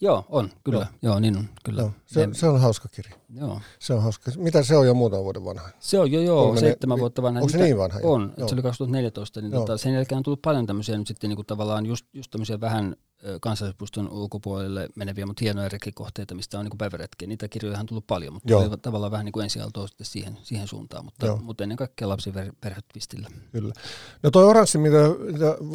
Joo, 0.00 0.24
on, 0.28 0.50
kyllä. 0.64 0.78
Joo, 0.78 0.86
Joo 1.02 1.20
niin 1.20 1.36
on, 1.36 1.48
kyllä. 1.64 1.80
Joo, 1.80 1.90
se, 2.06 2.28
se 2.32 2.48
on 2.48 2.60
hauska 2.60 2.88
kirja. 2.88 3.16
Joo. 3.34 3.60
Se 3.78 3.94
on 3.94 4.02
hauska. 4.02 4.30
Mitä 4.36 4.62
se 4.62 4.76
on 4.76 4.86
jo 4.86 4.94
muutaman 4.94 5.24
vuoden 5.24 5.44
vanha? 5.44 5.68
Se 5.80 5.98
on 5.98 6.12
jo, 6.12 6.20
joo, 6.20 6.44
Kolme, 6.44 6.60
seitsemän 6.60 6.98
vuotta 6.98 7.22
vanha. 7.22 7.40
Onko 7.40 7.52
se 7.52 7.58
niin 7.58 7.78
vanha? 7.78 8.00
On, 8.02 8.34
joo. 8.36 8.48
se 8.48 8.54
oli 8.54 8.62
2014. 8.62 9.40
Niin 9.40 9.52
tota, 9.52 9.78
sen 9.78 9.94
jälkeen 9.94 10.16
on 10.16 10.22
tullut 10.22 10.42
paljon 10.42 10.66
tämmöisiä 10.66 10.98
nyt 10.98 11.06
sitten 11.06 11.28
niin 11.28 11.36
kuin 11.36 11.46
tavallaan 11.46 11.86
just, 11.86 12.06
just 12.12 12.30
tämmöisiä 12.30 12.60
vähän 12.60 12.96
kansallispuiston 13.40 14.10
ulkopuolelle 14.10 14.88
meneviä, 14.96 15.26
mutta 15.26 15.44
hienoja 15.44 15.68
rekkikohteita, 15.68 16.34
mistä 16.34 16.58
on 16.58 16.64
niin 16.64 16.78
päiväretkiä. 16.78 17.28
Niitä 17.28 17.48
kirjoja 17.48 17.80
on 17.80 17.86
tullut 17.86 18.06
paljon, 18.06 18.32
mutta 18.32 18.56
oli 18.56 18.78
tavallaan 18.82 19.12
vähän 19.12 19.24
niin 19.24 19.32
kuin 19.32 19.44
ensialtoa 19.44 19.86
sitten 19.86 20.06
siihen, 20.06 20.38
siihen 20.42 20.68
suuntaan, 20.68 21.04
mutta, 21.04 21.36
mutta 21.36 21.64
ennen 21.64 21.76
kaikkea 21.76 22.08
lapsiperhetvistillä. 22.08 23.28
Kyllä. 23.52 23.74
No 24.22 24.30
toi 24.30 24.44
oranssi, 24.44 24.78
mitä 24.78 24.98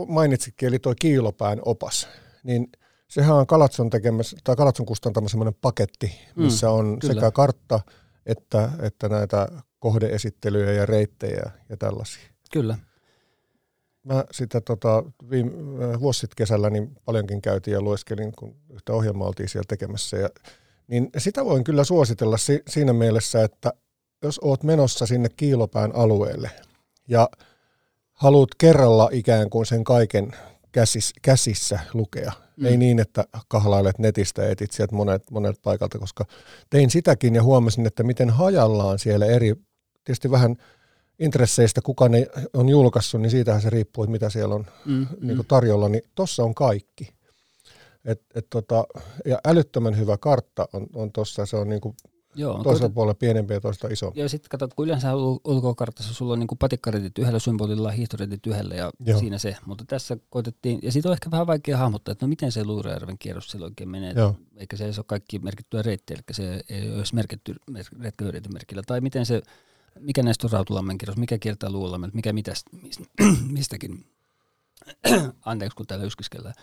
mainitsitkin, 0.08 0.68
eli 0.68 0.80
toi 0.80 0.94
kiilopään 1.00 1.60
opas, 1.66 2.08
niin– 2.44 2.70
sehän 3.12 3.36
on 3.36 3.48
Kalatson 3.48 3.90
tekemässä, 3.90 4.38
tai 4.44 4.56
Kalatson 4.56 4.86
kustantama 4.86 5.30
semmoinen 5.30 5.56
paketti, 5.62 6.12
missä 6.36 6.68
mm, 6.68 6.74
on 6.74 7.00
kyllä. 7.00 7.14
sekä 7.14 7.32
kartta 7.32 7.80
että, 8.26 8.70
että 8.82 9.10
näitä 9.10 9.48
kohdeesittelyjä 9.80 10.72
ja 10.72 10.86
reittejä 10.86 11.52
ja 11.70 11.78
tällaisia. 11.78 12.24
Kyllä. 12.52 12.78
Mä 14.04 14.26
sitä 14.32 14.62
tota, 14.62 15.04
viime, 15.30 15.52
äh, 15.86 16.00
vuosi 16.00 16.20
sitten 16.20 16.36
kesällä 16.36 16.70
niin 16.70 16.96
paljonkin 17.06 17.42
käytiin 17.42 17.74
ja 17.74 17.82
lueskelin, 17.82 18.32
kun 18.32 18.56
yhtä 18.70 18.94
ohjelmaa 18.94 19.28
oltiin 19.28 19.50
siellä 19.50 19.66
tekemässä. 19.68 20.18
Ja, 20.18 20.30
niin 20.88 21.10
sitä 21.18 21.46
voin 21.46 21.64
kyllä 21.64 21.84
suositella 21.84 22.38
si, 22.38 22.64
siinä 22.68 22.94
mielessä, 22.94 23.44
että 23.44 23.74
jos 24.24 24.40
oot 24.44 24.64
menossa 24.64 25.06
sinne 25.06 25.30
Kiilopään 25.30 25.96
alueelle 25.96 26.52
ja 27.08 27.30
haluat 28.14 28.50
kerralla 28.58 29.10
ikään 29.12 29.50
kuin 29.50 29.66
sen 29.66 29.84
kaiken 29.84 30.32
käsis, 30.72 31.14
käsissä 31.22 31.80
lukea. 31.94 32.32
Mm. 32.58 32.66
Ei 32.66 32.78
niin, 32.78 33.00
että 33.00 33.26
kahlailet 33.48 34.00
netistä 34.00 34.44
ja 34.44 34.50
etit 34.50 34.72
sieltä 34.72 34.96
monet, 34.96 35.32
monet 35.32 35.62
paikalta, 35.64 36.00
koska 36.00 36.26
tein 36.70 36.90
sitäkin 36.90 37.36
ja 37.36 37.44
huomasin, 37.44 37.88
että 37.88 38.04
miten 38.04 38.30
hajallaan 38.30 39.00
siellä 39.00 39.26
eri, 39.26 39.56
tietysti 40.04 40.32
vähän 40.32 40.56
intresseistä, 41.20 41.82
kuka 41.82 42.10
ne 42.10 42.28
on 42.54 42.70
julkaissut, 42.70 43.22
niin 43.22 43.32
siitähän 43.32 43.62
se 43.62 43.70
riippuu, 43.70 44.04
että 44.04 44.12
mitä 44.12 44.30
siellä 44.30 44.56
on 44.56 44.66
mm, 44.86 45.08
niin 45.22 45.36
kuin 45.36 45.48
tarjolla, 45.48 45.90
niin 45.90 46.04
tossa 46.16 46.44
on 46.44 46.56
kaikki. 46.56 47.14
Et, 48.06 48.22
et 48.36 48.48
tota, 48.50 48.86
ja 49.26 49.40
älyttömän 49.46 49.98
hyvä 49.98 50.18
kartta 50.18 50.68
on, 50.74 50.88
on 50.94 51.12
tuossa, 51.12 51.46
se 51.46 51.58
on 51.58 51.70
niin 51.70 51.82
kuin 51.82 51.96
Joo, 52.36 52.54
toisella 52.54 52.80
tuota, 52.80 52.94
puolella 52.94 53.14
pienempi 53.14 53.54
ja 53.54 53.62
toista 53.62 53.88
isompi. 53.88 54.20
Ja 54.20 54.30
sitten 54.30 54.50
katsot, 54.50 54.74
kun 54.74 54.86
yleensä 54.86 55.16
ulkokartassa 55.46 56.14
sulla 56.14 56.34
on 56.34 56.40
niin 56.40 56.48
patikkaretit 56.60 57.18
yhdellä 57.18 57.40
symbolilla, 57.40 57.92
hiihtoretit 57.92 58.48
yhdellä 58.48 58.76
ja 58.76 58.92
Joo. 59.06 59.20
siinä 59.20 59.38
se. 59.38 59.58
Mutta 59.66 59.84
tässä 59.88 60.18
koitettiin, 60.30 60.80
ja 60.84 60.92
siitä 60.92 61.10
on 61.10 61.14
ehkä 61.14 61.32
vähän 61.32 61.48
vaikea 61.48 61.78
hahmottaa, 61.78 62.12
että 62.12 62.26
no 62.26 62.30
miten 62.30 62.52
se 62.52 62.64
Luurajärven 62.64 63.18
kierros 63.18 63.52
siellä 63.52 63.66
oikein 63.66 63.90
menee. 63.90 64.14
Joo. 64.16 64.36
Eikä 64.58 64.78
se 64.78 64.84
ei 64.86 64.92
ole 64.98 65.06
kaikki 65.08 65.40
merkittyä 65.40 65.82
reittiä, 65.82 66.16
eli 66.16 66.24
se 66.32 66.64
ei 66.70 66.88
ole 66.88 66.98
edes 66.98 67.14
merkitty 67.14 67.56
merkillä. 68.54 68.84
Tai 68.88 69.02
miten 69.02 69.26
se, 69.26 69.42
mikä 70.00 70.24
näistä 70.24 70.48
on 70.48 70.52
Rautalammen 70.52 70.98
kierros, 70.98 71.18
mikä 71.18 71.38
kiertää 71.38 71.70
Luulammen, 71.70 72.12
mikä 72.14 72.34
mitäs, 72.34 72.66
mistäkin. 73.58 74.06
Anteeksi, 75.46 75.76
kun 75.76 75.88
täällä 75.88 76.06
yskiskellään. 76.06 76.56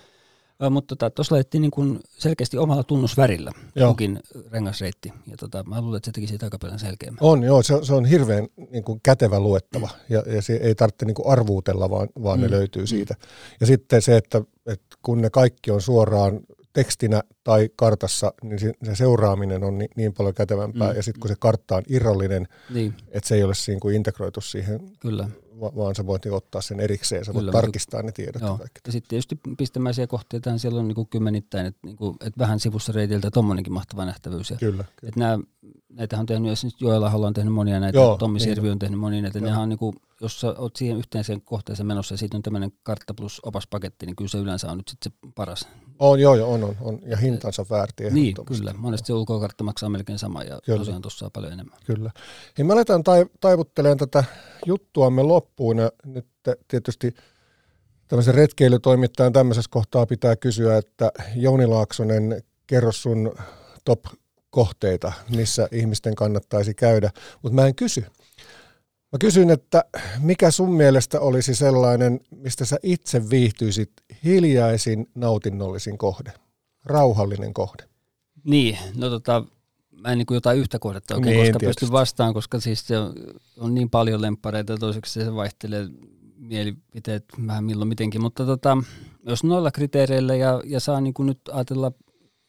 Mutta 0.70 0.96
tota, 0.96 1.10
tuossa 1.10 1.34
laitettiin 1.34 1.62
niin 1.62 1.70
kuin 1.70 2.00
selkeästi 2.18 2.58
omalla 2.58 2.84
tunnusvärillä 2.84 3.52
joo. 3.74 3.90
kukin 3.90 4.20
rengasreitti. 4.50 5.12
Ja 5.26 5.36
tota, 5.36 5.64
mä 5.64 5.80
luulen, 5.80 5.96
että 5.96 6.06
se 6.08 6.12
teki 6.12 6.26
siitä 6.26 6.46
aika 6.46 6.58
paljon 6.58 6.78
selkeämmän. 6.78 7.18
On, 7.20 7.42
joo. 7.42 7.62
Se, 7.62 7.74
se 7.82 7.94
on 7.94 8.04
hirveän 8.04 8.46
niin 8.70 8.84
kuin 8.84 9.00
kätevä 9.02 9.40
luettava. 9.40 9.88
Ja, 10.08 10.22
ja 10.26 10.42
se 10.42 10.52
ei 10.52 10.74
tarvitse 10.74 11.06
niin 11.06 11.14
kuin 11.14 11.28
arvuutella, 11.28 11.90
vaan, 11.90 12.08
vaan 12.22 12.38
mm. 12.38 12.42
ne 12.42 12.50
löytyy 12.50 12.82
mm. 12.82 12.86
siitä. 12.86 13.14
Ja 13.60 13.66
sitten 13.66 14.02
se, 14.02 14.16
että, 14.16 14.42
että 14.66 14.96
kun 15.02 15.22
ne 15.22 15.30
kaikki 15.30 15.70
on 15.70 15.80
suoraan 15.80 16.40
tekstinä 16.72 17.22
tai 17.44 17.70
kartassa, 17.76 18.32
niin 18.42 18.58
se 18.58 18.94
seuraaminen 18.94 19.64
on 19.64 19.78
niin, 19.78 19.90
niin 19.96 20.14
paljon 20.14 20.34
kätevämpää. 20.34 20.90
Mm. 20.90 20.96
Ja 20.96 21.02
sitten 21.02 21.20
kun 21.20 21.28
se 21.28 21.34
kartta 21.38 21.76
on 21.76 21.82
irrallinen, 21.88 22.48
niin. 22.74 22.94
että 23.08 23.28
se 23.28 23.34
ei 23.34 23.42
ole 23.42 23.54
siinä 23.54 23.80
kuin 23.80 23.96
integroitu 23.96 24.40
siihen 24.40 24.80
Kyllä 25.00 25.28
vaan 25.60 25.94
sä 25.94 26.06
voit 26.06 26.26
ottaa 26.26 26.60
sen 26.60 26.80
erikseen, 26.80 27.24
sä 27.24 27.34
voit 27.34 27.42
Kyllä, 27.42 27.52
tarkistaa 27.52 28.02
ne 28.02 28.12
tiedot. 28.12 28.42
Joo. 28.42 28.58
Ja, 28.60 28.66
ja 28.86 28.92
sitten 28.92 29.08
tietysti 29.08 29.40
pistemäisiä 29.58 30.06
kohteita 30.06 30.58
siellä 30.58 30.80
on 30.80 30.88
niinku 30.88 31.04
kymmenittäin, 31.04 31.66
että 31.66 31.80
niinku, 31.86 32.16
et 32.20 32.38
vähän 32.38 32.60
sivussa 32.60 32.92
reitiltä 32.92 33.30
tuommoinenkin 33.30 33.72
mahtava 33.72 34.04
nähtävyys. 34.04 34.50
Ja, 34.50 34.56
kyllä. 34.56 34.84
kyllä. 34.96 35.08
Et 35.08 35.16
nää, 35.16 35.38
näitähän 35.88 36.22
on 36.22 36.26
tehnyt, 36.26 36.52
esimerkiksi 36.52 36.84
Joella 36.84 37.10
on 37.10 37.34
tehnyt 37.34 37.54
monia 37.54 37.80
näitä, 37.80 37.98
Joo, 37.98 38.16
Tommi 38.16 38.38
niin. 38.38 38.48
Sirvi 38.48 38.70
on 38.70 38.78
tehnyt 38.78 39.00
monia 39.00 39.22
näitä, 39.22 39.40
nehän 39.40 39.62
on 39.62 39.68
niinku, 39.68 39.94
jos 40.20 40.40
sä 40.40 40.54
oot 40.58 40.76
siihen 40.76 40.96
yhteiseen 40.96 41.42
kohteeseen 41.42 41.86
menossa 41.86 42.14
ja 42.14 42.18
siitä 42.18 42.36
on 42.36 42.42
tämmöinen 42.42 42.72
kartta 42.82 43.14
plus 43.14 43.40
opaspaketti, 43.42 44.06
niin 44.06 44.16
kyllä 44.16 44.28
se 44.28 44.38
yleensä 44.38 44.70
on 44.70 44.76
nyt 44.76 44.88
sitten 44.88 45.12
se 45.12 45.30
paras. 45.34 45.68
On, 45.98 46.20
joo, 46.20 46.34
joo, 46.34 46.52
on, 46.52 46.64
on, 46.64 46.76
on. 46.80 46.98
ja 47.06 47.16
hintansa 47.16 47.66
väärti. 47.70 48.10
Niin, 48.10 48.34
kyllä. 48.46 48.74
Monesti 48.76 49.06
se 49.06 49.12
ulkokartta 49.12 49.64
maksaa 49.64 49.88
melkein 49.88 50.18
sama 50.18 50.42
ja 50.42 50.58
kyllä. 50.64 50.78
tosiaan 50.78 51.02
tuossa 51.02 51.24
on 51.26 51.32
paljon 51.32 51.52
enemmän. 51.52 51.78
Kyllä. 51.86 52.10
Ja 52.58 52.64
me 52.64 52.72
aletaan 52.72 53.02
taivuttelemaan 53.40 53.98
tätä 53.98 54.24
juttuamme 54.66 55.22
loppuun 55.22 55.78
ja 55.78 55.92
nyt 56.04 56.26
tietysti 56.68 57.14
tämmöisen 58.08 58.34
retkeilytoimittajan 58.34 59.32
tämmöisessä 59.32 59.70
kohtaa 59.70 60.06
pitää 60.06 60.36
kysyä, 60.36 60.76
että 60.76 61.12
Jouni 61.36 61.66
Laaksonen, 61.66 62.42
kerro 62.66 62.92
sun 62.92 63.34
top 63.84 64.04
kohteita, 64.50 65.12
missä 65.30 65.68
ihmisten 65.72 66.14
kannattaisi 66.14 66.74
käydä, 66.74 67.10
mutta 67.42 67.54
mä 67.54 67.66
en 67.66 67.74
kysy. 67.74 68.04
Mä 69.12 69.18
kysyn, 69.20 69.50
että 69.50 69.84
mikä 70.20 70.50
sun 70.50 70.72
mielestä 70.72 71.20
olisi 71.20 71.54
sellainen, 71.54 72.20
mistä 72.30 72.64
sä 72.64 72.76
itse 72.82 73.30
viihtyisit 73.30 73.92
hiljaisin, 74.24 75.06
nautinnollisin 75.14 75.98
kohde, 75.98 76.32
rauhallinen 76.84 77.54
kohde? 77.54 77.84
Niin, 78.44 78.78
no 78.96 79.10
tota, 79.10 79.44
mä 79.90 80.12
en 80.12 80.18
niin 80.18 80.26
kuin 80.26 80.36
jotain 80.36 80.58
yhtä 80.58 80.78
kohdetta 80.78 81.14
oikein 81.14 81.36
niin, 81.36 81.52
koska 81.52 81.66
pysty 81.66 81.92
vastaan, 81.92 82.34
koska 82.34 82.60
siis 82.60 82.86
se 82.86 82.98
on, 82.98 83.12
on 83.58 83.74
niin 83.74 83.90
paljon 83.90 84.22
lempareita, 84.22 84.76
toiseksi 84.76 85.12
se 85.12 85.34
vaihtelee 85.34 85.88
mielipiteet 86.36 87.24
vähän 87.46 87.64
milloin 87.64 87.88
mitenkin, 87.88 88.22
mutta 88.22 88.46
tota, 88.46 88.78
jos 89.26 89.44
noilla 89.44 89.70
kriteereillä 89.70 90.34
ja, 90.34 90.62
ja 90.64 90.80
saa 90.80 91.00
niin 91.00 91.14
kuin 91.14 91.26
nyt 91.26 91.40
ajatella 91.52 91.92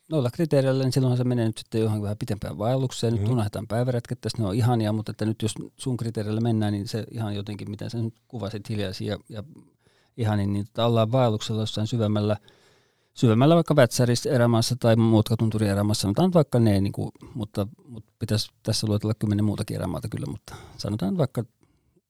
noilla 0.10 0.31
kriteereillä, 0.31 0.84
niin 0.84 0.91
silloinhan 0.91 1.18
se 1.18 1.23
menee 1.23 1.45
nyt 1.45 1.57
sitten 1.57 1.81
johonkin 1.81 2.03
vähän 2.03 2.18
pitempään 2.18 2.57
vaellukseen. 2.57 3.14
Nyt 3.14 3.23
mm. 3.23 3.31
unohdetaan 3.31 3.68
päiväretket, 3.68 4.19
ne 4.38 4.45
on 4.45 4.56
ihania, 4.56 4.94
mutta 4.94 5.11
että 5.11 5.26
nyt 5.26 5.41
jos 5.41 5.53
sun 5.77 5.98
kriteereillä 5.98 6.41
mennään, 6.41 6.73
niin 6.73 6.88
se 6.88 7.06
ihan 7.11 7.36
jotenkin, 7.36 7.69
miten 7.72 7.90
sä 7.90 7.98
nyt 7.98 8.14
kuvasit 8.27 8.69
hiljaisia 8.69 9.14
ja, 9.14 9.19
ja 9.30 9.44
ihanin, 10.18 10.53
niin 10.53 10.65
tota 10.65 10.86
ollaan 10.86 11.11
vaelluksella 11.11 11.61
jossain 11.61 11.88
syvemmällä, 11.88 12.38
syvemmällä 13.14 13.56
vaikka 13.56 13.76
Vätsärissä 13.76 14.30
erämaassa 14.30 14.76
tai 14.80 14.95
Muutkatunturin 14.95 15.69
erämaassa, 15.69 16.02
sanotaan 16.02 16.34
vaikka 16.34 16.60
ne, 16.60 16.81
niin 16.81 16.94
kuin, 16.94 17.11
mutta, 17.34 17.68
mutta 17.86 18.14
pitäisi 18.19 18.52
tässä 18.64 18.88
luetella 18.88 19.14
kymmenen 19.14 19.45
muutakin 19.45 19.76
erämaata 19.76 20.07
kyllä, 20.10 20.26
mutta 20.26 20.56
sanotaan 20.77 21.18
vaikka 21.18 21.44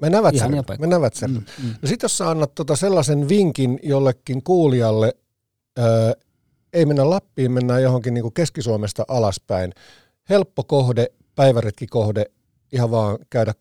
Mennään 0.01 0.23
Vätsärille. 0.23 0.63
Mennään 0.79 1.01
Vätsärille. 1.01 1.39
Mm, 1.39 1.65
mm. 1.65 1.75
No 1.81 1.87
sit 1.89 2.03
jos 2.03 2.17
sä 2.17 2.29
annat 2.29 2.55
tota 2.55 2.75
sellaisen 2.75 3.29
vinkin 3.29 3.79
jollekin 3.83 4.43
kuulijalle, 4.43 5.13
öö, 5.79 6.11
ei 6.73 6.85
mennä 6.85 7.09
Lappiin, 7.09 7.51
mennään 7.51 7.83
johonkin 7.83 8.13
niin 8.13 8.21
kuin 8.21 8.33
Keski-Suomesta 8.33 9.05
alaspäin. 9.07 9.73
Helppo 10.29 10.63
kohde, 10.63 11.07
päiväretkikohde, 11.35 12.25
ihan 12.71 12.91
vaan 12.91 13.17
käydä 13.29 13.53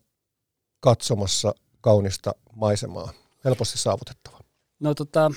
katsomassa 0.79 1.55
kaunista 1.81 2.31
maisemaa. 2.55 3.11
Helposti 3.45 3.77
saavutettava. 3.77 4.39
No 4.79 4.93
tota, 4.93 5.31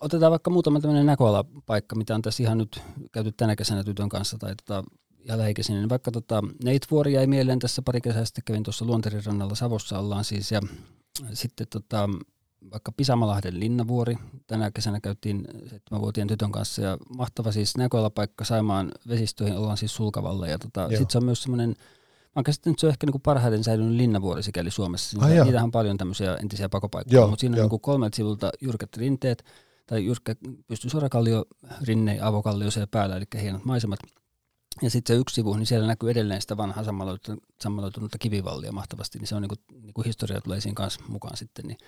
otetaan 0.00 0.30
vaikka 0.30 0.50
muutama 0.50 0.80
tämmöinen 0.80 1.06
näköalapaikka, 1.06 1.96
mitä 1.96 2.14
on 2.14 2.22
tässä 2.22 2.42
ihan 2.42 2.58
nyt 2.58 2.82
käyty 3.12 3.32
tänä 3.32 3.56
kesänä 3.56 3.84
tytön 3.84 4.08
kanssa 4.08 4.38
tai 4.38 4.54
tota, 4.56 4.84
ja 5.24 5.38
lähikäisinä. 5.38 5.78
Niin 5.78 5.88
vaikka 5.88 6.10
tota, 6.10 6.42
Neitvuori 6.64 7.12
jäi 7.12 7.26
mieleen 7.26 7.58
tässä 7.58 7.82
pari 7.82 8.00
kesää 8.00 8.24
sitten, 8.24 8.44
kävin 8.44 8.62
tuossa 8.62 8.84
Luonterin 8.84 9.24
rannalla 9.24 9.54
Savossa 9.54 9.98
ollaan 9.98 10.24
siis 10.24 10.52
ja 10.52 10.60
sitten 11.32 11.66
tota, 11.70 12.08
vaikka 12.72 12.92
Pisamalahden 12.92 13.60
linnavuori. 13.60 14.16
Tänä 14.46 14.70
kesänä 14.70 15.00
käytiin 15.00 15.48
seitsemänvuotien 15.66 16.28
tytön 16.28 16.52
kanssa 16.52 16.82
ja 16.82 16.98
mahtava 17.16 17.52
siis 17.52 17.76
näköalapaikka 17.76 18.44
Saimaan 18.44 18.92
vesistöihin, 19.08 19.56
ollaan 19.56 19.76
siis 19.76 19.94
Sulkavalla. 19.94 20.46
Ja 20.46 20.58
tota, 20.58 20.88
sitten 20.88 21.10
se 21.10 21.18
on 21.18 21.24
myös 21.24 21.42
semmoinen, 21.42 21.68
mä 21.68 21.76
oon 22.36 22.44
käsittänyt, 22.44 22.74
että 22.74 22.80
se 22.80 22.86
on 22.86 22.90
ehkä 22.90 23.06
niinku 23.06 23.18
parhaiten 23.18 23.64
säilynyt 23.64 23.96
linnavuori 23.96 24.42
sikäli 24.42 24.70
Suomessa. 24.70 25.18
Ai 25.20 25.44
Niitähän 25.44 25.64
on 25.64 25.70
paljon 25.70 25.96
tämmöisiä 25.96 26.34
entisiä 26.34 26.68
pakopaikkoja, 26.68 27.26
mutta 27.26 27.40
siinä 27.40 27.56
on 27.56 27.60
niinku 27.60 27.78
kolmelta 27.78 28.16
sivulta 28.16 28.50
jyrkät 28.60 28.96
rinteet 28.96 29.44
tai 29.86 30.04
jyrkkä 30.04 30.34
pystysuorakallio, 30.66 31.44
rinne 31.82 32.16
ja 32.16 32.26
avokallio 32.26 32.70
siellä 32.70 32.88
päällä, 32.90 33.16
eli 33.16 33.24
hienot 33.42 33.64
maisemat. 33.64 33.98
Ja 34.82 34.90
sitten 34.90 35.16
se 35.16 35.20
yksi 35.20 35.34
sivu, 35.34 35.54
niin 35.54 35.66
siellä 35.66 35.86
näkyy 35.86 36.10
edelleen 36.10 36.40
sitä 36.40 36.56
vanhaa 36.56 36.84
sammaloitunutta 37.62 38.18
kivivallia 38.18 38.72
mahtavasti, 38.72 39.18
niin 39.18 39.26
se 39.26 39.34
on 39.34 39.42
niinku, 39.42 39.54
niinku 39.82 40.02
historia 40.02 40.40
tulee 40.40 40.60
siinä 40.60 40.74
kanssa 40.74 41.00
mukaan 41.08 41.36
sitten. 41.36 41.64
Niin 41.66 41.78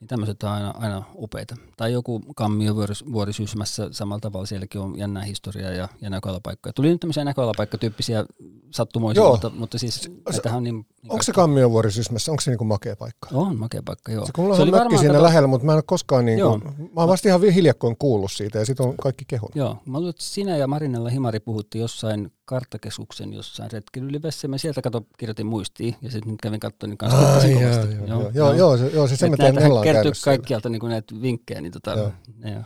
niin 0.00 0.08
tämmöiset 0.08 0.42
on 0.42 0.50
aina, 0.50 0.74
aina 0.78 1.04
upeita. 1.14 1.56
Tai 1.76 1.92
joku 1.92 2.20
kammio 2.36 2.74
vuorisyysmässä 3.12 3.88
samalla 3.90 4.20
tavalla, 4.20 4.46
sielläkin 4.46 4.80
on 4.80 4.98
jännää 4.98 5.22
historiaa 5.22 5.70
ja, 5.70 5.88
ja 6.00 6.10
näköalapaikkoja. 6.10 6.72
Tuli 6.72 6.88
nyt 6.88 7.00
tämmöisiä 7.00 7.24
näköalapaikkatyyppisiä 7.24 8.24
sattumoisia, 8.70 9.22
joo. 9.22 9.30
mutta, 9.32 9.50
mutta 9.50 9.78
siis 9.78 10.10
näitähän 10.30 10.56
on 10.56 10.64
niin... 10.64 10.74
niin 10.74 11.12
onko 11.12 11.22
se 11.22 11.32
kammio 11.32 11.70
vuorisyysmässä, 11.70 12.32
onko 12.32 12.40
se 12.40 12.50
niinku 12.50 12.64
makea 12.64 12.96
paikka? 12.96 13.28
On 13.32 13.58
makea 13.58 13.82
paikka, 13.84 14.12
joo. 14.12 14.26
Se, 14.26 14.32
kun 14.32 14.56
se 14.56 14.62
oli 14.62 14.72
varmaan 14.72 14.98
siinä 14.98 15.12
kato... 15.12 15.24
lähellä, 15.24 15.46
mutta 15.46 15.66
mä 15.66 15.72
en 15.72 15.76
ole 15.76 15.82
koskaan 15.86 16.24
niinku, 16.24 16.58
mä 16.94 17.00
oon 17.00 17.08
vasta 17.08 17.28
ihan 17.28 17.42
hiljakkoin 17.42 17.96
kuullut 17.98 18.32
siitä 18.32 18.58
ja 18.58 18.64
sitten 18.64 18.86
on 18.86 18.96
kaikki 18.96 19.24
kehun. 19.28 19.50
Joo, 19.54 19.76
mä 19.86 19.98
luulen, 19.98 20.10
että 20.10 20.24
sinä 20.24 20.56
ja 20.56 20.66
Marinella 20.66 21.08
Himari 21.10 21.40
puhutti 21.40 21.78
jossain 21.78 22.32
karttakeskuksen 22.46 23.32
jossain 23.32 23.72
retkeilylivessä. 23.72 24.48
Mä 24.48 24.58
sieltä 24.58 24.82
kato, 24.82 25.06
kirjoitin 25.18 25.46
muistiin 25.46 25.96
ja 26.02 26.10
sitten 26.10 26.36
kävin 26.42 26.60
katsoin 26.60 26.90
niin 26.90 26.98
kanssa. 26.98 27.34
Ai, 27.34 27.52
joo, 27.52 27.62
joo, 27.62 28.06
joo, 28.06 28.30
joo, 28.34 28.52
joo, 28.52 28.76
se, 28.76 28.86
joo, 28.86 29.08
se 29.08 29.16
se 29.16 29.28
näitä 29.28 29.52
kertyy 29.84 30.12
kaikkialta 30.24 30.68
niin 30.68 30.88
näitä 30.88 31.14
vinkkejä. 31.22 31.60
Niin 31.60 31.72
tota, 31.72 31.90
joo. 31.90 32.12
Ne, 32.38 32.52
joo. 32.52 32.62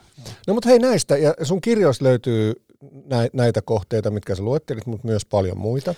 No 0.47 0.55
mutta 0.55 0.69
hei 0.69 0.79
näistä, 0.79 1.17
ja 1.17 1.35
sun 1.43 1.61
kirjoissa 1.61 2.05
löytyy 2.05 2.55
näitä 3.33 3.63
kohteita, 3.63 4.11
mitkä 4.11 4.35
sä 4.35 4.43
luettelit, 4.43 4.87
mutta 4.87 5.07
myös 5.07 5.27
paljon 5.27 5.59
muita. 5.59 5.95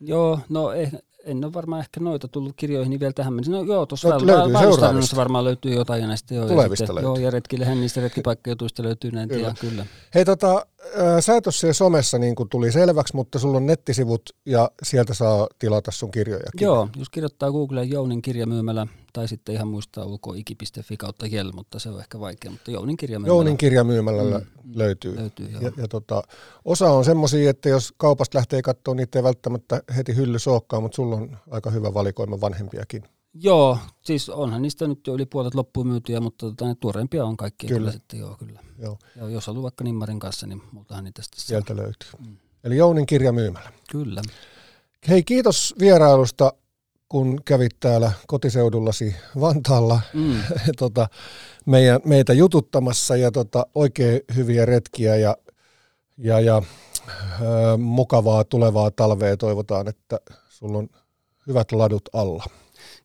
Joo, 0.00 0.40
no 0.48 0.72
eh, 0.72 0.92
en 1.24 1.44
ole 1.44 1.52
varmaan 1.52 1.80
ehkä 1.80 2.00
noita 2.00 2.28
tullut 2.28 2.52
kirjoihin 2.56 3.00
vielä 3.00 3.12
tähän 3.12 3.32
mennessä. 3.32 3.52
No 3.52 3.62
joo, 3.62 3.86
tuossa 3.86 4.08
no, 4.08 4.26
löytyy 4.26 5.16
varmaan 5.16 5.44
löytyy 5.44 5.74
jotain 5.74 6.02
ja 6.02 6.08
näistä 6.08 6.34
joo. 6.34 6.48
Tulevista 6.48 6.82
ja 6.82 6.86
sitten, 6.86 6.94
löytyy. 6.94 7.08
Joo, 7.08 7.16
ja 7.16 7.30
retkillehän 7.30 7.80
niistä 7.80 8.00
retkipaikkajutuista 8.00 8.82
löytyy 8.82 9.10
näin, 9.10 9.28
kyllä. 9.28 9.54
kyllä. 9.60 9.86
Hei 10.14 10.24
tota, 10.24 10.66
sä 11.20 11.36
et 11.36 11.46
ole 11.46 11.72
somessa 11.72 12.18
niin 12.18 12.34
kuin 12.34 12.48
tuli 12.48 12.72
selväksi, 12.72 13.16
mutta 13.16 13.38
sulla 13.38 13.56
on 13.56 13.66
nettisivut 13.66 14.22
ja 14.46 14.70
sieltä 14.82 15.14
saa 15.14 15.46
tilata 15.58 15.90
sun 15.90 16.10
kirjoja. 16.10 16.50
Joo, 16.60 16.88
jos 16.96 17.08
kirjoittaa 17.08 17.50
Googleen 17.50 17.90
Jounin 17.90 18.22
kirjamyymälä 18.22 18.86
Tai 19.12 19.28
sitten 19.28 19.54
ihan 19.54 19.68
muistaa 19.68 20.04
ulkoa 20.04 20.34
iki.fi 20.34 20.96
kautta 20.96 21.26
jel, 21.26 21.52
mutta 21.52 21.78
se 21.78 21.88
on 21.88 22.00
ehkä 22.00 22.20
vaikea. 22.20 22.50
Mutta 22.50 22.70
Jounin 22.70 22.96
kirja 22.96 23.20
Jounin 23.26 23.56
kirjamyymällä 23.56 24.22
mm, 24.22 24.46
löytyy. 24.74 25.16
löytyy 25.16 25.48
joo. 25.48 25.62
ja, 25.62 25.72
ja 25.76 25.88
tota, 25.88 26.22
osa 26.64 26.90
on 26.90 27.04
semmoisia, 27.04 27.50
että 27.50 27.68
jos 27.68 27.94
kaupasta 27.96 28.38
lähtee 28.38 28.62
katsoa, 28.62 28.94
niitä 28.94 29.18
ei 29.18 29.22
välttämättä 29.22 29.82
heti 29.96 30.16
hylly 30.16 30.38
sookkaa, 30.38 30.80
mutta 30.80 30.96
sulla 30.96 31.16
on 31.16 31.36
aika 31.50 31.70
hyvä 31.70 31.94
valikoima 31.94 32.40
vanhempiakin. 32.40 33.02
Joo, 33.34 33.78
siis 34.02 34.28
onhan 34.28 34.62
niistä 34.62 34.88
nyt 34.88 35.06
jo 35.06 35.14
yli 35.14 35.26
puolet 35.26 35.54
loppuun 35.54 35.86
myytyjä, 35.86 36.20
mutta 36.20 36.46
tota, 36.46 36.66
ne 36.66 36.74
tuoreimpia 36.74 37.24
on 37.24 37.36
kaikki. 37.36 37.66
Kyllä. 37.66 37.78
Kyllä 37.78 37.92
sitten, 37.92 38.20
joo, 38.20 38.36
kyllä. 38.38 38.60
Joo. 38.78 38.98
Ja 39.16 39.28
jos 39.28 39.46
haluaa 39.46 39.62
vaikka 39.62 39.84
Nimmarin 39.84 40.18
kanssa, 40.18 40.46
niin 40.46 40.62
multahan 40.72 41.04
niitä 41.04 41.22
sitten. 41.22 41.40
Sieltä 41.40 41.76
löytyy. 41.76 42.08
Mm. 42.18 42.36
Eli 42.64 42.76
Jounin 42.76 43.06
kirjamyymällä. 43.06 43.72
Kyllä. 43.90 44.22
Hei, 45.08 45.22
kiitos 45.22 45.74
vierailusta, 45.80 46.52
kun 47.10 47.40
kävit 47.44 47.80
täällä 47.80 48.12
kotiseudullasi 48.26 49.16
Vantaalla 49.40 50.00
Mm. 50.14 50.36
tota, 50.78 51.08
meidän, 51.66 52.00
meitä 52.04 52.32
jututtamassa 52.32 53.16
ja 53.16 53.30
tota, 53.30 53.66
oikein 53.74 54.20
hyviä 54.36 54.66
retkiä 54.66 55.16
ja, 55.16 55.36
ja, 56.18 56.40
ja 56.40 56.62
ö, 57.42 57.76
mukavaa 57.76 58.44
tulevaa 58.44 58.90
talvea 58.90 59.36
toivotaan, 59.36 59.88
että 59.88 60.20
sulla 60.48 60.78
on 60.78 60.88
hyvät 61.46 61.72
ladut 61.72 62.08
alla. 62.12 62.44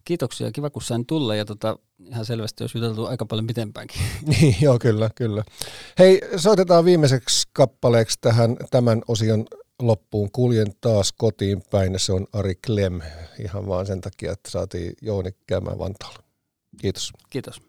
Kiitoksia, 0.06 0.52
kiva 0.52 0.70
kun 0.70 0.82
sain 0.82 1.06
tulla 1.06 1.36
ja 1.36 1.46
tota, 1.46 1.80
ihan 2.10 2.26
selvästi 2.26 2.64
olisi 2.64 2.78
juteltu 2.78 3.06
aika 3.06 3.26
paljon 3.26 3.48
pitempäänkin. 3.48 4.02
Niin, 4.28 4.56
joo, 4.62 4.80
kyllä, 4.80 5.10
kyllä. 5.16 5.44
Hei, 6.00 6.22
soitetaan 6.38 6.86
viimeiseksi 6.86 7.48
kappaleeksi 7.54 8.18
tähän 8.22 8.58
tämän 8.72 9.02
osion 9.08 9.46
loppuun. 9.82 10.32
Kuljen 10.32 10.68
taas 10.82 11.14
kotiin 11.18 11.64
päin, 11.72 12.00
se 12.00 12.14
on 12.14 12.28
Ari 12.34 12.56
Klem, 12.56 13.02
ihan 13.40 13.68
vaan 13.68 13.86
sen 13.86 14.02
takia, 14.02 14.32
että 14.32 14.52
saatiin 14.52 14.94
Jouni 15.02 15.32
käymään 15.48 15.80
Vantaalla. 15.80 16.24
Kiitos. 16.82 17.14
Kiitos. 17.30 17.62